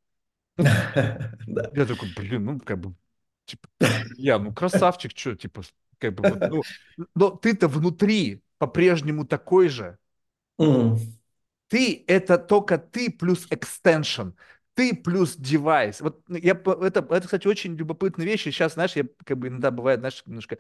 Я 1.73 1.87
такой, 1.87 2.09
блин, 2.09 2.45
ну 2.45 2.61
как 2.61 2.79
бы, 2.81 2.95
типа, 3.47 3.69
я, 4.17 4.39
ну 4.39 4.53
красавчик, 4.55 5.13
что, 5.17 5.35
типа, 5.37 5.63
как 5.99 6.15
бы 6.15 6.25
вот, 6.25 6.43
ну, 6.45 6.67
но 7.15 7.31
ты-то 7.31 7.69
внутри 7.69 8.43
по-прежнему 8.59 9.27
такой 9.27 9.69
же. 9.69 9.99
Ты 11.69 12.05
это 12.07 12.39
только 12.39 12.79
ты 12.79 13.11
плюс 13.11 13.47
экстеншн. 13.51 14.31
Ты 14.75 14.95
плюс 14.95 15.37
девайс. 15.37 16.01
Вот 16.01 16.23
я, 16.29 16.53
это, 16.53 17.01
это, 17.01 17.21
кстати, 17.23 17.47
очень 17.47 17.77
любопытная 17.77 18.27
вещь. 18.27 18.47
И 18.47 18.51
сейчас, 18.51 18.75
знаешь, 18.75 18.97
я 18.97 19.05
как 19.25 19.39
бы 19.39 19.49
иногда 19.49 19.71
бывает, 19.71 20.01
знаешь, 20.01 20.23
немножко 20.27 20.59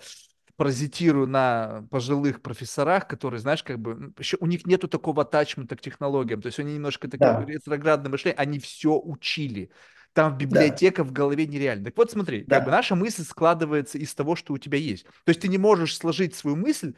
паразитирую 0.56 1.26
на 1.26 1.84
пожилых 1.90 2.40
профессорах, 2.40 3.08
которые, 3.08 3.40
знаешь, 3.40 3.64
как 3.64 3.80
бы 3.80 4.12
еще 4.18 4.36
у 4.40 4.46
них 4.46 4.66
нету 4.66 4.86
такого 4.86 5.24
тачмента 5.24 5.76
к 5.76 5.80
технологиям. 5.80 6.40
То 6.40 6.46
есть 6.46 6.60
они 6.60 6.74
немножко 6.74 7.08
такие 7.08 7.32
Да, 7.32 7.44
ретроградное 7.44 8.10
мышление, 8.10 8.38
они 8.38 8.60
все 8.60 8.96
учили. 8.98 9.70
Там 10.12 10.38
да, 10.38 10.38
библиотека 10.38 11.02
в 11.02 11.10
голове 11.10 11.44
нереально. 11.46 11.86
Так 11.86 11.96
вот, 11.96 12.12
смотри, 12.12 12.44
как 12.44 12.64
бы 12.64 12.70
да. 12.70 12.76
наша 12.76 12.94
мысль 12.94 13.24
складывается 13.24 13.98
из 13.98 14.14
того, 14.14 14.36
что 14.36 14.54
у 14.54 14.58
тебя 14.58 14.78
есть. 14.78 15.04
То 15.04 15.30
есть 15.30 15.40
ты 15.40 15.48
не 15.48 15.58
можешь 15.58 15.96
сложить 15.96 16.36
свою 16.36 16.56
мысль 16.56 16.94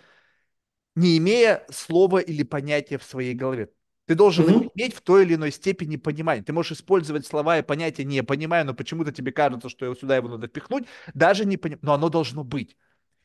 не 0.95 1.19
имея 1.19 1.65
слова 1.71 2.19
или 2.19 2.43
понятия 2.43 2.99
в 2.99 3.05
своей 3.05 3.35
голове. 3.35 3.71
Ты 4.07 4.15
должен 4.15 4.47
Мгм. 4.47 4.69
иметь 4.75 4.95
в 4.95 5.01
той 5.01 5.25
или 5.25 5.35
иной 5.35 5.51
степени 5.53 5.97
понимание. 5.97 6.45
Ты 6.45 6.53
можешь 6.53 6.73
использовать 6.79 7.27
слова 7.27 7.59
и 7.59 7.63
понятия 7.63 8.05
не 8.05 8.23
понимаю, 8.23 8.65
но 8.67 8.75
почему-то 8.75 9.13
тебе 9.13 9.33
кажется, 9.33 9.69
что 9.69 9.95
сюда 9.95 10.17
его 10.17 10.29
надо 10.29 10.47
впихнуть, 10.49 10.87
даже 11.15 11.45
не 11.45 11.57
понимаю, 11.57 11.81
но 11.83 11.95
оно 11.95 12.09
должно 12.09 12.45
быть. 12.45 12.77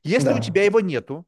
Если 0.03 0.33
у 0.33 0.39
Да, 0.39 0.39
тебя 0.39 0.63
его 0.65 0.79
нету, 0.79 1.27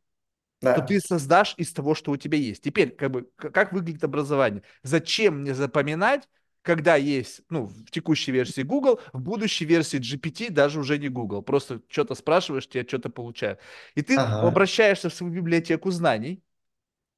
то 0.73 0.81
ты 0.81 0.99
да. 0.99 1.01
создашь 1.01 1.53
из 1.57 1.71
того, 1.73 1.93
что 1.95 2.11
у 2.11 2.17
тебя 2.17 2.37
есть. 2.37 2.63
Теперь, 2.63 2.91
как 2.95 3.11
бы, 3.11 3.29
как 3.35 3.73
выглядит 3.73 4.03
образование? 4.03 4.63
Зачем 4.81 5.41
мне 5.41 5.53
запоминать, 5.53 6.27
когда 6.63 6.95
есть, 6.95 7.41
ну, 7.49 7.65
в 7.67 7.91
текущей 7.91 8.31
версии 8.31 8.61
Google, 8.63 8.99
в 9.11 9.19
будущей 9.21 9.65
версии 9.65 9.97
GPT 9.97 10.49
даже 10.49 10.79
уже 10.79 10.97
не 10.97 11.09
Google. 11.09 11.41
Просто 11.43 11.81
что-то 11.89 12.15
спрашиваешь, 12.15 12.67
тебе 12.67 12.85
что-то 12.87 13.09
получают. 13.09 13.59
И 13.95 14.01
ты 14.01 14.19
Ага, 14.21 14.41
обращаешься 14.41 15.09
в 15.09 15.13
свою 15.13 15.33
библиотеку 15.33 15.91
знаний, 15.91 16.41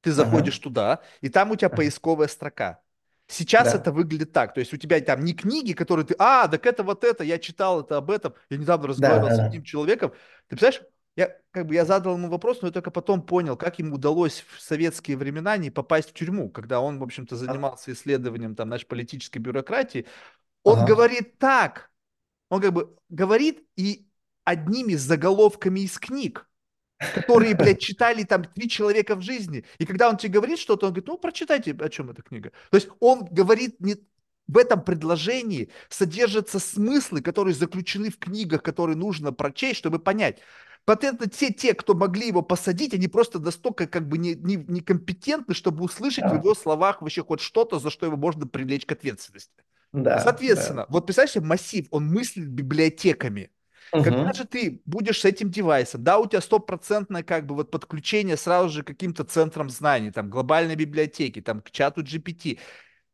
ты 0.02 0.12
ага, 0.16 0.42
заходишь 0.42 0.58
туда, 0.58 1.00
и 1.20 1.28
там 1.28 1.50
у 1.50 1.56
тебя 1.56 1.70
ага. 1.70 1.70
поисковая 1.70 2.28
строка. 2.28 2.80
Сейчас 3.28 3.74
это 3.74 3.90
Да, 3.90 3.92
выглядит 3.92 4.32
так, 4.32 4.54
то 4.54 4.60
есть 4.60 4.72
у 4.72 4.76
тебя 4.76 5.00
там 5.00 5.24
не 5.24 5.34
книги, 5.34 5.72
которые 5.72 6.06
ты, 6.06 6.14
а, 6.18 6.46
так 6.46 6.64
это 6.64 6.84
вот 6.84 7.02
это, 7.02 7.24
я 7.24 7.38
читал 7.38 7.80
это 7.82 7.96
об 7.96 8.10
этом, 8.10 8.34
я 8.50 8.56
недавно 8.56 8.86
да, 8.96 9.18
разговаривал 9.18 9.30
да, 9.30 9.32
с 9.32 9.40
одним 9.40 9.62
да. 9.62 9.64
человеком, 9.64 10.10
ты 10.48 10.56
представляешь, 10.56 10.82
я 11.16 11.36
как 11.50 11.66
бы 11.66 11.74
я 11.74 11.84
задал 11.84 12.14
ему 12.16 12.28
вопрос, 12.28 12.62
но 12.62 12.68
я 12.68 12.72
только 12.72 12.92
потом 12.92 13.22
понял, 13.22 13.56
как 13.56 13.78
ему 13.80 13.96
удалось 13.96 14.44
в 14.54 14.60
советские 14.60 15.16
времена 15.16 15.56
не 15.56 15.70
попасть 15.70 16.10
в 16.10 16.12
тюрьму, 16.12 16.50
когда 16.50 16.80
он, 16.80 16.98
в 17.00 17.02
общем-то, 17.02 17.34
А- 17.46 17.56
занимался 17.56 17.92
исследованием 17.92 18.54
там, 18.54 18.68
нашей 18.68 18.86
политической 18.86 19.38
бюрократии. 19.38 20.06
Он 20.64 20.84
Ага, 20.84 20.86
говорит 20.86 21.38
так, 21.38 21.90
он 22.50 22.62
как 22.62 22.72
бы 22.72 22.96
говорит 23.08 23.66
и 23.76 24.08
одними 24.44 24.94
заголовками 24.94 25.80
из 25.80 25.98
книг 25.98 26.48
которые, 27.12 27.54
блядь, 27.54 27.80
читали 27.80 28.24
там 28.24 28.44
три 28.44 28.68
человека 28.68 29.16
в 29.16 29.22
жизни. 29.22 29.64
И 29.78 29.86
когда 29.86 30.08
он 30.08 30.16
тебе 30.16 30.32
говорит 30.34 30.58
что-то, 30.58 30.86
он 30.86 30.92
говорит, 30.92 31.08
ну, 31.08 31.18
прочитайте, 31.18 31.72
о 31.78 31.88
чем 31.88 32.10
эта 32.10 32.22
книга. 32.22 32.52
То 32.70 32.76
есть 32.76 32.88
он 33.00 33.24
говорит 33.26 33.80
не... 33.80 33.96
В 34.48 34.58
этом 34.58 34.80
предложении 34.84 35.70
содержатся 35.88 36.60
смыслы, 36.60 37.20
которые 37.20 37.52
заключены 37.54 38.10
в 38.10 38.18
книгах, 38.18 38.62
которые 38.62 38.96
нужно 38.96 39.32
прочесть, 39.32 39.78
чтобы 39.78 39.98
понять. 39.98 40.38
Потенциально 40.84 41.26
те, 41.28 41.52
те, 41.52 41.74
кто 41.74 41.94
могли 41.94 42.28
его 42.28 42.42
посадить, 42.42 42.94
они 42.94 43.08
просто 43.08 43.40
настолько 43.40 43.88
как 43.88 44.06
бы 44.08 44.18
не, 44.18 44.34
не, 44.36 44.54
некомпетентны, 44.56 45.52
чтобы 45.52 45.82
услышать 45.84 46.26
в 46.30 46.32
Да, 46.32 46.36
его 46.36 46.54
словах 46.54 47.02
вообще 47.02 47.24
хоть 47.24 47.40
что-то, 47.40 47.80
за 47.80 47.90
что 47.90 48.06
его 48.06 48.16
можно 48.16 48.46
привлечь 48.46 48.86
к 48.86 48.92
ответственности. 48.92 49.64
да, 49.92 50.20
да. 50.20 50.22
Соответственно, 50.22 50.86
вот 50.88 51.06
представь 51.06 51.30
себе 51.30 51.44
массив, 51.46 51.86
он 51.90 52.06
мыслит 52.06 52.48
библиотеками. 52.48 53.50
Когда 54.00 54.32
Мгм. 54.32 54.32
же 54.34 54.44
ты 54.46 54.82
будешь 54.84 55.20
с 55.20 55.24
этим 55.24 55.50
девайсом, 55.50 56.04
да, 56.04 56.18
у 56.18 56.26
тебя 56.28 56.40
стопроцентное 56.40 57.22
как 57.22 57.46
бы 57.46 57.54
вот 57.54 57.70
подключение 57.70 58.36
сразу 58.36 58.68
же 58.70 58.82
к 58.82 58.86
каким-то 58.88 59.24
центрам 59.24 59.70
знаний, 59.70 60.10
там, 60.10 60.30
глобальной 60.30 60.76
библиотеки, 60.76 61.40
там, 61.40 61.60
к 61.60 61.70
чату 61.70 62.02
GPT. 62.02 62.58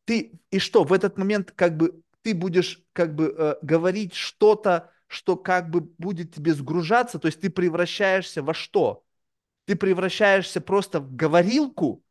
Ты, 0.05 0.39
и 0.51 0.59
что, 0.59 0.83
в 0.83 0.93
этот 0.93 1.17
момент 1.17 1.51
как 1.51 1.77
бы 1.77 2.01
ты 2.21 2.33
будешь 2.33 2.83
как 2.93 3.15
бы 3.15 3.33
э, 3.37 3.55
говорить 3.61 4.13
что-то, 4.13 4.91
что 5.07 5.35
как 5.35 5.69
бы 5.69 5.81
будет 5.81 6.33
тебе 6.33 6.53
сгружаться, 6.53 7.19
то 7.19 7.27
есть 7.27 7.41
ты 7.41 7.49
превращаешься 7.49 8.43
во 8.43 8.53
что? 8.53 9.03
Ты 9.65 9.75
превращаешься 9.75 10.61
просто 10.61 10.99
в 10.99 11.15
говорилку, 11.15 12.03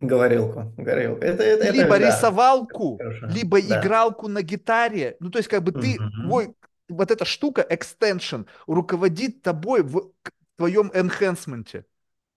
Говорилку, 0.00 0.72
говорилку. 0.76 1.24
Это, 1.24 1.42
это, 1.42 1.64
это, 1.64 1.72
либо 1.72 1.96
да, 1.98 1.98
рисовалку, 1.98 2.98
хорошо. 2.98 3.26
либо 3.26 3.60
Да. 3.60 3.70
игралку 3.76 4.28
на 4.28 4.42
гитаре. 4.42 5.16
Ну, 5.20 5.30
то 5.30 5.38
есть, 5.38 5.48
как 5.48 5.62
бы 5.62 5.72
ты, 5.72 5.98
Мгм. 5.98 6.12
твой, 6.20 6.54
вот 6.88 7.10
эта 7.10 7.24
штука, 7.24 7.66
extension, 7.68 8.46
руководит 8.66 9.42
тобой 9.42 9.82
в 9.82 10.12
твоем 10.56 10.90
энхэнсменте. 10.94 11.86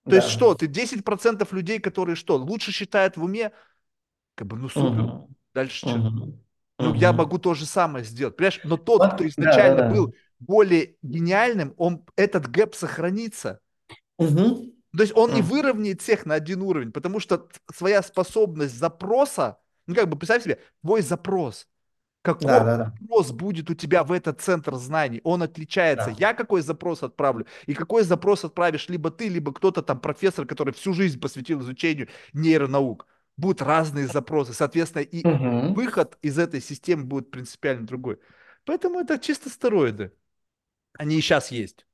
То 0.09 0.15
есть 0.17 0.27
Да. 0.27 0.33
что, 0.33 0.55
ты 0.55 0.67
10% 0.67 1.53
людей, 1.53 1.79
которые 1.79 2.15
что, 2.15 2.37
лучше 2.37 2.71
считают 2.71 3.17
в 3.17 3.23
уме, 3.23 3.51
как 4.35 4.47
бы, 4.47 4.57
ну 4.57 4.69
супер, 4.69 5.07
Мгм. 5.07 5.35
дальше 5.53 5.77
что? 5.77 5.97
Мгм. 5.97 6.39
Ну, 6.79 6.93
я 6.93 7.13
могу 7.13 7.39
то 7.39 7.53
же 7.55 7.65
самое 7.65 8.05
сделать, 8.05 8.35
понимаешь? 8.37 8.61
Но 8.63 8.77
тот, 8.77 9.07
кто 9.07 9.23
Вот, 9.23 9.33
да, 9.37 9.69
да, 9.69 9.75
изначально 9.75 9.83
был 9.83 10.15
более 10.39 10.95
гениальным, 11.01 11.73
он, 11.77 12.05
этот 12.15 12.49
гэп 12.49 12.75
сохранится. 12.75 13.61
Мгм. 14.19 14.71
То 14.95 15.03
есть 15.03 15.15
он 15.15 15.33
не 15.33 15.41
выровняет 15.41 16.01
всех 16.01 16.25
на 16.25 16.35
один 16.35 16.61
уровень, 16.61 16.91
потому 16.91 17.19
что 17.19 17.49
своя 17.73 18.01
способность 18.01 18.75
запроса, 18.75 19.59
ну 19.85 19.95
как 19.95 20.09
бы 20.09 20.17
представь 20.17 20.43
себе, 20.43 20.59
твой 20.81 21.01
запрос, 21.01 21.67
какой 22.21 22.47
да, 22.47 22.63
да. 22.63 22.93
запрос 22.99 23.31
будет 23.31 23.69
у 23.69 23.73
тебя 23.73 24.03
в 24.03 24.11
этот 24.11 24.41
центр 24.41 24.75
знаний, 24.75 25.21
он 25.23 25.43
отличается. 25.43 26.09
Да. 26.11 26.15
Я 26.19 26.33
какой 26.33 26.61
запрос 26.61 27.03
отправлю, 27.03 27.45
и 27.65 27.73
какой 27.73 28.03
запрос 28.03 28.43
отправишь 28.43 28.89
либо 28.89 29.11
ты, 29.11 29.29
либо 29.29 29.53
кто-то 29.53 29.81
там 29.81 29.99
профессор, 29.99 30.45
который 30.45 30.73
всю 30.73 30.93
жизнь 30.93 31.19
посвятил 31.19 31.61
изучению 31.61 32.09
нейронаук. 32.33 33.07
Будут 33.37 33.61
разные 33.61 34.07
запросы, 34.07 34.53
соответственно, 34.53 35.03
и 35.03 35.25
Мгм. 35.25 35.73
выход 35.73 36.17
из 36.21 36.37
этой 36.39 36.59
системы 36.61 37.03
будет 37.05 37.31
принципиально 37.31 37.85
другой. 37.85 38.19
Поэтому 38.65 38.99
это 38.99 39.19
чисто 39.19 39.49
стероиды. 39.49 40.11
Они 40.93 41.17
и 41.17 41.21
сейчас 41.21 41.51
есть. 41.51 41.85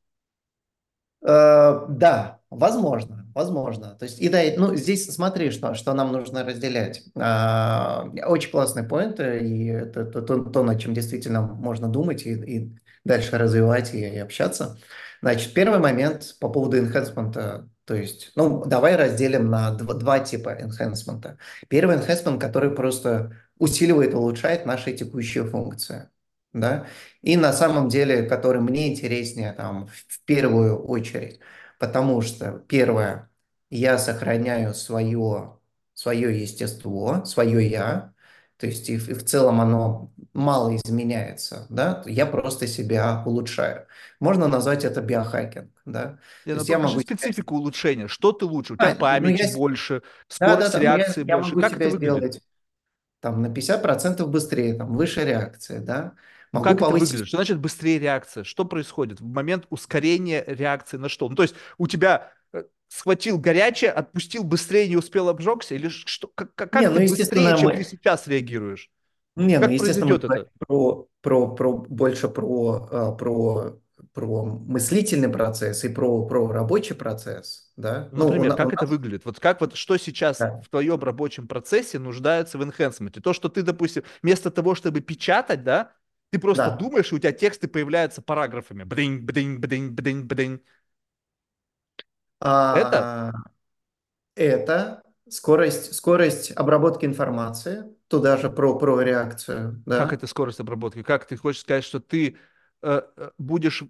Э, 1.25 1.85
да, 1.89 2.39
возможно, 2.49 3.25
возможно. 3.33 3.95
То 3.95 4.05
есть, 4.05 4.19
и 4.19 4.29
да, 4.29 4.39
ну, 4.57 4.75
здесь 4.75 5.07
смотри, 5.13 5.51
что, 5.51 5.73
что 5.73 5.93
нам 5.93 6.11
нужно 6.11 6.43
разделять. 6.43 7.03
А, 7.15 8.05
очень 8.25 8.51
классные 8.51 8.85
поинты, 8.85 9.39
и 9.39 9.67
это 9.67 10.05
то, 10.05 10.21
то- 10.21 10.43
то, 10.43 10.63
над 10.63 10.79
чем 10.79 10.93
действительно 10.93 11.41
можно 11.41 11.87
думать 11.89 12.25
и, 12.25 12.33
и 12.33 12.75
дальше 13.05 13.37
развивать 13.37 13.93
и, 13.93 13.99
и 13.99 14.17
общаться. 14.17 14.77
Значит, 15.21 15.53
первый 15.53 15.79
момент 15.79 16.35
по 16.39 16.49
поводу 16.49 16.77
enhancement. 16.77 17.67
То 17.85 17.95
есть, 17.95 18.31
ну, 18.35 18.65
давай 18.65 18.95
разделим 18.95 19.49
на 19.49 19.71
два, 19.71 19.93
два 19.93 20.19
типа 20.19 20.57
enhancement. 20.61 21.37
Первый 21.69 21.97
enhancement, 21.97 22.39
который 22.39 22.71
просто 22.71 23.35
усиливает, 23.57 24.13
улучшает 24.13 24.65
наши 24.65 24.93
текущие 24.93 25.45
функции. 25.45 26.09
Да? 26.53 26.88
И 27.21 27.35
на 27.38 27.51
самом 27.53 27.89
деле, 27.89 28.23
который 28.23 28.61
мне 28.61 28.91
интереснее 28.93 29.53
там 29.53 29.88
в 30.07 30.21
первую 30.25 30.84
очередь, 30.85 31.39
потому 31.80 32.21
что 32.21 32.51
первое, 32.67 33.30
я 33.69 33.97
сохраняю 33.97 34.73
свое, 34.75 35.57
свое 35.93 36.41
естество, 36.41 37.25
свое 37.25 37.67
я, 37.67 38.13
то 38.57 38.67
есть 38.67 38.89
и 38.89 38.97
в, 38.97 39.09
и 39.09 39.13
в 39.13 39.25
целом 39.25 39.61
оно 39.61 40.13
мало 40.34 40.75
изменяется, 40.75 41.65
да, 41.69 42.03
я 42.05 42.25
просто 42.27 42.67
себя 42.67 43.23
улучшаю. 43.25 43.88
Можно 44.19 44.47
назвать 44.47 44.85
это 44.85 45.01
биохакинг, 45.01 45.71
да, 45.85 46.19
Не, 46.45 46.53
то 46.53 46.55
ну 46.55 46.59
есть 46.59 46.69
я 46.69 46.77
могу 46.80 46.99
специфику 46.99 47.55
улучшения. 47.55 48.07
Что 48.07 48.31
ты 48.34 48.45
лучше? 48.45 48.73
У 48.73 48.77
тебя 48.77 48.89
А, 48.89 49.19
ну 49.19 49.30
памяти 49.30 49.43
я... 49.43 49.45
больше, 49.45 50.01
Да, 50.39 50.57
да, 50.57 50.69
скорость 50.69 50.69
да, 50.69 50.84
ну 50.84 50.93
я, 50.93 51.07
реакции 51.07 51.23
я 51.27 51.38
больше. 51.38 51.39
могу 51.39 51.61
Как 51.61 51.77
это 51.77 51.89
себя 51.89 51.89
выглядит? 51.89 52.25
сделать 52.25 52.41
там 53.21 53.41
на 53.41 53.53
50% 53.53 54.30
быстрее, 54.30 54.75
там 54.75 54.95
выше 54.97 55.25
реакция, 55.25 55.81
да, 55.81 56.03
Ну 56.05 56.15
могу 56.53 56.63
как 56.65 56.80
это 56.80 56.85
повысить 56.85 56.99
выглядит? 56.99 57.27
Что 57.27 57.38
значит 57.38 57.59
быстрее 57.59 57.99
реакция? 57.99 58.43
Что 58.43 58.65
происходит 58.65 59.21
в 59.21 59.25
момент 59.25 59.65
ускорения 59.69 60.43
реакции 60.47 60.97
на 60.97 61.09
что? 61.09 61.30
Ну 61.30 61.35
то 61.35 61.43
есть 61.43 61.55
у 61.77 61.88
тебя 61.88 62.31
э, 62.53 62.63
схватил 62.88 63.38
горячее, 63.39 63.91
отпустил 63.91 64.43
быстрее, 64.43 64.88
не 64.88 64.97
успел 64.97 65.30
обжегся? 65.30 65.75
Или 65.75 65.89
что, 65.89 66.30
как, 66.35 66.55
как- 66.55 66.71
Не, 66.73 66.81
как 66.81 66.89
ну, 66.89 66.95
ты 66.95 67.01
быстрее, 67.01 67.19
естественно, 67.21 67.57
чем 67.57 67.69
ты 67.71 67.77
мы, 67.77 67.84
сейчас 67.84 68.27
реагируешь? 68.27 68.91
Не, 69.35 69.55
ну, 69.57 69.61
Как 69.61 69.71
естественно, 69.71 70.05
мы 70.05 70.11
произойдет 70.11 70.23
говорим 70.25 70.43
это? 70.45 70.51
про, 70.67 71.07
про, 71.21 71.55
про, 71.55 71.73
больше 71.77 72.27
про, 72.30 72.88
а, 72.91 73.11
про, 73.13 73.80
про 74.13 74.45
мыслительный 74.45 75.30
процесс 75.30 75.84
и 75.84 75.89
про, 75.89 76.25
про 76.27 76.51
рабочий 76.51 76.93
процесс, 76.93 77.71
да? 77.75 78.09
Ну, 78.11 78.19
Ну, 78.19 78.25
у, 78.25 78.27
например, 78.27 78.49
на- 78.49 78.55
у 78.55 78.57
как 78.57 78.73
это 78.73 78.85
нас, 78.85 78.89
выглядит? 78.89 79.25
Вот 79.25 79.39
как 79.39 79.59
вот 79.61 79.75
что 79.75 79.97
сейчас 79.97 80.38
да, 80.38 80.61
в 80.61 80.69
твоем 80.69 80.99
рабочем 81.01 81.47
процессе 81.47 81.97
нуждается 81.97 82.57
в 82.59 82.63
энхэнсменте? 82.63 83.21
То, 83.21 83.34
что 83.34 83.49
ты, 83.49 83.63
допустим, 83.63 84.03
вместо 84.21 84.51
того, 84.51 84.75
чтобы 84.75 85.01
печатать, 85.01 85.63
да, 85.63 85.91
ты 86.34 86.39
просто 86.39 86.72
да. 86.72 86.72
думаешь, 86.72 87.11
и 87.14 87.15
у 87.15 87.19
тебя 87.19 87.31
тексты 87.31 87.69
появляются 87.69 88.22
параграфами. 88.22 88.84
Бдынь, 88.84 89.19
бдынь, 89.19 89.60
бдынь, 89.60 89.91
бдынь, 89.91 90.23
бдынь. 90.26 90.61
Это? 92.72 93.07
А, 93.10 93.31
это 94.35 95.03
скорость, 95.30 95.93
скорость 95.93 96.51
обработки 96.51 97.05
информации, 97.05 97.85
туда 98.07 98.38
же 98.38 98.49
про, 98.49 98.77
про 98.77 99.01
реакцию, 99.01 99.81
Как 99.91 100.11
да? 100.11 100.14
это 100.14 100.26
скорость 100.27 100.60
обработки? 100.60 101.03
Как 101.03 101.26
ты 101.27 101.38
хочешь 101.38 101.61
сказать, 101.61 101.84
что 101.84 101.99
ты 101.99 102.38
э, 102.81 103.01
э, 103.15 103.31
будешь 103.38 103.84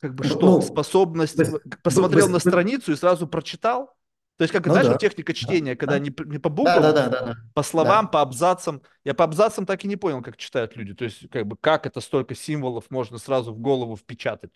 как 0.00 0.14
бы 0.14 0.24
что, 0.24 0.60
Ну, 0.60 0.60
способность, 0.60 1.36
быс- 1.36 1.60
посмотрел 1.82 2.28
быс- 2.28 2.28
на 2.28 2.38
страницу 2.38 2.92
и 2.92 2.96
сразу 2.96 3.26
прочитал? 3.26 3.96
То 4.36 4.42
есть, 4.42 4.52
как, 4.52 4.66
ну 4.66 4.72
знаешь, 4.72 4.88
вот 4.88 4.94
да, 4.94 4.98
техника 4.98 5.32
да, 5.32 5.38
чтения, 5.38 5.76
когда 5.76 5.98
да, 5.98 6.04
не, 6.04 6.10
п- 6.10 6.24
не 6.24 6.38
по 6.38 6.48
да, 6.48 6.54
буквам, 6.54 6.82
да, 6.82 6.92
да, 6.92 7.08
да, 7.08 7.36
по 7.54 7.62
словам, 7.62 8.06
да. 8.06 8.10
по 8.10 8.20
абзацам. 8.20 8.82
Я 9.04 9.14
по 9.14 9.24
абзацам 9.24 9.64
так 9.64 9.84
и 9.84 9.88
не 9.88 9.96
понял, 9.96 10.22
как 10.22 10.36
читают 10.36 10.76
люди. 10.76 10.94
То 10.94 11.04
есть, 11.04 11.30
как 11.30 11.46
бы, 11.46 11.56
как 11.56 11.86
это 11.86 12.00
столько 12.00 12.34
символов 12.34 12.90
можно 12.90 13.18
сразу 13.18 13.54
в 13.54 13.60
голову 13.60 13.96
впечатать. 13.96 14.50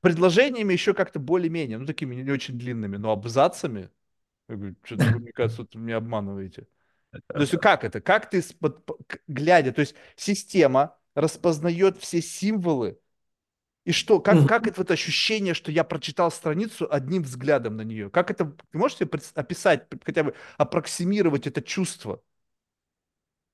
Предложениями 0.00 0.72
еще 0.72 0.94
как-то 0.94 1.20
более-менее, 1.20 1.78
ну, 1.78 1.86
такими 1.86 2.16
не 2.16 2.30
очень 2.30 2.58
длинными, 2.58 2.96
но 2.96 3.12
абзацами, 3.12 3.90
я 4.48 4.56
говорю, 4.56 4.74
что-то 4.82 5.04
вы, 5.04 5.20
мне 5.20 5.32
кажется, 5.32 5.64
тут 5.64 5.74
меня 5.76 5.98
обманываете. 5.98 6.66
То 7.28 7.40
есть, 7.40 7.56
как 7.58 7.84
это? 7.84 8.00
Как 8.00 8.30
ты, 8.30 8.42
глядя, 9.28 9.72
то 9.72 9.80
есть, 9.80 9.94
система 10.16 10.96
распознает 11.14 11.98
все 11.98 12.20
символы, 12.20 12.98
и 13.84 13.92
что, 13.92 14.20
как, 14.20 14.46
как 14.46 14.66
это 14.66 14.80
вот 14.80 14.90
ощущение, 14.90 15.54
что 15.54 15.72
я 15.72 15.84
прочитал 15.84 16.30
страницу 16.30 16.86
одним 16.90 17.22
взглядом 17.22 17.76
на 17.76 17.82
нее? 17.82 18.10
Как 18.10 18.30
это, 18.30 18.44
ты 18.46 18.78
можешь 18.78 18.98
себе 18.98 19.10
описать, 19.34 19.86
хотя 20.04 20.22
бы 20.24 20.34
аппроксимировать 20.58 21.46
это 21.46 21.62
чувство? 21.62 22.20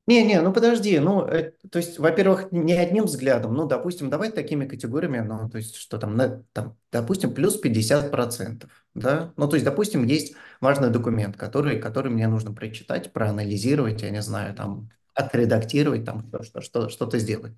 Не, 0.08 0.22
не, 0.24 0.40
ну 0.40 0.52
подожди, 0.52 1.00
ну, 1.00 1.26
э, 1.26 1.50
то 1.68 1.78
есть, 1.80 1.98
во-первых, 1.98 2.52
не 2.52 2.74
одним 2.74 3.06
взглядом, 3.06 3.54
ну, 3.54 3.66
допустим, 3.66 4.08
давай 4.08 4.30
такими 4.30 4.64
категориями, 4.64 5.18
ну, 5.18 5.50
то 5.50 5.58
есть, 5.58 5.74
что 5.74 5.98
там, 5.98 6.16
на- 6.16 6.44
там, 6.52 6.78
допустим, 6.92 7.34
плюс 7.34 7.56
50%, 7.58 8.70
да, 8.94 9.32
ну, 9.36 9.48
то 9.48 9.56
есть, 9.56 9.64
допустим, 9.64 10.04
есть 10.04 10.36
важный 10.60 10.90
документ, 10.90 11.36
который, 11.36 11.80
который 11.80 12.12
мне 12.12 12.28
нужно 12.28 12.52
прочитать, 12.54 13.12
проанализировать, 13.12 14.02
я 14.02 14.10
не 14.10 14.22
знаю, 14.22 14.54
там, 14.54 14.90
отредактировать, 15.12 16.04
там, 16.04 16.24
что, 16.28 16.42
что, 16.44 16.60
что, 16.60 16.88
что-то 16.88 17.18
сделать. 17.18 17.54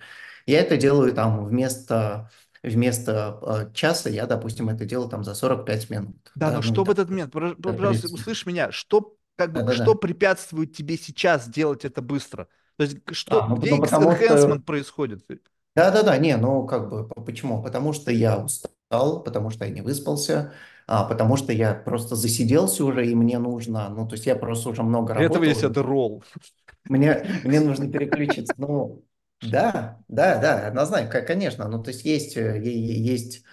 Я 0.46 0.60
это 0.60 0.78
делаю, 0.78 1.12
там, 1.12 1.44
вместо, 1.44 2.30
вместо 2.62 3.39
э, 3.70 3.74
часа, 3.74 4.10
я, 4.10 4.26
допустим, 4.26 4.68
это 4.68 4.85
делаю, 4.85 5.09
там, 5.09 5.24
за 5.24 5.35
45 5.35 5.90
минут, 5.90 6.32
Да, 6.35 6.51
да, 6.51 6.59
но 6.59 6.60
ну, 6.60 6.60
что 6.62 6.85
в 6.85 6.90
этот 6.90 7.10
момент, 7.10 7.35
Пожа- 7.35 7.56
пожалуйста, 7.56 8.09
услышь 8.09 8.47
меня, 8.47 8.70
что, 8.70 9.16
как 9.36 9.52
бы, 9.52 9.64
Да-да-да. 9.64 9.68
что 9.68 9.94
препятствует 9.94 10.74
тебе 10.74 10.97
сейчас 10.97 11.48
делать 11.48 11.85
это 11.85 12.01
быстро? 12.01 12.48
То 12.76 12.85
есть, 12.85 12.98
что, 13.12 13.40
А, 13.40 13.48
ну, 13.48 13.56
где 13.56 13.78
потому 13.80 13.89
что 13.89 14.05
enhancement 14.05 14.60
происходит? 14.62 15.24
Да-да-да, 15.76 16.16
не, 16.18 16.36
ну 16.36 16.66
как 16.66 16.89
бы 16.90 17.09
почему? 17.24 17.62
Потому 17.62 17.93
что 17.93 18.10
я 18.10 18.39
устал, 18.39 19.22
потому 19.22 19.51
что 19.51 19.64
я 19.64 19.70
не 19.70 19.80
выспался, 19.82 20.52
а, 20.86 21.05
потому 21.05 21.36
что 21.36 21.52
я 21.52 21.72
просто 21.74 22.16
засиделся 22.16 22.85
уже, 22.85 23.06
и 23.09 23.14
мне 23.14 23.39
нужно, 23.39 23.89
ну 23.90 24.06
то 24.09 24.14
есть 24.16 24.26
я 24.26 24.35
просто 24.35 24.70
уже 24.70 24.82
много 24.82 25.14
Для 25.14 25.26
этого 25.26 25.44
есть 25.44 25.64
работал, 25.64 25.64
Adderall. 25.64 26.22
мне, 26.89 27.40
мне 27.44 27.60
нужно 27.60 27.90
переключиться. 27.90 28.55
Ну, 28.56 29.05
да, 29.40 29.98
да, 30.09 30.39
да, 30.40 30.66
однозначно, 30.69 31.10
ко- 31.10 31.23
конечно, 31.23 31.69
ну 31.69 31.82
то 31.82 31.90
есть 31.90 32.05
есть, 32.05 32.36
э, 32.36 32.60
есть 32.62 33.44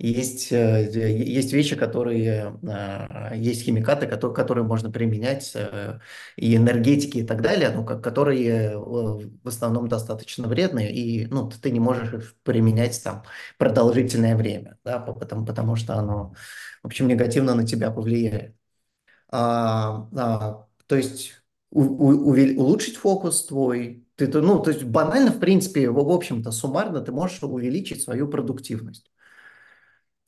Есть, 0.00 0.52
э, 0.52 0.90
есть 0.92 1.54
вещи, 1.54 1.76
которые, 1.76 2.58
э, 2.64 3.36
есть 3.38 3.62
химикаты, 3.64 4.08
которые, 4.08 4.36
которые 4.36 4.64
можно 4.66 4.90
применять, 4.92 5.52
э, 5.54 6.00
и 6.38 6.56
энергетики 6.56 7.20
и 7.20 7.24
так 7.26 7.42
далее, 7.42 7.70
ну, 7.70 7.86
которые 7.86 8.76
в 8.78 9.48
основном 9.48 9.88
достаточно 9.88 10.48
вредные, 10.48 10.92
и 10.92 11.28
ну, 11.28 11.50
ты 11.50 11.70
не 11.70 11.80
можешь 11.80 12.14
их 12.14 12.36
применять 12.44 13.00
там 13.04 13.24
продолжительное 13.60 14.36
время, 14.36 14.78
да, 14.84 15.00
потому, 15.00 15.46
потому 15.46 15.76
что 15.76 15.94
оно, 15.96 16.34
в 16.82 16.88
общем, 16.88 17.08
негативно 17.08 17.54
на 17.54 17.66
тебя 17.68 17.92
повлияет. 17.92 18.56
А, 19.28 20.08
а, 20.16 20.66
то 20.86 20.96
есть 20.96 21.32
у, 21.70 21.82
у, 21.82 22.30
улучшить 22.58 22.96
фокус 22.96 23.46
твой, 23.46 24.04
ты, 24.26 24.40
ну, 24.40 24.60
то 24.60 24.70
есть 24.70 24.84
банально, 24.84 25.30
в 25.30 25.38
принципе, 25.38 25.90
в, 25.90 25.98
общем-то, 25.98 26.50
суммарно 26.50 27.00
ты 27.00 27.12
можешь 27.12 27.42
увеличить 27.42 28.02
свою 28.02 28.28
продуктивность. 28.28 29.10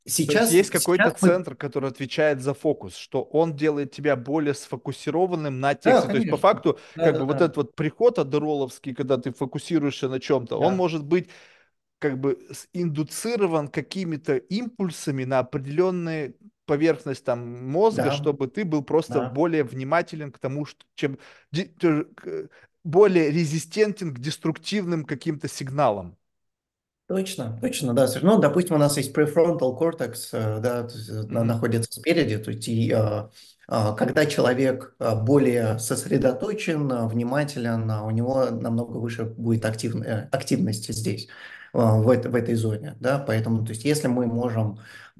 То 0.05 0.09
есть 0.09 0.17
Сейчас, 0.17 0.53
есть 0.53 0.71
какой-то 0.71 1.11
сейчас 1.11 1.23
мы... 1.23 1.29
центр, 1.29 1.55
который 1.55 1.89
отвечает 1.89 2.41
за 2.41 2.55
фокус, 2.55 2.97
что 2.97 3.23
он 3.23 3.55
делает 3.55 3.93
тебя 3.93 4.17
более 4.17 4.53
сфокусированным 4.53 5.61
на 5.61 5.75
Да, 5.75 5.75
тексте. 5.75 6.09
То 6.09 6.17
есть 6.17 6.31
по 6.31 6.37
факту, 6.37 6.79
Да, 6.97 7.05
как 7.05 7.13
бы 7.15 7.19
да, 7.21 7.25
вот 7.27 7.39
да. 7.39 7.45
этот 7.45 7.57
вот 7.57 7.77
приход 7.77 8.19
адероловский, 8.19 8.95
когда 8.95 9.17
ты 9.17 9.33
фокусируешься 9.33 10.09
на 10.09 10.19
чем-то, 10.19 10.57
он 10.57 10.73
Да, 10.73 10.77
может 10.77 11.05
быть 11.05 11.29
как 12.01 12.19
бы 12.19 12.37
индуцирован 12.73 13.69
какими-то 13.69 14.37
импульсами 14.37 15.23
на 15.23 15.39
определенную 15.39 16.35
поверхность 16.67 17.25
там 17.25 17.69
мозга, 17.69 18.05
да, 18.05 18.13
чтобы 18.13 18.49
ты 18.49 18.65
был 18.65 18.83
просто 18.83 19.15
да. 19.15 19.31
более 19.31 19.63
внимателен 19.63 20.33
к 20.33 20.39
тому, 20.39 20.65
что, 20.65 20.85
чем 20.97 21.19
более 22.85 23.31
резистентен 23.31 24.15
к 24.15 24.19
деструктивным 24.21 25.05
каким-то 25.05 25.49
сигналам. 25.49 26.17
Точно, 27.09 27.59
точно, 27.61 27.93
да. 27.95 28.07
Ну, 28.23 28.39
допустим, 28.41 28.77
у 28.77 28.79
нас 28.79 28.97
есть 28.97 29.15
prefrontal 29.15 29.79
cortex, 29.79 30.29
э, 30.33 30.61
да, 30.61 30.89
Мгм. 31.29 31.47
находится 31.47 31.93
спереди, 31.93 32.39
то 32.39 32.51
есть 32.53 32.67
и, 32.69 32.91
э, 32.91 33.29
э, 33.69 33.95
когда 33.99 34.25
человек 34.25 34.95
более 34.99 35.79
сосредоточен, 35.79 36.89
внимателен, 37.09 37.91
у 37.91 38.11
него 38.11 38.47
намного 38.51 38.97
выше 38.97 39.25
будет 39.25 39.67
актив, 39.67 39.95
активность 40.33 40.91
здесь, 40.95 41.29
в, 41.75 42.03
в 42.03 42.35
этой 42.35 42.55
зоне, 42.55 42.97
да, 43.01 43.19
поэтому, 43.19 43.65
то 43.65 43.73
есть 43.73 43.85
если 43.85 44.09
мы 44.09 44.27
можем 44.27 44.79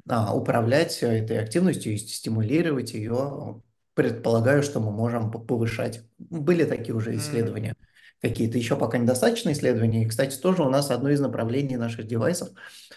а, 0.09 0.35
управлять 0.35 1.03
этой 1.03 1.39
активностью 1.39 1.93
и 1.95 1.97
стимулировать 1.99 2.93
ее, 2.95 3.63
предполагаю, 3.95 4.63
что 4.63 4.81
мы 4.81 4.91
можем 4.91 5.31
повышать. 5.31 6.03
Были 6.19 6.65
такие 6.65 6.95
уже 6.95 7.17
исследования 7.17 7.77
какие-то. 8.21 8.59
Еще 8.59 8.77
пока 8.77 8.99
недостаточно 8.99 9.53
исследований. 9.53 10.05
И, 10.05 10.09
кстати, 10.09 10.37
тоже 10.39 10.63
у 10.63 10.71
нас 10.71 10.91
одно 10.91 11.11
из 11.11 11.21
направлений 11.21 11.77
наших 11.77 12.07
девайсов, 12.07 12.51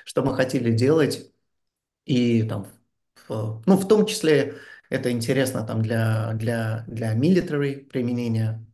что 0.05 0.23
мы 0.23 0.35
хотели 0.35 0.71
делать, 0.71 1.31
и 2.05 2.43
там, 2.43 2.67
в- 3.27 3.63
ну, 3.65 3.77
в 3.77 3.87
том 3.87 4.05
числе 4.05 4.55
это 4.89 5.11
интересно 5.11 5.65
там 5.65 5.81
для, 5.81 6.33
для, 6.33 6.85
для 6.87 7.15
military 7.15 7.85
применения, 7.85 8.65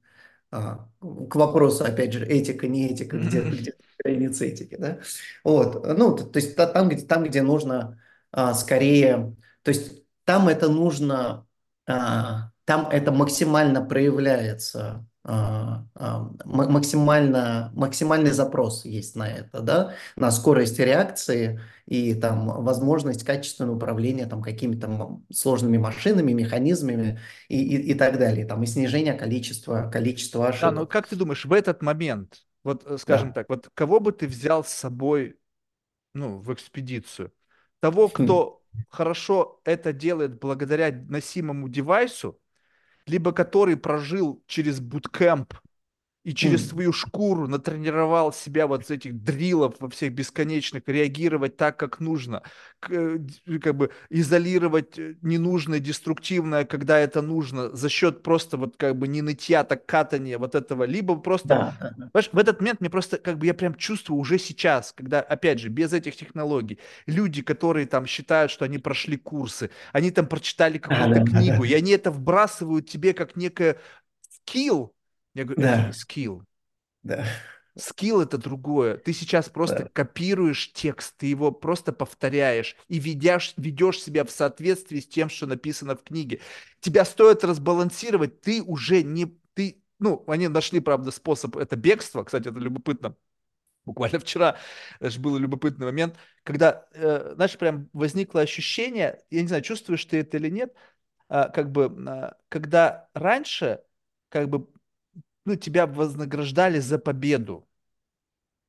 а, 0.52 0.90
к 1.00 1.36
вопросу, 1.36 1.84
опять 1.86 2.14
же, 2.14 2.26
этика, 2.26 2.68
не 2.68 2.92
этика, 2.92 3.18
где, 3.18 3.42
где 3.42 3.74
граница 4.04 4.46
этики, 4.46 4.76
да? 4.78 5.00
Вот, 5.44 5.86
ну, 5.98 6.16
то, 6.16 6.26
то 6.26 6.38
есть 6.40 6.56
та- 6.56 6.68
там, 6.68 6.90
где, 6.90 7.06
там, 7.06 7.24
где 7.24 7.42
нужно 7.42 8.02
а, 8.32 8.54
скорее, 8.54 9.36
то 9.64 9.70
есть 9.70 10.04
там 10.26 10.48
это 10.50 10.70
нужно, 10.70 11.46
там 12.66 12.88
это 12.90 13.12
максимально 13.12 13.84
проявляется, 13.84 15.06
а, 15.24 15.86
а, 15.96 16.30
максимально, 16.46 17.72
максимальный 17.76 18.32
запрос 18.32 18.86
есть 18.86 19.16
на 19.16 19.28
это, 19.30 19.62
да, 19.62 19.94
на 20.16 20.32
скорость 20.32 20.80
реакции 20.80 21.60
и 21.86 22.14
там 22.16 22.48
возможность 22.64 23.24
качественного 23.24 23.76
управления 23.76 24.26
там 24.26 24.42
какими-то 24.42 25.20
сложными 25.32 25.78
машинами, 25.78 26.32
механизмами, 26.34 27.20
и, 27.50 27.62
и, 27.64 27.92
и 27.92 27.94
так 27.94 28.18
далее, 28.18 28.46
там, 28.46 28.64
и 28.64 28.66
снижение 28.66 29.14
количества, 29.14 29.90
количества 29.92 30.48
Да, 30.62 30.72
но 30.72 30.86
ошибок. 30.86 30.88
как 30.88 31.08
ты 31.08 31.16
думаешь, 31.16 31.46
в 31.46 31.54
этот 31.54 31.82
момент, 31.82 32.46
вот 32.64 32.86
э, 32.86 32.98
скажем 32.98 33.32
Да. 33.32 33.34
так, 33.34 33.50
вот 33.50 33.70
кого 33.74 34.00
бы 34.00 34.12
ты 34.12 34.28
взял 34.28 34.64
с 34.64 34.70
собой, 34.70 35.40
ну, 36.14 36.40
в 36.40 36.54
экспедицию? 36.54 37.34
Того, 37.80 38.10
Хм. 38.14 38.32
кто 38.32 38.61
хорошо 38.90 39.62
это 39.64 39.94
делает 39.94 40.40
благодаря 40.40 40.92
носимому 40.92 41.70
девайсу, 41.70 42.40
либо 43.06 43.32
который 43.32 43.78
прожил 43.78 44.44
через 44.48 44.80
буткемп 44.80 45.54
и 46.24 46.34
через 46.34 46.68
свою 46.68 46.94
шкуру 46.94 47.48
натренировал 47.48 48.32
себя 48.32 48.68
вот 48.68 48.86
с 48.88 48.92
этих 48.92 49.24
дрилов 49.24 49.76
во 49.80 49.90
всех 49.90 50.14
бесконечных, 50.14 50.84
реагировать 50.88 51.58
так, 51.58 51.78
как 51.78 52.00
нужно, 52.00 52.44
э, 52.90 53.18
как 53.62 53.76
бы 53.76 53.92
изолировать 54.10 55.00
э, 55.00 55.16
ненужное, 55.22 55.80
деструктивное, 55.80 56.66
когда 56.66 57.00
это 57.00 57.22
нужно, 57.22 57.76
за 57.76 57.90
счет 57.90 58.24
просто 58.24 58.58
вот 58.58 58.78
как 58.78 58.98
бы 58.98 59.08
не 59.08 59.22
нытья, 59.22 59.64
так 59.64 59.86
катания 59.86 60.38
вот 60.38 60.56
этого, 60.56 60.84
либо 60.84 61.16
просто 61.16 61.48
Да. 61.48 61.76
Понимаешь, 62.14 62.30
в 62.32 62.38
этот 62.38 62.60
момент 62.62 62.82
мне 62.82 62.90
просто, 62.90 63.18
как 63.18 63.38
бы, 63.38 63.46
я 63.46 63.54
прям 63.54 63.76
чувствую 63.76 64.20
уже 64.20 64.38
сейчас, 64.38 64.94
когда, 64.94 65.22
опять 65.22 65.60
же, 65.60 65.70
без 65.70 65.94
этих 65.94 66.16
технологий, 66.16 66.80
люди, 67.06 67.42
которые 67.42 67.88
там 67.88 68.06
считают, 68.06 68.52
что 68.52 68.66
они 68.66 68.78
прошли 68.78 69.18
курсы, 69.18 69.70
они 69.94 70.12
там 70.12 70.28
прочитали 70.28 70.78
какую-то 70.78 71.22
книгу, 71.22 71.64
и 71.64 71.74
они 71.74 71.92
это 71.92 72.12
вбрасывают 72.12 72.90
тебе 72.90 73.14
как 73.14 73.36
некое 73.36 73.78
скилл. 74.30 74.94
Я 75.34 75.46
говорю, 75.46 75.64
это 75.64 75.82
не 75.82 75.92
Да, 75.92 75.94
скилл. 75.94 76.46
да, 77.04 77.26
Скилл 77.78 78.20
это 78.22 78.38
другое. 78.38 78.98
Ты 78.98 79.14
сейчас 79.14 79.48
просто 79.50 79.84
да. 79.84 79.90
копируешь 79.94 80.74
текст, 80.74 81.16
ты 81.18 81.28
его 81.28 81.52
просто 81.52 81.94
повторяешь 81.94 82.76
и 82.90 83.00
ведешь, 83.00 83.54
ведешь 83.56 84.02
себя 84.02 84.26
в 84.26 84.32
соответствии 84.32 85.00
с 85.00 85.08
тем, 85.08 85.30
что 85.30 85.48
написано 85.48 85.96
в 85.96 86.04
книге. 86.04 86.42
Тебя 86.82 87.06
стоит 87.06 87.44
разбалансировать, 87.46 88.42
ты 88.42 88.62
уже 88.62 89.04
не... 89.04 89.38
Ты, 89.54 89.82
ну, 90.00 90.22
они 90.28 90.50
нашли, 90.50 90.82
правда, 90.82 91.12
способ, 91.12 91.56
это 91.56 91.78
бегство, 91.78 92.24
кстати, 92.26 92.50
это 92.50 92.60
любопытно. 92.60 93.16
Буквально 93.86 94.20
вчера 94.20 94.58
же 95.02 95.20
был 95.20 95.38
любопытный 95.38 95.88
момент, 95.88 96.16
когда, 96.44 96.88
э, 96.94 97.34
знаешь, 97.36 97.58
прям 97.58 97.90
возникло 97.94 98.42
ощущение, 98.42 99.20
я 99.32 99.42
не 99.42 99.48
знаю, 99.48 99.64
чувствуешь 99.64 100.06
ты 100.06 100.20
это 100.20 100.38
или 100.38 100.50
нет, 100.50 100.76
а, 101.30 101.50
как 101.50 101.72
бы, 101.72 101.86
а, 102.08 102.38
когда 102.50 103.10
раньше, 103.14 103.84
как 104.30 104.50
бы, 104.50 104.68
ну, 105.46 105.56
тебя 105.56 105.88
вознаграждали 105.88 106.80
за 106.80 107.00
победу, 107.00 107.68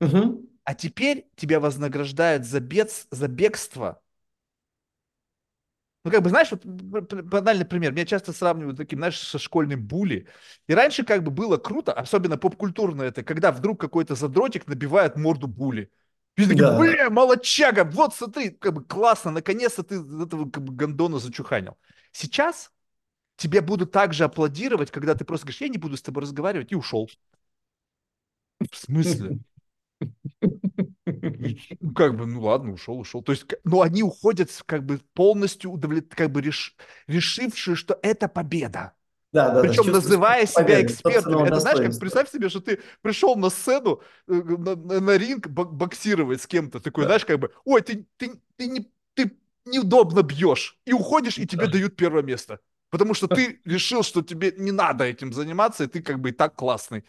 Мгм. 0.01 0.43
а 0.65 0.75
теперь 0.75 1.29
тебя 1.37 1.61
вознаграждают 1.61 2.45
за, 2.45 2.61
бед, 2.61 3.07
за 3.11 3.29
бегство. 3.29 4.01
Ну, 6.05 6.11
как 6.11 6.23
бы, 6.23 6.31
знаешь, 6.31 6.51
вот 6.51 6.65
банальный 6.65 7.65
пример. 7.65 7.93
Меня 7.93 8.05
часто 8.05 8.33
сравнивают 8.33 8.77
таким, 8.77 8.99
знаешь, 8.99 9.19
со 9.21 9.39
школьным 9.39 9.87
були. 9.87 10.27
И 10.67 10.75
раньше 10.75 11.05
как 11.05 11.23
бы 11.23 11.31
было 11.31 11.59
круто, 11.59 11.93
особенно 11.93 12.37
попкультурно 12.37 13.03
это, 13.03 13.23
когда 13.23 13.53
вдруг 13.53 13.81
какой-то 13.81 14.17
задротик 14.17 14.67
набивает 14.67 15.17
морду 15.17 15.47
були. 15.47 15.93
И 16.37 16.47
такие, 16.47 16.65
Да, 16.65 16.73
бля, 16.73 17.09
молодчага, 17.11 17.85
вот 17.85 18.15
смотри, 18.17 18.51
как 18.51 18.73
бы 18.75 18.83
классно, 18.85 19.31
наконец-то 19.31 19.85
ты 19.85 19.97
этого 19.97 20.51
как 20.51 20.65
бы 20.65 20.73
гондона 20.75 21.19
зачуханил. 21.19 21.77
Сейчас 22.11 22.73
тебе 23.37 23.61
будут 23.61 23.93
также 23.93 24.25
аплодировать, 24.25 24.91
когда 24.91 25.15
ты 25.15 25.25
просто 25.25 25.47
говоришь, 25.47 25.61
я 25.63 25.69
не 25.69 25.79
буду 25.79 25.97
с 25.97 26.03
тобой 26.03 26.23
разговаривать, 26.23 26.73
и 26.73 26.77
ушел. 26.77 27.11
В 28.71 28.77
смысле? 28.77 29.37
Ну, 31.81 31.93
как 31.95 32.17
бы, 32.17 32.27
ну 32.27 32.43
ладно, 32.43 32.73
ушел, 32.73 32.99
ушел. 32.99 33.23
То 33.23 33.33
есть, 33.33 33.47
но 33.65 33.83
они 33.83 34.03
уходят 34.03 34.51
как 34.67 34.85
бы 34.85 35.01
полностью 35.15 35.71
удовлет... 35.71 36.15
как 36.15 36.31
бы 36.31 36.41
реш... 36.41 36.75
решившие, 37.07 37.77
что 37.77 37.99
это 38.03 38.29
победа. 38.29 38.93
да, 39.33 39.49
да, 39.51 39.55
да, 39.55 39.63
Причем 39.63 39.85
с 39.85 39.93
называя 39.93 40.47
себя 40.47 40.63
победы, 40.63 40.87
экспертами. 40.87 41.49
Это 41.49 41.61
знаешь, 41.61 41.79
как 41.79 41.99
представь 41.99 42.31
себе, 42.31 42.49
что 42.49 42.61
ты 42.61 42.81
пришел 43.03 43.37
на 43.37 43.51
сцену, 43.51 44.03
э, 44.29 44.33
на, 44.33 44.77
на- 44.77 45.01
на 45.01 45.17
ринг 45.17 45.49
бок- 45.49 45.73
боксировать 45.73 46.43
с 46.43 46.47
кем-то. 46.47 46.81
Такой, 46.81 47.05
Да, 47.05 47.09
знаешь, 47.09 47.25
как 47.25 47.39
бы, 47.41 47.53
ой, 47.65 47.83
ты, 47.83 48.07
ты, 48.17 48.33
ты, 48.57 48.67
не, 48.69 48.91
ты 49.15 49.37
неудобно 49.67 50.23
бьешь. 50.23 50.79
И 50.87 50.93
уходишь, 50.93 51.39
и 51.39 51.47
тебе 51.47 51.67
да. 51.67 51.73
дают 51.73 51.97
первое 51.97 52.23
место. 52.23 52.61
Потому 52.93 53.15
что 53.15 53.27
ты 53.27 53.61
решил, 53.65 54.05
что 54.05 54.23
тебе 54.23 54.55
не 54.57 54.71
надо 54.71 55.05
этим 55.05 55.33
заниматься, 55.33 55.85
и 55.85 55.87
ты 55.89 56.03
как 56.03 56.21
бы 56.21 56.29
и 56.29 56.33
так 56.33 56.55
классный. 56.55 57.05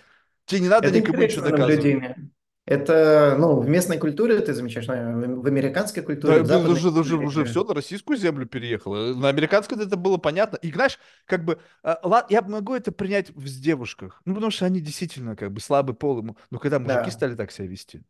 Тебе 0.45 0.61
не 0.61 0.69
надо 0.69 0.87
Это 0.87 0.99
никому 0.99 1.21
ничего 1.21 1.41
доказывать. 1.43 1.75
наблюдение. 1.77 2.29
Это, 2.65 3.35
ну, 3.37 3.59
в 3.59 3.67
местной 3.67 3.97
культуре 3.97 4.39
ты 4.39 4.53
замечаешь, 4.53 4.87
наверное, 4.87 5.35
в 5.35 5.45
американской 5.45 6.01
культуре, 6.01 6.43
Да, 6.43 6.59
в 6.59 6.69
уже, 6.69 6.89
уже, 6.91 7.17
уже 7.17 7.43
все 7.43 7.65
на 7.65 7.73
российскую 7.73 8.17
землю 8.17 8.45
переехало. 8.45 9.13
На 9.13 9.27
американской 9.27 9.77
это 9.85 9.97
было 9.97 10.15
понятно. 10.17 10.55
И 10.55 10.71
знаешь, 10.71 10.97
как 11.25 11.43
бы, 11.43 11.59
ла- 11.83 12.25
я 12.29 12.41
могу 12.41 12.73
это 12.73 12.93
принять 12.93 13.31
в- 13.31 13.61
девушках. 13.61 14.21
Ну, 14.23 14.33
потому 14.33 14.51
что 14.51 14.65
они 14.65 14.79
действительно 14.79 15.35
как 15.35 15.51
бы 15.51 15.59
слабый 15.59 15.93
пол 15.93 16.19
ему. 16.19 16.37
Но 16.51 16.59
когда 16.59 16.79
мужики 16.79 17.03
Да. 17.05 17.11
стали 17.11 17.35
так 17.35 17.51
себя 17.51 17.67
вести, 17.67 18.01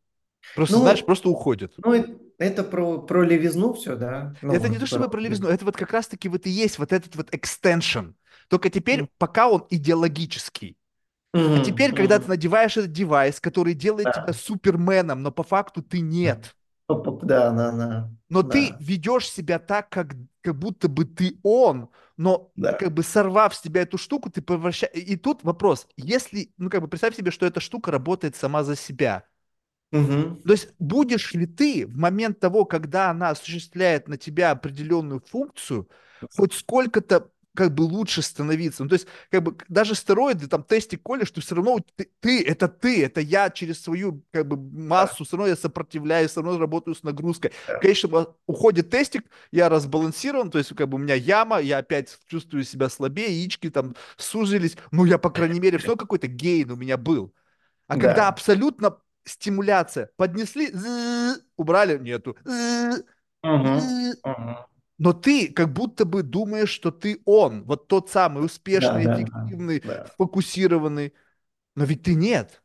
просто, 0.54 0.80
знаешь, 0.80 1.04
Ну, 1.04 1.06
просто 1.06 1.30
уходят. 1.30 1.80
ну, 1.84 1.94
это 2.38 2.64
про, 2.64 3.02
про 3.02 3.24
левизну 3.24 3.74
все, 3.74 3.96
да? 3.96 4.36
Это 4.50 4.70
Ну, 4.70 4.70
не 4.70 4.80
то 4.80 4.86
чтобы 4.86 5.10
про 5.10 5.20
левизну, 5.20 5.48
это 5.48 5.66
вот 5.66 5.78
как 5.78 5.92
раз-таки 5.92 6.30
вот 6.30 6.46
и 6.46 6.50
есть 6.50 6.78
вот 6.80 6.92
этот 6.94 7.16
вот 7.16 7.34
extension. 7.34 8.14
Только 8.48 8.70
теперь, 8.70 9.10
пока 9.18 9.50
он 9.50 9.66
идеологический. 9.70 10.78
А 11.54 11.60
Мгм, 11.60 11.62
теперь, 11.62 11.94
когда 11.94 12.20
ты 12.20 12.28
мгм. 12.28 12.30
надеваешь 12.30 12.78
этот 12.78 12.92
девайс, 12.94 13.40
который 13.42 13.74
делает 13.76 14.12
тебя 14.14 14.34
Да. 14.34 14.34
суперменом, 14.34 15.24
но 15.24 15.32
по 15.32 15.44
факту 15.44 15.84
ты 15.84 16.02
нет. 16.02 16.56
Да, 17.24 17.52
да, 17.52 17.72
да, 17.72 18.10
Но 18.30 18.42
ты 18.44 18.76
да, 18.76 18.80
ведешь 18.80 19.30
себя 19.30 19.60
так, 19.60 19.90
как, 19.90 20.14
как 20.42 20.58
будто 20.58 20.88
бы 20.88 21.06
ты 21.06 21.40
он, 21.44 21.90
но 22.18 22.52
да. 22.56 22.78
как 22.78 22.94
бы 22.94 23.04
сорвав 23.04 23.54
с 23.56 23.62
тебя 23.62 23.82
эту 23.84 23.98
штуку, 23.98 24.30
ты 24.32 24.42
превращаешь... 24.42 24.94
И 24.96 25.16
тут 25.18 25.44
вопрос, 25.44 25.88
если, 25.98 26.52
ну 26.58 26.70
как 26.70 26.82
бы 26.82 26.88
представь 26.88 27.16
себе, 27.16 27.32
что 27.32 27.46
эта 27.46 27.60
штука 27.60 27.92
работает 27.92 28.36
сама 28.36 28.64
за 28.64 28.76
себя, 28.76 29.26
Мгм. 29.94 30.44
то 30.46 30.54
есть 30.54 30.70
будешь 30.80 31.34
ли 31.34 31.46
ты 31.46 31.86
в 31.88 31.98
момент 31.98 32.40
того, 32.40 32.66
когда 32.66 33.10
она 33.12 33.30
осуществляет 33.30 34.08
на 34.08 34.18
тебя 34.18 34.52
определенную 34.52 35.22
функцию, 35.22 35.90
хоть 36.36 36.54
сколько-то 36.54 37.30
как 37.56 37.74
бы 37.76 37.84
лучше 37.84 38.24
становиться. 38.24 38.82
Ну, 38.84 38.90
то 38.90 38.94
есть, 38.94 39.08
как 39.30 39.44
бы 39.44 39.56
даже 39.70 39.94
стероиды, 39.94 40.48
там, 40.48 40.64
тестик 40.64 41.04
колешь, 41.04 41.28
что 41.28 41.40
все 41.40 41.54
равно 41.54 41.78
ты, 41.96 42.10
ты, 42.20 42.44
это 42.44 42.68
ты, 42.68 43.06
это 43.06 43.22
я 43.22 43.52
через 43.52 43.80
свою 43.80 44.24
как 44.32 44.48
бы 44.48 44.58
Да, 44.58 44.84
массу, 44.88 45.24
все 45.24 45.38
равно 45.38 45.50
я 45.50 45.56
сопротивляюсь, 45.56 46.32
все 46.32 46.42
равно 46.42 46.58
работаю 46.60 46.96
с 46.96 47.04
нагрузкой. 47.04 47.52
Да. 47.68 47.80
конечном 47.80 48.28
уходит 48.48 48.90
тестик, 48.90 49.26
я 49.52 49.70
разбалансирован, 49.70 50.50
то 50.50 50.58
есть, 50.58 50.76
как 50.76 50.90
бы 50.90 50.96
у 50.96 51.00
меня 51.00 51.14
яма, 51.14 51.60
я 51.60 51.78
опять 51.78 52.18
чувствую 52.28 52.64
себя 52.64 52.90
слабее, 52.90 53.28
яички 53.28 53.70
там 53.70 53.96
сузились, 54.18 54.76
ну, 54.92 55.06
я, 55.06 55.20
по 55.20 55.30
крайней 55.30 55.60
мере, 55.60 55.78
все 55.78 55.96
какой-то 55.96 56.26
гейн 56.28 56.72
у 56.72 56.76
меня 56.76 56.98
был. 56.98 57.34
А 57.88 57.98
когда 57.98 58.24
Да. 58.24 58.28
абсолютно 58.30 58.98
стимуляция, 59.26 60.10
поднесли, 60.16 60.72
убрали, 61.58 61.98
нету. 61.98 62.38
Но 65.00 65.12
ты 65.12 65.52
как 65.52 65.74
будто 65.74 66.06
бы 66.06 66.24
думаешь, 66.24 66.70
что 66.70 66.92
ты 66.92 67.22
он, 67.26 67.64
вот 67.64 67.88
тот 67.88 68.10
самый 68.10 68.46
успешный, 68.46 69.06
да, 69.06 69.16
эффективный, 69.16 69.82
да. 69.82 70.08
сфокусированный, 70.14 71.14
но 71.76 71.84
ведь 71.84 72.04
ты 72.04 72.16
нет. 72.16 72.62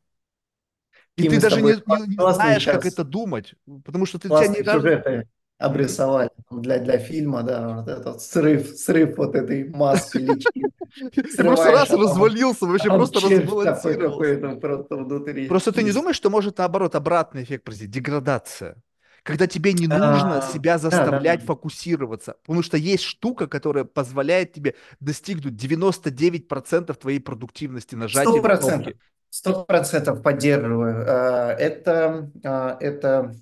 И 1.16 1.22
Какие 1.22 1.40
ты 1.40 1.40
даже 1.40 1.62
не, 1.62 1.72
не, 1.72 2.08
не 2.08 2.16
классные 2.16 2.44
знаешь, 2.44 2.64
как 2.64 2.82
сейчас, 2.82 2.92
это 2.92 3.04
думать, 3.04 3.54
потому 3.84 4.06
что 4.06 4.18
ты, 4.20 4.28
у 4.28 4.30
тебя 4.30 4.38
классные 4.38 4.62
разу... 4.62 4.80
сюжеты. 4.80 5.28
Обрисовали 5.58 6.30
для, 6.50 6.78
для 6.78 6.98
фильма, 6.98 7.42
да, 7.42 7.76
вот 7.76 7.88
этот 7.88 8.22
срыв, 8.22 8.68
срыв 8.78 9.18
вот 9.18 9.34
этой 9.34 9.68
массы 9.70 10.18
личины. 10.18 10.70
Просто 11.36 11.70
раз 11.70 11.90
а 11.90 11.96
развалился, 11.96 12.66
вообще 12.66 12.88
просто 12.88 13.20
разбалансировался. 13.20 15.48
просто 15.48 15.72
ты 15.72 15.82
не 15.82 15.92
думаешь, 15.92 16.16
что 16.16 16.30
может 16.30 16.58
наоборот 16.58 16.94
обратный 16.94 17.42
эффект 17.42 17.64
произойти, 17.64 17.92
деградация. 17.92 18.76
Когда 19.22 19.46
тебе 19.46 19.74
не 19.74 19.86
нужно 19.86 20.38
А, 20.38 20.42
себя 20.42 20.78
да, 20.78 20.88
да. 20.88 20.90
заставлять 20.90 21.42
фокусироваться. 21.42 22.36
Потому 22.42 22.62
что 22.62 22.78
есть 22.78 23.04
штука, 23.04 23.46
которая 23.46 23.84
позволяет 23.84 24.52
тебе 24.52 24.74
достигнуть 25.00 25.54
99% 25.54 26.94
твоей 26.94 27.20
продуктивности 27.20 27.94
процентов. 28.40 28.84
кнопки. 28.84 29.00
Сто 29.28 29.64
процентов 29.64 30.22
поддерживаю. 30.22 31.04
А, 31.06 31.52
Это, 31.52 32.30
а, 32.44 32.78
это, 32.80 33.34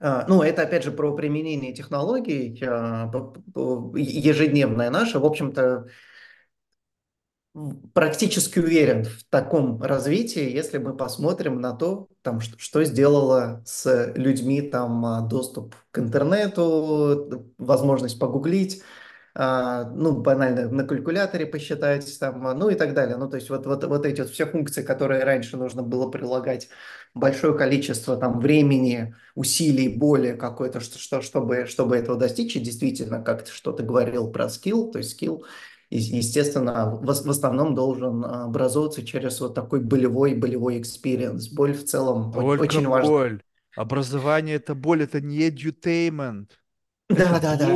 ну, 0.00 0.42
это 0.42 0.62
опять 0.62 0.84
же 0.84 0.92
про 0.92 1.14
применение 1.14 1.74
технологий, 1.74 2.62
а, 2.64 3.10
ежедневное 3.96 4.90
наше. 4.90 5.18
В 5.18 5.24
общем-то, 5.24 5.88
практически 7.92 8.58
уверен 8.58 9.04
в 9.04 9.24
таком 9.30 9.82
развитии, 9.82 10.50
если 10.50 10.78
мы 10.78 10.96
посмотрим 10.96 11.60
на 11.60 11.72
то, 11.72 12.08
там, 12.22 12.40
что, 12.40 12.84
сделало 12.84 13.62
с 13.66 14.12
людьми 14.14 14.62
там, 14.62 15.04
а, 15.04 15.20
доступ 15.22 15.74
к 15.90 15.98
интернету, 15.98 17.52
возможность 17.58 18.18
погуглить, 18.18 18.82
а, 18.82 19.07
ну, 19.38 20.20
банально 20.20 20.68
на 20.68 20.82
калькуляторе 20.82 21.46
посчитать, 21.46 22.18
там, 22.18 22.44
а, 22.44 22.54
ну 22.54 22.70
и 22.70 22.74
так 22.74 22.92
далее. 22.92 23.16
Ну, 23.16 23.30
то 23.30 23.36
есть 23.36 23.50
вот, 23.50 23.66
вот, 23.66 23.84
вот 23.84 24.04
эти 24.04 24.20
вот 24.20 24.30
все 24.30 24.46
функции, 24.46 24.82
которые 24.82 25.22
раньше 25.22 25.56
нужно 25.56 25.84
было 25.84 26.10
прилагать 26.10 26.68
большое 27.14 27.56
количество 27.56 28.16
там 28.16 28.40
времени, 28.40 29.14
усилий, 29.36 29.88
боли 29.88 30.32
какой-то, 30.32 30.80
что, 30.80 30.98
что, 30.98 31.22
чтобы, 31.22 31.66
чтобы 31.66 31.96
этого 31.96 32.18
достичь, 32.18 32.56
и 32.56 32.60
действительно, 32.60 33.22
как 33.22 33.44
ты 33.44 33.52
что-то 33.52 33.84
говорил 33.84 34.32
про 34.32 34.48
скилл, 34.48 34.90
то 34.90 34.98
есть 34.98 35.12
скилл, 35.12 35.46
естественно, 35.88 36.96
в, 36.96 37.04
в 37.04 37.30
основном 37.30 37.76
должен 37.76 38.24
а, 38.24 38.46
образовываться 38.46 39.06
через 39.06 39.40
вот 39.40 39.54
такой 39.54 39.78
болевой, 39.80 40.34
болевой 40.34 40.80
experience. 40.80 41.48
Боль 41.50 41.74
в 41.74 41.84
целом 41.84 42.32
Только 42.32 42.62
очень 42.62 42.88
важна. 42.88 43.08
боль. 43.08 43.42
Образование– 43.76 44.56
это 44.56 44.74
боль, 44.74 45.04
это 45.04 45.20
не 45.20 45.48
edutainment. 45.48 46.48
Это 47.08 47.24
Да, 47.30 47.38
да, 47.40 47.56
да. 47.56 47.66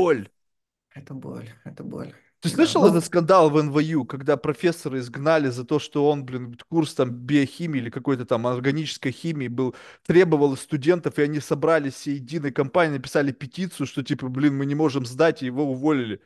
Это 0.95 1.15
боль, 1.15 1.51
это 1.65 1.83
боль. 1.85 2.15
Ты 2.41 2.49
Да, 2.49 2.73
слышал 2.73 2.85
этот 2.87 3.05
ну, 3.05 3.05
скандал 3.05 3.51
в 3.51 3.63
NYU, 3.63 4.05
когда 4.05 4.37
профессора 4.37 4.99
изгнали 4.99 5.49
за 5.49 5.65
то, 5.65 5.79
что 5.79 6.09
он, 6.11 6.25
блин, 6.25 6.57
курс 6.69 6.93
там 6.95 7.11
биохимии 7.13 7.79
или 7.81 7.89
какой-то 7.91 8.27
там 8.27 8.49
органической 8.49 9.13
химии 9.13 9.47
был, 9.47 9.77
требовал 10.05 10.57
студентов, 10.57 11.19
и 11.19 11.23
они 11.23 11.39
собрались 11.39 11.95
все 11.95 12.15
единой 12.15 12.51
компанией, 12.51 12.97
написали 12.99 13.31
петицию, 13.31 13.87
что 13.87 14.03
типа, 14.03 14.27
блин, 14.29 14.57
мы 14.57 14.67
не 14.67 14.75
можем 14.75 15.07
сдать, 15.07 15.43
и 15.43 15.47
его 15.47 15.65
уволили. 15.71 16.21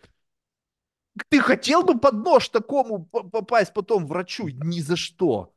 Ты 1.28 1.40
хотел 1.40 1.82
бы 1.82 1.98
под 1.98 2.14
нож 2.24 2.48
такому 2.48 3.04
по- 3.06 3.22
попасть 3.22 3.72
потом 3.74 4.06
врачу? 4.06 4.48
Ни 4.48 4.80
за 4.80 4.96
что. 4.96 5.52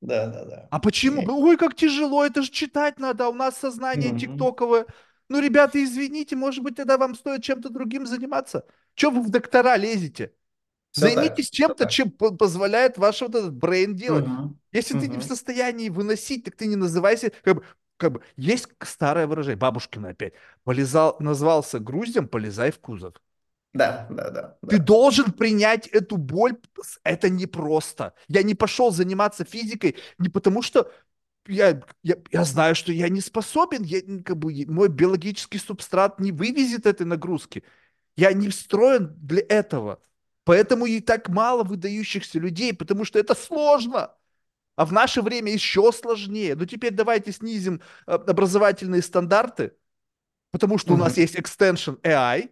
да, 0.00 0.26
да, 0.26 0.44
да. 0.44 0.70
А 0.70 0.78
почему? 0.80 1.22
Ой, 1.26 1.56
как 1.56 1.74
тяжело, 1.74 2.24
это 2.24 2.42
же 2.42 2.50
читать 2.50 2.98
надо, 2.98 3.26
а 3.26 3.28
у 3.30 3.34
нас 3.34 3.56
сознание 3.58 4.12
Мгм. 4.12 4.14
тиктоковое. 4.14 4.86
Ну, 5.30 5.40
ребята, 5.40 5.82
извините, 5.82 6.36
может 6.36 6.62
быть, 6.64 6.76
тогда 6.76 6.98
вам 6.98 7.14
стоит 7.14 7.42
чем-то 7.44 7.70
другим 7.70 8.04
заниматься? 8.06 8.66
Че 8.94 9.10
вы 9.10 9.22
в 9.22 9.30
доктора 9.30 9.76
лезете? 9.76 10.34
Все 10.90 11.00
Займитесь 11.00 11.46
все 11.46 11.56
чем-то, 11.58 11.84
так. 11.84 11.90
чем 11.92 12.10
по- 12.10 12.32
позволяет 12.36 12.98
ваш 12.98 13.22
вот 13.22 13.34
этот 13.36 13.54
брейн 13.54 13.94
делать. 13.94 14.24
Мгм. 14.26 14.58
Если 14.72 14.98
ты 14.98 15.08
не 15.08 15.18
в 15.18 15.24
состоянии 15.24 15.88
выносить, 15.88 16.44
так 16.44 16.56
ты 16.56 16.66
не 16.66 16.76
называйся, 16.76 17.32
как 17.44 17.56
бы, 17.56 17.64
как 17.96 18.12
бы, 18.12 18.22
есть 18.36 18.68
старое 18.82 19.26
выражение, 19.28 19.56
бабушкина 19.56 20.10
опять, 20.10 20.34
полезал, 20.64 21.16
назвался 21.20 21.78
груздем, 21.78 22.28
полезай 22.28 22.72
в 22.72 22.80
кузов. 22.80 23.14
Да, 23.72 24.08
да, 24.10 24.30
да, 24.30 24.58
Ты 24.68 24.78
да. 24.78 24.84
должен 24.84 25.32
принять 25.32 25.86
эту 25.88 26.16
боль, 26.16 26.56
это 27.04 27.28
непросто. 27.28 28.14
Я 28.28 28.42
не 28.42 28.54
пошел 28.54 28.90
заниматься 28.92 29.44
физикой 29.44 29.96
не 30.18 30.28
потому, 30.28 30.62
что 30.62 30.90
я, 31.50 31.82
я, 32.02 32.16
я 32.30 32.44
знаю, 32.44 32.74
что 32.74 32.92
я 32.92 33.08
не 33.08 33.20
способен, 33.20 33.82
я, 33.82 34.00
как 34.24 34.36
бы, 34.38 34.64
мой 34.66 34.88
биологический 34.88 35.58
субстрат 35.58 36.20
не 36.20 36.32
вывезет 36.32 36.86
этой 36.86 37.06
нагрузки. 37.06 37.64
Я 38.16 38.32
не 38.32 38.48
встроен 38.48 39.14
для 39.16 39.42
этого. 39.48 40.00
Поэтому 40.44 40.86
и 40.86 41.00
так 41.00 41.28
мало 41.28 41.64
выдающихся 41.64 42.38
людей, 42.38 42.74
потому 42.74 43.04
что 43.04 43.18
это 43.18 43.34
сложно. 43.34 44.14
А 44.76 44.86
в 44.86 44.92
наше 44.92 45.22
время 45.22 45.52
еще 45.52 45.92
сложнее. 45.92 46.56
Ну 46.56 46.66
теперь 46.66 46.92
давайте 46.92 47.32
снизим 47.32 47.82
э, 48.06 48.12
образовательные 48.12 49.02
стандарты, 49.02 49.72
потому 50.52 50.78
что 50.78 50.94
у 50.94 50.96
нас 50.96 51.16
есть 51.18 51.36
extension 51.36 51.98
AI, 52.02 52.50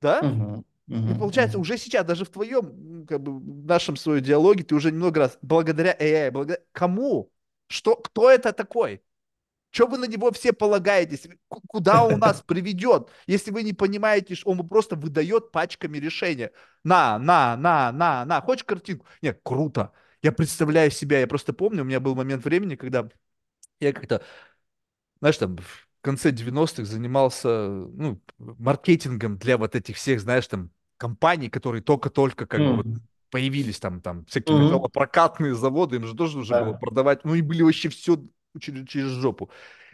да? 0.00 0.22
Мгм. 0.22 0.64
И 0.86 0.94
Мгм. 0.94 1.18
получается, 1.18 1.58
уже 1.58 1.78
сейчас, 1.78 2.04
даже 2.06 2.24
в 2.24 2.30
твоем, 2.30 3.06
как 3.06 3.22
бы, 3.22 3.38
в 3.38 3.66
нашем 3.66 3.96
своем 3.96 4.22
диалоге, 4.22 4.64
ты 4.64 4.74
уже 4.74 4.90
немного 4.92 5.20
раз, 5.20 5.38
благодаря 5.42 5.96
AI, 5.98 6.30
благодаря... 6.30 6.62
Кому? 6.72 7.30
Что, 7.70 7.96
кто 7.96 8.30
это 8.30 8.52
такой? 8.52 9.02
Что 9.70 9.86
вы 9.86 9.98
на 9.98 10.06
него 10.06 10.32
все 10.32 10.52
полагаетесь? 10.52 11.28
Куда 11.48 12.04
он 12.04 12.18
нас 12.18 12.42
приведет, 12.46 13.10
если 13.26 13.52
вы 13.52 13.62
не 13.62 13.72
понимаете, 13.72 14.34
что 14.34 14.50
он 14.50 14.68
просто 14.68 14.96
выдает 14.96 15.52
пачками 15.52 15.98
решения? 15.98 16.52
На, 16.84 17.18
на, 17.18 17.56
на, 17.56 17.92
на, 17.92 18.24
на. 18.24 18.40
Хочешь 18.40 18.64
картинку? 18.64 19.06
Нет, 19.22 19.40
круто. 19.44 19.92
Я 20.22 20.32
представляю 20.32 20.90
себя, 20.90 21.20
я 21.20 21.26
просто 21.28 21.52
помню, 21.52 21.82
у 21.82 21.86
меня 21.86 22.00
был 22.00 22.14
момент 22.16 22.44
времени, 22.44 22.76
когда 22.76 23.08
я 23.80 23.92
как-то 23.92 24.22
знаешь, 25.20 25.38
там 25.38 25.56
в 25.56 25.88
конце 26.00 26.32
девяностых 26.32 26.86
занимался, 26.86 27.48
ну, 27.68 28.20
маркетингом 28.38 29.38
для 29.38 29.58
вот 29.58 29.74
этих 29.76 29.96
всех, 29.96 30.20
знаешь, 30.20 30.46
там 30.46 30.70
компаний, 30.96 31.48
которые 31.50 31.82
только-только 31.82 32.46
как 32.46 32.64
бы 32.64 32.74
вот. 32.74 32.86
Появились 33.30 33.78
там, 33.80 34.00
там 34.00 34.24
всякие 34.26 34.56
Мгм. 34.56 34.58
металлопрокатные 34.58 35.54
заводы, 35.54 35.96
им 35.96 36.06
же 36.06 36.14
тоже 36.14 36.38
нужно 36.38 36.54
было 36.54 36.72
Да. 36.72 36.74
продавать, 36.74 37.24
ну 37.24 37.34
и 37.34 37.42
были 37.42 37.62
вообще 37.62 37.88
все 37.88 38.18
через, 38.60 38.88
через 38.88 39.08
жопу. 39.10 39.50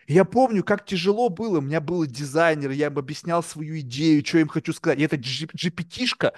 И 0.06 0.14
я 0.14 0.24
помню, 0.24 0.62
как 0.64 0.84
тяжело 0.86 1.28
было, 1.28 1.58
у 1.58 1.60
меня 1.62 1.80
был 1.80 2.06
дизайнер, 2.06 2.70
я 2.70 2.86
им 2.86 2.98
объяснял 2.98 3.42
свою 3.42 3.78
идею, 3.80 4.24
что 4.24 4.38
я 4.38 4.42
им 4.42 4.48
хочу 4.48 4.72
сказать. 4.72 4.98
И 4.98 5.02
эта 5.02 5.16
GPT-шка, 5.16 6.32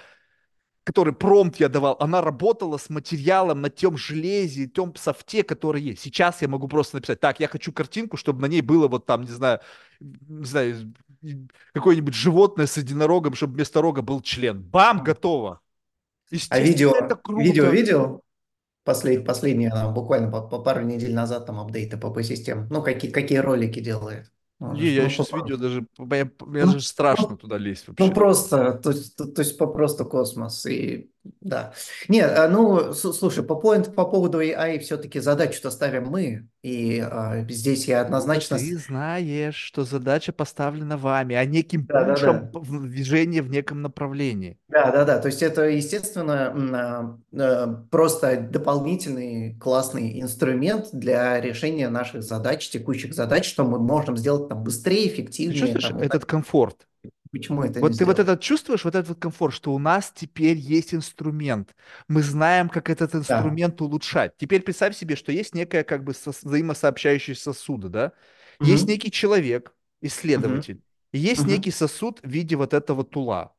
который 0.83 1.13
промпт 1.13 1.57
я 1.59 1.69
давал, 1.69 1.97
она 1.99 2.21
работала 2.21 2.77
с 2.77 2.89
материалом 2.89 3.61
на 3.61 3.69
том 3.69 3.97
железе, 3.97 4.67
том 4.67 4.95
софте, 4.95 5.43
который 5.43 5.81
есть. 5.83 6.01
Сейчас 6.01 6.41
я 6.41 6.47
могу 6.47 6.67
просто 6.67 6.97
написать, 6.97 7.19
так, 7.19 7.39
я 7.39 7.47
хочу 7.47 7.71
картинку, 7.71 8.17
чтобы 8.17 8.41
на 8.41 8.47
ней 8.47 8.61
было 8.61 8.87
вот 8.87 9.05
там, 9.05 9.21
не 9.23 9.29
знаю, 9.31 9.59
не 9.99 10.45
знаю, 10.45 10.93
какое-нибудь 11.73 12.13
животное 12.15 12.65
с 12.65 12.77
единорогом, 12.77 13.35
чтобы 13.35 13.53
вместо 13.53 13.81
рога 13.81 14.01
был 14.01 14.21
член. 14.21 14.61
Бам, 14.61 15.03
готово. 15.03 15.61
А 16.49 16.59
видео, 16.59 16.93
видео 17.37 17.65
видел? 17.69 18.21
Послед, 18.83 19.25
последнее, 19.25 19.69
а, 19.69 19.89
буквально 19.91 20.31
по, 20.31 20.41
по 20.41 20.59
пару 20.59 20.81
недель 20.83 21.13
назад 21.13 21.45
там 21.45 21.59
апдейты 21.59 21.97
по, 21.97 22.23
системам. 22.23 22.67
Ну, 22.71 22.81
какие, 22.81 23.11
какие 23.11 23.37
ролики 23.37 23.79
делает. 23.79 24.31
Ну, 24.59 24.73
Не, 24.73 24.89
я 24.89 25.03
ну, 25.03 25.05
еще 25.07 25.23
по- 25.23 25.29
с 25.29 25.33
видео 25.33 25.57
даже, 25.57 25.85
мне, 25.97 26.31
мне 26.39 26.65
ну, 26.65 26.71
даже 26.73 26.81
страшно 26.81 27.29
ну, 27.31 27.37
туда 27.37 27.57
лезть 27.57 27.85
ну, 27.87 27.93
вообще. 27.93 28.13
просто, 28.13 28.73
то 28.73 28.89
есть, 28.91 29.15
то, 29.15 29.25
то 29.25 29.41
есть 29.41 29.57
попросту 29.57 30.05
космос. 30.05 30.65
И 30.65 31.11
Да. 31.41 31.73
Нет, 32.07 32.31
а, 32.37 32.47
ну, 32.47 32.93
слушай, 32.93 33.43
по, 33.43 33.53
point, 33.53 33.91
по 33.93 34.05
поводу 34.05 34.41
AI 34.41 34.79
все-таки 34.79 35.19
задачу-то 35.19 35.69
ставим 35.69 36.05
мы, 36.05 36.47
и 36.61 36.99
а, 36.99 37.45
здесь 37.49 37.87
я 37.87 38.01
однозначно... 38.01 38.57
ты 38.57 38.77
знаешь, 38.77 39.55
что 39.55 39.83
задача 39.83 40.31
поставлена 40.31 40.97
вами, 40.97 41.35
а 41.35 41.45
неким 41.45 41.85
Да, 41.85 42.03
да, 42.03 42.13
пушем 42.13 42.49
да. 42.51 42.59
в 42.59 42.87
движение 42.87 43.41
в 43.41 43.49
неком 43.49 43.81
направлении? 43.81 44.57
Да, 44.69 44.91
да, 44.91 45.05
да. 45.05 45.19
То 45.19 45.27
есть 45.27 45.41
это, 45.41 45.63
естественно, 45.63 47.19
а, 47.33 47.85
просто 47.89 48.37
дополнительный 48.41 49.55
классный 49.59 50.21
инструмент 50.21 50.87
для 50.93 51.39
решения 51.41 51.89
наших 51.89 52.23
задач, 52.23 52.69
текущих 52.69 53.13
задач, 53.13 53.47
что 53.47 53.65
мы 53.65 53.79
можем 53.79 54.17
сделать 54.17 54.49
там 54.49 54.63
быстрее, 54.63 55.07
эффективнее, 55.07 55.59
чувствуешь 55.59 55.87
там, 55.87 55.99
этот 55.99 56.25
комфорт? 56.25 56.87
Почему 57.31 57.63
это 57.63 57.81
Вот 57.81 57.97
ты 57.97 58.05
вот 58.05 58.19
сделать? 58.19 58.19
этот 58.19 58.41
чувствуешь, 58.41 58.83
вот 58.85 58.95
этот 58.95 59.09
вот 59.09 59.19
комфорт, 59.19 59.53
что 59.53 59.73
у 59.73 59.79
нас 59.79 60.11
теперь 60.13 60.57
есть 60.57 60.93
инструмент. 60.93 61.75
Мы 62.07 62.21
знаем, 62.21 62.69
как 62.69 62.89
этот 62.89 63.15
Да. 63.27 63.61
инструмент 63.61 63.81
улучшать. 63.81 64.35
Теперь 64.37 64.61
представь 64.61 64.95
себе, 64.95 65.15
что 65.15 65.31
есть 65.31 65.55
некая 65.55 65.83
как 65.83 66.03
бы 66.03 66.13
сос- 66.13 66.41
взаимосообщающие 66.43 67.35
сосуды, 67.35 67.89
да? 67.89 68.13
Есть 68.61 68.87
Мгм. 68.87 68.89
некий 68.89 69.11
человек, 69.11 69.73
исследователь, 70.01 70.81
и 71.11 71.17
есть 71.19 71.45
некий 71.47 71.71
Мгм. 71.71 71.71
сосуд 71.71 72.19
в 72.23 72.27
виде 72.29 72.55
вот 72.55 72.73
этого 72.73 73.03
тула. 73.03 73.53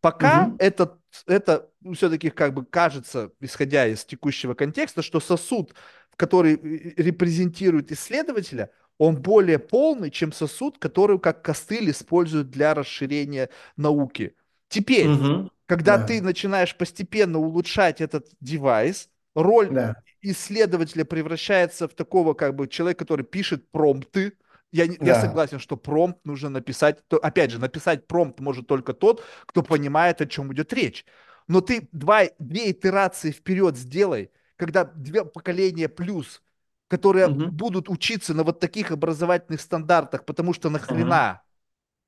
Пока 0.00 0.50
Мгм. 0.50 0.58
это, 0.58 0.98
это 1.26 1.70
все-таки 1.94 2.30
как 2.30 2.54
бы 2.54 2.64
кажется, 2.64 3.32
исходя 3.40 3.86
из 3.86 4.04
текущего 4.04 4.54
контекста, 4.54 5.02
что 5.02 5.20
сосуд, 5.20 5.74
который 6.16 6.54
э, 6.54 7.02
репрезентирует 7.02 7.92
исследователя, 7.92 8.70
он 8.98 9.16
более 9.20 9.58
полный, 9.58 10.10
чем 10.10 10.32
сосуд, 10.32 10.78
который 10.78 11.18
как 11.18 11.42
костыль 11.42 11.90
используют 11.90 12.50
для 12.50 12.74
расширения 12.74 13.50
науки. 13.76 14.34
Теперь, 14.68 15.08
Мгм. 15.08 15.50
когда 15.66 15.98
ты 16.04 16.18
Да. 16.20 16.24
начинаешь 16.26 16.76
постепенно 16.76 17.38
улучшать 17.38 18.00
этот 18.00 18.28
девайс, 18.40 19.08
роль 19.34 19.68
Да. 19.70 19.96
исследователя 20.22 21.04
превращается 21.04 21.88
в 21.88 21.94
такого 21.94 22.34
как 22.34 22.54
бы 22.56 22.68
человека, 22.68 23.04
который 23.04 23.24
пишет 23.24 23.70
промпты. 23.70 24.32
Я, 24.72 24.86
не- 24.86 24.96
я 25.00 25.14
Да. 25.14 25.20
согласен, 25.20 25.58
что 25.60 25.76
промпт 25.76 26.24
нужно 26.24 26.48
написать. 26.48 27.06
То, 27.08 27.18
опять 27.18 27.50
же, 27.50 27.58
написать 27.60 28.06
промпт 28.06 28.40
может 28.40 28.66
только 28.66 28.92
тот, 28.94 29.22
кто 29.46 29.62
понимает, 29.62 30.20
о 30.20 30.26
чем 30.26 30.52
идет 30.52 30.72
речь. 30.72 31.04
Но 31.48 31.60
ты 31.60 31.88
два, 31.92 32.22
две 32.38 32.72
итерации 32.72 33.30
вперед 33.30 33.76
сделай, 33.76 34.30
когда 34.56 34.84
две 34.84 35.24
поколения 35.24 35.88
плюс, 35.88 36.42
которые 36.88 37.28
Мгм. 37.28 37.50
будут 37.50 37.88
учиться 37.88 38.34
на 38.34 38.44
вот 38.44 38.60
таких 38.60 38.90
образовательных 38.90 39.60
стандартах, 39.60 40.24
потому 40.24 40.52
что 40.52 40.70
нахрена? 40.70 41.42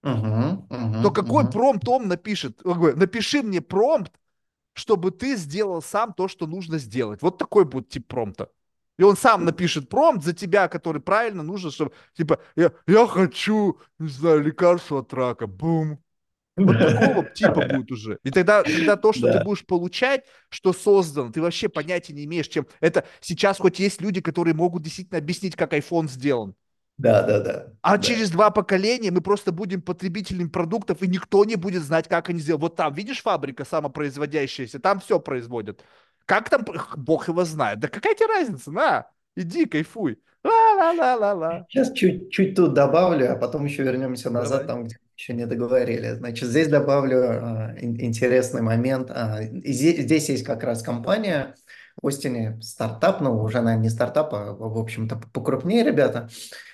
Мгм. 0.02 0.66
То 1.02 1.10
Мгм. 1.10 1.12
какой 1.12 1.44
Мгм. 1.44 1.52
промпт 1.52 1.88
он 1.88 2.08
напишет? 2.08 2.60
Напиши 2.64 3.42
мне 3.42 3.60
промпт, 3.60 4.12
чтобы 4.74 5.10
ты 5.10 5.36
сделал 5.36 5.82
сам 5.82 6.12
то, 6.12 6.28
что 6.28 6.46
нужно 6.46 6.78
сделать. 6.78 7.22
Вот 7.22 7.38
такой 7.38 7.64
будет 7.64 7.88
тип 7.88 8.06
промпта. 8.06 8.50
И 8.98 9.02
он 9.04 9.16
сам 9.16 9.44
напишет 9.44 9.88
промпт 9.88 10.24
за 10.24 10.32
тебя, 10.32 10.68
который 10.68 11.00
правильно 11.00 11.42
нужно, 11.42 11.70
чтобы, 11.70 11.92
типа, 12.14 12.40
я, 12.56 12.72
я 12.86 13.06
хочу, 13.06 13.78
не 13.98 14.08
знаю, 14.08 14.42
лекарство 14.42 15.00
от 15.00 15.14
рака. 15.14 15.46
Бум. 15.46 15.98
Вот 16.64 16.78
такого 16.78 17.24
типа 17.24 17.62
будет 17.62 17.90
уже. 17.92 18.18
И 18.24 18.30
тогда, 18.30 18.62
когда 18.62 18.96
то, 18.96 19.12
что 19.12 19.28
ты 19.28 19.38
Да. 19.38 19.44
будешь 19.44 19.64
получать, 19.66 20.24
что 20.48 20.72
создано, 20.72 21.30
ты 21.32 21.40
вообще 21.40 21.68
понятия 21.68 22.12
не 22.12 22.24
имеешь, 22.24 22.48
чем 22.48 22.66
это. 22.80 23.04
Сейчас 23.20 23.58
хоть 23.58 23.78
есть 23.78 24.00
люди, 24.00 24.20
которые 24.20 24.54
могут 24.54 24.82
действительно 24.82 25.18
объяснить, 25.18 25.56
как 25.56 25.72
iPhone 25.72 26.08
сделан. 26.08 26.54
Да, 26.96 27.22
да, 27.22 27.38
да, 27.40 27.66
А 27.82 27.96
да. 27.96 28.02
через 28.02 28.30
два 28.30 28.50
поколения 28.50 29.10
мы 29.10 29.20
просто 29.20 29.52
будем 29.52 29.82
потребителями 29.82 30.48
продуктов, 30.48 31.02
и 31.02 31.06
никто 31.06 31.44
не 31.44 31.54
будет 31.56 31.82
знать, 31.82 32.08
как 32.08 32.28
они 32.28 32.40
сделают. 32.40 32.62
Вот 32.62 32.76
там, 32.76 32.92
видишь, 32.92 33.22
фабрика 33.22 33.64
самопроизводящаяся, 33.64 34.80
там 34.80 34.98
все 35.00 35.20
производят. 35.20 35.84
Как 36.26 36.50
там, 36.50 36.64
бог 36.96 37.28
его 37.28 37.44
знает. 37.44 37.78
Да 37.78 37.88
какая 37.88 38.14
тебе 38.14 38.26
разница? 38.26 38.70
На, 38.72 39.06
иди, 39.36 39.64
кайфуй. 39.66 40.18
Ла-ла-ла-ла-ла. 40.44 41.66
Сейчас 41.68 41.92
чуть-чуть 41.92 42.54
тут 42.54 42.74
добавлю, 42.74 43.32
а 43.32 43.36
потом 43.36 43.64
еще 43.64 43.82
вернемся 43.82 44.30
назад, 44.30 44.66
Давай. 44.66 44.66
там, 44.66 44.84
где 44.84 44.96
еще 45.18 45.34
не 45.34 45.46
договорили. 45.46 46.12
Значит, 46.14 46.48
здесь 46.48 46.68
добавлю 46.68 47.18
а, 47.28 47.74
ин- 47.80 48.00
интересный 48.00 48.62
момент. 48.62 49.10
А, 49.10 49.42
зе- 49.42 50.00
здесь 50.02 50.28
есть 50.28 50.44
как 50.44 50.62
раз 50.62 50.82
компания 50.82 51.56
в 52.00 52.06
Остине, 52.06 52.58
стартап, 52.62 53.20
ну, 53.20 53.42
уже, 53.42 53.60
наверное, 53.60 53.82
не 53.84 53.90
стартап, 53.90 54.32
а, 54.32 54.52
в 54.54 54.78
общем-то, 54.78 55.20
покрупнее 55.32 55.82
ребята. 55.84 56.28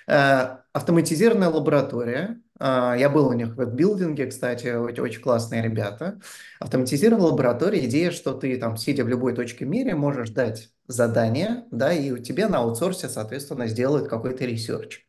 Э, 0.07 0.57
Автоматизированная 0.73 1.49
лаборатория. 1.49 2.41
А, 2.59 2.95
Я 2.95 3.09
был 3.09 3.27
у 3.29 3.33
них 3.33 3.55
в 3.55 3.65
билдинге, 3.65 4.27
кстати, 4.27 4.67
очень, 4.75 5.01
очень 5.03 5.21
классные 5.21 5.61
ребята. 5.63 6.19
Автоматизированная 6.59 7.27
лаборатория, 7.31 7.85
идея, 7.85 8.11
что 8.11 8.33
ты 8.33 8.57
там, 8.59 8.77
сидя 8.77 9.03
в 9.05 9.07
любой 9.09 9.33
точке 9.33 9.65
мира, 9.65 9.95
можешь 9.95 10.29
дать 10.29 10.69
задание, 10.87 11.65
да, 11.71 11.93
и 11.93 12.11
у 12.11 12.17
тебя 12.19 12.47
на 12.49 12.59
аутсорсе, 12.59 13.09
соответственно, 13.09 13.67
сделают 13.67 14.07
какой-то 14.09 14.45
research. 14.45 15.05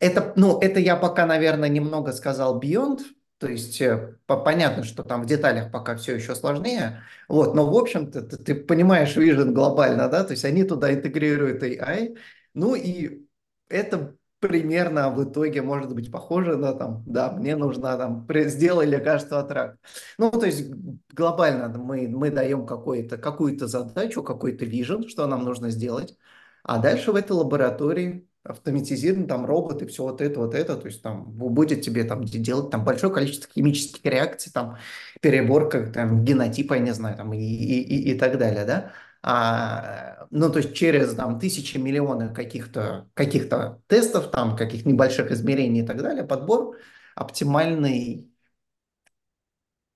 Это, 0.00 0.32
ну, 0.36 0.58
это 0.60 0.78
я 0.80 0.96
пока, 0.96 1.26
наверное, 1.26 1.68
немного 1.68 2.12
сказал 2.12 2.60
beyond, 2.60 3.00
то 3.38 3.48
есть 3.48 3.80
э, 3.80 4.16
по- 4.26 4.36
понятно, 4.36 4.84
что 4.84 5.02
там 5.02 5.22
в 5.22 5.26
деталях 5.26 5.72
пока 5.72 5.96
все 5.96 6.14
еще 6.14 6.34
сложнее, 6.36 7.02
вот, 7.28 7.54
но 7.54 7.68
в 7.68 7.76
общем-то 7.76 8.22
ты, 8.22 8.36
ты 8.36 8.54
понимаешь 8.54 9.16
vision 9.16 9.50
глобально, 9.52 10.08
да, 10.08 10.24
то 10.24 10.32
есть 10.32 10.44
они 10.44 10.64
туда 10.64 10.92
интегрируют 10.92 11.62
AI, 11.62 12.16
ну 12.54 12.74
и 12.76 13.26
это 13.68 14.14
примерно 14.40 15.10
в 15.10 15.24
итоге 15.24 15.62
может 15.62 15.92
быть 15.94 16.12
похоже 16.12 16.56
на 16.56 16.72
там, 16.74 17.02
да, 17.06 17.32
мне 17.32 17.56
нужно 17.56 17.96
там, 17.98 18.26
сделай 18.48 18.86
лекарство 18.86 19.40
от 19.40 19.50
рака. 19.50 19.78
Ну, 20.16 20.30
то 20.30 20.46
есть 20.46 20.70
глобально 21.12 21.68
мы, 21.76 22.06
мы 22.08 22.30
даем 22.30 22.66
какую-то 22.66 23.18
какую-то 23.18 23.66
задачу, 23.66 24.22
какой-то 24.22 24.64
vision, 24.64 25.08
что 25.08 25.26
нам 25.26 25.44
нужно 25.44 25.70
сделать, 25.70 26.16
а 26.62 26.78
дальше 26.78 27.10
в 27.10 27.16
этой 27.16 27.32
лаборатории 27.32 28.27
автоматизирован, 28.44 29.26
там 29.26 29.44
роботы, 29.46 29.86
все 29.86 30.04
вот 30.04 30.20
это, 30.20 30.40
вот 30.40 30.54
это, 30.54 30.76
то 30.76 30.86
есть 30.86 31.02
там 31.02 31.24
будет 31.24 31.82
тебе 31.82 32.04
там 32.04 32.24
делать 32.24 32.70
там 32.70 32.84
большое 32.84 33.12
количество 33.12 33.50
химических 33.52 34.04
реакций, 34.04 34.52
там 34.52 34.78
переборка 35.20 35.86
там 35.86 36.24
генотипа, 36.24 36.74
я 36.74 36.80
не 36.80 36.94
знаю, 36.94 37.16
там 37.16 37.32
и, 37.32 37.38
и, 37.38 37.82
и, 37.82 38.12
и 38.12 38.18
так 38.18 38.38
далее, 38.38 38.64
да. 38.64 38.92
А, 39.22 40.26
ну, 40.30 40.50
то 40.50 40.58
есть 40.58 40.74
через 40.74 41.14
там 41.14 41.40
тысячи, 41.40 41.76
миллионы 41.76 42.32
каких-то 42.32 43.08
каких 43.14 43.48
тестов, 43.88 44.30
там 44.30 44.56
каких 44.56 44.86
небольших 44.86 45.30
измерений 45.32 45.82
и 45.82 45.86
так 45.86 46.00
далее, 46.02 46.24
подбор 46.24 46.76
оптимальный 47.14 48.27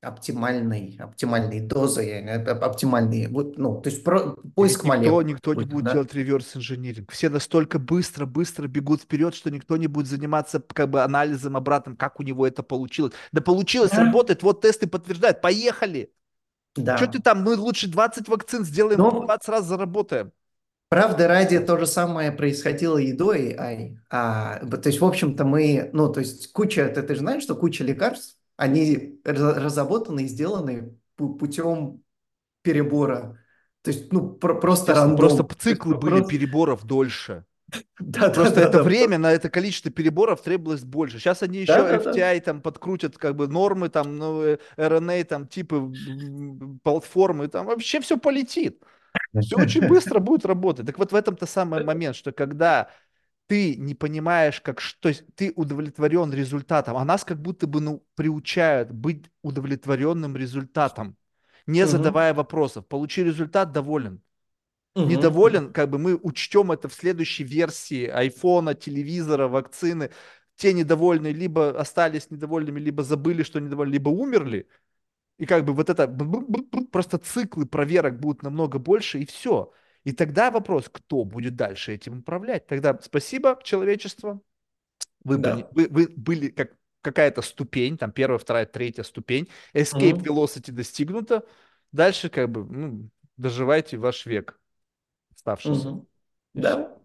оптимальной, 0.02 0.96
оптимальной 0.98 1.60
дозы, 1.60 2.04
э, 2.10 2.42
оптимальный, 2.42 3.28
вот, 3.28 3.56
ну, 3.56 3.80
то 3.80 3.88
есть 3.88 4.02
про, 4.02 4.36
поиск 4.56 4.82
никто, 4.82 4.88
молекул 4.88 5.22
никто 5.22 5.54
не 5.54 5.60
какой-то, 5.60 5.70
будет 5.70 5.84
да? 5.84 5.92
делать 5.92 6.14
реверс-инжиниринг. 6.14 7.12
Все 7.12 7.28
настолько 7.28 7.78
быстро, 7.78 8.26
быстро 8.26 8.66
бегут 8.66 9.02
вперед, 9.02 9.34
что 9.34 9.50
никто 9.50 9.76
не 9.76 9.86
будет 9.86 10.08
заниматься 10.08 10.60
как 10.60 10.90
бы 10.90 11.02
анализом 11.02 11.56
обратным, 11.56 11.96
как 11.96 12.18
у 12.18 12.24
него 12.24 12.46
это 12.46 12.64
получилось. 12.64 13.12
Да 13.30 13.40
получилось, 13.40 13.92
Да, 13.92 14.04
работает, 14.04 14.42
вот 14.42 14.60
тесты 14.60 14.88
подтверждают. 14.88 15.40
Поехали! 15.40 16.12
Что 16.74 17.06
ты 17.06 17.18
да. 17.18 17.22
там, 17.22 17.42
мы 17.42 17.54
лучше 17.56 17.86
20 17.86 18.28
вакцин 18.28 18.64
сделаем, 18.64 18.98
Но 18.98 19.24
20 19.24 19.48
раз 19.48 19.66
заработаем. 19.66 20.32
Правда, 20.88 21.28
ради 21.28 21.58
то 21.58 21.78
же 21.78 21.86
самое 21.86 22.32
происходило 22.32 22.98
и 22.98 23.12
до 23.12 23.34
AI. 23.34 23.96
А, 24.10 24.58
то 24.58 24.88
есть, 24.88 25.00
в 25.00 25.04
общем-то, 25.04 25.44
мы, 25.44 25.90
ну, 25.92 26.12
то 26.12 26.20
есть, 26.20 26.52
куча, 26.52 26.88
ты, 26.88 27.02
ты 27.02 27.14
же 27.14 27.20
знаешь, 27.20 27.42
что 27.42 27.54
куча 27.54 27.84
лекарств, 27.84 28.36
они 28.62 29.20
раз- 29.24 29.56
разработаны 29.56 30.24
и 30.24 30.26
сделаны 30.26 30.96
пу- 31.18 31.36
путем 31.38 32.02
перебора. 32.62 33.38
То 33.82 33.90
есть, 33.90 34.12
ну, 34.12 34.30
про- 34.30 34.54
просто 34.60 34.94
просто 34.94 34.94
рандом. 34.94 35.46
п- 35.46 35.54
То 35.56 35.68
есть, 35.70 35.80
циклы 35.80 35.94
были 35.96 36.20
просто, 36.20 36.28
переборов 36.28 36.84
дольше. 36.84 37.44
Просто 38.34 38.60
это 38.60 38.78
да-да-да-да, 38.78 38.82
время 38.82 39.18
на 39.18 39.32
это 39.32 39.48
количество 39.48 39.90
переборов 39.90 40.42
требовалось 40.42 40.84
больше. 40.84 41.18
Сейчас 41.18 41.42
они 41.42 41.58
еще 41.60 41.82
да-да-да. 41.82 42.10
FTI 42.12 42.40
там 42.40 42.60
подкрутят 42.60 43.16
как 43.16 43.34
бы 43.36 43.48
нормы, 43.48 43.88
там, 43.88 44.16
ну, 44.18 44.42
RNA, 44.76 45.24
там, 45.24 45.46
типы 45.46 45.90
платформы, 46.82 47.48
там 47.48 47.66
вообще 47.66 48.00
все 48.00 48.18
полетит. 48.18 48.82
Все 49.40 49.56
очень 49.56 49.86
быстро 49.86 50.20
будет 50.20 50.44
работать. 50.46 50.86
Так 50.86 50.98
вот 50.98 51.12
в 51.12 51.14
этом-то 51.14 51.46
самый 51.46 51.84
момент, 51.84 52.16
что 52.16 52.32
когда 52.32 52.90
ты 53.52 53.76
не 53.76 53.94
понимаешь, 53.94 54.60
как 54.62 54.80
что, 54.80 55.12
ты 55.34 55.52
удовлетворен 55.56 56.32
результатом, 56.32 56.96
а 56.96 57.04
нас 57.04 57.22
как 57.24 57.40
будто 57.42 57.66
бы 57.66 57.80
ну, 57.82 58.02
приучают 58.14 58.90
быть 58.92 59.30
удовлетворенным 59.42 60.36
результатом, 60.36 61.16
не 61.66 61.86
Мгм, 61.86 61.86
задавая 61.86 62.32
вопросов. 62.34 62.86
Получи 62.88 63.22
результат, 63.22 63.72
доволен. 63.72 64.22
мгм. 64.94 65.36
Недоволен, 65.36 65.72
как 65.72 65.90
бы 65.90 65.98
мы 65.98 66.16
учтем 66.16 66.72
это 66.72 66.88
в 66.88 66.94
следующей 66.94 67.44
версии 67.44 68.06
айфона, 68.06 68.74
телевизора, 68.74 69.48
вакцины. 69.48 70.10
Те 70.56 70.72
недовольные 70.72 71.32
либо 71.34 71.78
остались 71.78 72.30
недовольными, 72.30 72.80
либо 72.80 73.02
забыли, 73.04 73.42
что 73.42 73.60
недовольны, 73.60 73.92
либо 73.94 74.10
умерли. 74.10 74.68
И 75.38 75.46
как 75.46 75.64
бы 75.64 75.74
вот 75.74 75.90
это 75.90 76.08
просто 76.92 77.18
циклы 77.18 77.66
проверок 77.66 78.20
будут 78.20 78.42
намного 78.42 78.78
больше, 78.78 79.20
и 79.20 79.26
все. 79.26 79.72
И 80.04 80.12
тогда 80.12 80.50
вопрос, 80.50 80.88
кто 80.90 81.24
будет 81.24 81.56
дальше 81.56 81.94
этим 81.94 82.18
управлять? 82.18 82.66
Тогда 82.66 82.98
спасибо, 83.00 83.58
человечество. 83.62 84.40
Вы, 85.24 85.36
Да. 85.38 85.56
вы, 85.72 85.88
вы 85.88 86.08
были 86.16 86.48
как 86.48 86.72
какая-то 87.02 87.42
ступень, 87.42 87.98
там 87.98 88.12
первая, 88.12 88.38
вторая, 88.38 88.66
третья 88.66 89.02
ступень. 89.02 89.48
Escape 89.74 90.14
Мгм. 90.14 90.22
velocity 90.22 90.72
достигнута. 90.72 91.44
дальше 91.92 92.28
как 92.30 92.50
бы 92.50 92.64
ну, 92.64 93.08
доживайте 93.36 93.96
ваш 93.98 94.26
век 94.26 94.58
оставшийся. 95.34 95.78
Все. 95.80 96.06
Да, 96.54 96.96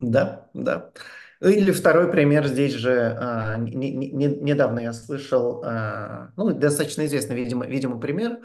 да, 0.00 0.50
да. 0.54 0.92
Или 1.40 1.72
второй 1.72 2.10
пример 2.10 2.46
здесь 2.46 2.74
же, 2.74 3.16
а, 3.20 3.56
не- 3.58 3.92
не- 3.92 4.10
не- 4.12 4.26
недавно 4.36 4.80
я 4.80 4.92
слышал, 4.92 5.62
а, 5.64 6.32
ну, 6.36 6.52
достаточно 6.52 7.04
известный, 7.06 7.36
видимо, 7.36 7.66
видимо 7.66 7.98
пример, 8.00 8.40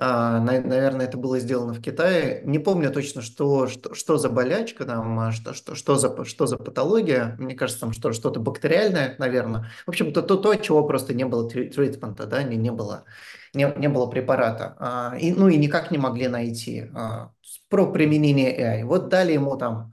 наверное, 0.00 1.06
это 1.06 1.18
было 1.18 1.38
сделано 1.38 1.74
в 1.74 1.82
Китае, 1.82 2.42
не 2.44 2.58
помню 2.58 2.90
точно, 2.90 3.20
что, 3.20 3.66
что, 3.66 3.94
что 3.94 4.16
за 4.16 4.30
болячка 4.30 4.86
там, 4.86 5.18
а, 5.18 5.32
что, 5.32 5.52
что, 5.54 5.74
что 5.74 5.96
за, 5.96 6.24
что 6.24 6.46
за 6.46 6.56
патология, 6.56 7.36
мне 7.38 7.54
кажется, 7.54 7.80
там 7.82 7.92
что, 7.92 8.12
что-то 8.12 8.40
бактериальное, 8.40 9.14
наверное. 9.18 9.70
В 9.84 9.90
общем, 9.90 10.12
то, 10.12 10.22
то, 10.22 10.36
то, 10.36 10.54
чего 10.54 10.86
просто 10.86 11.12
не 11.14 11.24
было 11.26 11.48
три- 11.48 11.68
тритмента, 11.68 12.26
да, 12.26 12.42
не, 12.42 12.56
не 12.56 12.72
было, 12.72 13.04
не, 13.52 13.70
не 13.76 13.88
было 13.88 14.06
препарата, 14.06 14.76
А, 14.78 15.16
и, 15.18 15.32
ну, 15.32 15.48
и 15.48 15.58
никак 15.58 15.90
не 15.90 15.98
могли 15.98 16.28
найти 16.28 16.88
а, 16.94 17.32
про 17.68 17.86
применение 17.92 18.56
AI. 18.56 18.84
Вот 18.84 19.08
дали 19.10 19.32
ему 19.32 19.56
там 19.56 19.92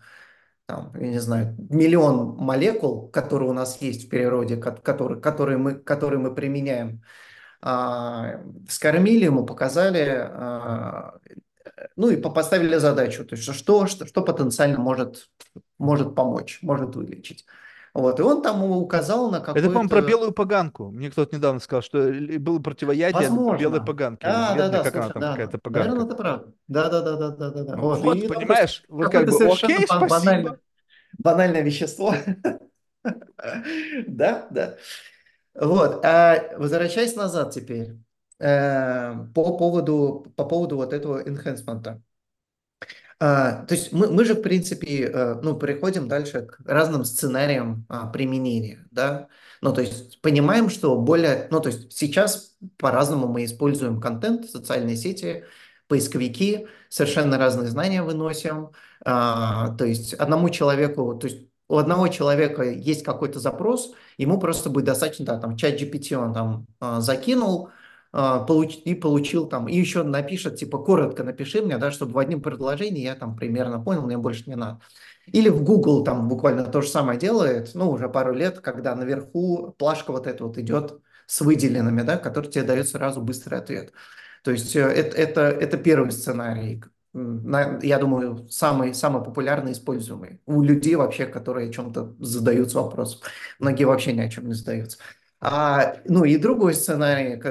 там, 0.65 0.91
я 0.99 1.07
не 1.07 1.19
знаю, 1.19 1.55
миллион 1.69 2.35
молекул, 2.37 3.09
которые 3.09 3.49
у 3.49 3.53
нас 3.53 3.81
есть 3.81 4.05
в 4.05 4.09
природе, 4.09 4.55
ко- 4.57 4.71
которые, 4.71 5.19
которые 5.19 5.57
мы, 5.57 5.75
которые 5.75 6.19
мы 6.19 6.33
применяем, 6.33 7.01
а, 7.61 8.41
скормили 8.69 9.25
ему, 9.25 9.45
показали, 9.45 10.07
а, 10.31 11.19
ну 11.95 12.09
и 12.09 12.17
по- 12.17 12.29
поставили 12.31 12.77
задачу, 12.77 13.25
то 13.25 13.35
есть 13.35 13.51
что, 13.53 13.87
что, 13.87 14.05
что 14.05 14.21
потенциально 14.21 14.79
может, 14.79 15.29
может 15.77 16.15
помочь, 16.15 16.59
может 16.61 16.95
вылечить. 16.95 17.45
Вот, 17.93 18.19
и 18.19 18.23
он 18.23 18.41
там 18.41 18.63
указал 18.63 19.31
на 19.31 19.37
Это, 19.39 19.65
по-моему, 19.67 19.89
про 19.89 20.01
белую 20.01 20.31
поганку. 20.31 20.91
Мне 20.91 21.09
кто-то 21.09 21.35
недавно 21.35 21.59
сказал, 21.59 21.81
что 21.81 22.11
было 22.39 22.59
противоядие 22.59 23.27
от 23.27 23.33
белой 23.33 23.79
Возможно. 23.79 23.85
поганки. 23.85 24.25
Да, 24.25 24.55
да, 24.55 24.69
да, 24.69 24.83
как 24.83 24.95
она 24.95 25.03
слушай, 25.05 25.13
там, 25.13 25.23
да, 25.23 25.31
какая-то 25.31 25.57
наверное, 25.69 25.69
поганка. 25.71 26.05
это 26.05 26.15
правда. 26.15 26.53
Да, 26.67 26.89
да, 26.89 27.01
да, 27.01 27.15
да, 27.17 27.29
да, 27.31 27.49
да, 27.51 27.63
да. 27.63 27.75
Вот, 27.77 27.99
вот, 28.01 28.17
и 28.17 28.27
понимаешь, 28.27 28.83
вот 28.89 29.09
как 29.11 29.27
бы, 29.27 29.37
окей, 29.53 29.87
спасибо. 29.87 30.07
банальное, 30.09 30.59
банальное 31.17 31.61
вещество. 31.61 32.13
Да, 34.07 34.47
да. 34.51 34.77
Вот, 35.59 36.05
а 36.05 36.57
возвращаясь 36.57 37.15
назад 37.15 37.53
теперь, 37.53 37.97
э, 38.39 39.13
по 39.33 39.57
поводу, 39.57 40.31
по 40.35 40.45
поводу 40.45 40.77
вот 40.77 40.93
этого 40.93 41.21
enhancement. 41.23 42.01
А, 43.21 43.65
то 43.65 43.75
есть 43.75 43.91
мы, 43.91 44.07
мы 44.09 44.23
же, 44.23 44.33
в 44.35 44.41
принципе, 44.41 45.03
э, 45.13 45.35
ну, 45.41 45.57
переходим 45.59 46.07
дальше 46.07 46.43
к 46.43 46.61
разным 46.65 47.03
сценариям 47.03 47.85
а, 47.89 48.07
применения, 48.07 48.87
да. 48.91 49.27
Ну, 49.61 49.73
то 49.73 49.81
есть 49.81 50.21
понимаем, 50.21 50.69
что 50.69 50.97
более, 50.97 51.49
ну, 51.51 51.59
то 51.59 51.67
есть 51.67 51.91
сейчас 51.91 52.55
по-разному 52.77 53.27
мы 53.27 53.43
используем 53.43 53.99
контент, 53.99 54.49
социальные 54.49 54.95
сети, 54.95 55.43
поисковики, 55.87 56.67
совершенно 56.87 57.37
разные 57.37 57.67
знания 57.67 58.03
выносим. 58.03 58.71
А, 59.03 59.75
то 59.75 59.83
есть 59.83 60.13
одному 60.13 60.49
человеку, 60.49 61.17
то 61.17 61.27
есть 61.27 61.48
у 61.69 61.77
одного 61.77 62.07
человека 62.09 62.63
есть 62.63 63.03
какой-то 63.03 63.39
запрос, 63.39 63.93
ему 64.17 64.39
просто 64.39 64.69
будет 64.69 64.85
достаточно, 64.85 65.25
да, 65.25 65.39
там, 65.39 65.55
чат 65.57 65.79
GPT 65.79 66.15
он 66.17 66.33
там 66.33 66.67
а, 66.79 67.01
закинул, 67.01 67.69
а, 68.11 68.45
получ- 68.47 68.81
и 68.85 68.95
получил 68.95 69.47
там, 69.47 69.67
и 69.69 69.75
еще 69.77 70.03
напишет, 70.03 70.57
типа, 70.57 70.79
коротко 70.79 71.23
напиши 71.23 71.61
мне, 71.61 71.77
да, 71.77 71.91
чтобы 71.91 72.13
в 72.13 72.19
одном 72.19 72.41
предложении 72.41 73.01
я 73.03 73.15
там 73.15 73.35
примерно 73.37 73.79
понял, 73.81 74.01
мне 74.03 74.17
больше 74.17 74.43
не 74.47 74.55
надо. 74.55 74.81
Или 75.27 75.49
в 75.49 75.63
Google 75.63 76.03
там 76.03 76.27
буквально 76.27 76.63
то 76.65 76.81
же 76.81 76.87
самое 76.89 77.19
делает, 77.19 77.71
ну, 77.75 77.89
уже 77.91 78.09
пару 78.09 78.33
лет, 78.33 78.59
когда 78.61 78.95
наверху 78.95 79.75
плашка 79.77 80.11
вот 80.11 80.27
эта 80.27 80.43
вот 80.43 80.57
идет 80.57 80.99
с 81.27 81.41
выделенными, 81.41 82.01
да, 82.01 82.17
который 82.17 82.49
тебе 82.49 82.63
дает 82.63 82.87
сразу 82.89 83.21
быстрый 83.21 83.59
ответ. 83.59 83.93
То 84.43 84.51
есть 84.51 84.75
э, 84.75 84.79
это, 84.81 85.15
это, 85.17 85.41
это 85.41 85.77
первый 85.77 86.11
сценарий, 86.11 86.81
я 87.13 87.97
думаю, 87.97 88.47
самый, 88.49 88.93
самый 88.93 89.23
популярный, 89.23 89.71
используемый. 89.71 90.41
У 90.45 90.61
людей 90.61 90.95
вообще, 90.95 91.25
которые 91.25 91.73
чем-то 91.73 92.15
задаются 92.19 92.81
вопросом. 92.81 93.21
Многие 93.57 93.85
вообще 93.85 94.13
ни 94.13 94.21
о 94.21 94.29
чем 94.29 94.47
не 94.47 94.53
задаются. 94.53 94.99
А, 95.41 95.95
ну 96.05 96.25
и 96.25 96.37
другой 96.37 96.73
сценарий, 96.73 97.41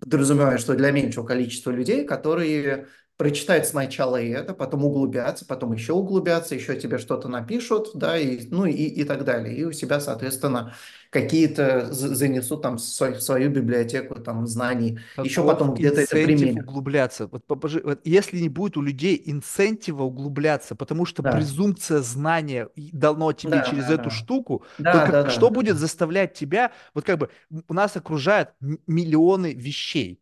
подразумевая, 0.00 0.58
что 0.58 0.74
для 0.74 0.90
меньшего 0.90 1.26
количества 1.26 1.70
людей, 1.70 2.04
которые 2.04 2.86
прочитают 3.16 3.66
сначала 3.66 4.20
и 4.20 4.28
это, 4.30 4.54
потом 4.54 4.84
углубятся, 4.84 5.46
потом 5.46 5.72
еще 5.72 5.92
углубятся, 5.92 6.54
еще 6.54 6.76
тебе 6.76 6.98
что-то 6.98 7.28
напишут, 7.28 7.90
да, 7.94 8.18
и, 8.18 8.46
ну 8.50 8.66
и, 8.66 8.72
и 8.72 9.04
так 9.04 9.24
далее. 9.24 9.56
И 9.56 9.64
у 9.64 9.72
себя, 9.72 10.00
соответственно, 10.00 10.74
какие-то 11.10 11.92
за- 11.92 12.14
занесут 12.14 12.62
там 12.62 12.78
свою, 12.78 13.20
свою 13.20 13.50
библиотеку 13.50 14.16
там 14.20 14.46
знаний, 14.46 14.98
еще 15.22 15.42
Каков 15.42 15.46
потом 15.46 15.74
где-то 15.76 16.00
это 16.00 16.16
применят. 16.16 16.66
углубляться? 16.66 17.28
Вот, 17.28 17.46
попожи- 17.46 17.80
вот 17.84 18.00
если 18.04 18.40
не 18.40 18.48
будет 18.48 18.76
у 18.76 18.82
людей 18.82 19.20
инцентива 19.26 20.02
углубляться, 20.02 20.74
потому 20.74 21.06
что 21.06 21.22
Да, 21.22 21.32
презумпция 21.32 22.00
знания 22.00 22.68
дано 22.74 23.32
тебе 23.32 23.60
да, 23.60 23.62
через 23.62 23.90
да, 23.90 23.90
эту 23.90 24.10
да. 24.10 24.10
штуку, 24.10 24.64
то 24.90 25.00
Да, 25.00 25.06
да, 25.06 25.22
как, 25.22 25.30
что 25.30 25.50
да. 25.50 25.50
будет 25.50 25.76
заставлять 25.78 26.34
тебя, 26.34 26.72
вот 26.94 27.04
как 27.04 27.18
бы 27.18 27.30
у 27.68 27.74
нас 27.74 27.96
окружают 27.96 28.50
миллионы 28.88 29.54
вещей. 29.54 30.20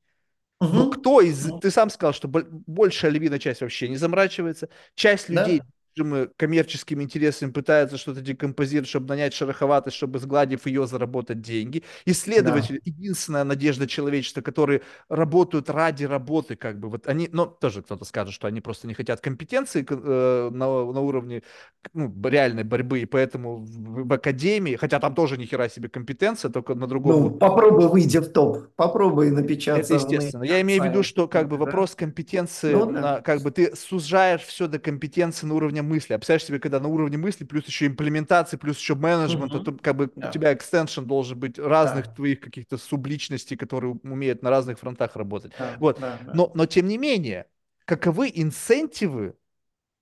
Но 0.70 0.84
Мгм. 0.84 0.90
кто 0.92 1.20
из... 1.20 1.46
Мгм. 1.46 1.60
Ты 1.60 1.70
сам 1.70 1.90
сказал, 1.90 2.12
что 2.12 2.28
боль- 2.28 2.46
большая 2.50 3.10
львиная 3.10 3.38
часть 3.38 3.60
вообще 3.62 3.88
не 3.88 3.96
заморачивается. 3.96 4.68
Часть 4.94 5.28
людей 5.28 5.58
Да, 5.58 5.64
движимы 5.94 6.30
коммерческими 6.36 7.02
интересами 7.02 7.50
пытаются 7.50 7.96
что-то 7.96 8.20
декомпозировать, 8.20 8.88
чтобы 8.88 9.08
нанять 9.08 9.34
шероховатость, 9.34 9.96
чтобы, 9.96 10.18
сгладив 10.18 10.66
ее, 10.66 10.86
заработать 10.86 11.40
деньги. 11.40 11.82
да. 12.04 12.12
Исследователи, 12.12 12.80
единственная 12.84 13.44
надежда 13.44 13.86
человечества, 13.86 14.40
которые 14.40 14.82
работают 15.08 15.70
ради 15.70 16.04
работы, 16.04 16.56
как 16.56 16.78
бы, 16.78 16.88
вот 16.88 17.06
они, 17.06 17.28
но 17.32 17.46
тоже 17.46 17.82
кто-то 17.82 18.04
скажет, 18.04 18.34
что 18.34 18.46
они 18.46 18.60
просто 18.60 18.86
не 18.86 18.94
хотят 18.94 19.20
компетенции 19.20 19.86
э, 19.88 20.50
на, 20.50 20.66
на 20.92 21.00
уровне 21.00 21.42
ну, 21.94 22.12
реальной 22.24 22.64
борьбы, 22.64 23.00
и 23.00 23.06
поэтому 23.06 23.56
в, 23.56 24.06
в 24.06 24.12
академии, 24.12 24.76
хотя 24.76 24.98
там 25.00 25.14
тоже 25.14 25.36
ни 25.36 25.44
хера 25.44 25.68
себе 25.68 25.88
компетенция, 25.88 26.50
только 26.50 26.74
на 26.74 26.86
другом 26.86 27.22
Ну, 27.22 27.30
попробуй 27.30 27.88
выйди 27.88 28.18
в 28.18 28.28
топ, 28.28 28.74
попробуй 28.76 29.30
напечататься 29.30 29.98
в 29.98 30.02
естественно. 30.02 30.44
Я 30.44 30.60
имею 30.60 30.82
в 30.82 30.86
виду, 30.86 31.02
что 31.02 31.28
как 31.28 31.48
бы 31.48 31.58
да? 31.58 31.64
вопрос 31.64 31.94
компетенции, 31.94 32.72
Ну 32.72 32.90
на, 32.90 33.00
да, 33.00 33.20
как 33.20 33.42
бы 33.42 33.50
ты 33.50 33.74
сужаешь 33.76 34.42
все 34.42 34.66
до 34.68 34.78
компетенции 34.78 35.46
на 35.46 35.54
уровне 35.54 35.81
мысли. 35.82 36.14
А 36.14 36.18
представляешь 36.18 36.44
себе, 36.46 36.58
когда 36.60 36.80
на 36.80 36.88
уровне 36.88 37.16
мысли, 37.18 37.44
плюс 37.44 37.66
еще 37.66 37.86
имплементации, 37.86 38.56
плюс 38.56 38.78
еще 38.78 38.94
менеджмента, 38.94 39.60
то 39.60 39.72
Мгм. 39.72 39.78
как 39.80 39.96
бы 39.96 40.12
у 40.14 40.20
да, 40.20 40.28
тебя 40.28 40.52
экстеншн 40.54 41.02
должен 41.04 41.38
быть 41.38 41.58
разных 41.58 42.06
да, 42.06 42.14
твоих 42.14 42.40
каких-то 42.40 42.78
субличностей, 42.78 43.56
которые 43.56 43.92
умеют 44.02 44.42
на 44.42 44.50
разных 44.50 44.78
фронтах 44.78 45.16
работать. 45.16 45.52
да, 45.58 45.76
Вот. 45.78 46.00
да, 46.00 46.18
да. 46.26 46.32
Но, 46.32 46.50
но 46.54 46.66
тем 46.66 46.86
не 46.88 46.98
менее, 46.98 47.46
каковы 47.84 48.30
инцентивы, 48.34 49.34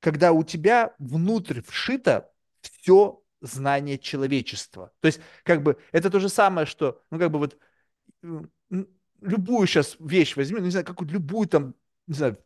когда 0.01 0.33
у 0.33 0.43
тебя 0.45 0.95
внутрь 0.99 1.63
вшито 1.63 2.31
все 2.63 3.23
знание 3.41 3.99
человечества? 3.99 4.93
То 5.01 5.07
есть, 5.07 5.21
как 5.45 5.63
бы, 5.63 5.79
это 5.93 6.11
то 6.11 6.21
же 6.21 6.29
самое, 6.29 6.67
что, 6.67 7.03
ну, 7.11 7.19
как 7.19 7.31
бы 7.31 7.39
вот 7.39 7.59
любую 9.21 9.67
сейчас 9.67 9.97
вещь 10.01 10.37
возьми, 10.37 10.59
ну, 10.59 10.65
не 10.65 10.71
знаю, 10.71 10.87
какую 10.87 11.09
любую 11.11 11.49
там, 11.49 11.75
не 12.07 12.15
знаю, 12.15 12.39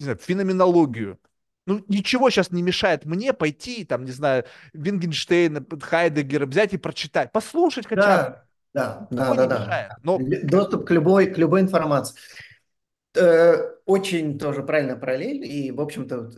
не 0.00 0.04
знаю, 0.04 0.18
феноменологию. 0.18 1.20
Ну, 1.70 1.84
ничего 1.86 2.30
сейчас 2.30 2.50
не 2.50 2.62
мешает 2.62 3.04
мне 3.04 3.32
пойти, 3.32 3.84
там, 3.84 4.04
не 4.04 4.10
знаю, 4.10 4.44
Вингенштейна, 4.72 5.64
Хайдегера 5.80 6.46
взять 6.46 6.72
и 6.74 6.78
прочитать, 6.78 7.30
послушать 7.30 7.86
хотя 7.86 8.02
бы. 8.02 8.36
Да, 8.74 9.06
да, 9.08 9.34
да, 9.34 9.46
да, 9.46 9.58
мешает. 9.60 9.92
Но 10.02 10.18
Доступ 10.42 10.84
к 10.86 10.90
любой, 10.90 11.26
к 11.26 11.38
любой 11.38 11.60
информации. 11.60 12.16
Э, 13.14 13.54
Очень 13.86 14.36
тоже 14.36 14.64
правильная 14.64 14.96
параллель, 14.96 15.44
и, 15.44 15.70
в 15.70 15.80
общем-то, 15.80 16.32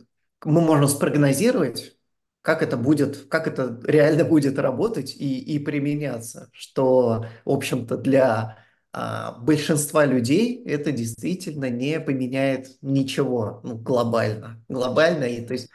мы 0.44 0.60
можем 0.60 0.86
спрогнозировать, 0.86 1.96
как 2.42 2.62
это 2.62 2.76
будет, 2.76 3.28
как 3.28 3.46
это 3.46 3.80
реально 3.84 4.24
будет 4.24 4.58
работать 4.58 5.14
и, 5.14 5.38
и 5.38 5.58
применяться, 5.58 6.50
что, 6.52 7.24
в 7.46 7.50
общем-то, 7.50 7.96
для 7.96 8.58
большинства 8.92 10.04
людей 10.04 10.62
это 10.64 10.92
действительно 10.92 11.70
не 11.70 11.98
поменяет 12.00 12.76
ничего, 12.82 13.60
ну, 13.64 13.76
глобально, 13.76 14.62
глобально, 14.68 15.24
и 15.24 15.46
то 15.46 15.54
есть 15.54 15.70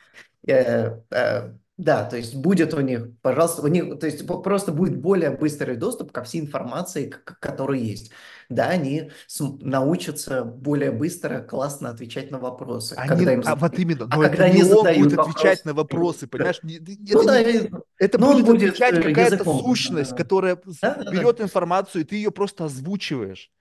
Э, 0.48 1.02
э, 1.12 1.54
да, 1.78 2.06
то 2.06 2.18
есть 2.18 2.36
будет 2.36 2.74
у 2.74 2.80
них, 2.80 3.20
пожалуйста, 3.22 3.62
у 3.62 3.68
них, 3.68 4.00
то 4.00 4.08
есть 4.08 4.26
просто 4.26 4.72
будет 4.72 5.00
более 5.00 5.32
быстрый 5.32 5.76
доступ 5.76 6.12
ко 6.12 6.24
всей 6.24 6.42
информации, 6.42 7.14
которая 7.24 7.80
есть. 7.80 8.12
Да, 8.50 8.70
они 8.70 9.12
научатся 9.62 10.44
более 10.44 10.92
быстро, 10.92 11.42
классно 11.42 11.90
отвечать 11.90 12.32
на 12.32 12.40
вопросы, 12.40 12.94
они, 12.94 13.26
когда 13.26 13.34
им 13.34 13.44
а 13.44 13.56
вот 13.56 13.78
именно, 13.80 14.10
А 14.10 14.18
когда 14.20 14.46
не 14.46 14.46
они 14.46 14.64
задают 14.64 15.14
отвечать 15.14 15.64
вопрос, 15.64 15.66
на 15.66 15.74
вопросы, 15.74 16.28
да. 16.38 16.46
понимаешь? 16.46 16.62
Ну 17.12 17.24
Это 17.24 17.26
да, 17.26 17.42
не, 17.44 17.72
это 18.00 18.18
он 18.18 18.44
будет 18.44 18.46
будет 18.46 18.76
отвечать 18.76 18.86
э, 18.90 19.00
какая-то 19.00 19.46
сущность, 19.46 20.14
Да, 20.14 20.16
которая 20.16 20.60
да, 20.82 20.96
да, 21.04 21.12
берет 21.12 21.42
информацию, 21.42 22.02
и 22.02 22.06
ты 22.06 22.16
ее 22.16 22.32
просто 22.32 22.66
озвучиваешь. 22.66 23.52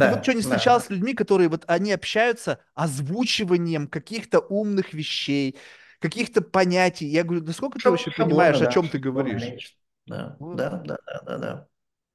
Ты 0.00 0.08
вот 0.08 0.22
что 0.22 0.32
да, 0.32 0.34
не 0.34 0.42
да, 0.42 0.42
встречался 0.42 0.86
с 0.86 0.90
людьми, 0.90 1.14
которые 1.14 1.48
вот 1.48 1.64
они 1.66 1.92
общаются 1.92 2.60
озвучиванием 2.74 3.88
каких-то 3.88 4.40
умных 4.40 4.92
вещей, 4.92 5.56
каких-то 6.00 6.42
понятий. 6.42 7.06
Я 7.06 7.24
говорю, 7.24 7.44
насколько 7.44 7.78
ты 7.80 7.90
Шаб- 7.90 7.90
вообще 7.90 8.10
шаблоны, 8.16 8.58
понимаешь, 8.58 8.60
о 8.60 8.66
да, 8.66 8.72
чем 8.72 8.88
ты 8.88 8.98
говоришь? 8.98 9.58
Да, 10.06 10.36
Вот. 10.38 10.56
да, 10.58 10.70
да, 10.84 10.96
да, 11.06 11.20
да, 11.26 11.38
да, 11.38 11.52
Ну, 11.52 11.73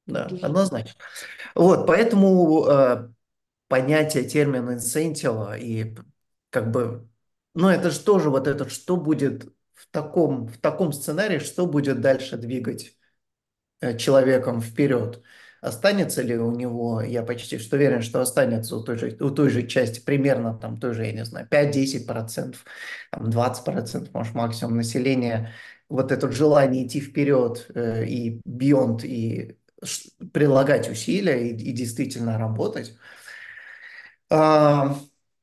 да, 0.10 0.30
однозначно. 0.41 0.99
Вот, 1.56 1.88
поэтому 1.88 2.65
э, 2.68 3.10
понятие, 3.68 4.23
термин 4.26 4.73
инсентива 4.73 5.57
и 5.57 5.95
как 6.49 6.72
бы, 6.72 7.07
ну 7.53 7.69
это 7.69 7.91
же 7.91 7.99
тоже 7.99 8.30
вот 8.30 8.48
это, 8.48 8.69
что 8.69 8.98
будет 8.98 9.45
в 9.73 9.88
таком, 9.91 10.48
в 10.48 10.57
таком 10.57 10.91
сценарии, 10.91 11.40
что 11.40 11.65
будет 11.65 12.02
дальше 12.02 12.38
двигать 12.38 12.98
э, 13.81 13.98
человеком 13.98 14.61
вперед. 14.61 15.22
Останется 15.61 16.22
ли 16.22 16.38
у 16.38 16.52
него, 16.52 17.02
я 17.02 17.22
почти 17.22 17.57
что 17.57 17.76
уверен, 17.76 18.02
что 18.02 18.22
останется 18.22 18.77
у 18.77 18.84
той 18.84 18.98
же, 18.98 19.18
у 19.19 19.30
той 19.30 19.49
же 19.49 19.68
части 19.68 19.99
примерно 19.99 20.57
там 20.57 20.80
той 20.80 20.94
же, 20.94 21.06
я 21.06 21.11
не 21.11 21.26
знаю, 21.26 21.48
5-10%, 21.48 22.56
там 23.11 23.30
20%, 23.30 24.10
может, 24.14 24.34
максимум 24.36 24.77
населения, 24.77 25.53
вот 25.90 26.11
это 26.11 26.31
желание 26.31 26.88
идти 26.88 27.02
вперед 27.02 27.69
э, 27.76 28.06
и 28.06 28.41
beyond, 28.48 29.06
и 29.06 29.59
прилагать 30.34 30.90
усилия 30.90 31.50
и, 31.50 31.56
и 31.56 31.72
действительно 31.72 32.38
работать. 32.38 32.98
А, 34.30 34.96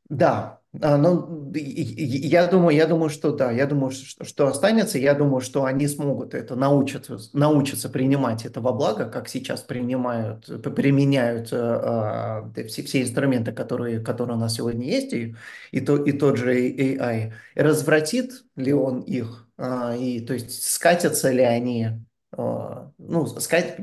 да, 0.09 0.61
а, 0.83 0.97
ну, 0.99 1.53
я 1.55 2.47
думаю, 2.47 2.77
я 2.77 2.87
думаю, 2.87 3.11
что 3.11 3.33
да, 3.33 3.51
я 3.51 3.67
думаю, 3.67 3.93
что, 3.93 4.25
что 4.25 4.47
останется, 4.47 4.99
я 4.99 5.15
думаю, 5.15 5.41
что 5.41 5.65
они 5.65 5.87
смогут 5.89 6.35
это 6.35 6.55
научиться, 6.55 7.19
научиться 7.33 7.89
принимать 7.89 8.45
это 8.45 8.61
во 8.61 8.73
благо, 8.73 9.07
как 9.09 9.29
сейчас 9.29 9.63
принимают, 9.63 10.47
применяют 10.75 11.49
э, 11.53 12.43
э, 12.57 12.67
все, 12.67 12.83
все 12.83 13.03
инструменты, 13.03 13.53
которые, 13.53 14.01
которые 14.01 14.37
у 14.37 14.41
нас 14.41 14.55
сегодня 14.55 14.87
есть, 14.87 15.13
и, 15.13 15.35
и, 15.71 15.81
то, 15.81 15.97
и 15.97 16.13
тот 16.13 16.37
же 16.37 16.55
AI. 16.55 17.33
Развратит 17.55 18.45
ли 18.57 18.73
он 18.73 19.01
их, 19.01 19.49
э, 19.59 19.97
и, 19.99 20.21
то 20.21 20.35
есть 20.35 20.63
скатятся 20.63 21.31
ли 21.31 21.43
они, 21.43 22.06
ну, 22.37 23.27
скат, 23.27 23.79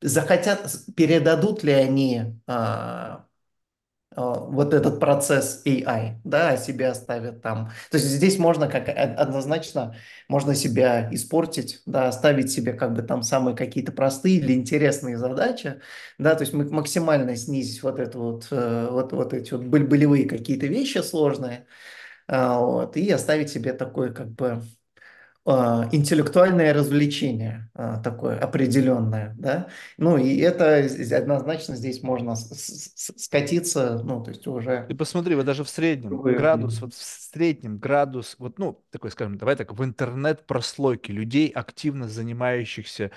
захотят, 0.00 0.74
передадут 0.96 1.62
ли 1.62 1.72
они 1.72 2.22
э, 2.46 3.16
Э, 4.14 4.20
вот 4.38 4.74
этот 4.74 5.00
процесс 5.00 5.62
AI, 5.64 6.20
да, 6.24 6.56
себя 6.56 6.90
оставят 6.90 7.40
там. 7.42 7.70
То 7.90 7.96
есть 7.96 8.06
здесь 8.08 8.38
можно 8.38 8.68
как 8.68 8.88
однозначно, 8.88 9.96
можно 10.28 10.54
себя 10.54 11.08
испортить, 11.14 11.80
да, 11.86 12.08
оставить 12.08 12.50
себе 12.52 12.74
как 12.74 12.92
бы 12.94 13.02
там 13.02 13.22
самые 13.22 13.56
какие-то 13.56 13.92
простые 13.92 14.36
или 14.36 14.52
интересные 14.52 15.16
задачи, 15.16 15.80
да, 16.18 16.34
то 16.34 16.42
есть 16.42 16.52
максимально 16.52 17.36
снизить 17.36 17.82
вот 17.82 17.98
это 17.98 18.18
вот, 18.18 18.48
э, 18.50 18.88
вот, 18.90 19.12
вот 19.12 19.32
эти 19.32 19.54
вот 19.54 19.64
болевые 19.64 20.28
какие-то 20.28 20.66
вещи 20.66 20.98
сложные, 20.98 21.66
а, 22.28 22.60
вот, 22.60 22.96
и 22.96 23.10
оставить 23.10 23.50
себе 23.50 23.72
такой 23.74 24.14
как 24.14 24.28
бы 24.32 24.62
а, 24.81 24.81
интеллектуальное 25.44 26.72
развлечение 26.72 27.68
а, 27.74 27.98
такое 27.98 28.38
определенное, 28.38 29.34
да, 29.36 29.68
ну 29.98 30.16
и 30.16 30.36
это 30.36 30.88
однозначно 31.16 31.74
здесь 31.74 32.02
можно 32.02 32.36
скатиться, 32.36 34.00
ну 34.04 34.22
то 34.22 34.30
есть 34.30 34.46
уже. 34.46 34.86
Ты 34.88 34.94
посмотри, 34.94 35.34
вот 35.34 35.44
даже 35.44 35.64
в 35.64 35.68
среднем 35.68 36.20
градус, 36.22 36.80
вот 36.80 36.94
в 36.94 37.02
среднем 37.02 37.78
градус, 37.78 38.36
вот 38.38 38.60
ну 38.60 38.84
такой, 38.90 39.10
скажем, 39.10 39.36
давай 39.36 39.56
так, 39.56 39.72
в 39.72 39.82
интернет-прослойке 39.82 41.12
людей, 41.12 41.48
активно 41.48 42.08
занимающихся 42.08 43.10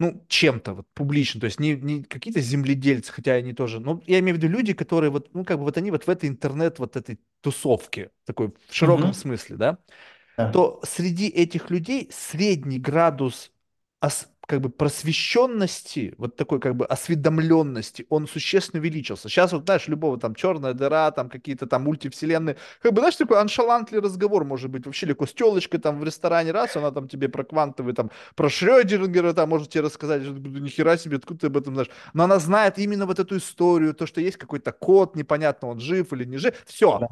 ну, 0.00 0.24
чем-то 0.28 0.74
вот 0.74 0.86
публично, 0.94 1.40
то 1.40 1.46
есть 1.46 1.58
не, 1.58 1.74
не 1.74 2.04
какие-то 2.04 2.40
земледельцы, 2.40 3.12
хотя 3.12 3.32
они 3.32 3.52
тоже, 3.52 3.80
ну, 3.80 4.00
я 4.06 4.20
имею 4.20 4.36
в 4.36 4.38
виду 4.38 4.48
люди, 4.48 4.72
которые 4.72 5.10
вот, 5.10 5.34
ну, 5.34 5.44
как 5.44 5.58
бы 5.58 5.64
вот 5.64 5.76
они 5.76 5.90
вот 5.90 6.04
в 6.06 6.08
этой 6.08 6.28
интернет, 6.28 6.78
вот 6.78 6.94
этой 6.96 7.18
тусовке, 7.40 8.10
такой 8.24 8.52
в 8.68 8.72
широком 8.72 9.10
угу. 9.10 9.14
смысле, 9.14 9.56
да, 9.56 9.78
то 10.50 10.80
среди 10.84 11.28
этих 11.28 11.70
людей 11.70 12.08
средний 12.12 12.78
градус 12.78 13.50
ос, 14.00 14.28
как 14.46 14.60
бы 14.62 14.70
просвещенности, 14.70 16.14
вот 16.16 16.36
такой 16.36 16.58
как 16.60 16.74
бы 16.76 16.86
осведомленности, 16.86 18.06
он 18.08 18.26
существенно 18.26 18.80
увеличился. 18.80 19.28
Сейчас 19.28 19.52
вот, 19.52 19.64
знаешь, 19.64 19.88
любого 19.88 20.18
там 20.18 20.34
черная 20.34 20.72
дыра, 20.72 21.10
там 21.10 21.28
какие-то 21.28 21.66
там 21.66 21.82
мультивселенные, 21.84 22.56
как 22.80 22.92
бы, 22.94 23.00
знаешь, 23.00 23.16
такой 23.16 23.40
аншалантный 23.40 24.00
разговор 24.00 24.44
может 24.44 24.70
быть 24.70 24.86
вообще 24.86 25.06
легко 25.06 25.26
с 25.26 25.34
телочкой 25.34 25.80
там 25.80 25.98
в 26.00 26.04
ресторане, 26.04 26.52
раз, 26.52 26.76
она 26.76 26.90
там 26.92 27.08
тебе 27.08 27.28
про 27.28 27.44
квантовый, 27.44 27.92
там, 27.94 28.10
про 28.36 28.48
Шрёдингера 28.48 29.32
там 29.34 29.48
может 29.50 29.68
тебе 29.70 29.82
рассказать, 29.84 30.22
что 30.22 30.32
ни 30.32 30.68
хера 30.68 30.96
себе, 30.96 31.16
откуда 31.18 31.40
ты 31.40 31.46
об 31.48 31.56
этом 31.56 31.74
знаешь. 31.74 31.90
Но 32.14 32.24
она 32.24 32.38
знает 32.38 32.78
именно 32.78 33.04
вот 33.06 33.18
эту 33.18 33.36
историю, 33.36 33.94
то, 33.94 34.06
что 34.06 34.20
есть 34.20 34.36
какой-то 34.38 34.72
код, 34.72 35.16
непонятно, 35.16 35.68
он 35.68 35.80
жив 35.80 36.12
или 36.12 36.24
не 36.24 36.38
жив, 36.38 36.54
все. 36.66 36.98
Да. 37.00 37.08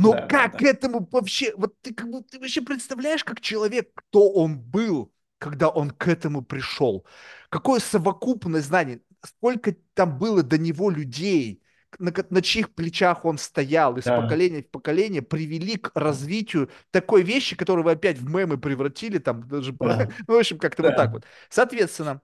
Но 0.00 0.12
да, 0.12 0.26
как 0.26 0.52
да, 0.52 0.58
да. 0.60 0.68
этому 0.68 1.08
вообще, 1.10 1.52
вот 1.56 1.78
ты, 1.82 1.92
как 1.92 2.08
ты 2.30 2.38
вообще 2.38 2.62
представляешь, 2.62 3.22
как 3.22 3.40
человек, 3.42 3.90
кто 3.94 4.30
он 4.30 4.58
был, 4.58 5.12
когда 5.38 5.68
он 5.68 5.90
к 5.90 6.08
этому 6.08 6.42
пришел? 6.42 7.04
Какое 7.50 7.80
совокупное 7.80 8.62
знание, 8.62 9.02
сколько 9.22 9.76
там 9.92 10.16
было 10.18 10.42
до 10.42 10.56
него 10.56 10.88
людей, 10.88 11.62
на, 11.98 12.14
на 12.30 12.40
чьих 12.40 12.74
плечах 12.74 13.26
он 13.26 13.36
стоял, 13.36 13.98
из 13.98 14.04
да. 14.04 14.22
поколения 14.22 14.62
в 14.62 14.70
поколение 14.70 15.20
привели 15.20 15.76
к 15.76 15.90
развитию 15.94 16.70
такой 16.90 17.22
вещи, 17.22 17.54
которую 17.54 17.84
вы 17.84 17.90
опять 17.90 18.16
в 18.16 18.26
мемы 18.26 18.56
превратили, 18.56 19.18
там 19.18 19.46
даже, 19.48 19.72
да. 19.72 20.08
ну, 20.26 20.34
в 20.34 20.38
общем, 20.38 20.58
как-то 20.58 20.82
да. 20.82 20.88
вот 20.88 20.96
так 20.96 21.10
вот. 21.12 21.24
Соответственно, 21.50 22.22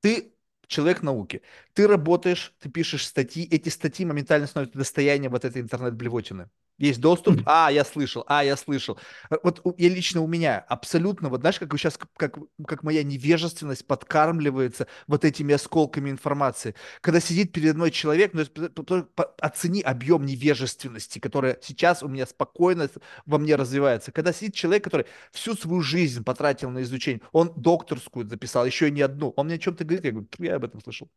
ты 0.00 0.34
человек 0.66 1.02
науки. 1.02 1.42
Ты 1.72 1.86
работаешь, 1.86 2.52
ты 2.60 2.68
пишешь 2.68 3.06
статьи, 3.06 3.44
эти 3.50 3.68
статьи 3.68 4.04
моментально 4.06 4.46
становятся 4.46 4.78
достоянием 4.78 5.32
вот 5.32 5.44
этой 5.44 5.62
интернет-блевотины. 5.62 6.48
Есть 6.78 7.00
доступ, 7.00 7.40
а, 7.46 7.70
я 7.70 7.84
слышал, 7.84 8.24
а, 8.26 8.44
я 8.44 8.56
слышал. 8.56 8.98
Э, 9.30 9.36
вот 9.44 9.62
я 9.78 9.88
лично 9.88 10.20
у 10.22 10.26
меня 10.26 10.58
абсолютно, 10.58 11.28
вот 11.28 11.40
знаешь, 11.40 11.58
как 11.60 11.72
сейчас, 11.78 11.96
как, 12.16 12.36
как 12.66 12.82
моя 12.82 13.04
невежественность 13.04 13.86
подкармливается 13.86 14.88
вот 15.06 15.24
этими 15.24 15.54
осколками 15.54 16.10
информации. 16.10 16.74
Когда 17.00 17.20
сидит 17.20 17.52
передо 17.52 17.74
мной 17.74 17.92
человек, 17.92 18.32
ну, 18.34 19.08
оцени 19.38 19.82
объем 19.82 20.24
невежественности, 20.26 21.20
которая 21.20 21.58
сейчас 21.62 22.02
у 22.02 22.08
меня 22.08 22.26
спокойно 22.26 22.88
во 23.24 23.38
мне 23.38 23.54
развивается. 23.54 24.10
Когда 24.10 24.32
сидит 24.32 24.54
человек, 24.54 24.82
который 24.82 25.06
всю 25.30 25.54
свою 25.54 25.80
жизнь 25.80 26.24
потратил 26.24 26.70
на 26.70 26.82
изучение, 26.82 27.22
он 27.30 27.52
докторскую 27.54 28.28
записал, 28.28 28.66
еще 28.66 28.88
и 28.88 28.90
не 28.90 29.02
одну, 29.02 29.32
он 29.36 29.46
мне 29.46 29.56
о 29.56 29.58
чем-то 29.58 29.84
говорит, 29.84 30.04
я 30.04 30.10
говорю, 30.10 30.28
я 30.38 30.56
об 30.56 30.64
этом 30.64 30.82
слышал. 30.82 31.08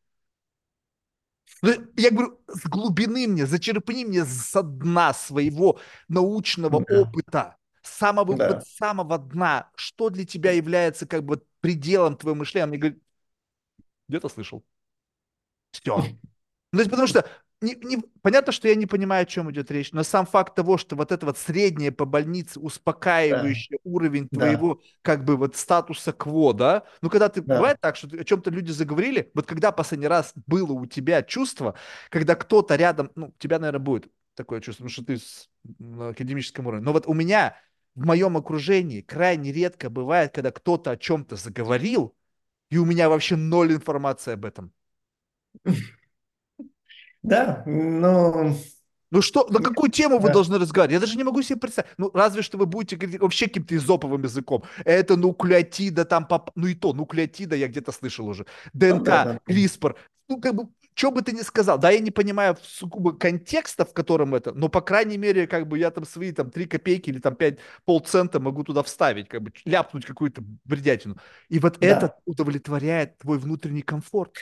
Ну, 1.61 1.73
я 1.95 2.11
говорю, 2.11 2.39
с 2.47 2.65
глубины 2.65 3.27
мне, 3.27 3.45
зачерпни 3.45 4.05
мне 4.05 4.25
со 4.25 4.61
дна 4.61 5.13
своего 5.13 5.79
научного 6.07 6.83
да. 6.85 7.01
опыта, 7.01 7.57
самого, 7.81 8.35
да. 8.35 8.53
вот, 8.53 8.67
самого 8.67 9.17
дна, 9.17 9.69
что 9.75 10.09
для 10.09 10.25
тебя 10.25 10.51
является 10.51 11.07
как 11.07 11.23
бы 11.23 11.43
пределом 11.59 12.15
твоего 12.17 12.39
мышления. 12.39 12.65
Он 12.65 12.69
мне 12.69 12.77
говорит, 12.79 13.01
где-то 14.07 14.29
слышал. 14.29 14.63
Все. 15.71 15.97
Ну, 15.97 16.03
то 16.71 16.79
есть, 16.79 16.89
потому 16.89 17.07
что 17.07 17.27
не, 17.61 17.75
не, 17.75 17.97
понятно, 18.21 18.51
что 18.51 18.67
я 18.67 18.75
не 18.75 18.85
понимаю, 18.85 19.23
о 19.23 19.25
чем 19.25 19.51
идет 19.51 19.71
речь, 19.71 19.91
но 19.91 20.03
сам 20.03 20.25
факт 20.25 20.53
того, 20.53 20.77
что 20.77 20.95
вот 20.95 21.11
это 21.11 21.25
вот 21.25 21.37
среднее 21.37 21.91
по 21.91 22.05
больнице, 22.05 22.59
успокаивающий 22.59 23.77
да. 23.83 23.89
уровень 23.91 24.29
твоего 24.29 24.75
да. 24.75 24.81
как 25.01 25.25
бы 25.25 25.37
вот 25.37 25.55
статуса 25.55 26.13
кво, 26.13 26.53
да, 26.53 26.83
ну 27.01 27.09
когда 27.09 27.29
ты, 27.29 27.41
да. 27.41 27.55
бывает 27.55 27.77
так, 27.81 27.95
что 27.95 28.07
о 28.07 28.23
чем-то 28.23 28.51
люди 28.51 28.71
заговорили, 28.71 29.31
вот 29.33 29.47
когда 29.47 29.71
последний 29.71 30.07
раз 30.07 30.33
было 30.45 30.71
у 30.73 30.85
тебя 30.85 31.23
чувство, 31.23 31.75
когда 32.09 32.35
кто-то 32.35 32.75
рядом, 32.75 33.11
ну, 33.15 33.27
у 33.27 33.33
тебя, 33.39 33.57
наверное, 33.57 33.83
будет 33.83 34.07
такое 34.35 34.61
чувство, 34.61 34.83
потому 34.83 34.93
что 34.93 35.05
ты 35.05 35.17
с, 35.17 35.49
на 35.79 36.09
академическом 36.09 36.67
уровне, 36.67 36.85
но 36.85 36.93
вот 36.93 37.07
у 37.07 37.13
меня 37.13 37.55
в 37.95 38.05
моем 38.05 38.37
окружении 38.37 39.01
крайне 39.01 39.51
редко 39.51 39.89
бывает, 39.89 40.31
когда 40.31 40.51
кто-то 40.51 40.91
о 40.91 40.97
чем-то 40.97 41.35
заговорил, 41.35 42.15
и 42.69 42.77
у 42.77 42.85
меня 42.85 43.09
вообще 43.09 43.35
ноль 43.35 43.73
информации 43.73 44.33
об 44.33 44.45
этом. 44.45 44.71
Да, 47.23 47.63
но... 47.65 48.53
Ну 49.09 49.21
что, 49.21 49.47
на 49.49 49.59
какую 49.59 49.89
тему 49.89 50.19
вы 50.19 50.27
да. 50.27 50.33
должны 50.33 50.59
разговаривать? 50.59 50.93
Я 50.93 50.99
даже 50.99 51.17
не 51.17 51.23
могу 51.23 51.41
себе 51.41 51.59
представить. 51.59 51.89
Ну, 51.97 52.11
разве 52.13 52.41
что 52.41 52.57
вы 52.57 52.65
будете 52.65 52.97
говорить 52.97 53.21
вообще 53.21 53.47
каким-то 53.47 53.75
изоповым 53.75 54.23
языком. 54.23 54.63
Это 54.83 55.15
нуклеотида, 55.15 56.03
там, 56.03 56.27
поп... 56.27 56.51
ну 56.55 56.67
и 56.67 56.75
то, 56.75 56.91
нуклеотида 56.93 57.55
я 57.55 57.69
где-то 57.69 57.93
слышал 57.93 58.27
уже. 58.27 58.45
ДНК, 58.73 59.03
да, 59.05 59.25
да, 59.25 59.39
CRISPR. 59.47 59.95
Ну, 60.27 60.41
как 60.41 60.55
бы, 60.55 60.67
что 60.93 61.11
бы 61.11 61.21
ты 61.21 61.31
ни 61.31 61.41
сказал, 61.41 61.77
да, 61.77 61.89
я 61.89 61.99
не 61.99 62.11
понимаю 62.11 62.57
сугубо 62.61 63.13
контекста, 63.13 63.85
в 63.85 63.93
котором 63.93 64.35
это, 64.35 64.51
но, 64.53 64.67
по 64.67 64.81
крайней 64.81 65.17
мере, 65.17 65.47
как 65.47 65.67
бы 65.67 65.79
я 65.79 65.89
там 65.89 66.05
свои 66.05 66.33
там 66.33 66.49
3 66.49 66.65
копейки 66.65 67.09
или 67.09 67.19
там 67.19 67.35
5 67.35 67.59
полцента 67.85 68.41
могу 68.41 68.63
туда 68.63 68.83
вставить, 68.83 69.29
как 69.29 69.41
бы 69.41 69.53
ляпнуть 69.63 70.05
какую-то 70.05 70.41
бредятину. 70.65 71.17
И 71.47 71.59
вот 71.59 71.77
да. 71.79 71.87
это 71.87 72.15
удовлетворяет 72.25 73.19
твой 73.19 73.37
внутренний 73.37 73.83
комфорт 73.83 74.37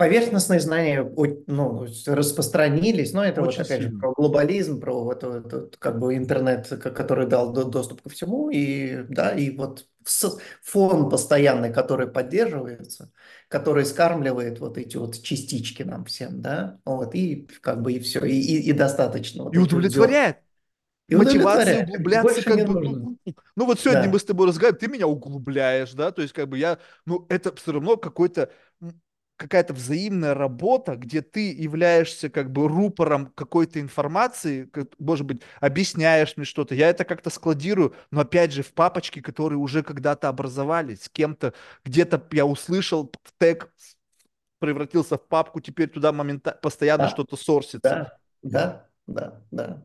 поверхностные 0.00 0.60
знания 0.60 1.06
ну, 1.46 1.86
распространились, 2.06 3.12
но 3.12 3.22
это 3.22 3.42
Очень 3.42 3.58
вот 3.58 3.66
опять 3.66 3.82
сильно. 3.82 3.92
же 3.92 3.98
про 3.98 4.12
глобализм, 4.14 4.80
про 4.80 5.04
вот, 5.04 5.22
вот, 5.22 5.76
как 5.78 5.98
бы 5.98 6.16
интернет, 6.16 6.66
который 6.68 7.26
дал 7.26 7.52
доступ 7.52 8.00
ко 8.00 8.08
всему, 8.08 8.48
и 8.48 9.04
да, 9.10 9.32
и 9.32 9.54
вот 9.54 9.86
фон 10.62 11.10
постоянный, 11.10 11.70
который 11.70 12.06
поддерживается, 12.06 13.12
который 13.48 13.84
скармливает 13.84 14.58
вот 14.58 14.78
эти 14.78 14.96
вот 14.96 15.20
частички 15.20 15.82
нам 15.82 16.06
всем, 16.06 16.40
да, 16.40 16.78
вот, 16.86 17.14
и 17.14 17.46
как 17.60 17.82
бы 17.82 17.92
и 17.92 18.00
все, 18.00 18.24
и, 18.24 18.40
и, 18.40 18.70
и 18.70 18.72
достаточно. 18.72 19.44
Вот 19.44 19.54
и 19.54 19.58
удовлетворяет. 19.58 20.38
И 21.08 21.16
мотивация 21.16 21.84
углубляться 21.84 22.42
как 22.42 22.66
бы... 22.66 22.80
Ну, 22.80 23.34
ну 23.56 23.66
вот 23.66 23.80
сегодня 23.80 24.04
да. 24.04 24.10
мы 24.10 24.18
с 24.18 24.24
тобой 24.24 24.46
разговариваем, 24.46 24.78
ты 24.78 24.88
меня 24.88 25.08
углубляешь, 25.08 25.92
да, 25.92 26.10
то 26.12 26.22
есть 26.22 26.32
как 26.32 26.48
бы 26.48 26.56
я, 26.56 26.78
ну 27.04 27.26
это 27.28 27.54
все 27.54 27.72
равно 27.72 27.96
какой-то 27.96 28.48
какая-то 29.40 29.72
взаимная 29.74 30.34
работа, 30.34 30.96
где 30.96 31.22
ты 31.22 31.52
являешься 31.52 32.28
как 32.30 32.52
бы 32.52 32.68
рупором 32.68 33.28
какой-то 33.34 33.80
информации, 33.80 34.66
как, 34.66 34.88
может 34.98 35.26
быть, 35.26 35.42
объясняешь 35.60 36.36
мне 36.36 36.44
что-то, 36.46 36.74
я 36.74 36.90
это 36.90 37.04
как-то 37.04 37.30
складирую, 37.30 37.94
но 38.10 38.20
опять 38.20 38.52
же 38.52 38.62
в 38.62 38.72
папочке, 38.74 39.22
которые 39.22 39.58
уже 39.58 39.82
когда-то 39.82 40.28
образовались, 40.28 41.04
с 41.04 41.08
кем-то, 41.08 41.54
где-то 41.84 42.22
я 42.32 42.46
услышал 42.46 43.12
тег, 43.38 43.72
превратился 44.60 45.18
в 45.18 45.26
папку, 45.28 45.60
теперь 45.60 45.88
туда 45.90 46.12
моментально, 46.12 46.58
постоянно 46.60 47.06
Да, 47.06 47.08
что-то 47.08 47.36
сорсится. 47.36 48.02
да, 48.02 48.18
да, 48.42 48.88
да, 49.06 49.42
да. 49.50 49.82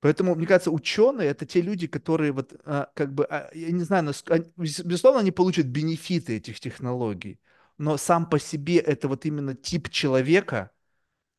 Поэтому, 0.00 0.34
мне 0.34 0.46
кажется, 0.46 0.70
ученые 0.70 1.28
это 1.28 1.44
те 1.44 1.60
люди, 1.60 1.86
которые 1.86 2.32
вот 2.32 2.54
а, 2.64 2.90
как 2.94 3.12
бы, 3.14 3.24
а, 3.26 3.50
я 3.54 3.70
не 3.70 3.82
знаю, 3.84 4.04
нас- 4.04 4.24
они- 4.28 4.50
безусловно, 4.56 5.20
они 5.20 5.30
получат 5.30 5.66
бенефиты 5.66 6.36
этих 6.36 6.58
технологий, 6.60 7.38
но 7.80 7.96
сам 7.96 8.28
по 8.28 8.38
себе 8.38 8.76
это 8.78 9.08
вот 9.08 9.24
именно 9.26 9.54
тип 9.56 9.88
человека, 9.90 10.70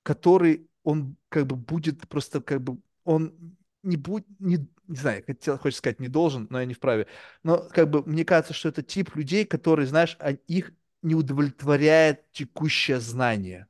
который 0.04 0.70
он 0.84 1.18
как 1.30 1.48
бы 1.48 1.56
будет 1.56 2.08
просто 2.10 2.42
как 2.42 2.62
бы 2.64 2.80
он 3.04 3.58
не 3.84 3.98
будет 3.98 4.26
не, 4.40 4.58
не 4.88 4.96
знаю, 4.98 5.24
хотел 5.26 5.58
хочется 5.60 5.80
сказать 5.80 6.00
не 6.00 6.08
должен, 6.10 6.48
но 6.50 6.60
я 6.60 6.66
не 6.66 6.74
вправе. 6.74 7.08
Но 7.44 7.68
как 7.72 7.90
бы 7.90 8.04
мне 8.06 8.26
кажется, 8.26 8.54
что 8.54 8.70
это 8.70 8.84
тип 8.84 9.16
людей, 9.16 9.46
которые, 9.46 9.88
знаешь, 9.88 10.18
а- 10.20 10.32
их 10.32 10.74
не 11.04 11.16
удовлетворяет 11.16 12.32
текущее 12.32 13.00
знание. 13.00 13.68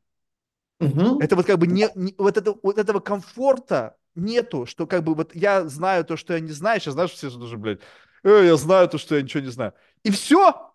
Мгм. 0.79 1.19
Это 1.19 1.35
вот 1.35 1.45
как 1.45 1.59
бы 1.59 1.67
не, 1.67 1.89
не- 1.95 2.15
вот, 2.17 2.37
это, 2.37 2.55
вот 2.63 2.77
этого 2.77 2.99
комфорта 2.99 3.97
нету, 4.15 4.65
что 4.65 4.87
как 4.87 5.03
бы 5.03 5.13
вот 5.15 5.35
я 5.35 5.67
знаю 5.67 6.03
то, 6.05 6.17
что 6.17 6.33
я 6.33 6.39
не 6.39 6.51
знаю, 6.51 6.79
сейчас 6.81 6.93
знаешь, 6.95 7.11
все 7.11 7.29
же 7.29 7.39
даже, 7.39 7.57
блядь, 7.57 7.79
«Э, 8.23 8.43
я 8.45 8.55
знаю 8.57 8.87
то, 8.89 8.97
что 8.97 9.15
я 9.15 9.21
ничего 9.21 9.43
не 9.43 9.51
знаю. 9.51 9.73
И 10.03 10.11
все. 10.11 10.70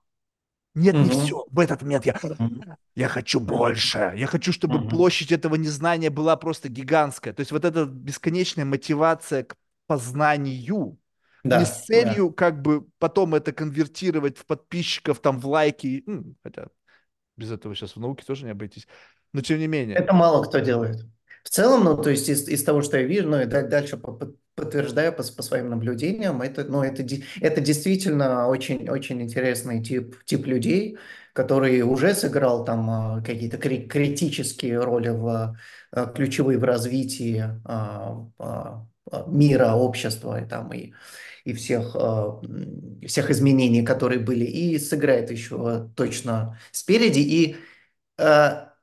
Нет, 0.76 1.00
не 1.00 1.08
Мгм. 1.08 1.10
все. 1.10 1.46
В 1.50 1.58
этот 1.58 1.82
момент 1.82 2.06
я, 2.06 2.20
я 2.94 3.08
хочу 3.08 3.40
больше. 3.40 4.12
Я 4.16 4.26
хочу, 4.26 4.52
чтобы 4.52 4.78
Мгм. 4.78 4.88
площадь 4.88 5.32
этого 5.32 5.54
незнания 5.56 6.10
была 6.10 6.36
просто 6.36 6.68
гигантская. 6.68 7.32
То 7.32 7.40
есть 7.40 7.50
вот 7.52 7.64
эта 7.64 7.86
бесконечная 7.86 8.66
мотивация 8.66 9.44
к 9.44 9.56
познанию, 9.86 10.98
не 11.44 11.64
с 11.64 11.70
Да, 11.70 11.74
да. 11.74 11.86
целью 11.86 12.30
как 12.32 12.60
бы 12.62 12.86
потом 12.98 13.34
это 13.34 13.52
конвертировать 13.52 14.38
в 14.38 14.46
подписчиков, 14.46 15.20
там, 15.20 15.40
в 15.40 15.46
лайки. 15.46 16.04
Хотя 16.42 16.68
без 17.36 17.50
этого 17.52 17.74
сейчас 17.74 17.96
в 17.96 18.00
науке 18.00 18.24
тоже 18.26 18.44
не 18.44 18.52
обойтись. 18.52 18.86
Но 19.32 19.42
тем 19.42 19.58
не 19.58 19.66
менее. 19.66 19.96
Это 19.96 20.12
мало 20.14 20.44
кто 20.44 20.60
делает. 20.60 21.04
В 21.46 21.50
целом, 21.50 21.84
ну, 21.84 21.96
то 21.96 22.10
есть 22.10 22.28
из, 22.28 22.48
из 22.48 22.64
того, 22.64 22.82
что 22.82 22.98
я 22.98 23.04
вижу, 23.04 23.28
ну, 23.28 23.40
и 23.40 23.44
да- 23.46 23.62
дальше 23.62 23.96
по- 23.96 24.12
по- 24.12 24.34
подтверждаю 24.56 25.12
по, 25.12 25.22
по 25.22 25.42
своим 25.42 25.70
наблюдениям, 25.70 26.42
это, 26.42 26.64
ну, 26.64 26.82
это, 26.82 27.04
это 27.40 27.60
действительно 27.60 28.48
очень, 28.48 28.88
очень 28.90 29.22
интересный 29.22 29.80
тип, 29.82 30.16
тип 30.24 30.44
людей, 30.46 30.98
который 31.34 31.82
уже 31.82 32.14
сыграл 32.14 32.64
там 32.64 32.90
а, 32.90 33.22
какие-то 33.22 33.58
кри- 33.58 33.86
критические 33.86 34.80
роли 34.80 35.10
в 35.10 35.56
а, 35.92 36.06
ключевые 36.06 36.58
в 36.58 36.64
развитии 36.64 37.44
а, 37.64 38.26
мира, 39.28 39.74
общества 39.74 40.42
и 40.42 40.48
там 40.48 40.72
и 40.72 40.92
и 41.44 41.52
всех, 41.54 41.94
всех 43.06 43.30
изменений, 43.30 43.82
которые 43.84 44.18
были, 44.20 44.44
и 44.44 44.78
сыграет 44.80 45.30
еще 45.30 45.88
точно 45.96 46.58
спереди. 46.72 47.20
И 47.20 47.56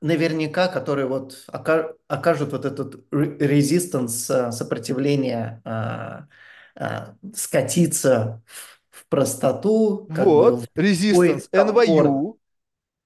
наверняка, 0.04 0.68
которые 0.68 1.08
вот 1.08 1.46
ока- 1.48 1.94
окажут 2.08 2.52
вот 2.52 2.66
этот 2.66 3.06
резистанс, 3.12 4.26
сопротивление, 4.26 5.62
а, 5.66 6.28
а, 6.76 7.16
скатиться 7.36 8.44
в 8.90 9.08
простоту, 9.08 10.08
Вот, 10.10 10.68
комфорт. 10.76 11.50
NYU, 11.52 12.38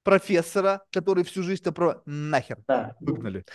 профессора, 0.04 0.82
который 0.92 1.24
всю 1.24 1.44
жизнь-то 1.44 1.72
про... 1.72 2.02
Нахер. 2.06 2.58
Да. 2.68 2.96
Выгнали. 3.00 3.46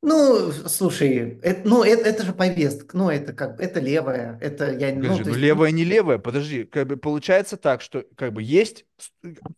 Ну, 0.00 0.52
слушай, 0.52 1.40
это, 1.42 1.68
ну, 1.68 1.82
это, 1.82 2.08
это 2.08 2.24
же 2.24 2.32
повестка, 2.32 2.96
ну, 2.96 3.10
это 3.10 3.32
как, 3.32 3.60
это 3.60 3.80
левая, 3.80 4.38
это 4.40 4.72
я, 4.72 4.94
ну, 4.94 5.02
Подожди, 5.02 5.24
то 5.24 5.28
ну 5.30 5.34
есть, 5.34 5.40
левое 5.40 5.70
не 5.72 5.82
левое, 5.82 6.18
подожди, 6.18 6.64
как 6.64 6.86
бы 6.86 6.96
получается 6.96 7.56
так, 7.56 7.80
что 7.80 8.04
как 8.14 8.32
бы 8.32 8.40
есть, 8.40 8.86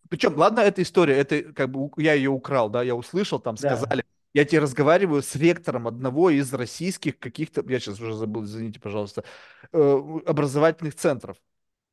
причем, 0.09 0.35
ладно, 0.35 0.61
эта 0.61 0.81
история, 0.81 1.17
это 1.17 1.43
как 1.53 1.69
бы 1.69 1.91
я 2.01 2.13
ее 2.13 2.31
украл, 2.31 2.71
да, 2.71 2.81
я 2.81 2.95
услышал, 2.95 3.39
там 3.39 3.53
да, 3.55 3.75
сказали, 3.75 4.03
я 4.33 4.43
тебе 4.43 4.61
разговариваю 4.61 5.21
с 5.21 5.35
ректором 5.35 5.87
одного 5.87 6.31
из 6.31 6.51
российских 6.53 7.19
каких-то, 7.19 7.63
я 7.67 7.79
сейчас 7.79 7.99
уже 7.99 8.15
забыл, 8.15 8.45
извините, 8.45 8.79
пожалуйста, 8.79 9.23
э, 9.71 10.01
образовательных 10.25 10.95
центров. 10.95 11.37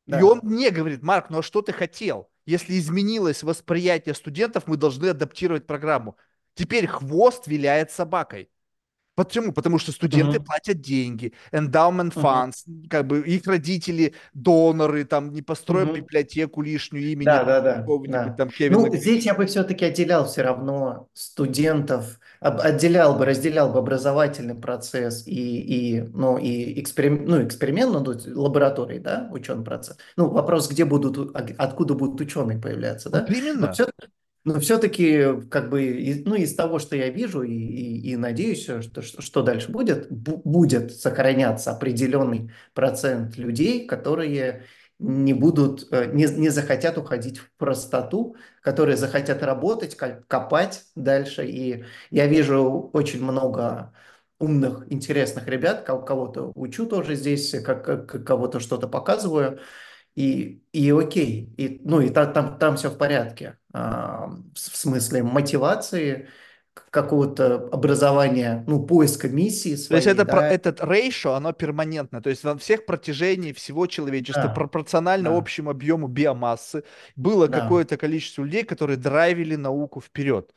И 0.07 0.23
он 0.23 0.41
да. 0.41 0.49
мне 0.49 0.71
говорит, 0.71 1.03
Марк, 1.03 1.27
ну 1.29 1.41
а 1.41 1.43
что 1.43 1.61
ты 1.61 1.73
хотел? 1.73 2.31
Если 2.47 2.79
изменилось 2.79 3.43
восприятие 3.43 4.15
студентов, 4.15 4.67
мы 4.67 4.79
должны 4.79 5.09
адаптировать 5.09 5.67
программу. 5.67 6.17
Теперь 6.59 6.87
хвост 6.87 7.47
виляет 7.47 7.91
собакой. 7.91 8.51
Почему? 9.17 9.53
Потому 9.53 9.79
что 9.79 9.93
студенты 9.93 10.39
Мгм, 10.39 10.41
платят 10.41 10.81
деньги, 10.81 11.35
endowment 11.53 12.15
funds, 12.15 12.65
как 12.91 13.07
бы 13.07 13.21
их 13.27 13.47
родители 13.47 14.15
доноры, 14.35 15.05
там 15.05 15.33
не 15.33 15.43
построят 15.43 15.91
мгм. 15.91 15.93
библиотеку 15.93 16.63
лишнюю 16.63 17.13
имени 17.13 17.41
Да, 17.41 17.45
да, 17.45 17.61
да, 17.61 17.95
да. 18.07 18.37
там 18.37 18.51
Кевина 18.53 18.89
Ну, 18.89 18.95
здесь 18.95 19.27
я 19.27 19.35
бы 19.35 19.45
все-таки 19.47 19.85
отделял 19.85 20.25
все 20.27 20.43
равно 20.43 21.11
студентов, 21.13 22.19
об- 22.41 22.61
отделял 22.61 23.19
бы, 23.19 23.27
разделял 23.27 23.71
бы 23.73 23.81
образовательный 23.81 24.55
процесс 24.55 25.27
и, 25.27 25.33
и, 25.97 26.01
ну, 26.03 26.39
и 26.39 26.81
эксперим, 26.81 27.25
ну, 27.27 27.45
эксперимент, 27.45 27.93
ну, 27.93 28.41
лаборатории, 28.43 28.99
да, 28.99 29.29
ученый 29.33 29.65
процесс. 29.65 29.99
Ну, 30.17 30.29
вопрос, 30.31 30.69
где 30.71 30.85
будут, 30.87 31.37
а- 31.37 31.47
откуда 31.59 31.95
будут 31.95 32.21
ученые 32.21 32.59
появляться, 32.59 33.11
Вот 33.11 33.29
да? 33.29 33.29
Но 33.59 33.69
именно. 33.69 33.73
все, 33.73 33.89
но 34.55 34.61
все-таки, 34.61 35.43
как 35.51 35.69
бы, 35.71 36.23
ну, 36.25 36.35
из 36.35 36.55
того, 36.55 36.79
что 36.79 36.97
я 36.97 37.11
вижу 37.11 37.43
и, 37.43 37.53
и, 37.53 38.13
и 38.13 38.17
надеюсь, 38.17 38.63
что, 38.65 39.03
что, 39.03 39.23
что 39.23 39.43
дальше 39.43 39.71
будет, 39.71 40.11
бу- 40.11 40.41
будет 40.45 40.93
сохраняться 40.97 41.71
определенный 41.73 42.51
процент 42.75 43.37
людей, 43.37 43.87
которые 43.87 44.65
не 44.99 45.33
будут, 45.35 45.87
э, 45.93 46.07
не, 46.13 46.25
не 46.27 46.49
захотят 46.49 46.99
уходить 46.99 47.39
в 47.39 47.51
простоту, 47.57 48.37
которые 48.63 48.97
захотят 48.97 49.43
работать, 49.43 49.95
ко- 49.97 50.25
копать 50.29 50.85
дальше. 50.97 51.47
И 51.47 51.85
я 52.11 52.27
вижу 52.27 52.91
очень 52.93 53.23
много 53.23 53.93
умных, 54.39 54.87
интересных 54.91 55.47
ребят, 55.49 55.83
ко- 55.85 56.01
кого-то 56.01 56.53
учу 56.55 56.87
тоже 56.87 57.15
здесь, 57.15 57.51
как, 57.65 57.85
как- 57.85 58.25
кого-то 58.25 58.61
что-то 58.61 58.89
показываю. 58.89 59.61
И, 60.19 60.65
и 60.73 60.91
окей, 60.91 61.55
и, 61.57 61.81
ну 61.85 62.01
и 62.01 62.11
та- 62.11 62.27
там, 62.27 62.59
там 62.59 62.77
все 62.77 62.91
в 62.91 62.99
порядке. 62.99 63.59
А, 63.73 64.27
в 64.55 64.59
смысле 64.59 65.23
мотивации, 65.23 66.29
какого-то 66.91 67.69
образования, 67.73 68.65
ну, 68.67 68.85
поиска 68.85 69.29
миссии 69.29 69.71
То 69.71 69.75
есть 69.75 69.87
своей, 69.87 70.07
это, 70.07 70.25
про- 70.25 70.41
да, 70.41 70.51
этот 70.51 70.81
ratio, 70.81 71.35
оно 71.35 71.53
перманентно. 71.53 72.21
То 72.23 72.31
есть 72.31 72.45
на 72.45 72.57
всех 72.57 72.87
протяжении 72.87 73.53
всего 73.53 73.87
человечества 73.87 74.45
да, 74.45 74.49
пропорционально 74.49 75.31
да, 75.31 75.37
общему 75.37 75.71
объему 75.71 76.09
биомассы 76.09 76.85
было 77.17 77.49
да. 77.49 77.61
какое-то 77.61 77.97
количество 77.97 78.43
людей, 78.43 78.65
которые 78.65 78.97
драйвили 78.97 79.57
науку 79.57 80.01
вперед. 80.01 80.51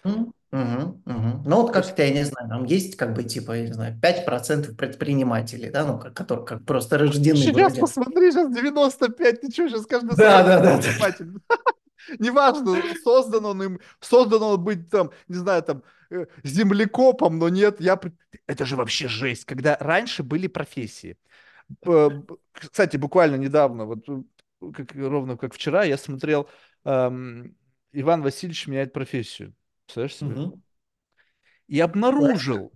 Мгм, 0.51 1.01
мгм. 1.05 1.43
Ну, 1.45 1.61
вот 1.61 1.71
как-то, 1.71 2.03
я 2.03 2.13
не 2.13 2.25
знаю, 2.25 2.49
там 2.49 2.65
есть 2.65 2.97
как 2.97 3.13
бы, 3.13 3.23
типа, 3.23 3.53
я 3.53 3.67
не 3.67 3.73
знаю, 3.73 3.97
5% 4.01 4.75
предпринимателей, 4.75 5.69
да, 5.69 5.85
ну, 5.85 5.97
которые 5.97 6.45
как 6.45 6.65
просто 6.65 6.97
рождены 6.97 7.37
Сейчас 7.37 7.77
посмотри, 7.77 8.31
сейчас 8.31 8.53
95, 8.53 9.41
ты 9.41 9.51
что, 9.51 9.69
сейчас 9.69 9.85
каждый 9.85 10.17
Да, 10.17 10.43
да, 10.43 10.59
да, 10.59 10.77
да. 10.77 11.25
Неважно, 12.19 12.81
создан 13.03 13.45
он 13.45 13.63
им, 13.63 13.79
создан 13.99 14.41
он 14.43 14.63
быть 14.63 14.89
там, 14.89 15.11
не 15.27 15.35
знаю, 15.35 15.63
там, 15.63 15.83
э, 16.09 16.25
землекопом, 16.43 17.39
но 17.39 17.49
нет, 17.49 17.81
я... 17.81 17.99
Это 18.47 18.65
же 18.65 18.75
вообще 18.75 19.07
жесть, 19.07 19.45
когда 19.45 19.77
раньше 19.79 20.23
были 20.23 20.47
профессии. 20.47 21.17
Кстати, 22.53 22.97
буквально 22.97 23.35
недавно, 23.35 23.85
вот 23.85 24.07
э, 24.09 24.21
как, 24.73 24.93
ровно 24.95 25.37
как 25.37 25.53
вчера, 25.53 25.83
я 25.83 25.97
смотрел, 25.97 26.49
эм, 26.85 27.55
Иван 27.93 28.21
Васильевич 28.21 28.67
меняет 28.67 28.93
профессию. 28.93 29.53
Представляешь 29.85 30.15
себе? 30.15 30.29
Мгм. 30.29 30.63
И 31.67 31.79
обнаружил, 31.79 32.71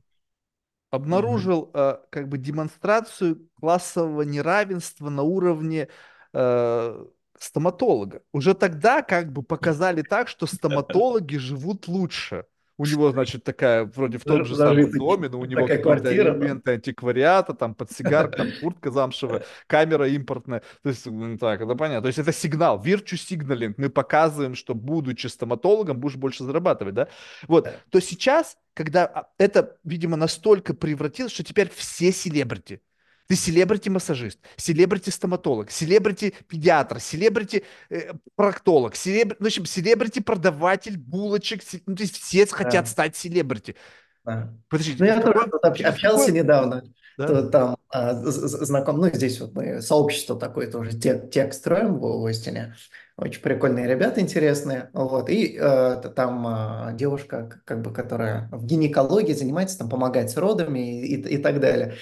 обнаружил 0.89 1.72
э, 1.73 1.97
как 2.10 2.30
бы 2.30 2.38
демонстрацию 2.38 3.49
классового 3.60 4.22
неравенства 4.22 5.10
на 5.10 5.23
уровне 5.23 5.89
э, 6.34 7.06
стоматолога. 7.40 8.22
Уже 8.32 8.53
тогда 8.53 9.02
как 9.02 9.32
бы 9.32 9.44
показали 9.44 10.02
так, 10.02 10.28
что 10.28 10.45
стоматологи 10.45 11.38
живут 11.38 11.88
лучше. 11.88 12.45
У 12.78 12.86
него, 12.86 13.12
значит, 13.12 13.45
такая, 13.45 13.86
вроде 13.86 14.18
в 14.18 14.24
том 14.24 14.44
же 14.44 14.53
самом 14.56 14.91
доме, 14.91 15.30
но 15.30 15.40
у 15.40 15.45
него 15.45 15.66
какие-то 15.66 16.14
элементы 16.14 16.72
антиквариата, 16.72 17.53
там 17.53 17.74
подсигарка, 17.74 18.38
там 18.38 18.48
куртка 18.60 18.91
замшевая, 18.91 19.45
камера 19.68 20.10
импортная. 20.10 20.62
То 20.84 20.90
есть, 20.90 21.07
м, 21.07 21.38
так, 21.38 21.62
это 21.62 21.74
понятно. 21.76 22.02
То 22.02 22.07
есть 22.07 22.20
это 22.20 22.34
сигнал, 22.34 22.84
virtue 22.84 23.16
signaling. 23.16 23.76
Мы 23.78 23.90
показываем, 23.90 24.56
что 24.56 24.76
будучи 24.76 25.28
стоматологом, 25.28 25.99
будешь 25.99 26.18
больше 26.18 26.44
зарабатывать, 26.44 26.95
да? 26.95 27.07
Вот, 27.48 27.70
то 27.90 28.02
сейчас, 28.02 28.57
когда 28.74 29.06
а, 29.06 29.30
это, 29.38 29.78
видимо, 29.86 30.18
настолько 30.18 30.74
превратилось, 30.74 31.32
что 31.32 31.45
теперь 31.45 31.70
все 31.70 32.12
селебрити. 32.12 32.82
Ты 33.27 33.35
селебрити-массажист, 33.35 34.39
селебрити-стоматолог, 34.57 35.72
селебрити-педиатр, 35.72 36.99
селебрити-проктолог, 36.99 38.95
селеб... 38.95 39.34
ну, 39.39 39.45
в 39.45 39.47
общем, 39.47 39.65
селебрити-продаватель 39.65 40.97
булочек. 40.97 41.61
Ну, 41.85 41.95
то 41.95 42.03
есть 42.03 42.18
все 42.22 42.45
хотят 42.45 42.85
Да, 42.85 42.89
стать 42.91 43.15
селебрити. 43.15 43.76
да. 44.23 44.53
Подождите, 44.69 44.97
Ну, 44.99 45.06
я 45.06 45.22
тоже 45.22 45.49
тут 45.52 45.64
общ- 45.64 45.84
общался 45.84 46.26
какой- 46.27 46.39
недавно, 46.39 46.84
Да? 47.18 47.27
то 47.27 47.43
там 47.49 47.77
а, 47.89 48.14
знаком, 48.14 48.97
ну, 48.99 49.10
здесь 49.14 49.39
вот 49.39 49.53
мы 49.56 49.81
сообщество 49.81 50.38
такое 50.38 50.69
тоже, 50.69 50.91
тек, 50.99 51.31
тек 51.31 51.53
строим 51.53 51.97
в 51.97 52.26
Остине. 52.26 52.76
Очень 53.18 53.41
прикольные 53.41 53.88
ребята, 53.88 54.19
интересные. 54.19 54.89
Вот. 54.91 55.30
И 55.30 55.57
э, 55.57 56.02
там 56.14 56.45
а, 56.45 56.91
девушка, 56.93 57.61
как 57.64 57.81
бы, 57.81 57.93
которая 57.93 58.49
в 58.52 58.65
гинекологии 58.65 59.31
занимается, 59.31 59.77
там, 59.77 59.89
помогает 59.89 60.30
с 60.30 60.35
родами 60.35 61.02
и, 61.02 61.15
и, 61.15 61.35
и 61.35 61.38
так 61.38 61.61
далее. 61.61 61.95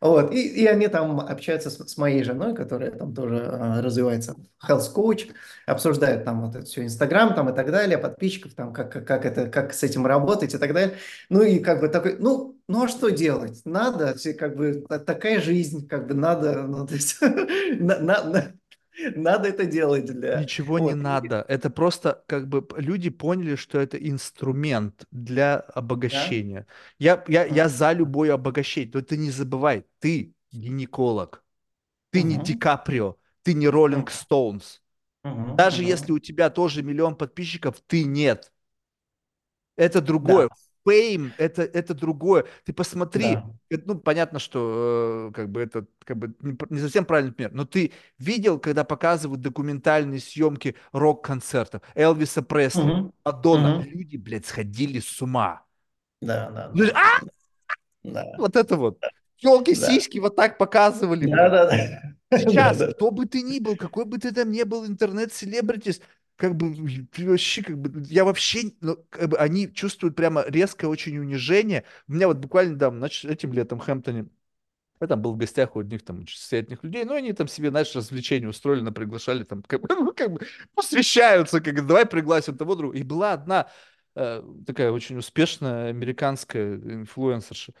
Вот. 0.00 0.32
И, 0.32 0.46
и 0.62 0.66
они 0.66 0.88
там 0.88 1.20
общаются 1.20 1.68
с, 1.70 1.76
с 1.76 1.96
моей 1.98 2.22
женой, 2.24 2.54
которая 2.54 2.90
там 2.90 3.14
тоже 3.14 3.46
а, 3.52 3.82
развивается 3.82 4.34
health 4.66 4.94
coach, 4.94 5.30
обсуждают 5.66 6.24
там 6.24 6.40
вот 6.40 6.56
это 6.56 6.64
все, 6.64 6.84
Инстаграм 6.84 7.34
там 7.34 7.50
и 7.50 7.54
так 7.54 7.70
далее, 7.70 7.98
подписчиков 7.98 8.54
там, 8.54 8.72
как, 8.72 8.90
как, 8.92 9.06
как 9.06 9.26
это, 9.26 9.48
как 9.48 9.74
с 9.74 9.82
этим 9.82 10.06
работать 10.06 10.54
и 10.54 10.58
так 10.58 10.72
далее. 10.72 10.96
Ну 11.28 11.42
и 11.42 11.58
как 11.58 11.80
бы 11.80 11.88
такой, 11.88 12.16
ну, 12.18 12.58
ну 12.66 12.84
а 12.84 12.88
что 12.88 13.10
делать? 13.10 13.60
Надо, 13.66 14.14
как 14.38 14.56
бы 14.56 14.84
та- 14.88 14.98
такая 14.98 15.40
жизнь, 15.40 15.86
как 15.86 16.06
бы 16.06 16.14
надо, 16.14 16.62
ну, 16.62 16.86
то 16.86 16.94
есть, 16.94 17.18
на- 17.78 18.00
на- 18.00 18.52
надо 19.16 19.48
это 19.48 19.64
делать 19.66 20.06
для... 20.06 20.46
Ничего 20.46 20.78
не 20.78 20.94
вот. 20.94 20.98
И- 21.22 21.34
надо. 21.34 21.44
Это 21.48 21.70
просто 21.70 22.22
как 22.28 22.46
бы 22.48 22.64
люди 22.76 23.10
поняли, 23.10 23.56
что 23.56 23.80
это 23.80 23.96
инструмент 23.96 25.06
для 25.10 25.56
обогащения. 25.58 26.66
Я, 27.00 27.24
я, 27.26 27.44
я 27.46 27.68
Мгм. 27.68 27.68
за 27.68 27.92
любое 27.92 28.34
обогащение. 28.34 28.90
Но 28.94 29.00
ты 29.02 29.16
не 29.16 29.30
забывай, 29.32 29.86
ты 29.98 30.34
гинеколог, 30.52 31.44
ты 32.10 32.22
не 32.22 32.36
Мгм. 32.36 32.38
Ди 32.38 32.54
Каприо, 32.54 33.18
ты 33.42 33.54
не 33.54 33.68
Роллинг. 33.68 34.10
Стоунс. 34.10 34.82
Даже 35.56 35.84
Мгм. 35.84 35.84
если 35.84 36.12
у 36.12 36.18
тебя 36.20 36.50
тоже 36.50 36.82
миллион 36.82 37.16
подписчиков, 37.16 37.80
ты 37.86 38.04
нет. 38.04 38.52
Это 39.76 40.00
Да, 40.22 40.46
Фейм, 40.86 41.32
это, 41.38 41.62
это 41.62 41.94
другое. 41.94 42.46
Ты 42.64 42.72
посмотри, 42.72 43.36
да. 43.36 43.44
это, 43.68 43.82
ну, 43.86 43.98
понятно, 43.98 44.38
что 44.38 45.28
э, 45.30 45.34
как 45.34 45.50
бы 45.50 45.60
это 45.60 45.86
как 46.04 46.16
бы 46.16 46.34
не, 46.40 46.56
не 46.70 46.80
совсем 46.80 47.04
правильный 47.04 47.32
пример, 47.32 47.52
но 47.52 47.64
ты 47.64 47.92
видел, 48.18 48.58
когда 48.58 48.84
показывают 48.84 49.40
документальные 49.42 50.20
съемки 50.20 50.76
рок-концертов 50.92 51.82
Элвиса 51.94 52.42
Пресли, 52.42 52.80
Мгм. 52.82 53.12
Мадонна, 53.24 53.78
Мгм. 53.78 53.90
люди, 53.90 54.16
блядь, 54.16 54.46
сходили 54.46 55.00
с 55.00 55.20
ума. 55.20 55.64
Да, 56.20 56.50
да, 56.50 56.68
да. 56.68 56.90
а, 56.94 57.20
Да, 58.02 58.26
вот 58.38 58.56
это 58.56 58.76
вот. 58.76 58.98
Телки, 59.36 59.74
да. 59.74 59.86
сиськи 59.86 60.18
вот 60.18 60.36
так 60.36 60.58
показывали, 60.58 61.26
Да, 61.26 61.48
блядь. 61.48 61.50
да, 61.50 61.66
да. 61.66 62.02
Сейчас, 62.38 62.94
кто 62.94 63.10
бы 63.10 63.26
ты 63.26 63.42
ни 63.42 63.58
был, 63.58 63.76
какой 63.76 64.04
бы 64.04 64.18
ты 64.18 64.32
там 64.32 64.50
ни 64.52 64.62
был, 64.62 64.86
интернет-селебритис, 64.86 66.00
как 66.40 66.56
бы 66.56 66.74
вообще, 67.18 67.62
как 67.62 67.78
бы, 67.78 68.02
я 68.08 68.24
вообще, 68.24 68.72
ну, 68.80 68.96
как 69.10 69.28
бы 69.30 69.38
они 69.38 69.72
чувствуют 69.72 70.16
прямо 70.16 70.44
резкое 70.48 70.86
очень 70.88 71.18
унижение. 71.18 71.84
У 72.08 72.12
меня 72.14 72.28
вот 72.28 72.38
буквально, 72.38 72.76
да, 72.76 72.90
значит, 72.90 73.30
этим 73.30 73.52
летом 73.52 73.78
в 73.78 73.84
Хэмптоне, 73.84 74.26
я 75.00 75.06
там 75.06 75.22
был 75.22 75.34
в 75.34 75.38
гостях 75.38 75.76
у 75.76 75.80
одних 75.80 76.04
там 76.04 76.26
состоятельных 76.28 76.84
людей, 76.84 77.04
но 77.04 77.14
они 77.14 77.32
там 77.32 77.48
себе, 77.48 77.70
знаешь, 77.70 77.94
развлечения 77.96 78.48
устроили, 78.48 78.82
на 78.82 78.92
приглашали, 78.92 79.44
там, 79.44 79.62
как 79.62 79.82
бы, 79.82 79.88
ну, 79.94 80.12
как 80.14 80.32
бы 80.32 80.40
посвящаются, 80.74 81.60
как 81.60 81.86
давай 81.86 82.06
пригласим 82.06 82.56
того 82.58 82.76
друга. 82.76 82.98
И 82.98 83.02
была 83.04 83.32
одна 83.34 83.68
э, 84.16 84.42
такая 84.66 84.92
очень 84.92 85.18
успешная 85.18 85.90
американская 85.90 86.76
инфлюенсерша, 86.76 87.74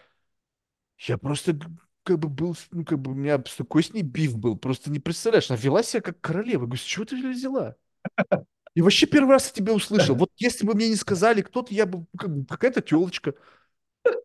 я 0.98 1.18
просто 1.18 1.58
как 2.02 2.18
бы 2.18 2.28
был, 2.28 2.56
ну, 2.70 2.84
как 2.84 2.98
бы 3.00 3.12
у 3.12 3.14
меня 3.14 3.38
такой 3.38 3.82
с 3.82 3.92
ней 3.92 4.02
биф 4.02 4.36
был, 4.38 4.56
просто 4.56 4.90
не 4.90 4.98
представляешь, 5.00 5.50
она 5.50 5.58
вела 5.60 5.82
себя 5.82 6.00
как 6.02 6.20
королева. 6.20 6.62
Я 6.62 6.66
говорю, 6.66 6.76
с 6.76 6.82
чего 6.84 7.04
ты 7.04 7.16
взяла? 7.30 7.76
И 8.74 8.82
вообще 8.82 9.06
первый 9.06 9.32
раз 9.32 9.48
я 9.48 9.52
тебя 9.54 9.72
услышал. 9.74 10.14
Вот 10.16 10.30
если 10.36 10.66
бы 10.66 10.74
мне 10.74 10.88
не 10.88 10.96
сказали 10.96 11.42
кто-то, 11.42 11.74
я 11.74 11.86
бы, 11.86 12.06
как 12.18 12.30
бы, 12.34 12.46
какая-то 12.46 12.80
телочка. 12.80 13.34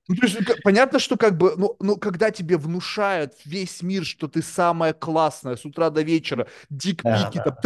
Ну, 0.07 0.15
то 0.15 0.23
есть, 0.27 0.39
ну, 0.39 0.45
как- 0.45 0.61
понятно, 0.61 0.99
что 0.99 1.17
как 1.17 1.37
бы, 1.37 1.55
ну, 1.57 1.75
ну, 1.79 1.97
когда 1.97 2.29
тебе 2.31 2.57
внушают 2.57 3.33
весь 3.45 3.81
мир, 3.81 4.05
что 4.05 4.27
ты 4.27 4.41
самая 4.43 4.93
классная 4.93 5.55
с 5.55 5.65
утра 5.65 5.89
до 5.89 6.01
вечера, 6.03 6.47
dick 6.69 7.00
pic 7.00 7.24
и, 7.24 7.39
да. 7.39 7.57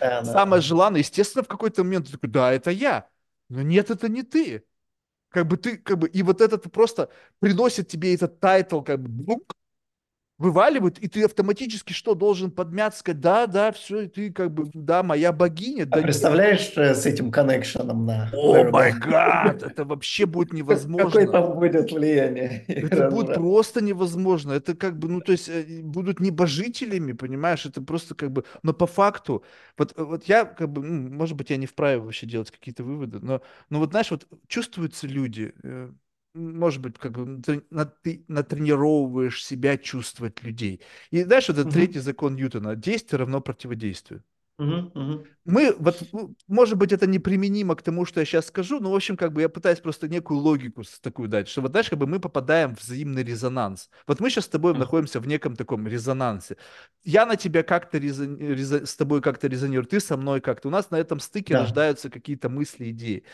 да, 0.00 0.24
самая 0.24 0.60
желанная, 0.60 1.00
естественно, 1.00 1.44
в 1.44 1.48
какой-то 1.48 1.84
момент 1.84 2.06
ты 2.06 2.12
такой, 2.12 2.28
да, 2.30 2.52
это 2.52 2.70
я. 2.70 3.08
Но 3.48 3.62
нет, 3.62 3.90
это 3.90 4.08
не 4.08 4.22
ты. 4.22 4.64
Как 5.30 5.46
бы 5.48 5.56
ты, 5.58 5.78
как 5.78 5.98
бы, 5.98 6.08
и 6.08 6.22
вот 6.22 6.40
этот 6.42 6.70
просто 6.72 7.10
приносит 7.40 7.88
тебе 7.88 8.14
этот 8.14 8.40
title, 8.40 8.82
как 8.82 9.00
бы, 9.02 9.08
бук, 9.08 9.54
вываливают, 10.38 10.98
и 10.98 11.08
ты 11.08 11.24
автоматически 11.24 11.92
что, 11.92 12.14
должен 12.14 12.50
подмяться, 12.50 13.00
сказать, 13.00 13.20
да, 13.20 13.46
да, 13.46 13.72
все, 13.72 14.08
ты 14.08 14.32
как 14.32 14.52
бы, 14.52 14.68
да, 14.74 15.02
моя 15.02 15.32
богиня, 15.32 15.84
А 15.84 15.86
да 15.86 16.02
представляешь 16.02 16.72
э, 16.76 16.94
с 16.94 17.06
этим 17.06 17.30
коннекшеном 17.30 18.04
на 18.04 18.30
О 18.32 18.68
май 18.70 18.92
гад, 18.92 19.62
это 19.62 19.84
вообще 19.84 20.26
будет 20.26 20.52
Какое 20.96 21.26
невозможно. 21.26 21.26
там 21.26 21.54
будет 21.58 21.92
влияние 21.92 22.64
и 22.66 22.72
Это 22.72 23.08
будет 23.10 23.34
просто 23.34 23.82
невозможно. 23.82 24.52
Это 24.52 24.74
как 24.74 24.98
бы, 24.98 25.08
ну, 25.08 25.20
то 25.20 25.32
есть 25.32 25.48
э, 25.48 25.82
будут 25.82 26.20
небожителями, 26.20 27.12
понимаешь? 27.12 27.64
Это 27.66 27.80
просто 27.80 28.14
как 28.14 28.32
бы, 28.32 28.44
но 28.62 28.72
по 28.72 28.86
факту, 28.86 29.44
вот, 29.78 29.92
э, 29.96 30.02
вот 30.02 30.24
я 30.24 30.44
как 30.44 30.70
бы, 30.72 30.82
ну, 30.82 31.10
может 31.10 31.36
быть, 31.36 31.50
я 31.50 31.56
не 31.56 31.66
вправе 31.66 31.98
вообще 31.98 32.26
делать 32.26 32.50
какие-то 32.50 32.82
выводы, 32.82 33.20
но, 33.20 33.40
но 33.70 33.78
вот 33.78 33.90
знаешь, 33.90 34.10
вот 34.10 34.26
чувствуются 34.48 35.06
люди, 35.06 35.54
может 36.34 36.80
быть, 36.82 36.98
как 36.98 37.12
бы 37.12 37.42
ты, 37.42 37.64
на- 37.70 37.84
ты 37.86 38.24
натренировываешь 38.28 39.44
себя 39.44 39.78
чувствовать 39.78 40.42
людей. 40.42 40.82
И 41.10 41.22
знаешь, 41.24 41.48
вот 41.48 41.58
этот 41.58 41.70
Мгм. 41.70 41.72
третий 41.72 42.00
закон 42.00 42.36
Ньютона, 42.36 42.76
действие 42.76 43.20
равно 43.20 43.40
противодействию. 43.40 44.24
Мгм, 44.58 44.90
мгм. 44.94 45.36
Мы, 45.46 45.74
вот, 45.78 46.08
ну, 46.12 46.34
может 46.48 46.78
быть, 46.78 46.92
это 46.92 47.06
неприменимо 47.06 47.76
к 47.76 47.82
тому, 47.82 48.06
что 48.06 48.20
я 48.20 48.24
сейчас 48.24 48.46
скажу, 48.46 48.80
но, 48.80 48.90
в 48.90 48.94
общем, 48.94 49.14
как 49.18 49.34
бы 49.34 49.42
я 49.42 49.50
пытаюсь 49.50 49.78
просто 49.80 50.08
некую 50.08 50.40
логику 50.40 50.82
такую 51.02 51.28
дать, 51.28 51.48
что 51.48 51.60
вот, 51.60 51.72
знаешь, 51.72 51.90
как 51.90 51.98
бы 51.98 52.06
мы 52.06 52.18
попадаем 52.18 52.74
в 52.74 52.80
взаимный 52.80 53.22
резонанс. 53.22 53.90
Вот 54.06 54.20
мы 54.20 54.30
сейчас 54.30 54.46
с 54.46 54.48
тобой 54.48 54.72
находимся 54.74 55.20
в 55.20 55.26
неком 55.26 55.54
таком 55.54 55.86
резонансе. 55.86 56.56
Я 57.02 57.26
на 57.26 57.36
тебя 57.36 57.62
как-то 57.62 57.98
резон- 57.98 58.38
резо- 58.38 58.86
с 58.86 58.96
тобой 58.96 59.20
как-то 59.20 59.46
резонирую, 59.48 59.86
ты 59.86 60.00
со 60.00 60.16
мной 60.16 60.40
как-то. 60.40 60.68
У 60.68 60.70
нас 60.70 60.90
на 60.90 60.96
этом 60.96 61.20
стыке 61.20 61.54
Да, 61.54 61.60
рождаются 61.60 62.08
какие-то 62.08 62.48
мысли, 62.48 62.90
идеи. 62.90 63.24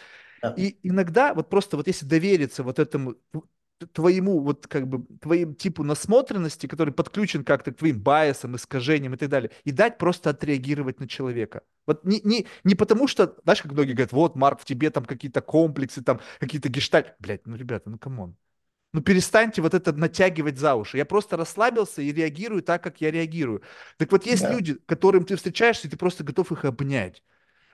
Да. 0.43 0.57
И 0.57 0.79
иногда 0.83 1.35
вот 1.35 1.49
просто 1.49 1.77
вот 1.77 1.87
если 1.87 2.07
довериться 2.07 2.63
вот 2.63 2.79
этому 2.79 3.15
тв- 3.33 3.45
твоему 3.93 4.41
вот 4.41 4.67
как 4.67 4.87
бы 4.89 5.05
твоим 5.21 5.55
типу 5.55 5.85
насмотренности, 5.85 6.67
который 6.67 6.93
подключен 6.93 7.45
как-то 7.45 7.73
к 7.73 7.77
твоим 7.79 8.01
bias 8.01 8.33
ам, 8.33 8.57
искажениям 8.57 9.15
и 9.15 9.17
так 9.17 9.29
далее, 9.31 9.51
и 9.65 9.71
дать 9.73 9.97
просто 9.99 10.31
отреагировать 10.31 11.01
на 11.01 11.09
человека. 11.09 11.63
Вот 11.87 12.05
не, 12.05 12.21
не, 12.23 12.47
не 12.65 12.75
потому 12.75 13.09
что, 13.09 13.37
знаешь, 13.45 13.63
как 13.63 13.73
многие 13.73 13.93
говорят, 13.93 14.13
вот, 14.13 14.37
Марк, 14.37 14.61
в 14.61 14.65
тебе 14.65 14.91
там 14.91 15.05
какие-то 15.05 15.41
комплексы, 15.41 16.03
там 16.03 16.21
какие-то 16.39 16.69
гештальт. 16.69 17.15
Блядь, 17.21 17.47
ну, 17.47 17.57
ребята, 17.57 17.91
ну, 17.91 17.99
come 17.99 18.20
on. 18.20 18.37
Ну, 18.93 19.03
перестаньте 19.03 19.63
вот 19.63 19.75
это 19.75 19.93
натягивать 19.93 20.59
за 20.59 20.75
уши. 20.75 20.97
Я 20.97 21.05
просто 21.05 21.37
расслабился 21.37 22.03
и 22.03 22.13
реагирую 22.13 22.63
так, 22.63 22.83
как 22.83 23.01
я 23.01 23.11
реагирую. 23.13 23.63
Так 23.99 24.11
вот, 24.11 24.27
есть 24.27 24.43
Да, 24.43 24.51
люди, 24.51 24.75
которым 24.87 25.25
ты 25.25 25.37
встречаешься, 25.37 25.87
и 25.87 25.91
ты 25.91 25.97
просто 25.97 26.25
готов 26.25 26.51
их 26.51 26.65
обнять. 26.65 27.23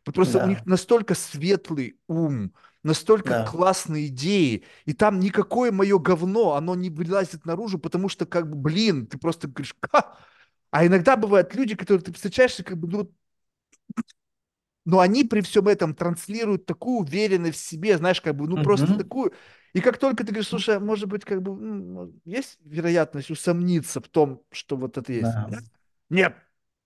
Вот 0.07 0.15
просто 0.15 0.39
у 0.39 0.47
них 0.47 0.59
да, 0.59 0.67
настолько 0.67 1.15
светлый 1.15 1.99
ум, 2.09 2.53
настолько 2.85 3.35
да. 3.35 3.37
классные 3.37 4.07
идеи, 4.09 4.65
и 4.85 4.93
там 4.95 5.19
никакое 5.21 5.73
мое 5.73 5.99
говно, 5.99 6.55
оно 6.55 6.75
не 6.77 6.91
вылазит 6.91 7.45
наружу, 7.47 7.79
потому 7.79 8.09
что, 8.09 8.27
как 8.27 8.49
бы, 8.49 8.57
блин, 8.57 9.07
ты 9.07 9.19
просто 9.19 9.49
говоришь, 9.49 9.75
«Ха!» 9.93 10.17
А 10.71 10.87
иногда 10.87 11.17
бывают 11.17 11.55
люди, 11.55 11.75
которые 11.77 12.03
ты 12.05 12.13
встречаешься, 12.13 12.65
как 12.65 12.79
бы, 12.79 12.89
ну, 12.89 13.13
но 14.85 15.01
они 15.01 15.25
при 15.25 15.41
всем 15.41 15.69
этом 15.69 15.95
транслируют 15.95 16.67
такую 16.67 16.99
уверенность 17.01 17.59
в 17.59 17.67
себе, 17.67 17.99
знаешь, 17.99 18.21
как 18.21 18.37
бы, 18.37 18.47
ну, 18.49 18.59
просто 18.59 18.95
Мгм. 18.95 18.97
такую. 18.97 19.33
И 19.73 19.81
как 19.81 19.99
только 19.99 20.25
ты 20.25 20.33
говоришь, 20.33 20.49
слушай, 20.49 20.77
а 20.77 20.81
может 20.81 21.07
быть, 21.09 21.25
как 21.25 21.43
бы, 21.43 21.55
мо- 21.57 22.11
есть 22.25 22.59
вероятность 22.65 23.31
усомниться 23.31 24.01
в 24.01 24.09
том, 24.09 24.43
что 24.53 24.77
вот 24.77 24.97
это 24.99 25.13
есть? 25.13 25.39
Да, 25.47 25.61
Нет. 26.11 26.37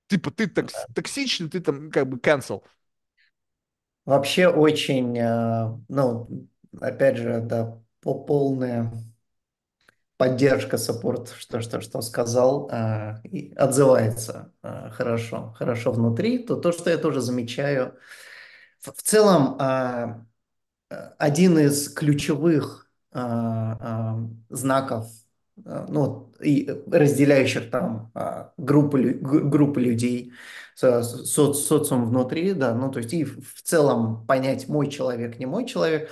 Типа, 0.08 0.30
ты 0.30 0.46
да. 0.58 0.68
токс- 0.68 0.86
токсичный, 0.94 1.48
ты 1.48 1.60
там, 1.60 1.90
как 1.90 2.08
бы, 2.08 2.18
cancel. 2.18 2.64
Вообще 4.10 4.48
очень, 4.48 5.16
э, 5.16 5.68
ну, 5.88 6.48
опять 6.80 7.16
же, 7.16 7.40
да, 7.40 7.78
по- 8.00 8.18
полная 8.24 8.92
поддержка, 10.16 10.76
саппорт, 10.76 11.30
что, 11.38 11.60
что, 11.62 11.80
что 11.80 12.02
сказал, 12.02 12.68
э, 12.70 13.20
и 13.24 13.54
отзывается 13.54 14.52
э, 14.62 14.90
хорошо, 14.90 15.54
хорошо 15.56 15.92
внутри. 15.92 16.38
То, 16.38 16.56
то, 16.56 16.72
что 16.72 16.90
я 16.90 16.98
тоже 16.98 17.20
замечаю. 17.20 17.96
В, 18.80 18.90
целом, 19.02 19.56
один 21.18 21.58
из 21.58 21.88
ключевых 21.92 22.90
знаков, 24.48 25.06
ну, 25.56 26.29
и 26.42 26.70
разделяющих 26.90 27.70
там 27.70 28.10
а, 28.14 28.52
группы, 28.56 29.12
группы 29.12 29.80
людей, 29.80 30.32
со- 30.74 31.02
со- 31.02 31.52
социум 31.52 32.06
внутри, 32.06 32.52
да, 32.54 32.74
ну, 32.74 32.90
то 32.90 32.98
есть 32.98 33.12
и 33.12 33.24
в 33.24 33.62
целом 33.62 34.26
понять, 34.26 34.68
мой 34.68 34.88
человек, 34.88 35.38
не 35.38 35.46
мой 35.46 35.66
человек. 35.66 36.10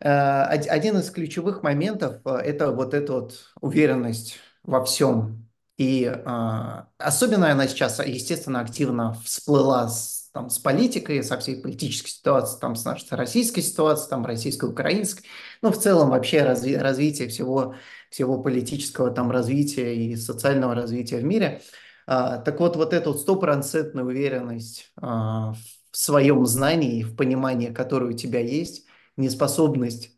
Э, 0.00 0.54
од- 0.54 0.66
Один 0.68 0.98
из 0.98 1.10
ключевых 1.10 1.62
моментов 1.62 2.20
э, 2.24 2.30
это 2.36 2.72
вот 2.72 2.94
эта 2.94 3.12
вот 3.12 3.34
уверенность 3.60 4.38
во 4.62 4.84
всем. 4.84 5.48
И 5.76 6.04
а, 6.06 6.88
особенно 6.98 7.50
она 7.50 7.66
сейчас, 7.66 7.98
естественно, 7.98 8.60
активно 8.60 9.14
всплыла 9.24 9.88
с, 9.88 10.30
там, 10.32 10.48
с 10.48 10.58
политикой, 10.58 11.22
со 11.24 11.36
всей 11.38 11.60
политической 11.60 12.10
ситуацией, 12.10 12.60
там, 12.60 12.76
с 12.76 12.84
нашей 12.84 13.08
российской 13.16 13.60
ситуацией, 13.60 14.10
там, 14.10 14.24
российско-украинской, 14.24 15.24
ну, 15.62 15.72
в 15.72 15.78
целом 15.78 16.10
вообще 16.10 16.42
разви 16.42 16.76
развитие 16.76 17.28
всего, 17.28 17.74
всего 18.14 18.40
политического 18.40 19.10
там 19.10 19.32
развития 19.32 19.96
и 19.96 20.14
социального 20.14 20.72
развития 20.72 21.18
в 21.18 21.24
мире. 21.24 21.62
А, 22.06 22.38
так 22.38 22.60
вот, 22.60 22.76
вот 22.76 22.92
эту 22.92 23.12
стопроцентную 23.14 24.06
уверенность 24.06 24.92
а, 25.02 25.54
в 25.90 25.96
своем 25.96 26.46
знании, 26.46 27.02
в 27.02 27.16
понимании, 27.16 27.72
которое 27.72 28.12
у 28.12 28.16
тебя 28.16 28.38
есть, 28.38 28.86
неспособность 29.16 30.16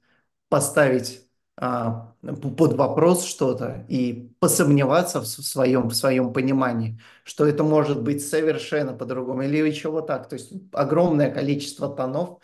поставить 0.50 1.22
а, 1.56 2.12
под 2.20 2.74
вопрос 2.74 3.24
что-то 3.24 3.86
и 3.88 4.30
посомневаться 4.40 5.22
в 5.22 5.26
своем, 5.26 5.88
в 5.88 5.94
своем 5.94 6.34
понимании, 6.34 7.00
что 7.24 7.46
это 7.46 7.64
может 7.64 8.02
быть 8.02 8.22
совершенно 8.22 8.92
по-другому 8.92 9.40
или 9.40 9.56
еще 9.66 9.90
вот 9.90 10.06
так. 10.06 10.28
То 10.28 10.34
есть 10.34 10.52
огромное 10.72 11.30
количество 11.32 11.88
тонов. 11.88 12.40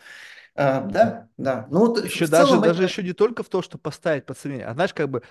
А, 0.55 0.81
да, 0.81 1.29
да. 1.37 1.67
Ну, 1.71 1.79
вот 1.79 2.03
еще 2.03 2.27
даже, 2.27 2.47
целом 2.47 2.61
даже 2.61 2.83
это... 2.83 2.91
еще 2.91 3.03
не 3.03 3.13
только 3.13 3.43
в 3.43 3.49
то, 3.49 3.61
что 3.61 3.77
поставить 3.77 4.25
под 4.25 4.37
сомнение, 4.37 4.67
а 4.67 4.73
знаешь, 4.73 4.93
как 4.93 5.09
бы, 5.09 5.23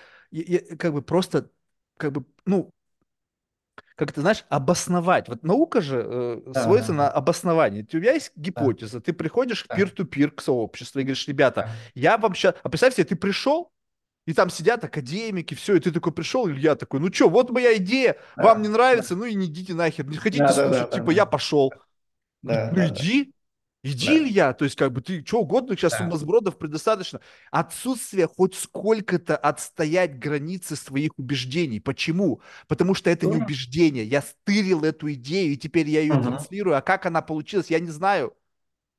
как 0.77 0.93
бы 0.93 1.01
просто, 1.01 1.49
как 1.97 2.11
бы, 2.11 2.25
ну, 2.45 2.71
как 3.95 4.11
ты 4.11 4.21
знаешь, 4.21 4.43
обосновать. 4.49 5.29
Вот 5.29 5.43
наука 5.43 5.81
же 5.81 6.03
э, 6.03 6.41
да, 6.47 6.63
сводится 6.63 6.91
да. 6.91 6.97
на 6.97 7.09
обоснование. 7.09 7.83
У 7.83 7.85
тебя 7.85 8.13
есть 8.13 8.31
гипотеза, 8.35 8.97
да. 8.97 9.01
ты 9.01 9.13
приходишь 9.13 9.65
да. 9.69 9.75
пир-ту-пир 9.75 10.31
к 10.31 10.41
сообществу 10.41 10.99
и 10.99 11.03
говоришь, 11.03 11.27
ребята, 11.27 11.61
да. 11.61 11.69
я 11.93 12.17
вам 12.17 12.35
сейчас... 12.35 12.55
А 12.63 12.69
представь 12.69 12.95
себе, 12.95 13.05
ты 13.05 13.15
пришел, 13.15 13.71
и 14.25 14.33
там 14.33 14.49
сидят 14.49 14.83
академики, 14.83 15.53
все, 15.53 15.75
и 15.75 15.79
ты 15.79 15.91
такой 15.91 16.11
пришел, 16.11 16.47
и 16.47 16.59
я 16.59 16.75
такой, 16.75 16.99
ну 16.99 17.13
что, 17.13 17.29
вот 17.29 17.51
моя 17.51 17.75
идея, 17.77 18.17
да. 18.35 18.43
вам 18.43 18.61
не 18.61 18.67
нравится, 18.67 19.15
да. 19.15 19.21
ну 19.21 19.25
и 19.25 19.35
не 19.35 19.45
идите 19.45 19.73
нахер, 19.73 20.05
не 20.05 20.17
хотите 20.17 20.43
да, 20.43 20.53
слушать, 20.53 20.71
да, 20.71 20.85
да, 20.85 20.91
типа 20.91 21.07
да. 21.07 21.11
я 21.13 21.25
пошел. 21.25 21.73
Да, 22.41 22.69
ну 22.71 22.77
да, 22.77 22.87
иди. 22.87 23.33
Иди, 23.83 24.07
да. 24.07 24.17
Илья, 24.17 24.53
то 24.53 24.63
есть 24.63 24.77
как 24.77 24.93
бы 24.93 25.01
ты 25.01 25.25
что 25.25 25.41
угодно, 25.41 25.75
сейчас 25.75 25.91
да. 25.91 25.97
сумасбродов 25.99 26.57
предостаточно. 26.57 27.19
Отсутствие 27.51 28.27
хоть 28.27 28.55
сколько-то 28.55 29.35
отстоять 29.35 30.17
границы 30.17 30.77
своих 30.77 31.11
убеждений. 31.17 31.81
Почему? 31.81 32.41
Потому 32.67 32.93
что 32.93 33.09
это 33.09 33.25
не 33.25 33.37
убеждение. 33.37 34.05
Я 34.05 34.21
стырил 34.21 34.85
эту 34.85 35.11
идею, 35.13 35.53
и 35.53 35.57
теперь 35.57 35.89
я 35.89 35.99
ее 35.99 36.13
угу. 36.13 36.23
транслирую. 36.23 36.77
А 36.77 36.81
как 36.81 37.05
она 37.05 37.21
получилась, 37.21 37.69
я 37.69 37.79
не 37.81 37.91
знаю. 37.91 38.33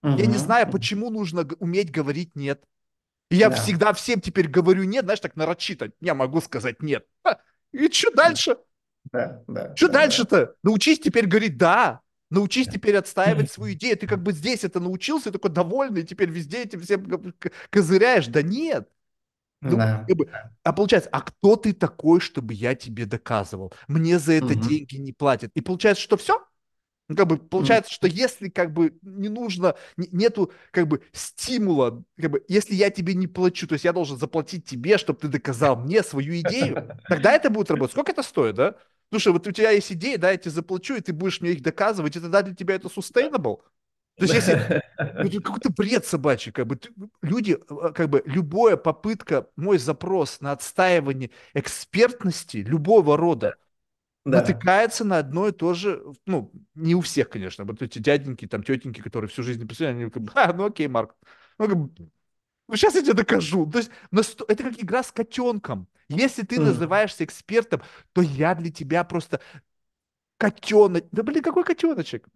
Угу. 0.03 0.19
Я 0.19 0.27
не 0.27 0.37
знаю, 0.37 0.71
почему 0.71 1.09
нужно 1.09 1.49
уметь 1.61 1.91
говорить 1.91 2.37
«нет». 2.37 2.63
И 3.31 3.37
я 3.37 3.49
да. 3.49 3.57
всегда 3.57 3.95
всем 3.95 4.21
теперь 4.21 4.49
говорю 4.49 4.85
«нет», 4.85 5.05
знаешь, 5.05 5.21
так 5.21 5.35
нарочито. 5.35 5.93
Я 6.03 6.15
могу 6.15 6.43
сказать 6.43 6.83
«нет». 6.83 7.07
И 7.73 7.91
что 7.91 8.11
дальше? 8.11 8.59
Да, 9.11 9.43
да. 9.49 9.75
Что 9.75 9.89
да, 9.89 9.95
дальше-то? 9.95 10.47
Да. 10.47 10.53
Научись 10.63 11.01
теперь 11.01 11.27
говорить 11.27 11.57
«да». 11.57 12.03
Научись 12.35 12.69
теперь 12.69 12.97
отстаивать 12.97 13.51
свою 13.51 13.75
идею. 13.75 13.97
Ты 13.97 14.07
как 14.07 14.23
бы 14.23 14.33
здесь 14.33 14.65
это 14.65 14.81
научился, 14.81 15.31
такой 15.31 15.51
довольный, 15.51 16.03
и 16.03 16.05
теперь 16.05 16.31
везде 16.31 16.63
этим 16.63 16.81
всем 16.81 17.35
козыряешь. 17.71 18.27
Да 18.27 18.43
нет. 18.43 18.89
Ну, 19.61 19.77
да. 19.79 20.05
как 20.07 20.17
бы, 20.17 20.31
а 20.63 20.73
получается, 20.73 21.09
а 21.11 21.23
кто 21.23 21.57
ты 21.57 21.73
такой, 21.73 22.21
чтобы 22.21 22.53
я 22.53 22.75
тебе 22.75 23.07
доказывал? 23.07 23.73
Мне 23.89 24.19
за 24.19 24.35
это 24.35 24.53
угу. 24.53 24.55
деньги 24.55 24.97
не 24.97 25.13
платят. 25.13 25.53
И 25.55 25.63
получается, 25.63 26.03
что 26.03 26.17
все? 26.17 26.45
Ну, 27.09 27.17
как 27.17 27.27
бы 27.27 27.37
получается, 27.37 27.91
mm. 27.91 27.95
что 27.95 28.07
если 28.07 28.49
как 28.49 28.73
бы 28.73 28.97
не 29.03 29.29
нужно, 29.29 29.75
нету 29.99 30.53
как 30.71 30.89
бы 30.89 31.03
стимула, 31.13 32.03
как 32.19 32.31
бы, 32.31 32.45
если 32.49 32.75
я 32.75 32.89
тебе 32.89 33.15
не 33.15 33.27
плачу, 33.27 33.67
то 33.67 33.75
есть 33.75 33.85
я 33.85 33.93
должен 33.93 34.17
заплатить 34.17 34.65
тебе, 34.65 34.97
чтобы 34.97 35.19
ты 35.19 35.29
доказал 35.29 35.77
мне 35.77 36.03
свою 36.03 36.41
идею, 36.41 36.99
тогда 37.07 37.33
это 37.33 37.51
будет 37.51 37.71
работать. 37.71 37.93
Сколько 37.93 38.13
это 38.13 38.23
стоит, 38.23 38.55
да? 38.55 38.77
Слушай, 39.11 39.33
вот 39.33 39.47
у 39.47 39.53
тебя 39.53 39.71
есть 39.71 39.93
идеи, 39.93 40.17
да, 40.17 40.31
я 40.31 40.37
тебе 40.37 40.51
заплачу, 40.51 40.97
и 40.97 41.01
ты 41.01 41.13
будешь 41.13 41.41
мне 41.41 41.53
их 41.53 41.63
доказывать, 41.63 42.17
и 42.17 42.21
тогда 42.21 42.43
для 42.43 42.55
тебя 42.55 42.75
это 42.75 42.89
sustainable. 42.89 43.61
То 44.17 44.25
есть 44.25 44.35
если 44.35 44.55
это 44.97 45.41
какой-то 45.43 45.71
бред 45.71 46.07
собачий, 46.07 46.53
как 46.53 46.67
бы 46.67 46.79
люди, 47.23 47.59
а, 47.69 47.93
как 47.93 48.09
бы 48.09 48.23
любая 48.27 48.77
попытка, 48.77 49.49
мой 49.57 49.79
запрос 49.79 50.41
на 50.41 50.53
отстаивание 50.53 51.31
экспертности 51.53 52.59
любого 52.59 53.17
рода 53.17 53.57
да. 54.25 54.39
натыкается 54.39 55.05
на 55.05 55.19
одно 55.19 55.49
и 55.49 55.53
то 55.53 55.75
же, 55.75 56.03
ну, 56.27 56.53
не 56.75 56.95
у 56.95 57.01
всех, 57.01 57.29
конечно, 57.29 57.65
вот 57.65 57.83
эти 57.83 57.99
дяденьки, 57.99 58.47
там, 58.47 58.63
тетеньки, 58.63 59.01
которые 59.01 59.29
всю 59.29 59.43
жизнь 59.43 59.61
написали, 59.61 59.89
они 59.89 60.11
как 60.11 60.23
бы, 60.23 60.33
а, 60.35 60.53
ну 60.53 60.67
окей, 60.67 60.87
Марк, 60.87 61.15
ну, 61.59 61.69
как 61.69 61.77
бы, 61.77 62.11
ну, 62.69 62.77
сейчас 62.77 62.95
я 62.95 63.03
тебе 63.03 63.15
докажу. 63.15 63.71
То 63.71 63.79
есть 63.79 63.91
это 64.49 64.63
как 64.65 64.83
игра 64.83 65.03
с 65.03 65.13
котенком. 65.13 65.87
Если 66.09 66.43
ты 66.43 66.57
mm. 66.57 66.65
называешься 66.65 67.25
экспертом, 67.25 67.83
то 68.13 68.23
я 68.23 68.55
для 68.55 68.71
тебя 68.71 69.05
просто 69.05 69.41
котенок. 70.37 71.07
Да 71.13 71.23
блин, 71.23 71.43
какой 71.43 71.65
котеночек? 71.65 72.27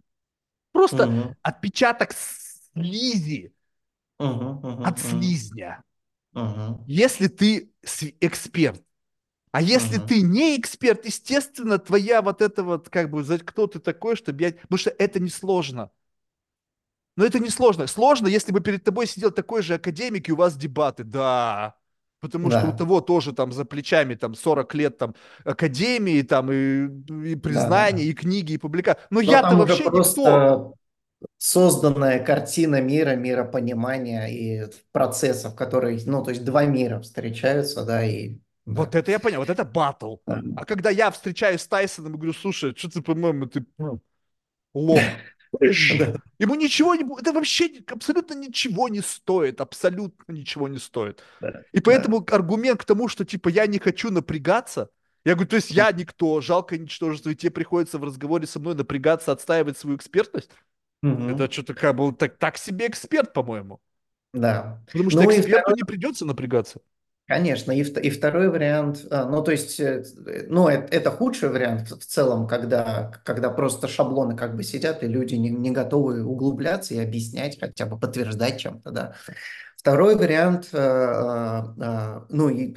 Просто 0.71 1.03
mm-hmm. 1.03 1.35
отпечаток 1.41 2.11
слизи 2.13 3.53
mm-hmm, 4.19 4.61
mm-hmm, 4.61 4.83
от 4.83 4.99
слизня. 4.99 5.83
Mm-hmm. 6.35 6.83
Если 6.87 7.27
ты 7.27 7.71
эксперт. 8.19 8.83
А 9.51 9.63
если 9.63 9.99
mm-hmm. 9.99 10.07
ты 10.07 10.21
не 10.21 10.59
эксперт, 10.59 11.05
естественно, 11.05 11.79
твоя 11.79 12.21
вот 12.21 12.43
это 12.43 12.63
вот, 12.63 12.89
как 12.89 13.09
бы, 13.09 13.23
кто 13.39 13.65
ты 13.65 13.79
такой, 13.79 14.15
чтобы 14.15 14.43
я... 14.43 14.51
Потому 14.51 14.77
что 14.77 14.91
это 14.91 15.19
несложно. 15.19 15.89
Но 17.19 17.25
это 17.25 17.39
не 17.39 17.49
сложно. 17.49 17.85
Сложно, 17.85 18.27
если 18.27 18.53
бы 18.53 18.61
перед 18.61 18.85
тобой 18.85 19.05
сидел 19.05 19.31
такой 19.31 19.61
же 19.61 19.73
академик, 19.73 20.29
и 20.29 20.31
у 20.31 20.37
вас 20.37 20.55
дебаты. 20.55 21.03
Да, 21.03 21.75
Потому 22.21 22.49
да. 22.49 22.61
что 22.61 22.69
у 22.69 22.77
того 22.77 23.01
тоже 23.01 23.33
там 23.33 23.51
за 23.51 23.65
плечами 23.65 24.15
там 24.15 24.35
40 24.35 24.73
лет 24.75 24.97
там 24.97 25.13
академии, 25.43 26.21
там 26.21 26.49
и, 26.49 26.85
и 27.31 27.35
признания, 27.35 27.91
да, 27.91 27.97
да. 27.97 28.03
и 28.03 28.13
книги, 28.13 28.53
и 28.53 28.57
публикации. 28.57 29.01
Но, 29.09 29.19
Но 29.19 29.21
я-то 29.21 29.57
вообще 29.57 29.83
просто 29.83 30.21
никто. 30.21 30.73
Созданная 31.37 32.23
картина 32.23 32.79
мира, 32.79 33.17
миропонимания 33.17 34.27
и 34.27 34.71
процессов, 34.93 35.55
которые, 35.55 35.99
ну, 36.05 36.23
то 36.23 36.29
есть 36.29 36.45
два 36.45 36.63
мира 36.63 37.01
встречаются, 37.01 37.83
да, 37.83 38.01
и 38.01 38.37
да. 38.65 38.83
Вот 38.83 38.95
это 38.95 39.11
я 39.11 39.19
понял, 39.19 39.39
вот 39.39 39.49
это 39.49 39.65
батл. 39.65 40.15
Да. 40.25 40.41
А 40.55 40.63
когда 40.63 40.89
я 40.89 41.11
встречаюсь 41.11 41.59
с 41.59 41.67
Тайсоном 41.67 42.13
и 42.13 42.15
говорю, 42.15 42.31
слушай, 42.31 42.73
что 42.77 42.89
ты, 42.89 43.01
по-моему, 43.01 43.47
ты 43.47 43.65
лох. 44.73 45.01
Ему 46.39 46.55
ничего 46.55 46.95
не 46.95 47.03
будет, 47.03 47.21
это 47.21 47.33
вообще 47.33 47.71
абсолютно 47.87 48.35
ничего 48.35 48.87
не 48.87 49.01
стоит, 49.01 49.61
абсолютно 49.61 50.31
ничего 50.31 50.67
не 50.67 50.77
стоит. 50.77 51.23
И 51.71 51.79
поэтому 51.81 52.25
аргумент 52.31 52.81
к 52.81 52.85
тому, 52.85 53.07
что 53.07 53.25
типа 53.25 53.49
я 53.49 53.65
не 53.67 53.79
хочу 53.79 54.11
напрягаться, 54.11 54.89
я 55.25 55.33
говорю, 55.33 55.49
то 55.49 55.55
есть 55.57 55.71
я 55.71 55.91
никто, 55.91 56.39
жалко 56.39 56.77
ничтожество, 56.77 57.29
и 57.29 57.35
тебе 57.35 57.51
приходится 57.51 57.97
в 57.97 58.03
разговоре 58.03 58.47
со 58.47 58.59
мной 58.59 58.75
напрягаться, 58.75 59.31
отстаивать 59.31 59.77
свою 59.77 59.97
экспертность. 59.97 60.49
Угу. 61.03 61.29
Это 61.29 61.51
что-то 61.51 61.73
как 61.73 61.95
бы 61.95 62.13
так, 62.13 62.37
так 62.37 62.57
себе 62.57 62.87
эксперт, 62.87 63.33
по-моему. 63.33 63.79
Да. 64.33 64.81
Потому 64.91 65.09
что 65.09 65.21
ну, 65.21 65.31
эксперту 65.31 65.61
второй... 65.61 65.77
не 65.77 65.83
придется 65.83 66.25
напрягаться. 66.25 66.81
Конечно, 67.29 67.71
и, 67.71 67.83
и 67.83 68.09
второй 68.09 68.49
вариант, 68.49 69.05
а, 69.11 69.27
ну 69.29 69.43
то 69.43 69.51
есть, 69.51 69.79
э, 69.79 70.03
ну 70.47 70.67
это, 70.67 70.91
это 70.91 71.11
худший 71.11 71.49
вариант 71.49 71.91
в 71.91 72.03
целом, 72.03 72.47
когда, 72.47 73.11
когда 73.23 73.51
просто 73.51 73.87
шаблоны 73.87 74.35
как 74.35 74.55
бы 74.55 74.63
сидят, 74.63 75.03
и 75.03 75.07
люди 75.07 75.35
не, 75.35 75.51
не 75.51 75.69
готовы 75.69 76.25
углубляться 76.25 76.95
и 76.95 76.97
объяснять, 76.97 77.59
хотя 77.59 77.85
бы 77.85 77.99
подтверждать 77.99 78.59
чем-то, 78.59 78.89
да. 78.89 79.13
Второй 79.77 80.15
вариант, 80.15 80.69
э, 80.73 80.77
э, 80.79 82.21
ну 82.29 82.49
и 82.49 82.73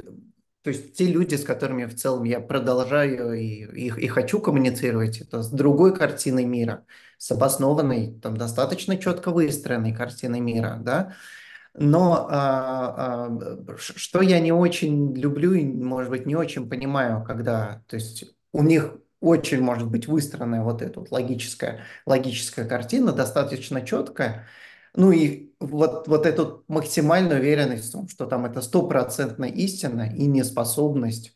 то 0.62 0.68
есть 0.68 0.92
те 0.98 1.06
люди, 1.06 1.34
с 1.36 1.44
которыми 1.44 1.86
в 1.86 1.96
целом 1.96 2.24
я 2.24 2.38
продолжаю 2.38 3.32
и, 3.32 3.64
и, 3.64 3.86
и 3.86 4.06
хочу 4.06 4.38
коммуницировать, 4.38 5.22
это 5.22 5.42
с 5.42 5.48
другой 5.48 5.96
картиной 5.96 6.44
мира, 6.44 6.84
с 7.16 7.30
обоснованной, 7.30 8.20
там 8.20 8.36
достаточно 8.36 8.98
четко 8.98 9.30
выстроенной 9.30 9.94
картиной 9.94 10.40
мира, 10.40 10.78
да, 10.78 11.14
но 11.74 12.28
а, 12.30 13.28
а, 13.28 13.76
что 13.78 14.20
я 14.22 14.40
не 14.40 14.52
очень 14.52 15.14
люблю 15.16 15.54
и, 15.54 15.64
может 15.64 16.10
быть, 16.10 16.26
не 16.26 16.36
очень 16.36 16.68
понимаю, 16.68 17.24
когда, 17.24 17.82
то 17.88 17.96
есть 17.96 18.24
у 18.52 18.62
них 18.62 18.94
очень 19.20 19.60
может 19.62 19.88
быть 19.88 20.06
выстроенная 20.08 20.62
вот 20.62 20.82
эта 20.82 21.00
вот 21.00 21.10
логическая, 21.10 21.84
логическая 22.06 22.66
картина, 22.66 23.12
достаточно 23.12 23.82
четкая, 23.82 24.46
ну 24.94 25.12
и 25.12 25.52
вот, 25.60 26.08
вот 26.08 26.26
эту 26.26 26.64
максимальную 26.68 27.40
уверенность 27.40 27.88
в 27.88 27.92
том, 27.92 28.08
что 28.08 28.26
там 28.26 28.44
это 28.44 28.60
стопроцентная 28.60 29.48
истина 29.48 30.12
и 30.14 30.26
неспособность 30.26 31.34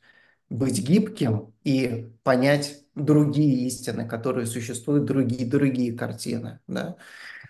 быть 0.51 0.81
гибким 0.87 1.55
и 1.65 2.13
понять 2.23 2.83
другие 2.95 3.67
истины, 3.67 4.07
которые 4.07 4.47
существуют, 4.47 5.05
другие, 5.05 5.47
другие 5.47 5.93
картины, 5.97 6.61
да. 6.67 6.97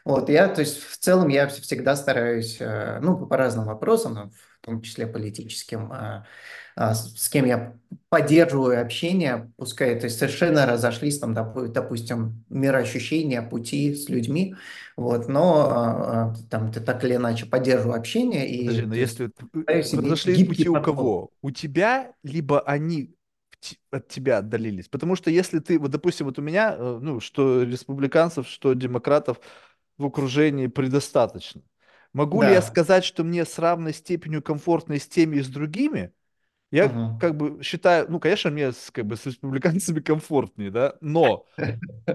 Вот, 0.06 0.28
я, 0.28 0.46
то 0.46 0.60
есть, 0.60 0.80
в 0.84 0.98
целом 0.98 1.26
я 1.26 1.48
всегда 1.48 1.96
стараюсь, 1.96 2.58
э, 2.60 3.00
ну, 3.02 3.26
по 3.26 3.36
разным 3.36 3.64
вопросам, 3.64 4.30
в 4.30 4.64
том 4.64 4.80
числе 4.80 5.04
политическим, 5.04 5.90
а, 5.90 6.24
а, 6.76 6.94
с 6.94 7.28
кем 7.28 7.44
я 7.44 7.74
поддерживаю 8.08 8.80
общение, 8.80 9.50
пускай, 9.56 9.98
то 9.98 10.04
есть, 10.04 10.16
совершенно 10.16 10.64
разошлись, 10.64 11.18
там, 11.18 11.34
допустим, 11.34 12.44
мироощущения, 12.48 13.42
пути 13.42 13.96
с 13.96 14.08
людьми, 14.08 14.54
вот, 14.96 15.26
но 15.26 15.70
а, 15.70 16.34
там 16.50 16.70
ты 16.70 16.78
так 16.78 17.02
или 17.02 17.16
иначе 17.16 17.46
поддерживаю 17.46 17.98
общение. 17.98 18.48
И, 18.48 18.64
Подожди, 18.68 18.86
но 18.86 18.94
если 18.94 19.30
разошлись 19.96 20.46
пути 20.46 20.66
подход. 20.66 20.78
у 20.78 20.84
кого? 20.84 21.30
У 21.42 21.50
тебя, 21.50 22.12
либо 22.22 22.60
они 22.60 23.16
от 23.90 24.06
тебя 24.06 24.38
отдалились. 24.38 24.88
Потому 24.88 25.16
что 25.16 25.30
если 25.30 25.58
ты, 25.58 25.80
вот, 25.80 25.90
допустим, 25.90 26.26
вот 26.26 26.38
у 26.38 26.42
меня, 26.42 26.76
э, 26.78 26.98
ну, 27.02 27.18
что 27.18 27.64
республиканцев, 27.64 28.46
что 28.46 28.74
демократов 28.74 29.40
в 29.98 30.06
окружении 30.06 30.66
предостаточно. 30.66 31.62
Могу 32.12 32.42
ли 32.42 32.52
я 32.52 32.60
Да. 32.60 32.62
сказать, 32.62 33.04
что 33.04 33.24
мне 33.24 33.44
с 33.44 33.58
равной 33.58 33.92
степенью 33.94 34.42
комфортно 34.42 34.94
и 34.94 34.98
с 34.98 35.08
теми, 35.08 35.36
и 35.36 35.42
с 35.42 35.48
другими? 35.48 36.12
Я 36.72 36.88
Мгм. 36.88 37.18
как 37.18 37.36
бы 37.36 37.62
считаю, 37.62 38.06
ну, 38.10 38.20
конечно, 38.20 38.50
мне 38.50 38.72
с, 38.72 38.90
как 38.92 39.06
бы 39.06 39.16
с 39.16 39.26
республиканцами 39.26 40.00
комфортнее, 40.02 40.70
да, 40.70 40.96
но 41.00 41.46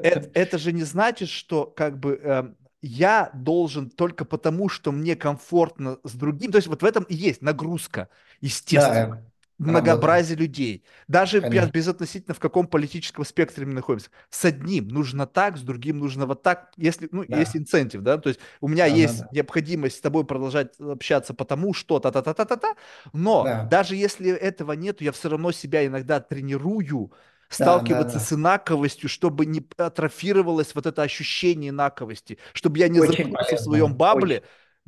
это, 0.02 0.30
это 0.34 0.58
же 0.58 0.72
не 0.72 0.84
значит, 0.84 1.30
что 1.30 1.66
как 1.66 2.00
бы 2.00 2.16
эм, 2.24 2.58
я 2.82 3.32
должен 3.34 3.90
только 3.90 4.26
потому, 4.26 4.70
что 4.70 4.92
мне 4.92 5.16
комфортно 5.16 6.00
с 6.04 6.14
другим. 6.14 6.52
То 6.52 6.58
есть 6.58 6.68
вот 6.68 6.82
в 6.82 6.86
этом 6.86 7.04
и 7.06 7.16
есть 7.16 7.42
нагрузка, 7.42 8.10
естественно, 8.42 9.18
Да, 9.18 9.22
многообразие 9.66 10.38
людей. 10.38 10.84
Даже 11.08 11.40
без, 11.42 11.50
конечно. 11.50 11.72
безотносительно 11.72 12.34
в 12.34 12.40
каком 12.40 12.68
политическом 12.68 13.26
спектре 13.26 13.66
мы 13.66 13.74
находимся. 13.74 14.10
С 14.30 14.46
одним 14.46 14.88
нужно 14.88 15.28
так, 15.28 15.58
с 15.58 15.62
другим 15.62 16.00
нужно 16.00 16.26
вот 16.26 16.42
так, 16.44 16.72
если, 16.78 17.08
ну, 17.12 17.24
есть 17.28 17.56
Да, 17.56 17.58
инцентив, 17.58 18.02
да, 18.02 18.18
то 18.18 18.30
есть 18.30 18.40
у 18.62 18.68
меня 18.68 18.88
да, 18.88 18.90
да, 18.90 18.96
есть 18.96 19.20
да. 19.20 19.30
необходимость 19.32 19.98
с 19.98 20.02
тобой 20.02 20.26
продолжать 20.26 20.80
общаться 20.80 21.34
потому 21.34 21.74
что 21.74 22.00
та-та-та-та-та-та, 22.00 22.76
но 23.14 23.44
Да, 23.44 23.64
даже 23.64 23.96
если 23.96 24.32
этого 24.32 24.74
нет, 24.74 25.02
я 25.02 25.12
все 25.12 25.30
равно 25.30 25.52
себя 25.52 25.86
иногда 25.86 26.20
тренирую, 26.20 27.12
да, 27.58 27.82
да, 27.82 28.04
сталкиваться 28.04 28.20
с 28.20 28.30
да. 28.30 28.36
инаковостью, 28.36 29.10
чтобы 29.10 29.46
не 29.46 29.66
атрофировалось 29.78 30.74
вот 30.76 30.86
это 30.86 31.02
ощущение 31.04 31.70
инаковости, 31.70 32.38
чтобы 32.54 32.80
я 32.80 32.88
не 32.88 33.00
Очень 33.00 33.24
замкнулся 33.24 33.56
в 33.56 33.60
своем 33.60 33.96
полезно. 33.96 34.00
Очень. 34.12 34.42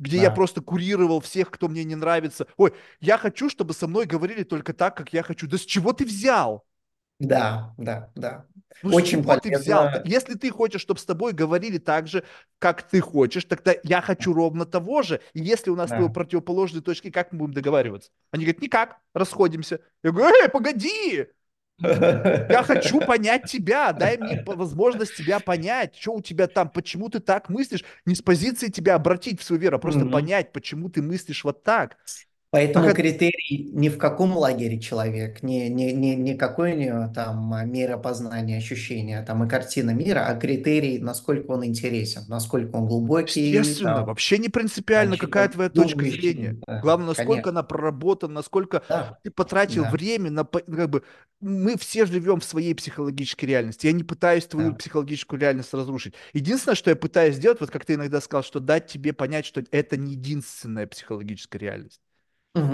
Где 0.04 0.18
я 0.18 0.28
Да. 0.28 0.36
просто 0.36 0.60
курировал 0.60 1.20
всех, 1.20 1.50
кто 1.50 1.68
мне 1.68 1.82
не 1.82 1.94
нравится. 1.96 2.46
Ой, 2.58 2.74
я 3.00 3.16
хочу, 3.16 3.48
чтобы 3.48 3.72
со 3.72 3.88
мной 3.88 4.04
говорили 4.04 4.42
только 4.42 4.74
так, 4.74 4.96
как 4.96 5.12
я 5.12 5.22
хочу. 5.22 5.46
Да 5.48 5.56
с 5.56 5.62
чего 5.62 5.92
ты 5.92 6.04
взял? 6.04 6.64
Да, 7.18 7.74
да, 7.78 8.10
да. 8.14 8.44
Ну 8.82 8.90
с 8.90 8.94
Очень 8.94 9.22
чего 9.22 9.36
ты 9.38 9.56
взял? 9.56 9.84
полезно. 9.84 10.02
Если 10.04 10.34
ты 10.34 10.50
хочешь, 10.50 10.82
чтобы 10.82 11.00
с 11.00 11.04
тобой 11.04 11.32
говорили 11.32 11.78
так 11.78 12.06
же, 12.06 12.22
как 12.58 12.82
ты 12.82 13.00
хочешь, 13.00 13.44
тогда 13.44 13.74
я 13.82 14.02
хочу 14.02 14.34
ровно 14.34 14.66
того 14.66 15.02
же. 15.02 15.20
И 15.32 15.40
если 15.40 15.70
у 15.70 15.76
нас 15.76 15.90
Да. 15.90 16.08
противоположные 16.08 16.82
точки, 16.82 17.10
как 17.10 17.32
мы 17.32 17.38
будем 17.38 17.54
договариваться? 17.54 18.10
Они 18.30 18.44
говорят, 18.44 18.60
никак, 18.60 18.98
расходимся. 19.14 19.80
Я 20.02 20.10
говорю, 20.10 20.34
эй, 20.42 20.48
погоди, 20.50 21.26
я 22.48 22.62
хочу 22.62 23.00
понять 23.02 23.46
тебя, 23.46 23.92
дай 23.92 24.16
мне 24.18 24.36
возможность 24.44 25.16
тебя 25.16 25.40
понять, 25.40 25.96
что 25.96 26.12
у 26.14 26.22
тебя 26.22 26.46
там, 26.46 26.68
почему 26.70 27.08
ты 27.08 27.20
так 27.20 27.48
мыслишь, 27.48 27.84
не 28.06 28.14
с 28.14 28.22
позиции 28.22 28.68
тебя 28.68 28.94
обратить 28.96 29.40
в 29.40 29.44
свою 29.44 29.60
веру, 29.62 29.76
а 29.76 29.80
просто 29.80 30.04
Мгм. 30.04 30.10
понять, 30.12 30.52
почему 30.52 30.88
ты 30.90 31.02
мыслишь 31.02 31.44
вот 31.44 31.62
так. 31.62 31.96
Поэтому 32.54 32.86
это- 32.86 32.94
критерий 32.94 33.68
не 33.72 33.88
в 33.88 33.98
каком 33.98 34.36
лагере 34.36 34.78
человек, 34.78 35.42
не, 35.42 35.68
не, 35.68 35.92
не, 35.92 36.14
не 36.14 36.34
какой 36.36 36.74
у 36.74 36.76
него 36.76 37.12
там 37.12 37.52
а, 37.52 37.64
мера 37.64 37.96
познания, 37.96 38.58
ощущения 38.58 39.24
там, 39.26 39.42
и 39.42 39.48
картина 39.48 39.90
мира, 39.90 40.24
а 40.28 40.36
критерий, 40.36 41.00
насколько 41.00 41.50
он 41.50 41.64
интересен, 41.64 42.22
насколько 42.28 42.76
он 42.76 42.86
глубокий, 42.86 43.50
Естественно, 43.50 43.96
там, 43.96 44.04
вообще 44.04 44.38
не 44.38 44.46
а, 44.46 44.50
принципиально, 44.52 45.16
какая 45.16 45.48
твоя 45.48 45.68
точка 45.68 46.04
зрения. 46.04 46.56
Да, 46.64 46.78
Главное, 46.78 47.08
насколько 47.08 47.32
конечно, 47.32 47.50
она 47.50 47.62
проработана, 47.64 48.34
насколько 48.34 48.84
да, 48.88 49.18
ты 49.24 49.32
потратил 49.32 49.82
да, 49.82 49.90
время 49.90 50.30
на... 50.30 50.44
Как 50.44 50.90
бы, 50.90 51.02
мы 51.40 51.76
все 51.76 52.06
живем 52.06 52.38
в 52.38 52.44
своей 52.44 52.74
психологической 52.74 53.48
реальности. 53.48 53.86
Я 53.86 53.92
не 53.92 54.04
пытаюсь 54.04 54.46
твою 54.46 54.70
да. 54.70 54.76
психологическую 54.76 55.40
реальность 55.40 55.74
разрушить. 55.74 56.14
Единственное, 56.32 56.76
что 56.76 56.90
я 56.90 56.96
пытаюсь 56.96 57.34
сделать, 57.34 57.58
вот 57.60 57.70
как 57.70 57.84
ты 57.84 57.94
иногда 57.94 58.20
сказал, 58.20 58.44
что 58.44 58.60
дать 58.60 58.86
тебе 58.86 59.12
понять, 59.12 59.44
что 59.44 59.64
это 59.72 59.96
не 59.96 60.12
единственная 60.12 60.86
психологическая 60.86 61.60
реальность. 61.60 62.00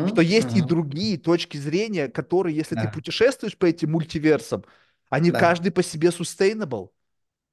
Что 0.05 0.21
Мгм, 0.21 0.23
есть 0.23 0.55
и 0.57 0.61
мгм. 0.61 0.63
другие 0.63 1.19
точки 1.19 1.57
зрения, 1.57 2.09
которые, 2.09 2.57
если 2.57 2.77
ты 2.77 2.89
Да, 2.89 2.89
путешествуешь 2.89 3.57
по 3.57 3.67
этим 3.67 3.93
мультиверсам, 3.93 4.65
они 5.11 5.31
да, 5.31 5.33
каждый 5.33 5.73
по 5.73 5.83
себе 5.83 6.09
sustainable. 6.09 6.91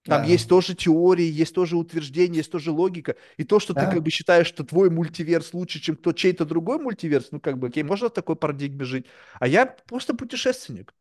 Там 0.07 0.21
да, 0.21 0.23
есть 0.23 0.49
тоже 0.49 0.75
теории, 0.75 1.25
есть 1.25 1.55
тоже 1.55 1.77
утверждения, 1.77 2.37
есть 2.39 2.51
тоже 2.51 2.71
логика. 2.71 3.15
И 3.37 3.43
то, 3.45 3.59
что 3.59 3.73
ты 3.75 3.87
как 3.87 4.01
да. 4.01 4.03
бы 4.03 4.11
считаешь, 4.11 4.47
что 4.47 4.63
твой 4.65 4.89
мультиверс 4.89 5.53
лучше, 5.53 5.79
чем 5.81 5.97
кто 5.97 6.13
чей-то 6.13 6.45
другой 6.45 6.79
мультиверс, 6.79 7.29
ну 7.31 7.39
как 7.41 7.57
бы, 7.59 7.67
окей, 7.67 7.83
можно 7.83 8.09
в 8.09 8.13
такой 8.13 8.35
парадигме 8.37 8.85
жить. 8.85 9.07
А 9.39 9.47
я 9.47 9.65
просто 9.65 10.15
путешественник. 10.15 10.93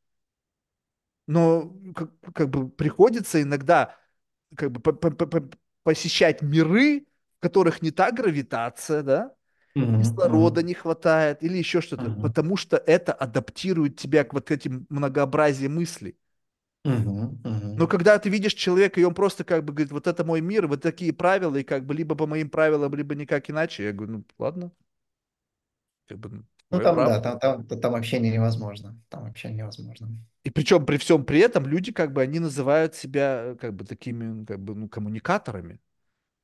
Но 1.27 1.74
как, 1.94 2.11
как 2.35 2.51
бы 2.51 2.69
приходится 2.69 3.43
иногда 3.43 3.97
как 4.57 4.73
бы 4.73 4.81
по- 4.81 4.94
по- 4.94 5.12
по- 5.12 5.27
по- 5.28 5.51
посещать 5.85 6.43
миры, 6.43 7.07
в 7.39 7.43
которых 7.43 7.82
не 7.82 7.93
та 7.93 8.12
гравитация, 8.12 9.03
да, 9.05 9.35
Мгм, 9.77 9.98
кислорода 9.98 10.62
мгм, 10.62 10.62
не 10.62 10.74
хватает 10.74 11.43
или 11.43 11.59
еще 11.59 11.81
что-то, 11.81 12.11
мгм, 12.11 12.20
потому 12.20 12.57
что 12.57 12.77
это 12.78 13.12
адаптирует 13.12 13.97
тебя 13.98 14.24
к 14.24 14.32
вот 14.35 14.51
этим 14.51 14.86
многообразию 14.90 15.70
мыслей. 15.70 16.16
мгм, 16.85 17.40
Но 17.77 17.86
мгм. 17.86 17.86
когда 17.86 18.19
ты 18.19 18.28
видишь 18.31 18.55
человека, 18.55 19.01
и 19.01 19.05
он 19.05 19.15
просто 19.15 19.44
как 19.44 19.65
бы 19.65 19.73
говорит, 19.73 19.93
вот 19.93 20.07
это 20.07 20.24
мой 20.24 20.40
мир, 20.40 20.66
вот 20.66 20.81
такие 20.82 21.12
правила, 21.12 21.57
и 21.57 21.62
как 21.65 21.85
бы 21.86 21.94
либо 21.94 22.15
по 22.15 22.27
моим 22.27 22.48
правилам, 22.51 22.94
либо 22.94 23.15
никак 23.15 23.51
иначе, 23.51 23.85
я 23.85 23.93
говорю, 23.93 24.12
ну 24.15 24.24
ладно, 24.39 24.73
как 26.07 26.19
бы 26.19 26.28
ну, 26.31 26.44
Ну 26.70 26.81
там, 26.81 27.03
да, 27.05 27.19
право. 27.19 27.20
там, 27.20 27.39
там, 27.40 27.66
там 27.66 27.94
общение 27.97 28.32
невозможно. 28.32 29.01
Там 29.09 29.24
общение 29.27 29.59
невозможно. 29.59 30.09
И 30.44 30.51
причем 30.51 30.86
при 30.86 30.97
всем 30.98 31.24
при 31.24 31.40
этом 31.40 31.66
люди 31.66 31.93
как 31.93 32.12
бы, 32.12 32.23
они 32.23 32.39
называют 32.39 32.94
себя 32.94 33.43
э, 33.55 33.57
как 33.57 33.74
бы 33.74 33.85
такими, 33.85 34.44
как 34.44 34.61
бы, 34.61 34.74
ну, 34.74 34.89
коммуникаторами. 34.89 35.81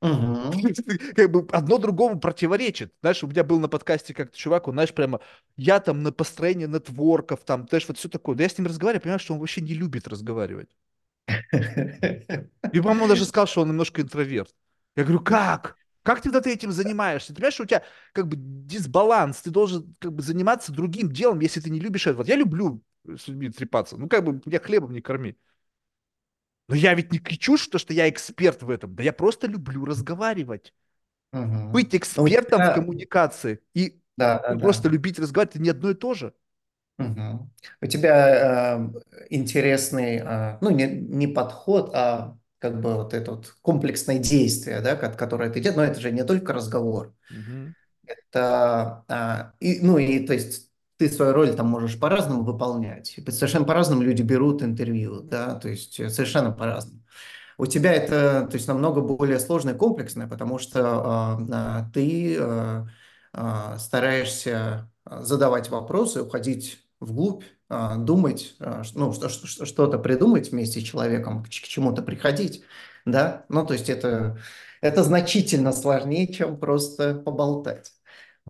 Как 1.15 1.31
бы 1.31 1.47
одно 1.53 1.79
другому 1.79 2.19
противоречит. 2.19 2.93
Знаешь, 3.01 3.23
у 3.23 3.29
меня 3.29 3.45
был 3.45 3.61
на 3.61 3.69
подкасте 3.69 4.12
как-то 4.15 4.37
чувак, 4.37 4.66
он, 4.66 4.74
знаешь, 4.74 4.93
прямо, 4.93 5.20
я 5.57 5.79
там 5.81 6.03
на 6.03 6.12
построение 6.12 6.66
нетворков, 6.66 7.45
там, 7.45 7.66
знаешь, 7.69 7.87
вот 7.87 7.99
все 7.99 8.09
такое. 8.09 8.35
Да 8.37 8.43
я 8.43 8.49
с 8.49 8.59
ним 8.59 8.66
разговариваю, 8.66 9.03
понимаю, 9.03 9.20
что 9.20 9.35
он 9.35 9.41
вообще 9.41 9.61
не 9.61 9.74
любит 9.74 10.09
разговаривать. 10.09 10.70
И, 12.73 12.81
по-моему, 12.81 13.09
даже 13.09 13.24
сказал, 13.24 13.47
что 13.47 13.62
он 13.62 13.69
немножко 13.69 14.03
интроверт. 14.03 14.55
Я 14.97 15.05
говорю, 15.05 15.20
как? 15.20 15.77
Как 16.03 16.20
ты 16.20 16.24
тогда 16.24 16.41
ты 16.41 16.53
этим 16.53 16.73
занимаешься? 16.73 17.29
Ты 17.29 17.35
понимаешь, 17.37 17.55
что 17.55 17.62
у 17.62 17.66
тебя 17.66 17.85
как 18.12 18.27
бы 18.27 18.37
дисбаланс, 18.37 19.43
ты 19.43 19.51
должен 19.51 19.95
как 20.01 20.12
бы 20.12 20.23
заниматься 20.23 20.73
другим 20.73 21.12
делом, 21.12 21.41
если 21.41 21.61
ты 21.61 21.70
не 21.70 21.79
любишь 21.79 22.07
это. 22.07 22.16
Вот 22.16 22.29
я 22.29 22.35
люблю 22.37 22.83
с 23.07 23.29
людьми 23.29 23.51
трепаться, 23.51 23.97
ну 23.97 24.09
как 24.09 24.24
бы 24.24 24.41
меня 24.45 24.59
хлебом 24.59 24.93
не 24.93 25.01
корми. 25.01 25.37
Но 26.68 26.74
я 26.76 26.94
ведь 26.94 27.12
не 27.12 27.18
кричу, 27.18 27.56
что, 27.59 27.78
что 27.78 27.93
я 27.93 28.09
эксперт 28.09 28.62
в 28.62 28.70
этом. 28.70 28.94
Да 28.94 29.02
я 29.02 29.12
просто 29.12 29.47
люблю 29.47 29.84
разговаривать. 29.84 30.72
Мгм. 31.32 31.72
Быть 31.72 31.94
у 32.16 32.28
экспертом 32.28 32.62
в 32.64 32.70
тебя, 32.70 32.70
коммуникации 32.70 33.60
и 33.74 34.01
да, 34.16 34.39
да, 34.39 34.55
просто 34.60 34.89
да. 34.89 34.90
любить 34.90 35.18
разговаривать, 35.18 35.56
это 35.56 35.62
не 35.64 35.70
одно 35.70 35.90
и 35.90 35.94
то 35.94 36.14
же. 36.14 36.34
Мгм. 36.98 37.51
У 37.80 37.86
тебя 37.86 38.76
э, 38.78 38.90
интересный, 39.30 40.18
э, 40.18 40.59
ну, 40.60 40.70
не, 40.70 40.86
не 40.86 41.26
подход, 41.26 41.90
а 41.94 42.39
как 42.59 42.80
бы 42.80 42.94
вот 42.94 43.14
это 43.14 43.32
вот 43.32 43.56
комплексное 43.62 44.18
действие, 44.18 44.80
да, 44.82 44.94
ко- 44.97 45.10
которое 45.12 45.51
ты 45.51 45.60
делаешь, 45.60 45.76
но 45.78 45.84
это 45.84 46.01
же 46.01 46.12
не 46.12 46.24
только 46.24 46.52
разговор. 46.52 47.14
Мгм. 47.30 47.74
Это, 48.06 49.05
а, 49.09 49.55
и, 49.60 49.80
ну, 49.82 49.98
и 49.98 50.26
то 50.26 50.34
есть 50.34 50.72
ты 51.03 51.12
свою 51.12 51.33
роль 51.33 51.53
там 51.55 51.66
можешь 51.66 51.99
по-разному 51.99 52.45
выполнять. 52.45 53.19
Совершенно 53.29 53.65
по-разному 53.65 54.03
люди 54.03 54.23
берут 54.23 54.62
интервью, 54.62 55.20
да, 55.20 55.57
то 55.57 55.69
есть 55.69 55.99
э, 55.99 56.09
совершенно 56.09 56.53
по-разному. 56.53 57.03
У 57.59 57.66
тебя 57.66 57.93
это, 57.93 58.47
то 58.49 58.55
есть, 58.55 58.69
намного 58.69 59.01
более 59.01 59.41
сложное 59.41 59.74
комплексное, 59.74 60.29
потому 60.29 60.59
что 60.59 60.81
а, 61.05 61.91
ты 61.93 62.37
а, 62.39 62.87
а, 63.33 63.79
стараешься 63.79 64.91
задавать 65.05 65.70
вопросы, 65.70 66.23
уходить 66.23 66.79
вглубь, 67.01 67.43
а, 67.69 67.97
думать, 67.97 68.55
ш- 68.61 68.85
ну, 68.95 69.12
что- 69.12 69.29
что- 69.29 69.66
что-то 69.66 69.99
придумать 69.99 70.53
вместе 70.53 70.81
с 70.81 70.85
человеком, 70.85 71.43
к 71.43 71.49
к 71.49 71.51
чему-то 71.51 72.03
приходить, 72.03 72.62
да, 73.05 73.45
ну, 73.49 73.66
то 73.66 73.73
есть 73.74 73.91
это, 73.91 74.39
это 74.81 75.03
значительно 75.03 75.73
сложнее, 75.73 76.33
чем 76.33 76.59
просто 76.59 77.16
поболтать. 77.16 77.93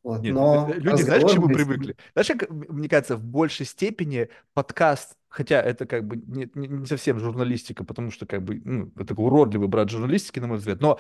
Вот, 0.03 0.21
Нет, 0.23 0.35
э, 0.35 0.39
э, 0.39 0.41
но 0.41 0.69
люди, 0.75 1.03
знаешь, 1.03 1.25
к 1.25 1.29
чему 1.29 1.47
без... 1.47 1.57
привыкли? 1.57 1.97
Знаешь, 2.15 2.29
как, 2.29 2.51
мне 2.51 2.89
кажется, 2.89 3.17
в 3.17 3.25
большей 3.25 3.67
степени 3.67 4.29
подкаст, 4.53 5.17
хотя 5.29 5.63
это 5.63 5.87
как 5.87 6.07
бы 6.07 6.17
не, 6.17 6.51
не- 6.55 6.87
совсем 6.87 7.19
журналистика, 7.21 7.85
потому 7.85 8.11
что 8.11 8.27
как 8.27 8.43
бы, 8.43 8.61
ну, 8.65 8.93
это 8.97 9.15
уродливый 9.15 9.69
брат 9.69 9.91
журналистики, 9.91 10.41
на 10.41 10.49
мой 10.49 10.59
взгляд, 10.59 10.81
но 10.81 10.99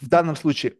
в 0.00 0.08
данном 0.08 0.36
случае 0.36 0.78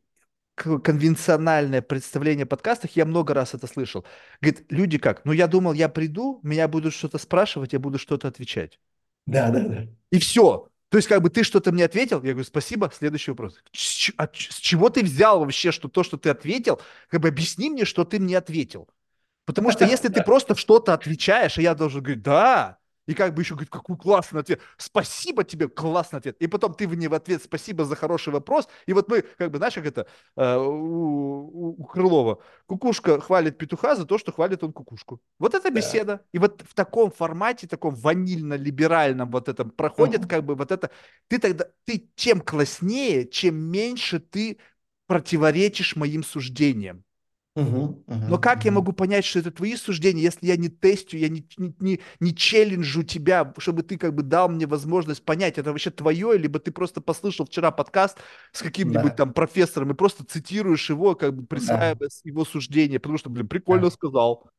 конвенциональное 0.56 1.80
представление 1.80 2.44
о 2.44 2.46
подкастах, 2.46 2.90
я 2.96 3.06
много 3.06 3.34
раз 3.34 3.54
это 3.54 3.66
слышал. 3.66 4.04
Говорит, 4.42 4.66
люди 4.70 4.98
как? 4.98 5.24
Ну, 5.24 5.32
я 5.32 5.46
думал, 5.46 5.72
я 5.72 5.88
приду, 5.88 6.40
меня 6.42 6.68
будут 6.68 6.92
что-то 6.92 7.18
спрашивать, 7.18 7.72
я 7.72 7.78
буду 7.78 7.98
что-то 7.98 8.28
отвечать. 8.28 8.78
Да, 9.26 9.50
да, 9.50 9.60
да. 9.60 9.86
И 10.10 10.18
все. 10.18 10.69
То 10.90 10.96
есть, 10.98 11.08
как 11.08 11.22
бы 11.22 11.30
ты 11.30 11.44
что-то 11.44 11.70
мне 11.70 11.84
ответил, 11.84 12.20
я 12.22 12.32
говорю, 12.32 12.44
спасибо, 12.44 12.90
следующий 12.92 13.30
вопрос. 13.30 13.56
С, 13.72 14.10
а 14.16 14.26
с 14.26 14.56
чего 14.56 14.90
ты 14.90 15.02
взял 15.02 15.38
вообще, 15.38 15.70
что 15.70 15.88
то, 15.88 16.02
что 16.02 16.16
ты 16.16 16.30
ответил, 16.30 16.80
как 17.08 17.20
бы 17.20 17.28
объясни 17.28 17.70
мне, 17.70 17.84
что 17.84 18.04
ты 18.04 18.18
мне 18.18 18.36
ответил. 18.36 18.88
Потому 19.46 19.70
что 19.70 19.84
если 19.86 20.08
ты 20.08 20.22
просто 20.24 20.56
что-то 20.56 20.92
отвечаешь, 20.92 21.58
и 21.58 21.62
я 21.62 21.76
должен 21.76 22.02
говорить, 22.02 22.22
да, 22.22 22.79
И 23.10 23.14
как 23.14 23.34
бы 23.34 23.42
еще 23.42 23.54
говорит, 23.54 23.70
какой 23.70 23.96
классный 23.96 24.40
ответ. 24.40 24.60
Спасибо 24.76 25.42
тебе, 25.42 25.66
классный 25.66 26.20
ответ. 26.20 26.36
И 26.38 26.46
потом 26.46 26.74
ты 26.74 26.86
мне 26.86 27.08
в 27.08 27.14
ответ 27.14 27.42
спасибо 27.42 27.84
за 27.84 27.96
хороший 27.96 28.32
вопрос. 28.32 28.68
И 28.86 28.92
вот 28.92 29.08
мы, 29.08 29.22
как 29.22 29.50
бы, 29.50 29.58
знаешь, 29.58 29.74
как 29.74 29.84
это 29.84 30.06
э, 30.36 30.56
у, 30.56 31.74
у 31.76 31.84
Крылова. 31.86 32.40
Кукушка 32.66 33.20
хвалит 33.20 33.58
петуха 33.58 33.96
за 33.96 34.06
то, 34.06 34.16
что 34.16 34.30
хвалит 34.30 34.62
он 34.62 34.72
кукушку. 34.72 35.20
Вот 35.40 35.56
это 35.56 35.70
Да. 35.70 35.76
беседа. 35.76 36.24
И 36.30 36.38
вот 36.38 36.62
в 36.62 36.72
таком 36.72 37.10
формате, 37.10 37.66
таком 37.66 37.96
ванильно-либеральном 37.96 39.28
вот 39.32 39.48
этом 39.48 39.70
проходит 39.70 40.26
как 40.26 40.44
бы 40.44 40.54
вот 40.54 40.70
это. 40.70 40.90
Ты 41.26 41.40
тогда, 41.40 41.66
ты 41.86 42.08
чем 42.14 42.40
класснее, 42.40 43.26
чем 43.26 43.56
меньше 43.56 44.20
ты 44.20 44.58
противоречишь 45.08 45.96
моим 45.96 46.22
суждениям. 46.22 47.02
Мгм, 47.56 48.04
Но 48.26 48.38
мгм, 48.38 48.38
как 48.38 48.64
я 48.64 48.70
мгм. 48.70 48.72
могу 48.72 48.92
понять, 48.92 49.24
что 49.24 49.40
это 49.40 49.50
твои 49.50 49.74
суждения, 49.76 50.22
если 50.22 50.46
я 50.46 50.56
не 50.56 50.68
тестю, 50.68 51.16
я 51.16 51.28
не, 51.28 51.44
не, 51.56 51.74
не, 51.80 52.00
не 52.20 52.34
челленджу 52.36 53.02
тебя, 53.02 53.52
чтобы 53.58 53.82
ты 53.82 53.98
как 53.98 54.14
бы 54.14 54.22
дал 54.22 54.48
мне 54.48 54.66
возможность 54.66 55.24
понять, 55.24 55.58
это 55.58 55.70
вообще 55.72 55.90
твое, 55.90 56.38
либо 56.38 56.60
ты 56.60 56.70
просто 56.70 57.00
послышал 57.00 57.46
вчера 57.46 57.72
подкаст 57.72 58.18
с 58.52 58.62
каким-нибудь 58.62 59.16
Да, 59.16 59.16
там 59.16 59.32
профессором 59.32 59.90
и 59.90 59.94
просто 59.94 60.24
цитируешь 60.24 60.90
его, 60.90 61.16
как 61.16 61.34
бы 61.34 61.44
да, 61.54 61.94
присваивая 62.00 62.08
с- 62.08 62.24
его 62.24 62.44
суждение, 62.44 63.00
потому 63.00 63.18
что, 63.18 63.30
блин, 63.30 63.48
прикольно 63.48 63.90
да. 63.90 63.90
сказал. 63.90 64.50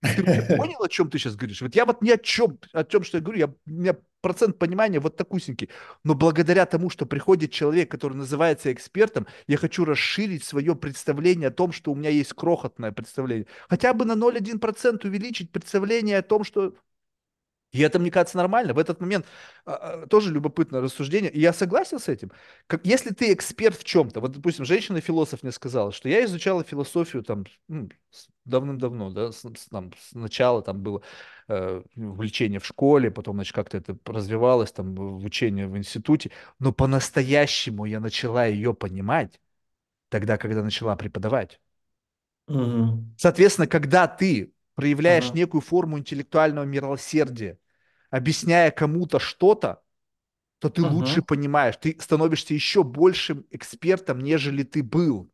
Ты 0.00 0.56
понял, 0.56 0.82
о 0.82 0.88
чем 0.88 1.10
ты 1.10 1.18
сейчас 1.18 1.36
говоришь? 1.36 1.60
Вот 1.60 1.74
я 1.74 1.84
вот 1.84 2.02
ни 2.02 2.10
о 2.10 2.18
чем, 2.18 2.58
о 2.72 2.84
чем, 2.84 3.02
что 3.02 3.18
я 3.18 3.22
говорю, 3.22 3.38
я, 3.38 3.46
у 3.46 3.54
меня 3.66 3.96
процент 4.20 4.58
понимания 4.58 4.98
вот 5.00 5.16
такусенький. 5.16 5.68
Но 6.04 6.14
благодаря 6.14 6.66
тому, 6.66 6.90
что 6.90 7.06
приходит 7.06 7.52
человек, 7.52 7.90
который 7.90 8.14
называется 8.14 8.72
экспертом, 8.72 9.26
я 9.46 9.56
хочу 9.56 9.84
расширить 9.84 10.44
свое 10.44 10.74
представление 10.74 11.48
о 11.48 11.52
том, 11.52 11.72
что 11.72 11.92
у 11.92 11.94
меня 11.94 12.10
есть 12.10 12.32
крохотное 12.32 12.92
представление. 12.92 13.46
Хотя 13.68 13.92
бы 13.94 14.04
на 14.04 14.12
0,1% 14.12 15.06
увеличить 15.06 15.52
представление 15.52 16.18
о 16.18 16.22
том, 16.22 16.44
что 16.44 16.74
и 17.72 17.80
это, 17.80 17.98
мне 17.98 18.10
кажется, 18.10 18.36
нормально. 18.36 18.74
В 18.74 18.78
этот 18.78 19.00
момент 19.00 19.26
а, 19.64 20.02
а, 20.02 20.06
тоже 20.06 20.32
любопытное 20.32 20.80
рассуждение. 20.80 21.30
И 21.30 21.40
я 21.40 21.52
согласен 21.52 21.98
с 21.98 22.08
этим. 22.08 22.32
Как, 22.66 22.84
если 22.84 23.10
ты 23.14 23.32
эксперт 23.32 23.76
в 23.78 23.84
чем-то, 23.84 24.20
вот, 24.20 24.32
допустим, 24.32 24.64
женщина-философ 24.64 25.42
мне 25.42 25.52
сказала, 25.52 25.92
что 25.92 26.08
я 26.08 26.24
изучала 26.24 26.64
философию 26.64 27.22
там 27.22 27.44
ну, 27.68 27.88
давным-давно, 28.44 29.10
да, 29.10 29.32
с, 29.32 29.44
там, 29.70 29.92
сначала 30.00 30.62
там 30.62 30.82
было 30.82 31.02
э, 31.48 31.82
увлечение 31.96 32.58
в 32.58 32.66
школе, 32.66 33.10
потом, 33.10 33.36
значит, 33.36 33.54
как-то 33.54 33.76
это 33.78 33.96
развивалось, 34.06 34.72
там, 34.72 34.94
в 34.94 35.24
учении 35.24 35.64
в 35.64 35.76
институте, 35.76 36.30
но 36.58 36.72
по-настоящему 36.72 37.84
я 37.84 38.00
начала 38.00 38.46
ее 38.46 38.74
понимать 38.74 39.40
тогда, 40.10 40.38
когда 40.38 40.62
начала 40.62 40.96
преподавать. 40.96 41.60
Мгм, 42.48 43.14
Соответственно, 43.16 43.66
когда 43.66 44.06
ты 44.08 44.52
проявляешь 44.74 45.32
мгм, 45.32 45.34
некую 45.34 45.60
форму 45.60 45.98
интеллектуального 45.98 46.64
милосердия, 46.64 47.58
объясняя 48.10 48.70
кому-то 48.70 49.18
что-то, 49.20 49.82
то 50.58 50.68
ты 50.70 50.82
лучше 50.82 51.22
мгм. 51.22 51.22
понимаешь, 51.22 51.76
ты 51.80 51.96
становишься 52.00 52.54
еще 52.54 52.84
большим 52.84 53.46
экспертом, 53.50 54.20
нежели 54.20 54.62
ты 54.62 54.82
был 54.82 55.30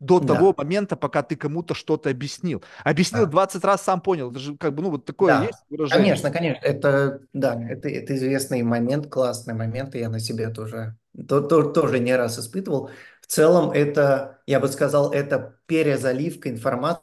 до 0.00 0.20
того 0.20 0.52
Да, 0.52 0.56
момента, 0.56 0.96
пока 0.96 1.22
ты 1.22 1.36
кому-то 1.36 1.74
что-то 1.74 2.10
объяснил. 2.10 2.64
Объяснил 2.84 3.26
да. 3.26 3.28
20 3.28 3.64
раз, 3.64 3.82
сам 3.84 4.00
понял. 4.02 4.30
Это 4.30 4.40
же 4.40 4.56
как 4.58 4.74
бы, 4.74 4.82
ну, 4.82 4.90
вот 4.90 5.06
такое 5.06 5.32
Да, 5.32 5.34
есть 5.34 5.64
выражение. 5.70 6.26
конечно, 6.26 6.30
конечно. 6.30 6.64
Это, 6.66 7.20
да, 7.32 7.60
это, 7.70 7.88
это 7.88 8.14
известный 8.16 8.62
момент, 8.62 9.08
классный 9.10 9.54
момент, 9.54 9.94
и 9.94 9.98
я 10.00 10.08
на 10.08 10.18
себе 10.20 10.48
тоже, 10.50 10.98
то, 11.28 11.40
то- 11.40 11.72
тоже 11.72 11.98
не 12.00 12.14
раз 12.16 12.38
испытывал. 12.38 12.90
В 13.22 13.26
целом, 13.26 13.70
это, 13.70 14.42
я 14.46 14.60
бы 14.60 14.68
сказал, 14.68 15.12
это 15.12 15.58
перезаливка 15.66 16.50
информации, 16.50 17.02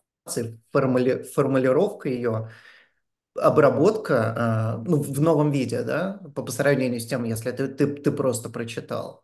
формули, 0.72 1.24
формулировка 1.24 2.10
ее, 2.10 2.50
обработка, 3.36 4.36
а, 4.38 4.78
ну, 4.86 5.02
в 5.02 5.22
новом 5.22 5.52
виде, 5.52 5.84
да, 5.84 6.20
по, 6.36 6.44
по 6.44 6.52
сравнению 6.52 7.00
с 7.00 7.08
тем, 7.08 7.24
если 7.24 7.52
ты, 7.52 7.68
ты, 7.68 7.88
ты 7.88 8.12
просто 8.12 8.50
прочитал. 8.50 9.24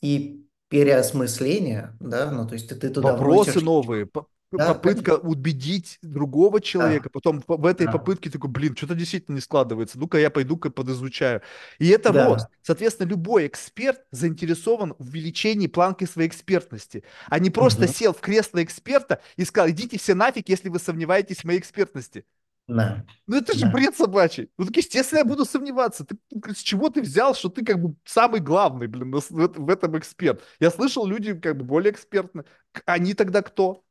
И 0.00 0.46
переосмысление, 0.68 1.96
да, 1.98 2.30
ну, 2.30 2.46
то 2.46 2.54
есть 2.54 2.68
ты, 2.68 2.74
ты 2.74 2.90
туда 2.90 3.12
Вопросы 3.12 3.50
вносишь... 3.50 3.62
новые, 3.62 4.08
Да, 4.56 4.74
попытка 4.74 5.14
конечно. 5.14 5.16
убедить 5.16 5.98
другого 6.02 6.60
Да, 6.78 6.88
человека, 6.88 7.10
потом 7.10 7.42
по- 7.42 7.56
в 7.56 7.66
этой 7.66 7.86
да, 7.86 7.88
попытке 7.88 8.30
такой, 8.30 8.50
блин, 8.50 8.76
что-то 8.76 8.94
действительно 8.94 9.36
не 9.36 9.40
складывается, 9.40 9.98
ну-ка 9.98 10.18
я 10.18 10.30
пойду-ка 10.30 10.70
подизучаю. 10.70 11.42
И 11.78 11.88
это 11.88 12.12
рост. 12.12 12.46
да. 12.46 12.50
Соответственно, 12.62 13.08
любой 13.08 13.46
эксперт 13.46 14.00
заинтересован 14.10 14.94
в 14.98 15.08
увеличении 15.08 15.66
планки 15.66 16.04
своей 16.04 16.28
экспертности, 16.28 17.04
а 17.28 17.38
не 17.38 17.50
просто 17.50 17.86
Мгм. 17.86 17.88
сел 17.88 18.12
в 18.12 18.20
кресло 18.20 18.62
эксперта 18.62 19.20
и 19.36 19.44
сказал, 19.44 19.70
идите 19.70 19.98
все 19.98 20.14
нафиг, 20.14 20.48
если 20.48 20.68
вы 20.68 20.78
сомневаетесь 20.78 21.38
в 21.40 21.44
моей 21.44 21.58
экспертности. 21.60 22.24
Да, 22.68 23.04
Ну 23.26 23.36
это 23.36 23.52
же 23.54 23.66
да. 23.66 23.70
бред 23.70 23.94
собачий. 23.96 24.50
Ну 24.56 24.64
так 24.66 24.76
естественно 24.76 25.18
я 25.18 25.24
буду 25.24 25.44
сомневаться. 25.44 26.04
Ты, 26.04 26.16
ты 26.40 26.54
с 26.54 26.58
чего 26.62 26.88
ты 26.88 27.02
взял, 27.02 27.34
что 27.34 27.50
ты 27.50 27.64
как 27.64 27.80
бы 27.80 27.94
самый 28.04 28.40
главный, 28.40 28.86
блин, 28.86 29.12
в, 29.12 29.20
в 29.30 29.68
этом 29.70 29.98
эксперт? 29.98 30.42
Я 30.60 30.70
слышал, 30.70 31.06
люди 31.06 31.34
как 31.38 31.58
бы 31.58 31.64
более 31.64 31.92
экспертны. 31.92 32.44
Они 32.86 33.12
тогда 33.14 33.42
кто? 33.42 33.84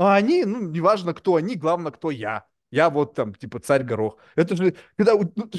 А 0.00 0.14
они, 0.16 0.46
ну, 0.46 0.62
неважно, 0.62 1.12
кто 1.12 1.34
они, 1.34 1.56
главное, 1.56 1.92
кто 1.92 2.10
я. 2.10 2.46
Я 2.70 2.88
вот 2.88 3.14
там, 3.14 3.34
типа, 3.34 3.60
царь 3.60 3.82
горох. 3.82 4.16
Это 4.34 4.56
же, 4.56 4.74
когда, 4.96 5.12
ну, 5.12 5.50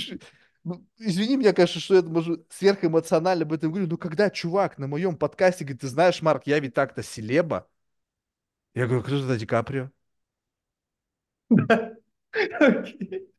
ну, 0.63 0.87
извини 0.97 1.37
меня, 1.37 1.53
конечно, 1.53 1.79
что 1.79 1.93
я, 1.93 2.01
может, 2.01 2.51
сверхэмоционально 2.51 3.43
об 3.45 3.53
этом 3.53 3.69
говорю, 3.69 3.87
но 3.87 3.97
когда 3.97 4.31
чувак 4.31 4.79
на 4.79 4.87
моем 4.87 5.15
подкасте 5.15 5.63
говорит, 5.63 5.81
ты 5.81 5.87
знаешь, 5.87 6.23
Марк, 6.23 6.47
я 6.47 6.57
ведь 6.59 6.73
так-то 6.73 7.03
селеба, 7.03 7.67
я 8.73 8.87
говорю, 8.87 9.03
кто 9.03 9.17
же 9.17 9.25
это 9.25 9.37
Ди 9.37 9.45
Каприо? 9.45 9.91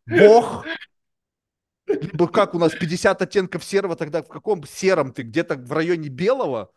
Бог? 0.06 0.64
Либо 1.88 2.28
как 2.28 2.54
у 2.54 2.60
нас 2.60 2.72
50 2.74 3.22
оттенков 3.22 3.64
серого, 3.64 3.96
тогда 3.96 4.22
в 4.22 4.28
каком 4.28 4.64
сером 4.64 5.12
ты? 5.12 5.22
Где-то 5.22 5.56
в 5.56 5.72
районе 5.72 6.10
белого? 6.10 6.72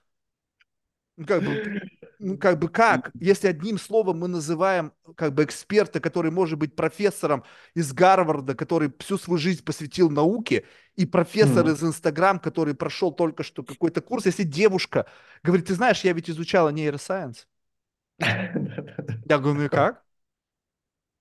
Ну, 1.16 1.26
как 1.28 1.44
бы, 1.44 1.82
ну, 2.20 2.38
как 2.38 2.60
бы 2.60 2.70
как? 2.70 3.12
Если 3.20 3.48
одним 3.48 3.78
словом 3.78 4.20
мы 4.20 4.28
называем 4.28 4.94
как 5.16 5.34
бы 5.34 5.44
эксперта, 5.44 6.00
который 6.00 6.32
может 6.32 6.58
быть 6.58 6.76
профессором 6.76 7.44
из 7.74 7.94
Гарварда, 7.94 8.56
который 8.56 8.92
всю 9.00 9.18
свою 9.18 9.38
жизнь 9.38 9.64
посвятил 9.64 10.10
науке, 10.10 10.66
и 10.96 11.06
профессор 11.06 11.66
Мгм. 11.66 11.76
из 11.76 11.84
Инстаграм, 11.84 12.40
который 12.40 12.74
прошел 12.74 13.12
только 13.12 13.44
что 13.44 13.64
какой-то 13.64 14.02
курс, 14.02 14.26
если 14.26 14.44
девушка 14.44 15.06
говорит, 15.44 15.68
ты 15.68 15.76
знаешь, 15.76 16.02
я 16.04 16.14
ведь 16.14 16.30
изучала 16.30 16.70
нейросайенс. 16.70 17.48
Я 19.30 19.38
говорю, 19.40 19.60
ну 19.60 19.66
и 19.66 19.70
как? 19.70 20.04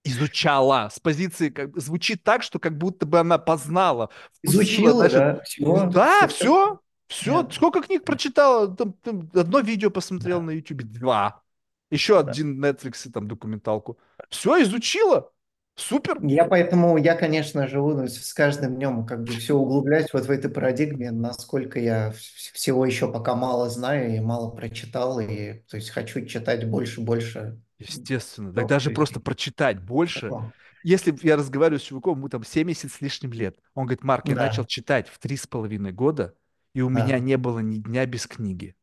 Изучала. 0.06 0.90
С 0.92 1.00
позиции 1.00 1.48
как 1.48 1.78
звучит 1.80 2.22
так, 2.22 2.42
что 2.42 2.58
как 2.58 2.76
будто 2.76 3.06
бы 3.06 3.18
она 3.18 3.38
познала, 3.38 4.10
Изучила, 4.42 5.08
знаешь, 5.08 5.12
да, 5.12 5.40
все, 5.44 5.86
да, 5.90 6.26
все, 6.28 6.80
все, 7.08 7.42
да, 7.42 7.50
Сколько 7.50 7.82
книг 7.82 8.04
прочитала? 8.04 8.74
Там, 8.74 8.92
там 8.94 9.30
одно 9.34 9.60
видео 9.60 9.90
посмотрел 9.90 10.40
да, 10.40 10.46
на 10.46 10.50
YouTube, 10.52 10.82
два. 10.82 11.42
Еще 11.90 12.22
да. 12.22 12.30
один 12.30 12.64
Netflix, 12.64 13.10
там 13.10 13.28
документалку. 13.28 13.98
Все, 14.30 14.62
изучила. 14.62 15.30
Супер. 15.76 16.24
Я 16.24 16.44
поэтому, 16.44 16.96
я, 16.96 17.16
конечно, 17.16 17.66
живу 17.66 17.94
ну, 17.94 18.06
с 18.06 18.32
каждым 18.32 18.76
днем, 18.76 19.04
как 19.04 19.24
бы 19.24 19.32
все 19.32 19.56
углубляюсь 19.56 20.12
вот 20.12 20.26
в 20.26 20.30
этой 20.30 20.48
парадигме, 20.48 21.10
насколько 21.10 21.80
я 21.80 22.10
вс- 22.10 22.52
всего 22.52 22.86
еще 22.86 23.12
пока 23.12 23.34
мало 23.34 23.68
знаю 23.68 24.14
и 24.14 24.20
мало 24.20 24.50
прочитал, 24.50 25.18
и 25.18 25.54
то 25.68 25.76
есть 25.76 25.90
хочу 25.90 26.24
читать 26.26 26.68
больше, 26.70 27.00
больше. 27.00 27.60
Естественно. 27.78 28.52
Так 28.52 28.68
даже 28.68 28.90
есть, 28.90 28.96
просто 28.96 29.20
прочитать 29.20 29.80
больше. 29.82 30.28
такого. 30.28 30.52
Если 30.84 31.16
я 31.22 31.36
разговариваю 31.36 31.80
с 31.80 31.82
чуваком, 31.82 32.18
ему 32.18 32.28
там 32.28 32.44
70 32.44 32.92
с 32.92 33.00
лишним 33.00 33.32
лет. 33.32 33.58
Он 33.74 33.86
говорит, 33.86 34.04
Марк, 34.04 34.28
я 34.28 34.36
начал 34.36 34.62
Да, 34.62 34.68
читать 34.68 35.08
в 35.08 35.18
три 35.18 35.36
с 35.36 35.46
половиной 35.46 35.92
года, 35.92 36.36
и 36.74 36.80
у 36.82 36.90
меня 36.90 37.18
да, 37.18 37.20
не 37.20 37.36
было 37.38 37.60
ни 37.60 37.78
дня 37.78 38.06
без 38.06 38.26
книги. 38.26 38.76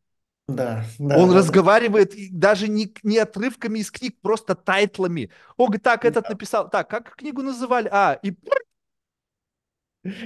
да, 0.47 0.85
да, 0.99 1.17
Он 1.17 1.29
да, 1.29 1.39
да. 1.39 1.39
разговаривает 1.39 2.15
и 2.15 2.29
даже 2.31 2.69
не, 2.69 2.93
не 3.03 3.17
отрывками 3.17 3.79
из 3.79 3.91
книг, 3.91 4.15
просто 4.21 4.55
тайтлами. 4.55 5.29
Он 5.57 5.67
говорит, 5.67 5.83
так, 5.83 6.05
этот 6.05 6.23
Да. 6.23 6.29
написал, 6.29 6.69
так, 6.69 6.89
как 6.89 7.15
книгу 7.15 7.41
называли? 7.41 7.89
А, 7.91 8.13
и 8.23 8.33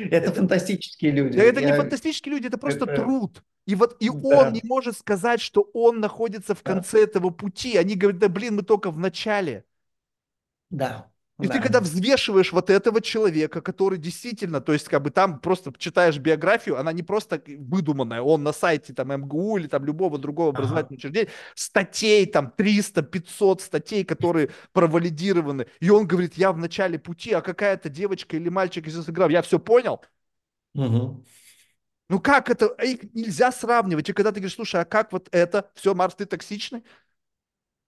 Это 0.09 0.31
это, 0.31 0.31
фантастические 0.31 1.11
люди. 1.11 1.37
это 1.37 1.61
не 1.61 1.67
Я, 1.67 1.75
фантастические 1.75 2.35
люди, 2.35 2.47
это 2.47 2.57
просто 2.57 2.85
это, 2.85 2.95
труд. 2.95 3.43
И 3.65 3.75
вот 3.75 3.97
и 3.99 4.09
он 4.21 4.51
не 4.53 4.61
да, 4.61 4.63
может 4.63 4.97
сказать, 4.97 5.41
что 5.41 5.61
он 5.73 5.99
находится 5.99 6.53
в 6.55 6.63
да, 6.63 6.83
конце 6.83 7.03
этого 7.03 7.29
пути. 7.31 7.77
Они 7.77 7.95
говорят, 7.95 8.19
да 8.19 8.29
блин, 8.29 8.55
мы 8.55 8.63
только 8.63 8.91
в 8.91 8.97
начале. 8.99 9.65
да, 10.69 11.09
И 11.41 11.47
ты 11.47 11.53
да. 11.53 11.59
когда 11.59 11.81
взвешиваешь 11.81 12.53
вот 12.53 12.69
этого 12.69 13.01
человека, 13.01 13.61
который 13.61 13.97
действительно, 13.97 14.61
то 14.61 14.71
есть 14.71 14.87
как 14.87 15.01
бы 15.01 15.09
там 15.09 15.39
просто 15.39 15.73
читаешь 15.77 16.17
биографию, 16.17 16.79
она 16.79 16.93
не 16.93 17.03
просто 17.03 17.41
выдуманная, 17.45 18.21
он 18.21 18.43
на 18.43 18.53
сайте 18.53 18.93
там 18.93 19.11
МГУ 19.11 19.57
или 19.57 19.67
там 19.67 19.83
любого 19.83 20.17
другого 20.17 20.49
Ага. 20.49 20.57
образовательного 20.57 20.97
учреждения, 20.97 21.29
статей 21.53 22.25
там 22.25 22.51
300, 22.55 23.01
500 23.01 23.61
статей, 23.61 24.05
которые 24.05 24.51
провалидированы, 24.71 25.67
и 25.81 25.89
он 25.89 26.07
говорит, 26.07 26.35
я 26.35 26.53
в 26.53 26.57
начале 26.57 26.97
пути, 26.97 27.33
а 27.33 27.41
какая-то 27.41 27.89
девочка 27.89 28.37
или 28.37 28.47
мальчик 28.47 28.87
из 28.87 28.97
Инстаграм, 28.97 29.29
я 29.29 29.41
все 29.41 29.59
понял. 29.59 30.01
Мгм. 30.73 31.25
Ну 32.09 32.19
как 32.19 32.49
это, 32.49 32.67
а 32.77 32.85
их 32.85 33.13
нельзя 33.13 33.51
сравнивать. 33.51 34.09
И 34.09 34.13
когда 34.13 34.31
ты 34.31 34.39
говоришь, 34.39 34.55
слушай, 34.55 34.79
а 34.79 34.85
как 34.85 35.11
вот 35.11 35.27
это, 35.31 35.69
все, 35.73 35.95
Марс, 35.95 36.15
ты 36.15 36.25
токсичный, 36.25 36.83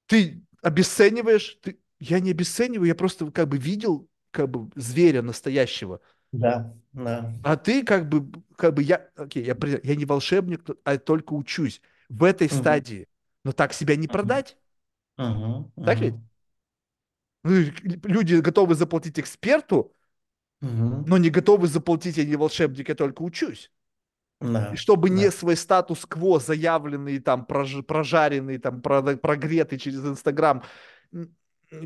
ты 0.07 0.41
обесцениваешь, 0.61 1.57
ты... 1.61 1.79
я 1.99 2.19
не 2.19 2.31
обесцениваю, 2.31 2.87
я 2.87 2.95
просто 2.95 3.31
как 3.31 3.49
бы 3.49 3.57
видел 3.57 4.09
как 4.31 4.49
бы 4.49 4.69
зверя 4.75 5.21
настоящего. 5.21 6.01
Да, 6.31 6.73
да. 6.93 7.33
А 7.41 7.55
ты 7.55 7.83
как 7.83 8.09
бы, 8.09 8.29
как 8.57 8.73
бы 8.73 8.83
я, 8.83 9.09
окей, 9.15 9.43
я, 9.45 9.55
я 9.83 9.95
не 9.95 10.05
волшебник, 10.05 10.65
а 10.83 10.97
только 10.97 11.33
учусь 11.33 11.81
в 12.09 12.23
этой 12.23 12.49
Мгм, 12.49 12.81
стадии. 12.81 13.07
Но 13.43 13.51
так 13.53 13.73
себя 13.73 13.95
не 13.95 14.07
продать, 14.07 14.57
мгм, 15.17 15.71
так 15.83 16.01
ведь? 16.01 16.15
мгм, 16.15 16.27
Ну, 17.43 17.51
люди 18.03 18.35
готовы 18.35 18.75
заплатить 18.75 19.19
эксперту, 19.19 19.93
мгм. 20.61 21.05
но 21.05 21.17
не 21.17 21.29
готовы 21.29 21.67
заплатить, 21.67 22.17
я 22.17 22.25
не 22.25 22.35
волшебник, 22.35 22.89
я 22.89 22.95
только 22.95 23.21
учусь. 23.23 23.71
И 24.71 24.75
Да, 24.75 24.75
чтобы 24.75 25.09
не 25.09 25.29
да. 25.29 25.31
свой 25.31 25.55
статус-кво 25.55 26.39
заявленный, 26.39 27.19
там, 27.19 27.45
прож- 27.47 27.83
прожаренный, 27.83 28.57
там, 28.57 28.81
прогретый 28.81 29.77
через 29.79 30.05
Инстаграм, 30.05 30.63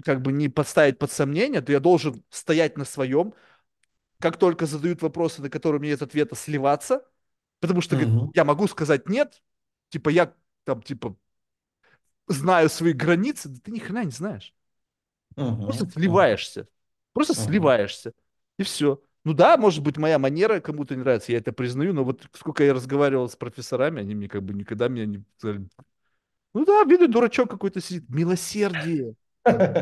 как 0.06 0.22
бы 0.22 0.32
не 0.32 0.50
подставить 0.50 1.00
под 1.00 1.12
сомнение, 1.12 1.62
то 1.62 1.72
я 1.72 1.80
должен 1.80 2.24
стоять 2.30 2.78
на 2.78 2.86
своем, 2.86 3.34
как 4.20 4.38
только 4.38 4.66
задают 4.68 5.02
вопросы, 5.02 5.42
на 5.42 5.50
которые 5.50 5.82
меня 5.82 5.94
нет 5.94 6.02
ответа, 6.04 6.36
сливаться, 6.36 7.06
потому 7.62 7.82
что, 7.82 7.96
Мгм, 7.96 8.32
я 8.34 8.46
могу 8.46 8.68
сказать 8.68 9.10
нет, 9.10 9.42
типа, 9.90 10.10
я 10.10 10.34
там, 10.66 10.82
типа, 10.84 11.18
знаю 12.28 12.70
свои 12.70 12.94
границы, 12.94 13.50
да 13.50 13.60
ты 13.64 13.72
ни 13.72 13.80
хрена 13.80 14.04
не 14.06 14.12
знаешь. 14.12 14.54
Просто 15.66 15.86
мгм, 15.86 15.94
мгм, 16.04 16.26
сливаешься. 16.26 16.68
Просто 17.14 17.34
мгм. 17.36 17.36
сливаешься. 17.36 18.14
И 18.58 18.64
все. 18.64 19.02
Ну 19.24 19.34
да, 19.34 19.58
может 19.58 19.84
быть, 19.84 19.98
моя 19.98 20.18
манера 20.18 20.60
кому-то 20.60 20.96
не 20.96 21.02
нравится, 21.02 21.32
я 21.32 21.38
это 21.38 21.54
признаю, 21.54 21.94
но 21.94 22.04
вот 22.04 22.26
сколько 22.34 22.64
я 22.64 22.74
разговаривал 22.74 23.30
с 23.30 23.36
профессорами, 23.36 24.02
они 24.02 24.16
мне 24.16 24.28
как 24.28 24.42
бы 24.44 24.54
никогда 24.54 24.88
меня 24.88 25.06
не 25.06 25.24
ну 26.54 26.66
да, 26.66 26.84
видно, 26.84 27.08
дурачок 27.08 27.50
какой-то 27.50 27.82
сидит. 27.82 28.10
Милосердие. 28.10 29.16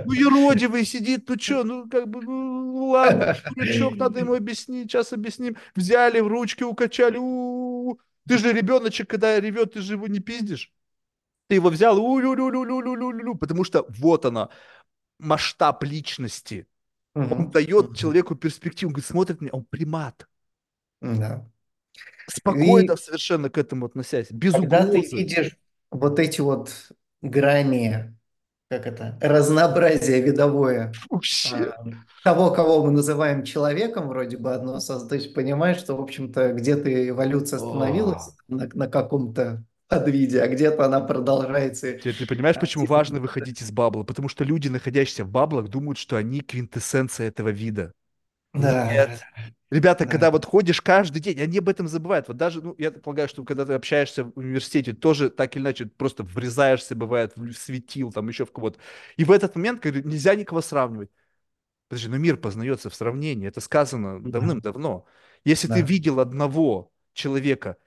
Ну, 0.04 0.14
еродивый 0.14 0.86
сидит, 0.86 1.28
ну 1.30 1.38
что, 1.40 1.64
ну 1.64 1.90
как 1.90 2.08
бы, 2.08 2.22
ну 2.22 2.72
ну 2.74 2.86
ладно, 2.90 3.28
дурачок, 3.50 4.00
надо 4.00 4.20
ему 4.20 4.34
объяснить, 4.34 4.90
сейчас 4.92 5.14
объясним. 5.14 5.58
Взяли, 5.76 6.20
в 6.22 6.28
ручки 6.28 6.64
укачали, 6.64 7.18
у-у-у. 7.18 8.00
Ты 8.28 8.38
же 8.38 8.54
ребеночек, 8.54 9.10
когда 9.10 9.40
ревет, 9.40 9.74
ты 9.74 9.82
же 9.82 9.94
его 9.94 10.08
не 10.08 10.20
пиздишь. 10.20 10.72
Ты 11.48 11.56
его 11.56 11.70
взял, 11.70 12.00
у-лю-лю-лю-лю-лю-лю-лю, 12.00 13.36
потому 13.36 13.64
что 13.66 13.86
вот 13.90 14.26
она, 14.26 14.50
масштаб 15.20 15.84
личности. 15.84 16.68
Он 17.30 17.46
Мгм, 17.46 17.52
дает 17.52 17.96
человеку 17.98 18.36
перспективу, 18.36 18.90
он 18.92 18.94
говорит, 18.96 19.08
смотрит 19.10 19.42
меня, 19.42 19.52
он 19.54 19.66
примат. 19.66 20.28
Да. 21.02 21.46
И 22.28 22.32
Спокойно 22.32 22.96
совершенно 22.96 23.50
к 23.50 23.58
этому 23.58 23.86
относясь, 23.88 24.32
без 24.32 24.58
когда 24.58 24.86
ты 24.88 25.02
угрозы. 25.02 25.16
видишь 25.16 25.58
вот 25.92 26.20
эти 26.20 26.42
вот 26.42 26.92
грани, 27.22 28.16
как 28.70 28.86
это, 28.86 29.18
разнообразие 29.20 30.22
видовое 30.22 30.94
Вообще. 31.10 31.74
а, 31.76 31.84
того, 32.24 32.52
кого 32.52 32.86
мы 32.86 32.92
называем 32.92 33.44
человеком, 33.44 34.08
вроде 34.08 34.38
бы 34.38 34.54
одно 34.54 34.80
создать, 34.80 35.10
то 35.10 35.16
есть 35.16 35.34
понимаешь, 35.34 35.78
что, 35.78 35.98
в 35.98 36.02
общем-то, 36.02 36.54
где-то 36.54 37.10
эволюция 37.10 37.60
О. 37.60 37.64
остановилась 37.66 38.30
на, 38.48 38.70
на 38.74 38.88
каком-то 38.88 39.64
подвиде, 39.88 40.42
а 40.42 40.48
где-то 40.48 40.86
она 40.86 41.02
продолжается 41.02 41.94
Теперь 41.94 42.16
ты 42.16 42.28
понимаешь, 42.28 42.58
почему 42.60 42.86
важно 42.86 43.20
выходить 43.20 43.62
из 43.62 43.72
бабла? 43.72 44.04
Потому 44.04 44.30
что 44.30 44.44
люди, 44.44 44.68
находящиеся 44.68 45.26
в 45.26 45.30
баблах, 45.30 45.68
думают, 45.70 45.98
что 45.98 46.16
они 46.16 46.42
квинтэссенция 46.42 47.28
этого 47.28 47.50
вида. 47.50 47.92
Да, 48.54 48.92
Нет. 48.92 49.22
Ребята, 49.72 50.06
да, 50.06 50.12
когда 50.12 50.32
вот 50.32 50.46
ходишь 50.46 50.82
каждый 50.82 51.20
день, 51.20 51.40
они 51.40 51.60
об 51.60 51.70
этом 51.70 51.88
забывают. 51.88 52.28
Вот 52.28 52.38
даже, 52.38 52.62
ну, 52.62 52.74
я 52.80 52.92
полагаю, 52.92 53.30
что 53.30 53.44
когда 53.44 53.66
ты 53.66 53.74
общаешься 53.74 54.24
в 54.24 54.32
университете, 54.36 54.94
тоже 54.94 55.30
так 55.30 55.56
или 55.56 55.62
иначе 55.62 55.86
просто 55.86 56.24
врезаешься, 56.24 56.96
бывает, 56.96 57.34
в 57.36 57.54
светил, 57.54 58.12
там 58.12 58.28
еще 58.28 58.46
в 58.46 58.52
кого-то. 58.52 58.80
И 59.18 59.24
в 59.24 59.32
этот 59.32 59.56
момент 59.56 59.82
говорю, 59.82 60.08
нельзя 60.08 60.34
никого 60.34 60.62
сравнивать. 60.62 61.12
Подожди, 61.88 62.08
но 62.10 62.18
мир 62.18 62.38
познается 62.38 62.90
в 62.90 62.96
сравнении. 62.96 63.48
Это 63.48 63.62
сказано 63.62 64.20
да, 64.22 64.30
давным-давно. 64.32 65.06
Если 65.44 65.68
ты 65.68 65.76
да. 65.76 65.82
видел 65.82 66.20
одного 66.20 66.92
человека, 67.14 67.78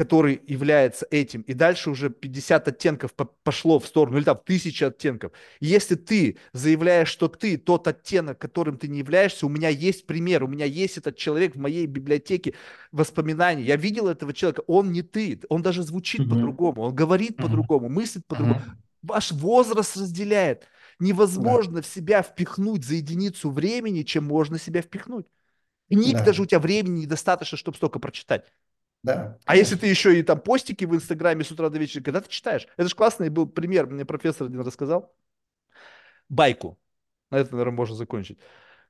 который 0.00 0.40
является 0.46 1.06
этим, 1.10 1.42
и 1.42 1.52
дальше 1.52 1.90
уже 1.90 2.08
50 2.08 2.68
оттенков 2.68 3.12
по- 3.12 3.26
пошло 3.44 3.78
в 3.78 3.86
сторону, 3.86 4.16
или 4.16 4.24
там 4.24 4.38
тысяча 4.44 4.86
оттенков. 4.86 5.32
И 5.60 5.66
если 5.66 5.94
ты 5.94 6.38
заявляешь, 6.54 7.08
что 7.08 7.28
ты 7.28 7.58
тот 7.58 7.86
оттенок, 7.86 8.38
которым 8.38 8.78
ты 8.78 8.88
не 8.88 9.00
являешься, 9.00 9.44
у 9.46 9.50
меня 9.50 9.68
есть 9.68 10.06
пример, 10.06 10.42
у 10.44 10.48
меня 10.48 10.64
есть 10.64 10.96
этот 10.96 11.16
человек 11.18 11.54
в 11.54 11.58
моей 11.60 11.84
библиотеке 11.86 12.54
воспоминаний, 12.92 13.64
я 13.64 13.76
видел 13.76 14.08
этого 14.08 14.32
человека, 14.32 14.62
он 14.66 14.90
не 14.92 15.02
ты, 15.02 15.38
он 15.50 15.62
даже 15.62 15.82
звучит 15.82 16.26
Мгм, 16.26 16.28
по-другому, 16.28 16.82
он 16.82 16.94
говорит 16.94 17.38
мгм, 17.38 17.68
по-другому, 17.68 17.88
мыслит 17.90 18.26
по-другому. 18.26 18.60
мгм. 18.60 18.82
Ваш 19.02 19.32
возраст 19.32 19.96
разделяет. 19.96 20.66
Да, 21.34 21.58
Невозможно 21.58 21.82
в 21.82 21.86
себя 21.86 22.22
впихнуть 22.22 22.84
за 22.84 22.94
единицу 22.96 23.50
времени, 23.50 24.02
чем 24.02 24.24
можно 24.24 24.58
себя 24.58 24.82
впихнуть. 24.82 25.26
Книг 25.90 26.20
да, 26.20 26.22
даже 26.22 26.42
у 26.42 26.46
тебя 26.46 26.60
времени 26.60 27.02
недостаточно, 27.02 27.58
чтобы 27.58 27.76
столько 27.76 27.98
прочитать. 28.00 28.46
Да, 29.02 29.38
А 29.46 29.56
если 29.56 29.76
ты 29.76 29.86
еще 29.86 30.18
и 30.18 30.22
там 30.22 30.40
постики 30.40 30.84
в 30.84 30.94
Инстаграме 30.94 31.42
с 31.42 31.50
утра 31.50 31.70
до 31.70 31.78
вечера, 31.78 32.02
когда 32.02 32.20
ты 32.20 32.28
читаешь? 32.28 32.66
Это 32.76 32.88
же 32.88 32.94
классный 32.94 33.30
был 33.30 33.46
пример, 33.46 33.86
мне 33.86 34.04
профессор 34.04 34.46
один 34.46 34.60
рассказал. 34.60 35.14
Байку. 36.28 36.78
На 37.30 37.36
это, 37.36 37.52
наверное, 37.52 37.76
можно 37.76 37.96
закончить. 37.96 38.38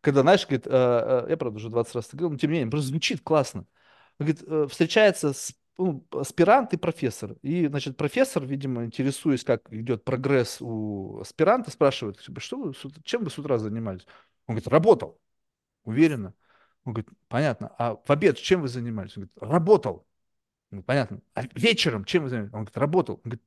Когда, 0.01 0.23
знаешь, 0.23 0.47
говорит, 0.47 0.67
э, 0.67 0.71
э, 0.71 1.27
я, 1.31 1.37
правда, 1.37 1.57
уже 1.59 1.69
20 1.69 1.95
раз 1.95 2.09
это 2.09 2.17
говорил, 2.17 2.33
но 2.33 2.39
тем 2.39 2.51
не 2.51 2.57
менее, 2.59 2.71
просто 2.71 2.89
звучит 2.89 3.21
классно. 3.23 3.67
Говорит, 4.19 4.43
э, 4.47 4.67
встречается 4.69 5.33
с, 5.33 5.55
ну, 5.79 6.07
аспирант 6.13 6.73
и 6.73 6.77
профессор. 6.79 7.37
И, 7.43 7.67
значит, 7.67 7.97
профессор, 7.97 8.45
видимо, 8.45 8.85
интересуясь, 8.85 9.45
как 9.45 9.73
идет 9.73 10.05
прогресс 10.05 10.59
у 10.61 11.21
аспиранта, 11.21 11.71
спрашивает, 11.71 12.21
типа, 12.21 12.41
что 12.41 12.59
вы, 12.59 12.75
чем 13.05 13.25
вы 13.25 13.31
с 13.31 13.39
утра 13.39 13.59
занимались? 13.59 14.07
Он 14.47 14.55
говорит, 14.55 14.69
работал, 14.69 15.21
уверенно. 15.85 16.35
Он 16.85 16.93
говорит, 16.95 17.11
понятно. 17.29 17.75
А 17.79 17.97
в 17.97 18.11
обед 18.11 18.39
чем 18.39 18.63
вы 18.63 18.69
занимались? 18.69 19.17
Он 19.17 19.25
говорит, 19.25 19.53
работал. 19.53 20.07
Ну, 20.71 20.83
понятно. 20.83 21.21
А 21.35 21.43
вечером 21.55 22.05
чем 22.05 22.25
вы 22.25 22.31
занимались? 22.31 22.55
Он 22.55 22.61
говорит, 22.61 22.79
работал. 22.79 23.15
Он 23.17 23.23
говорит, 23.25 23.43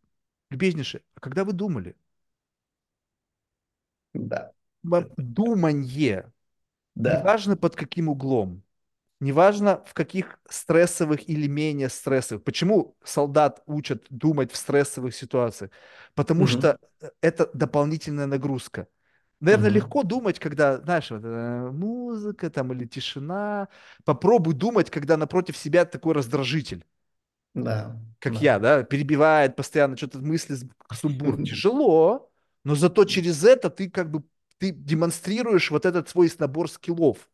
любезнейший, 0.51 1.03
а 1.15 1.21
когда 1.21 1.45
вы 1.45 1.53
думали? 1.53 1.95
Да, 4.13 4.53
думанье, 5.17 6.31
да. 6.95 7.33
неважно 7.35 7.57
под 7.57 7.75
каким 7.75 8.09
углом, 8.09 8.63
неважно 9.19 9.83
в 9.85 9.93
каких 9.93 10.39
стрессовых 10.49 11.29
или 11.29 11.47
менее 11.47 11.89
стрессовых. 11.89 12.43
Почему 12.43 12.97
солдат 13.03 13.63
учат 13.67 14.05
думать 14.09 14.51
в 14.51 14.57
стрессовых 14.57 15.15
ситуациях? 15.15 15.71
Потому 16.15 16.45
Мгм, 16.45 16.47
что 16.47 16.79
э, 17.01 17.09
это 17.21 17.49
дополнительная 17.53 18.27
нагрузка. 18.27 18.87
Наверное, 19.43 19.69
мгм. 19.69 19.75
легко 19.75 20.03
думать, 20.03 20.39
когда, 20.39 20.77
знаешь, 20.77 21.11
вот, 21.11 21.21
э, 21.23 21.69
музыка 21.71 22.49
там 22.49 22.71
или 22.71 22.85
тишина. 22.85 23.67
Попробуй 24.05 24.53
думать, 24.53 24.89
когда 24.89 25.17
напротив 25.17 25.57
себя 25.57 25.83
такой 25.85 26.13
раздражитель. 26.13 26.85
Да, 27.53 27.99
как 28.19 28.35
да. 28.35 28.41
я, 28.41 28.57
да, 28.59 28.83
перебивает 28.83 29.55
постоянно, 29.57 29.97
что-то 29.97 30.19
мысли, 30.19 30.55
сумбур. 30.93 31.37
Тяжело, 31.43 32.31
но 32.63 32.75
зато 32.75 33.03
через 33.05 33.43
это 33.43 33.69
ты 33.69 33.89
как 33.89 34.09
бы 34.09 34.23
ты 34.59 34.71
демонстрируешь 34.71 35.71
вот 35.71 35.85
этот 35.85 36.07
свой 36.07 36.31
набор 36.39 36.69
скиллов. 36.69 37.29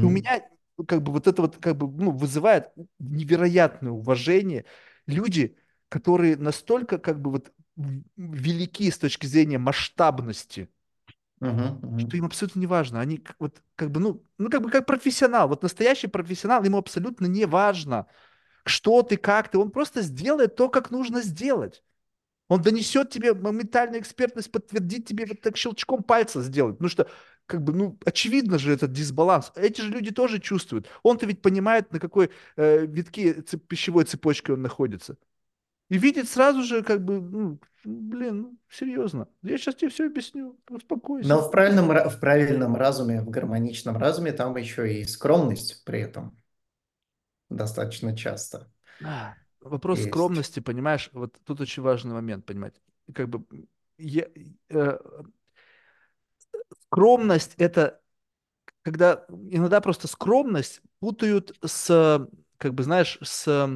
И 0.00 0.04
у 0.04 0.10
меня 0.10 0.42
как 0.86 1.02
бы 1.02 1.12
вот 1.12 1.26
это 1.26 1.42
вот 1.42 1.56
как 1.56 1.76
бы 1.76 1.90
ну, 1.90 2.10
вызывает 2.10 2.70
невероятное 2.98 3.92
уважение 3.92 4.64
люди, 5.06 5.56
которые 5.88 6.36
настолько 6.36 6.98
как 6.98 7.20
бы 7.20 7.30
вот 7.30 7.52
велики 8.16 8.90
с 8.90 8.98
точки 8.98 9.26
зрения 9.26 9.58
масштабности, 9.58 10.68
мгм, 11.44 11.80
что 11.96 12.16
мгм. 12.16 12.16
им 12.16 12.24
абсолютно 12.26 12.60
не 12.60 12.66
важно. 12.66 13.00
Они 13.00 13.18
к- 13.18 13.36
вот 13.38 13.62
как 13.76 13.90
бы 13.90 14.00
ну 14.00 14.24
ну 14.38 14.50
как 14.50 14.62
бы 14.62 14.70
как 14.70 14.86
профессионал, 14.86 15.48
вот 15.48 15.62
настоящий 15.62 16.06
профессионал, 16.08 16.64
ему 16.64 16.78
абсолютно 16.78 17.26
не 17.26 17.46
важно, 17.46 18.06
что 18.66 19.02
ты, 19.02 19.16
как 19.16 19.50
ты, 19.50 19.58
он 19.58 19.70
просто 19.72 20.02
сделает 20.02 20.56
то, 20.56 20.68
как 20.70 20.90
нужно 20.90 21.22
сделать. 21.22 21.84
Он 22.48 22.62
донесет 22.62 23.10
тебе 23.10 23.34
моментальную 23.34 24.00
экспертность, 24.02 24.52
подтвердит 24.52 25.06
тебе 25.06 25.26
вот 25.26 25.40
так 25.40 25.56
щелчком 25.56 26.02
пальца 26.02 26.42
сделать. 26.42 26.76
Потому 26.76 26.90
что, 26.90 27.10
как 27.46 27.62
бы, 27.64 27.72
ну, 27.72 27.98
очевидно 28.04 28.58
же 28.58 28.72
этот 28.72 28.92
дисбаланс. 28.92 29.52
Эти 29.56 29.80
же 29.80 29.90
люди 29.90 30.12
тоже 30.12 30.40
чувствуют. 30.40 30.88
Он-то 31.02 31.26
ведь 31.26 31.42
понимает, 31.42 31.92
на 31.92 32.00
какой 32.00 32.30
э, 32.56 32.86
витке 32.86 33.32
цеп- 33.42 33.66
пищевой 33.66 34.04
цепочки 34.04 34.50
он 34.50 34.62
находится. 34.62 35.16
И 35.90 35.98
видит 35.98 36.28
сразу 36.28 36.62
же, 36.62 36.82
как 36.82 37.04
бы, 37.04 37.20
ну, 37.20 37.58
блин, 37.84 38.40
ну, 38.42 38.56
серьезно. 38.70 39.28
Я 39.42 39.58
сейчас 39.58 39.74
тебе 39.76 39.90
все 39.90 40.06
объясню. 40.06 40.58
Успокойся. 40.70 41.28
Но 41.28 41.40
в 41.40 41.50
правильном, 41.50 41.90
ра- 41.90 42.08
в 42.08 42.18
правильном 42.20 42.74
разуме, 42.76 43.20
в 43.20 43.30
гармоничном 43.30 43.96
разуме 43.96 44.32
там 44.32 44.56
еще 44.56 44.92
и 45.00 45.04
скромность 45.04 45.84
при 45.84 46.00
этом 46.00 46.36
достаточно 47.50 48.16
часто 48.16 48.70
А, 49.02 49.34
вопрос 49.60 50.00
есть. 50.00 50.08
скромности, 50.08 50.60
понимаешь, 50.60 51.10
вот 51.12 51.36
тут 51.44 51.60
очень 51.60 51.82
важный 51.82 52.14
момент, 52.14 52.46
понимать. 52.46 52.74
Как 53.14 53.28
бы 53.28 53.44
я, 53.98 54.26
э, 54.70 54.98
скромность 56.86 57.54
это 57.58 58.00
когда 58.82 59.24
иногда 59.50 59.80
просто 59.80 60.08
скромность 60.08 60.82
путают 61.00 61.56
с, 61.64 62.28
как 62.58 62.74
бы, 62.74 62.82
знаешь, 62.84 63.18
с, 63.22 63.68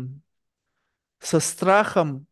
со 1.21 1.41
страхом, 1.41 2.27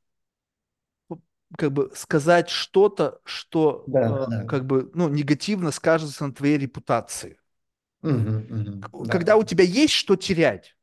как 1.56 1.72
бы, 1.72 1.90
сказать 1.94 2.48
что-то, 2.50 3.20
что, 3.24 3.90
Да, 3.94 4.00
э, 4.00 4.26
да. 4.26 4.42
как 4.46 4.66
бы, 4.66 4.90
ну, 4.94 5.08
негативно 5.08 5.70
скажется 5.70 6.26
на 6.26 6.32
твоей 6.34 6.58
репутации. 6.58 7.38
Мгм. 8.02 8.90
Да, 8.92 9.18
Когда 9.18 9.36
да, 9.36 9.36
у 9.36 9.44
тебя 9.44 9.64
есть 9.64 9.92
что 9.94 10.16
терять, 10.16 10.76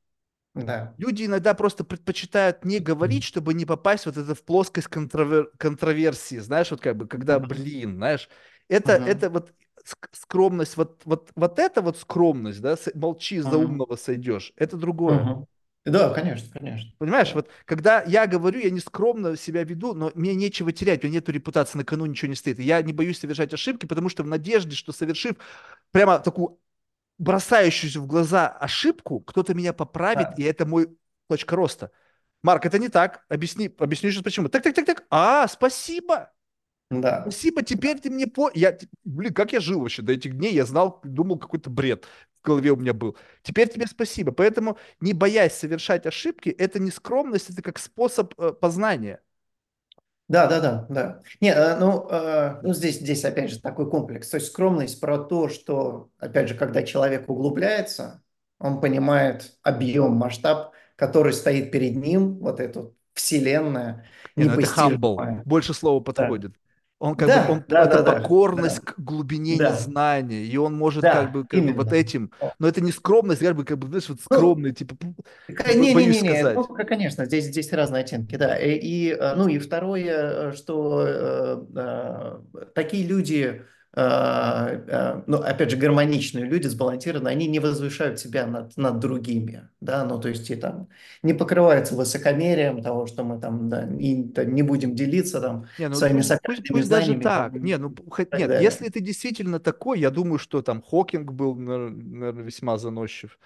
да. 0.55 0.95
люди 0.97 1.25
иногда 1.25 1.53
просто 1.53 1.84
предпочитают 1.84 2.65
не 2.65 2.80
говорить, 2.80 3.23
чтобы 3.23 3.53
не 3.53 3.65
попасть 3.65 4.05
вот 4.05 4.17
это 4.17 4.35
в 4.35 4.43
плоскость 4.43 4.88
контровер- 4.88 5.51
контроверсии, 5.57 6.38
знаешь, 6.39 6.71
вот 6.71 6.81
как 6.81 6.97
бы, 6.97 7.07
когда, 7.07 7.39
блин, 7.39 7.95
знаешь, 7.97 8.30
это, 8.67 8.93
мгм, 8.93 9.05
это 9.05 9.30
вот 9.30 9.53
ск- 9.85 10.09
скромность, 10.13 10.77
вот, 10.77 11.01
вот, 11.05 11.31
вот 11.35 11.59
это 11.59 11.81
вот 11.81 11.97
скромность, 11.97 12.61
да, 12.61 12.75
молчи, 12.95 13.39
за 13.39 13.57
умного 13.57 13.95
сойдешь, 13.95 14.53
это 14.55 14.77
другое. 14.77 15.30
мгм. 15.30 15.45
Да, 15.85 16.11
конечно, 16.11 16.47
конечно. 16.57 16.91
Понимаешь, 16.97 17.34
вот 17.34 17.49
когда 17.65 18.03
я 18.03 18.26
говорю, 18.26 18.60
я 18.60 18.69
не 18.69 18.80
скромно 18.80 19.35
себя 19.35 19.64
веду, 19.64 19.93
но 19.93 20.11
мне 20.15 20.34
нечего 20.34 20.72
терять, 20.72 21.03
у 21.03 21.07
меня 21.07 21.15
нету 21.19 21.34
репутации, 21.34 21.77
на 21.77 21.84
кону 21.84 22.05
ничего 22.05 22.30
не 22.30 22.35
стоит. 22.35 22.60
И 22.60 22.64
Я 22.64 22.81
не 22.81 22.93
боюсь 22.93 23.19
совершать 23.19 23.53
ошибки, 23.53 23.85
потому 23.85 24.07
что 24.07 24.23
в 24.23 24.27
надежде, 24.27 24.76
что 24.76 24.93
совершив 24.93 25.35
прямо 25.91 26.19
такую 26.19 26.57
бросающуюся 27.18 27.99
в 27.99 28.07
глаза 28.07 28.47
ошибку, 28.47 29.19
кто-то 29.22 29.53
меня 29.53 29.73
поправит, 29.73 30.30
да, 30.30 30.34
и 30.38 30.43
это 30.43 30.65
мой 30.65 30.97
точка 31.27 31.55
роста. 31.55 31.91
Марк, 32.43 32.65
это 32.65 32.80
не 32.80 32.89
так. 32.89 33.26
Объясни, 33.30 33.73
объясню 33.77 34.11
сейчас 34.11 34.23
почему. 34.23 34.49
Так, 34.49 34.64
так, 34.64 34.76
так, 34.76 34.85
так. 34.85 35.05
А, 35.10 35.47
спасибо. 35.47 36.31
да. 36.89 37.22
Спасибо, 37.22 37.64
теперь 37.64 37.99
ты 37.99 38.10
мне 38.10 38.27
по... 38.27 38.51
Я, 38.53 38.77
блин, 39.03 39.34
как 39.34 39.53
я 39.53 39.60
жил 39.60 39.81
вообще 39.81 40.01
до 40.01 40.14
этих 40.14 40.38
дней? 40.38 40.53
Я 40.53 40.65
знал, 40.65 41.01
думал, 41.03 41.38
какой-то 41.38 41.69
бред 41.69 42.05
голове 42.43 42.71
у 42.71 42.75
меня 42.75 42.93
был. 42.93 43.17
Теперь 43.41 43.69
тебе 43.69 43.87
спасибо. 43.87 44.31
Поэтому, 44.31 44.77
не 44.99 45.13
боясь 45.13 45.53
совершать 45.53 46.05
ошибки, 46.05 46.49
это 46.49 46.79
не 46.79 46.91
скромность, 46.91 47.49
это 47.49 47.61
как 47.61 47.79
способ 47.79 48.33
э, 48.39 48.53
познания. 48.53 49.21
Да, 50.29 50.47
да, 50.47 50.59
да, 50.61 50.85
да. 50.89 51.21
Не, 51.41 51.49
э, 51.53 51.77
ну, 51.77 52.07
э, 52.09 52.59
ну 52.63 52.73
здесь, 52.73 52.99
здесь 52.99 53.25
опять 53.25 53.51
же 53.51 53.59
такой 53.59 53.89
комплекс. 53.89 54.29
То 54.29 54.37
есть 54.37 54.47
скромность 54.47 54.99
про 54.99 55.17
то, 55.17 55.49
что, 55.49 56.09
опять 56.17 56.49
же, 56.49 56.55
когда 56.55 56.83
человек 56.83 57.29
углубляется, 57.29 58.23
он 58.57 58.79
понимает 58.79 59.57
объем, 59.61 60.13
масштаб, 60.13 60.73
который 60.95 61.33
стоит 61.33 61.71
перед 61.71 61.95
ним, 61.95 62.39
вот 62.39 62.59
эту 62.59 62.95
вселенная 63.13 64.05
Не, 64.35 64.45
ну 64.45 64.53
это 64.53 64.61
humble, 64.63 65.43
больше 65.45 65.73
слова 65.73 65.99
подходит. 66.01 66.53
Он 67.03 67.15
как 67.17 67.31
бы, 67.34 67.41
да, 67.41 67.45
он, 67.45 67.65
да, 67.67 67.85
это 67.85 67.99
да, 68.01 68.01
покорность 68.01 68.80
да, 68.80 68.81
к 68.81 68.93
глубине 68.97 69.59
да, 69.59 69.59
незнания, 69.59 70.45
и 70.45 70.55
он 70.55 70.73
может 70.77 71.09
как 71.09 71.30
да, 71.30 71.31
бы, 71.31 71.45
как 71.45 71.65
бы 71.65 71.73
вот 71.73 71.91
именно. 71.91 71.93
этим, 71.93 72.31
но 72.59 72.67
это 72.67 72.80
не 72.80 72.93
скромность, 72.93 73.41
как 73.41 73.57
бы, 73.57 73.65
как 73.65 73.77
бы, 73.77 73.88
знаешь, 73.89 74.07
вот 74.07 74.21
Ну, 74.30 74.38
скромный, 74.38 74.73
типа, 74.73 74.95
п- 74.95 75.13
Ка- 75.55 75.73
бо- 75.73 75.88
боюсь 75.88 76.23
Не-не-не, 76.23 76.53
ну, 76.55 76.63
конечно, 76.88 77.25
здесь, 77.25 77.45
здесь 77.45 77.71
разные 77.73 78.03
оттенки, 78.03 78.35
да. 78.38 78.57
И, 78.57 78.71
и, 78.80 79.09
э, 79.11 79.35
ну, 79.35 79.47
и 79.49 79.59
второе, 79.59 80.51
э, 80.51 80.53
что 80.53 81.05
э, 81.05 81.65
э, 81.75 82.65
такие 82.73 83.05
люди, 83.05 83.43
э, 83.43 83.63
э, 83.63 83.72
ну, 83.95 85.37
опять 85.37 85.69
же, 85.69 85.77
гармоничные 85.77 86.45
люди, 86.45 86.67
сбалансированные, 86.67 87.31
они 87.33 87.47
не 87.47 87.59
возвышают 87.59 88.19
себя 88.19 88.47
над, 88.47 88.75
над 88.75 88.99
другими, 88.99 89.69
да, 89.81 90.03
ну, 90.05 90.19
то 90.19 90.29
есть 90.29 90.49
и 90.49 90.55
там 90.55 90.87
не 91.21 91.33
покрываются 91.33 91.95
высокомерием 91.95 92.81
того, 92.81 93.05
что 93.05 93.23
мы 93.23 93.39
там, 93.39 93.69
да, 93.69 93.87
и, 93.99 94.23
там, 94.29 94.53
не 94.53 94.63
будем 94.63 94.95
делиться 94.95 95.39
там 95.41 95.67
Не, 95.77 95.89
ну 95.89 95.95
своими 95.95 96.17
пусть, 96.17 96.41
пусть, 96.43 96.67
пусть 96.67 96.89
даже 96.89 97.13
знаниями 97.13 97.23
там, 97.23 97.33
так. 97.45 97.55
и 97.55 97.59
Не, 97.59 97.77
ну 97.77 97.95
хоть- 98.09 98.33
нет, 98.33 98.49
далее. 98.49 98.63
если 98.63 98.89
ты 98.89 98.99
действительно 98.99 99.59
такой, 99.59 99.99
я 99.99 100.09
думаю, 100.11 100.39
что 100.39 100.61
там 100.61 100.81
Хокинг 100.81 101.31
был, 101.31 101.55
наверное, 101.55 102.31
весьма 102.43 102.77
заносчив. 102.77 103.37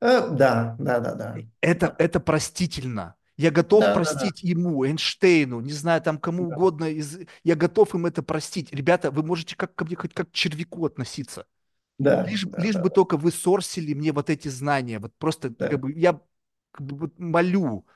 Э, 0.00 0.28
да, 0.30 0.76
да, 0.78 1.00
да, 1.00 1.14
да, 1.14 1.36
Это, 1.60 1.94
это 1.98 2.20
простительно. 2.20 3.14
Я 3.36 3.50
готов 3.50 3.80
да, 3.80 3.86
да, 3.86 3.94
да, 3.94 4.00
простить 4.00 4.42
ему, 4.42 4.84
Эйнштейну, 4.84 5.60
не 5.60 5.72
знаю, 5.72 6.02
там 6.02 6.18
кому 6.18 6.48
да, 6.48 6.56
угодно. 6.56 6.84
Из... 6.84 7.18
Я 7.44 7.56
готов 7.56 7.94
им 7.94 8.06
это 8.06 8.22
простить. 8.22 8.72
Ребята, 8.72 9.10
вы 9.10 9.22
можете 9.22 9.56
как 9.56 9.74
ко 9.74 9.84
мне 9.84 9.96
хоть 9.96 10.12
как 10.12 10.30
к 10.30 10.32
червяку 10.32 10.84
относиться. 10.84 11.46
да, 11.98 12.24
Лишь, 12.26 12.42
да, 12.44 12.62
лишь 12.62 12.74
да, 12.74 12.82
бы 12.82 12.90
только 12.90 13.16
вы 13.16 13.30
сорсили 13.30 13.94
мне 13.94 14.12
вот 14.12 14.28
эти 14.28 14.48
знания. 14.48 14.98
Вот 14.98 15.14
просто 15.16 15.48
как 15.48 15.70
да. 15.70 15.76
бы 15.78 15.92
я 15.92 16.20
как 16.72 16.86
бы 16.86 17.10
молю. 17.18 17.86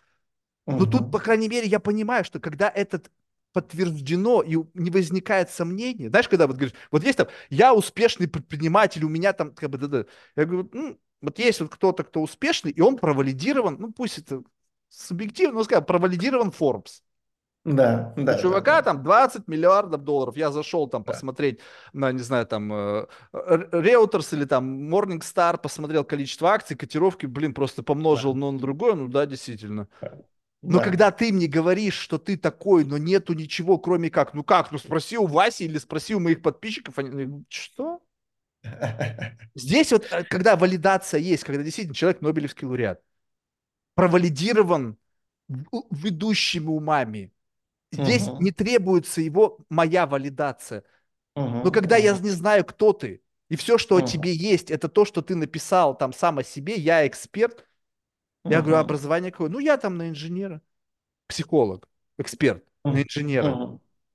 Но 0.67 0.85
тут, 0.85 1.13
по 1.13 1.21
крайней 1.21 1.49
мере, 1.49 1.69
я 1.69 1.79
понимаю, 1.79 2.25
что 2.25 2.41
когда 2.41 2.69
этот 2.69 3.11
подтверждено 3.53 4.43
и 4.43 4.57
не 4.75 4.91
возникает 4.91 5.49
сомнений, 5.49 6.09
знаешь, 6.09 6.29
когда 6.29 6.47
вот 6.47 6.57
говоришь, 6.57 6.77
вот 6.91 7.03
есть 7.05 7.17
там, 7.17 7.29
я 7.49 7.73
успешный 7.73 8.29
предприниматель, 8.29 9.03
у 9.05 9.09
меня 9.09 9.33
там, 9.33 9.55
как 9.55 9.71
бы, 9.71 9.79
да-да. 9.79 10.05
Я 10.35 10.45
говорю, 10.45 10.69
ну, 10.75 11.01
вот 11.23 11.39
есть 11.39 11.61
вот 11.61 11.71
кто-то, 11.71 12.05
кто 12.05 12.21
успешный, 12.21 12.71
и 12.71 12.83
он 12.83 12.97
провалидирован, 12.99 13.77
ну, 13.79 13.93
пусть 13.93 14.19
это 14.19 14.43
субъективно, 14.89 15.57
но 15.57 15.65
скажем, 15.65 15.85
провалидирован 15.85 16.49
Forbes. 16.49 17.03
Да, 17.65 18.13
У 18.17 18.23
да, 18.23 18.35
да, 18.35 18.39
чувака 18.39 18.77
да. 18.77 18.83
там 18.83 19.03
20 19.03 19.49
миллиардов 19.49 20.05
долларов. 20.05 20.37
Я 20.37 20.53
зашел 20.53 20.87
там 20.87 21.03
Да, 21.03 21.13
посмотреть 21.13 21.59
на, 21.93 22.13
не 22.13 22.21
знаю, 22.21 22.47
там, 22.47 22.73
э, 22.73 23.07
Reuters 23.33 24.37
или 24.37 24.45
там 24.45 24.89
Morningstar, 24.89 25.59
посмотрел 25.59 26.05
количество 26.05 26.51
акций, 26.51 26.77
котировки, 26.77 27.27
блин, 27.27 27.55
просто 27.55 27.83
помножил 27.83 28.33
да, 28.33 28.37
одно 28.37 28.53
на 28.53 28.59
другое, 28.61 28.95
ну 28.95 29.09
да, 29.09 29.27
действительно. 29.27 29.89
Но 30.63 30.79
да. 30.79 30.85
когда 30.85 31.11
ты 31.11 31.33
мне 31.33 31.49
говоришь, 31.49 31.95
что 31.95 32.19
ты 32.19 32.37
такой, 32.37 32.85
но 32.85 32.99
нету 32.99 33.35
ничего, 33.35 33.79
кроме 33.79 34.11
как, 34.11 34.33
ну 34.33 34.45
как, 34.45 34.71
ну 34.71 34.79
спроси 34.79 35.19
у 35.19 35.27
Васи 35.27 35.65
или 35.65 35.79
спроси 35.79 36.15
у 36.15 36.21
моих 36.21 36.43
подписчиков, 36.43 36.99
они, 36.99 37.11
говорят, 37.11 37.31
что? 37.49 38.01
Здесь 39.55 39.93
вот, 39.93 40.07
э, 40.11 40.25
когда 40.25 40.57
валидация 40.57 41.21
есть, 41.21 41.45
когда 41.45 41.63
действительно 41.63 41.95
человек 41.95 42.21
Нобелевский 42.21 42.67
лауреат, 42.67 43.01
провалидирован 43.97 44.98
ведущими 45.90 46.66
умами, 46.68 47.32
здесь 47.93 48.32
не 48.39 48.51
Мгм, 48.51 48.52
требуется 48.52 49.20
его 49.23 49.59
моя 49.70 50.06
валидация. 50.06 50.85
Но 51.62 51.70
мгм, 51.70 51.73
когда 51.73 51.97
я 51.97 52.14
мгм, 52.14 52.20
не 52.20 52.31
знаю, 52.31 52.64
кто 52.64 52.93
ты, 52.94 53.23
и 53.51 53.56
все, 53.56 53.78
что 53.78 53.97
о 53.97 54.02
мгм, 54.02 54.02
тебе 54.02 54.35
есть, 54.35 54.70
это 54.70 54.89
то, 54.89 55.05
что 55.05 55.23
ты 55.23 55.36
написал 55.36 55.97
там 55.98 56.12
сам 56.12 56.39
о 56.40 56.44
себе, 56.44 56.77
я 56.77 57.06
эксперт, 57.06 57.66
я 58.48 58.60
говорю, 58.62 58.78
«А 58.78 58.81
мгм, 58.81 58.82
образование 58.82 59.32
какое? 59.32 59.51
Ну, 59.51 59.59
я 59.60 59.77
там 59.78 59.97
на 59.98 60.09
инженера, 60.10 60.62
психолог, 61.28 61.89
эксперт 62.18 62.64
на 62.90 63.02
инженера. 63.02 63.60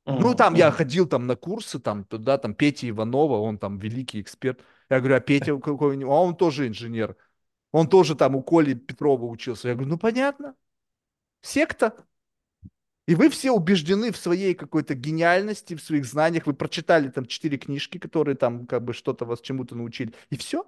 мгм, 0.06 0.18
Ну, 0.18 0.36
там 0.36 0.56
я 0.56 0.72
ходил 0.72 1.08
там 1.08 1.28
на 1.28 1.36
курсы, 1.36 1.80
там 1.80 2.04
туда, 2.06 2.38
там 2.38 2.54
Петя 2.54 2.90
Иванова, 2.90 3.38
он 3.40 3.58
там 3.58 3.80
великий 3.80 4.22
эксперт. 4.22 4.62
Я 4.90 5.00
говорю, 5.00 5.16
а 5.16 5.20
Петя 5.22 5.58
какой-нибудь, 5.60 6.12
а 6.12 6.22
он 6.22 6.36
тоже 6.36 6.68
инженер. 6.68 7.16
Он 7.72 7.88
тоже 7.88 8.16
там 8.16 8.36
у 8.36 8.44
Коли 8.44 8.74
Петрова 8.74 9.26
учился. 9.26 9.70
Я 9.70 9.76
говорю, 9.76 9.92
ну 9.92 9.98
понятно, 9.98 10.56
секта. 11.42 12.06
И 13.08 13.16
вы 13.16 13.30
все 13.30 13.52
убеждены 13.52 14.12
в 14.12 14.18
своей 14.18 14.54
какой-то 14.54 14.94
гениальности, 14.94 15.76
в 15.76 15.82
своих 15.82 16.06
знаниях. 16.06 16.46
Вы 16.46 16.54
прочитали 16.54 17.10
там 17.10 17.26
четыре 17.26 17.58
книжки, 17.58 17.98
которые 17.98 18.36
там 18.36 18.68
как 18.68 18.84
бы 18.84 18.94
что-то 18.94 19.26
вас 19.26 19.42
чему-то 19.42 19.76
научили. 19.76 20.14
И 20.30 20.38
все. 20.38 20.66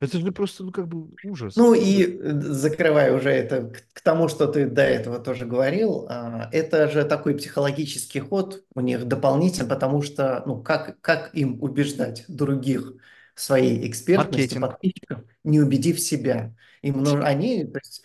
Это 0.00 0.18
же 0.18 0.30
просто, 0.30 0.62
ну, 0.62 0.70
как 0.70 0.86
бы 0.86 1.08
ужас. 1.24 1.56
Ну 1.56 1.74
и 1.74 2.04
э, 2.04 2.40
закрывая 2.40 3.12
уже 3.12 3.30
это 3.30 3.72
к 3.92 4.00
тому, 4.00 4.28
что 4.28 4.46
ты 4.46 4.66
до 4.66 4.82
этого 4.82 5.18
тоже 5.18 5.44
говорил, 5.44 6.06
а, 6.08 6.48
это 6.52 6.88
же 6.88 7.04
такой 7.04 7.34
психологический 7.34 8.20
ход 8.20 8.64
у 8.74 8.80
них 8.80 9.06
дополнительный, 9.06 9.68
потому 9.68 10.02
что, 10.02 10.44
ну, 10.46 10.62
как, 10.62 11.00
как 11.00 11.34
им 11.34 11.60
убеждать 11.60 12.24
других 12.28 12.94
своей 13.40 13.88
экспертности, 13.88 14.54
Маркетинг. 14.54 14.54
подписчиков, 14.54 15.20
не 15.44 15.60
убедив 15.60 16.00
себя? 16.00 16.54
Им 16.82 17.02
нужно, 17.02 17.26
они, 17.26 17.64
то 17.64 17.78
есть, 17.78 18.02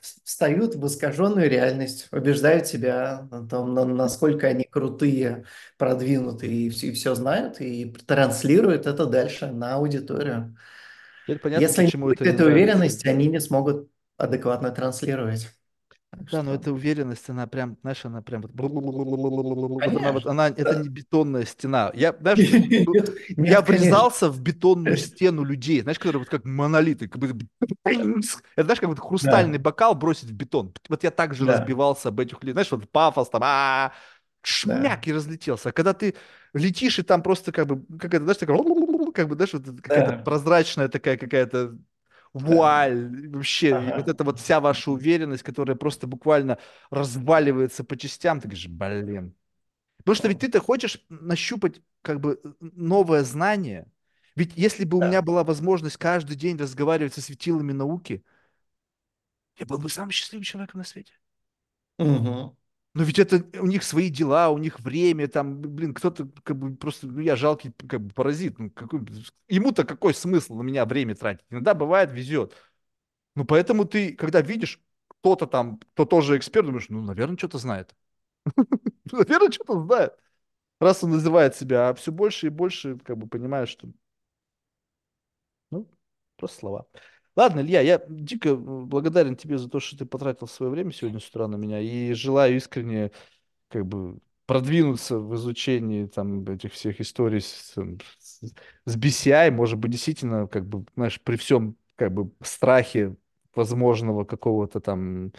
встают 0.00 0.74
в 0.74 0.86
искаженную 0.86 1.48
реальность, 1.48 2.08
убеждают 2.10 2.66
себя 2.66 3.28
о 3.30 3.46
том, 3.46 3.74
на- 3.74 3.84
насколько 3.84 4.48
они 4.48 4.64
крутые, 4.64 5.44
продвинутые 5.78 6.52
и 6.52 6.70
все, 6.70 6.88
и 6.88 6.92
все 6.92 7.14
знают, 7.14 7.60
и 7.60 7.86
транслируют 8.06 8.86
это 8.86 9.06
дальше 9.06 9.46
на 9.48 9.74
аудиторию. 9.74 10.56
Теперь 11.22 11.38
понятно, 11.40 11.72
Если 11.72 11.82
не 11.82 11.92
будет 11.96 12.20
это 12.20 12.26
этой 12.26 12.46
нравится. 12.46 12.48
уверенности, 12.48 13.06
они 13.08 13.26
не 13.28 13.40
смогут 13.40 13.90
адекватно 14.16 14.70
транслировать. 14.70 15.48
Так 16.12 16.28
Да, 16.30 16.42
но 16.42 16.54
эта 16.54 16.72
уверенность, 16.72 17.28
она 17.30 17.46
прям, 17.46 17.78
знаешь, 17.82 18.04
она 18.04 18.22
прям 18.22 18.42
вот, 18.42 18.52
вот 19.80 19.96
она 19.96 20.12
вот, 20.12 20.26
она, 20.26 20.48
это 20.48 20.76
не 20.76 20.88
бетонная 20.88 21.44
стена. 21.44 21.90
Я, 21.94 22.14
знаешь, 22.20 22.44
я 23.42 23.62
врезался 23.62 24.28
в 24.30 24.40
бетонную 24.40 24.96
стену 24.98 25.44
людей, 25.44 25.80
знаешь, 25.82 25.98
которые 25.98 26.20
вот 26.20 26.28
как 26.28 26.44
монолиты, 26.44 27.08
как 27.08 27.20
будто, 27.20 27.46
это 28.56 28.64
знаешь, 28.64 28.80
как 28.80 28.88
вот 28.90 29.00
хрустальный 29.00 29.58
бокал 29.58 29.94
бросить 29.94 30.30
в 30.30 30.34
бетон. 30.34 30.74
Вот 30.88 31.02
я 31.04 31.10
так 31.10 31.34
же 31.34 31.46
разбивался 31.46 32.08
об 32.08 32.20
этих 32.20 32.42
людей, 32.42 32.52
знаешь, 32.52 32.70
вот 32.70 32.90
пафос 32.90 33.30
там, 33.30 33.42
а 33.44 33.92
шмяк 34.42 35.06
и 35.06 35.12
разлетелся. 35.12 35.70
А 35.70 35.72
когда 35.72 35.94
ты 35.94 36.14
летишь 36.52 36.98
и 36.98 37.02
там 37.02 37.22
просто 37.22 37.52
как 37.52 37.66
бы, 37.66 37.84
как 37.98 38.14
это, 38.14 38.24
знаешь, 38.24 38.38
такая, 38.38 38.58
как 39.14 39.28
бы, 39.28 39.34
знаешь, 39.36 39.52
какая-то 39.82 40.12
прозрачная 40.12 40.88
такая 40.88 41.16
какая-то 41.16 41.78
да. 42.40 42.62
вуаль, 42.64 43.28
вообще, 43.28 43.88
и 43.88 43.92
вот 43.92 44.08
Ага. 44.08 44.08
эта 44.08 44.24
вот 44.24 44.40
вся 44.40 44.60
ваша 44.60 44.90
уверенность, 44.90 45.42
которая 45.42 45.76
просто 45.76 46.06
буквально 46.06 46.58
разваливается 46.90 47.84
по 47.84 47.96
частям, 47.96 48.40
ты 48.40 48.48
говоришь, 48.48 48.68
блин. 48.68 49.34
Потому 49.98 50.16
что 50.16 50.28
ведь 50.28 50.40
ты-то 50.40 50.60
хочешь 50.60 51.04
нащупать 51.08 51.80
как 52.02 52.20
бы 52.20 52.40
новое 52.60 53.24
знание. 53.24 53.86
Ведь 54.36 54.52
если 54.56 54.84
бы 54.84 54.98
у 54.98 55.00
Да. 55.00 55.06
меня 55.08 55.22
была 55.22 55.44
возможность 55.44 55.96
каждый 55.98 56.36
день 56.36 56.56
разговаривать 56.58 57.14
со 57.14 57.22
светилами 57.22 57.72
науки, 57.72 58.24
я 59.56 59.64
был 59.66 59.78
бы 59.78 59.88
самым 59.88 60.10
счастливым 60.10 60.44
человеком 60.44 60.78
на 60.78 60.84
свете. 60.84 61.14
Мгм. 61.98 62.56
Но 62.94 63.04
ведь 63.04 63.18
это 63.18 63.42
у 63.60 63.66
них 63.66 63.84
свои 63.84 64.10
дела, 64.10 64.50
у 64.50 64.58
них 64.58 64.78
время, 64.80 65.26
там, 65.26 65.60
блин, 65.62 65.94
кто-то 65.94 66.28
как 66.44 66.58
бы 66.58 66.76
просто, 66.76 67.06
ну, 67.06 67.20
я 67.20 67.36
жалкий 67.36 67.72
как 67.88 68.02
бы 68.02 68.12
паразит. 68.14 68.58
Ну, 68.58 68.70
какой, 68.70 69.00
ему-то 69.48 69.84
какой 69.84 70.12
смысл 70.14 70.56
на 70.56 70.62
меня 70.62 70.84
время 70.84 71.14
тратить? 71.14 71.44
Иногда 71.50 71.72
бывает, 71.74 72.10
везет. 72.12 72.54
Ну, 73.36 73.44
поэтому 73.46 73.86
ты, 73.86 74.14
когда 74.14 74.42
видишь 74.42 74.80
кто-то 75.08 75.46
там, 75.46 75.78
кто 75.94 76.06
тоже 76.06 76.36
эксперт, 76.38 76.66
думаешь, 76.66 76.88
ну, 76.90 77.02
наверное, 77.02 77.38
что-то 77.38 77.58
знает. 77.58 77.94
Наверное, 79.12 79.50
что-то 79.50 79.82
знает. 79.84 80.14
Раз 80.80 81.04
он 81.04 81.10
называет 81.12 81.56
себя, 81.56 81.90
а 81.90 81.94
все 81.94 82.12
больше 82.12 82.48
и 82.48 82.50
больше, 82.50 82.98
как 83.00 83.18
бы, 83.18 83.28
понимаешь, 83.28 83.70
что, 83.70 83.88
ну, 85.70 85.88
просто 86.36 86.58
слова. 86.60 86.86
Ладно, 87.34 87.60
Илья, 87.60 87.80
я 87.80 88.02
дико 88.08 88.54
благодарен 88.56 89.36
тебе 89.36 89.56
за 89.56 89.68
то, 89.68 89.80
что 89.80 89.96
ты 89.96 90.04
потратил 90.04 90.46
свое 90.46 90.70
время 90.70 90.92
сегодня 90.92 91.18
с 91.18 91.28
утра 91.28 91.48
на 91.48 91.56
меня. 91.56 91.80
И 91.80 92.12
желаю 92.12 92.56
искренне 92.56 93.10
как 93.68 93.86
бы 93.86 94.18
продвинуться 94.46 95.18
в 95.18 95.34
изучении 95.36 96.06
там 96.06 96.44
этих 96.44 96.72
всех 96.72 97.00
историй 97.00 97.40
с, 97.40 97.74
с, 98.86 98.96
BCI, 98.96 99.50
может 99.50 99.78
быть, 99.78 99.92
действительно, 99.92 100.46
как 100.46 100.66
бы, 100.66 100.84
знаешь, 100.96 101.20
при 101.22 101.36
всем 101.36 101.76
как 101.96 102.12
бы 102.12 102.32
страхе 102.42 103.16
возможного 103.54 104.24
какого-то 104.24 104.80
там 104.80 105.32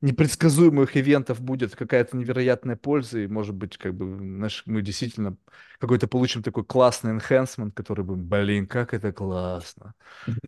непредсказуемых 0.00 0.96
ивентов 0.96 1.40
будет 1.40 1.76
какая-то 1.76 2.16
невероятная 2.16 2.76
польза, 2.76 3.20
и, 3.20 3.26
может 3.26 3.54
быть, 3.54 3.76
как 3.76 3.94
бы, 3.94 4.16
знаешь, 4.16 4.62
мы 4.66 4.82
действительно 4.82 5.36
какой-то 5.78 6.08
получим 6.08 6.42
такой 6.42 6.64
классный 6.64 7.16
enhancement, 7.16 7.72
который 7.72 8.04
бы, 8.04 8.16
блин, 8.16 8.66
как 8.66 8.94
это 8.94 9.12
классно, 9.12 9.94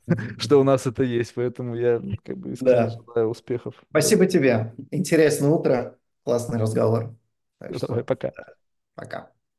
что 0.39 0.61
у 0.61 0.65
нас 0.65 0.87
это 0.87 1.03
есть, 1.03 1.35
поэтому 1.35 1.75
я 1.75 2.01
как 2.25 2.39
бы 2.39 2.53
искренне 2.53 2.91
желаю 2.91 3.29
успехов. 3.29 3.75
Спасибо 3.91 4.27
тебе. 4.27 4.75
Интересное 4.91 5.51
утро, 5.51 5.99
классный 6.25 6.59
разговор. 6.59 7.15
Давай, 7.61 8.05
пока. 8.05 8.33
пока. 8.95 9.31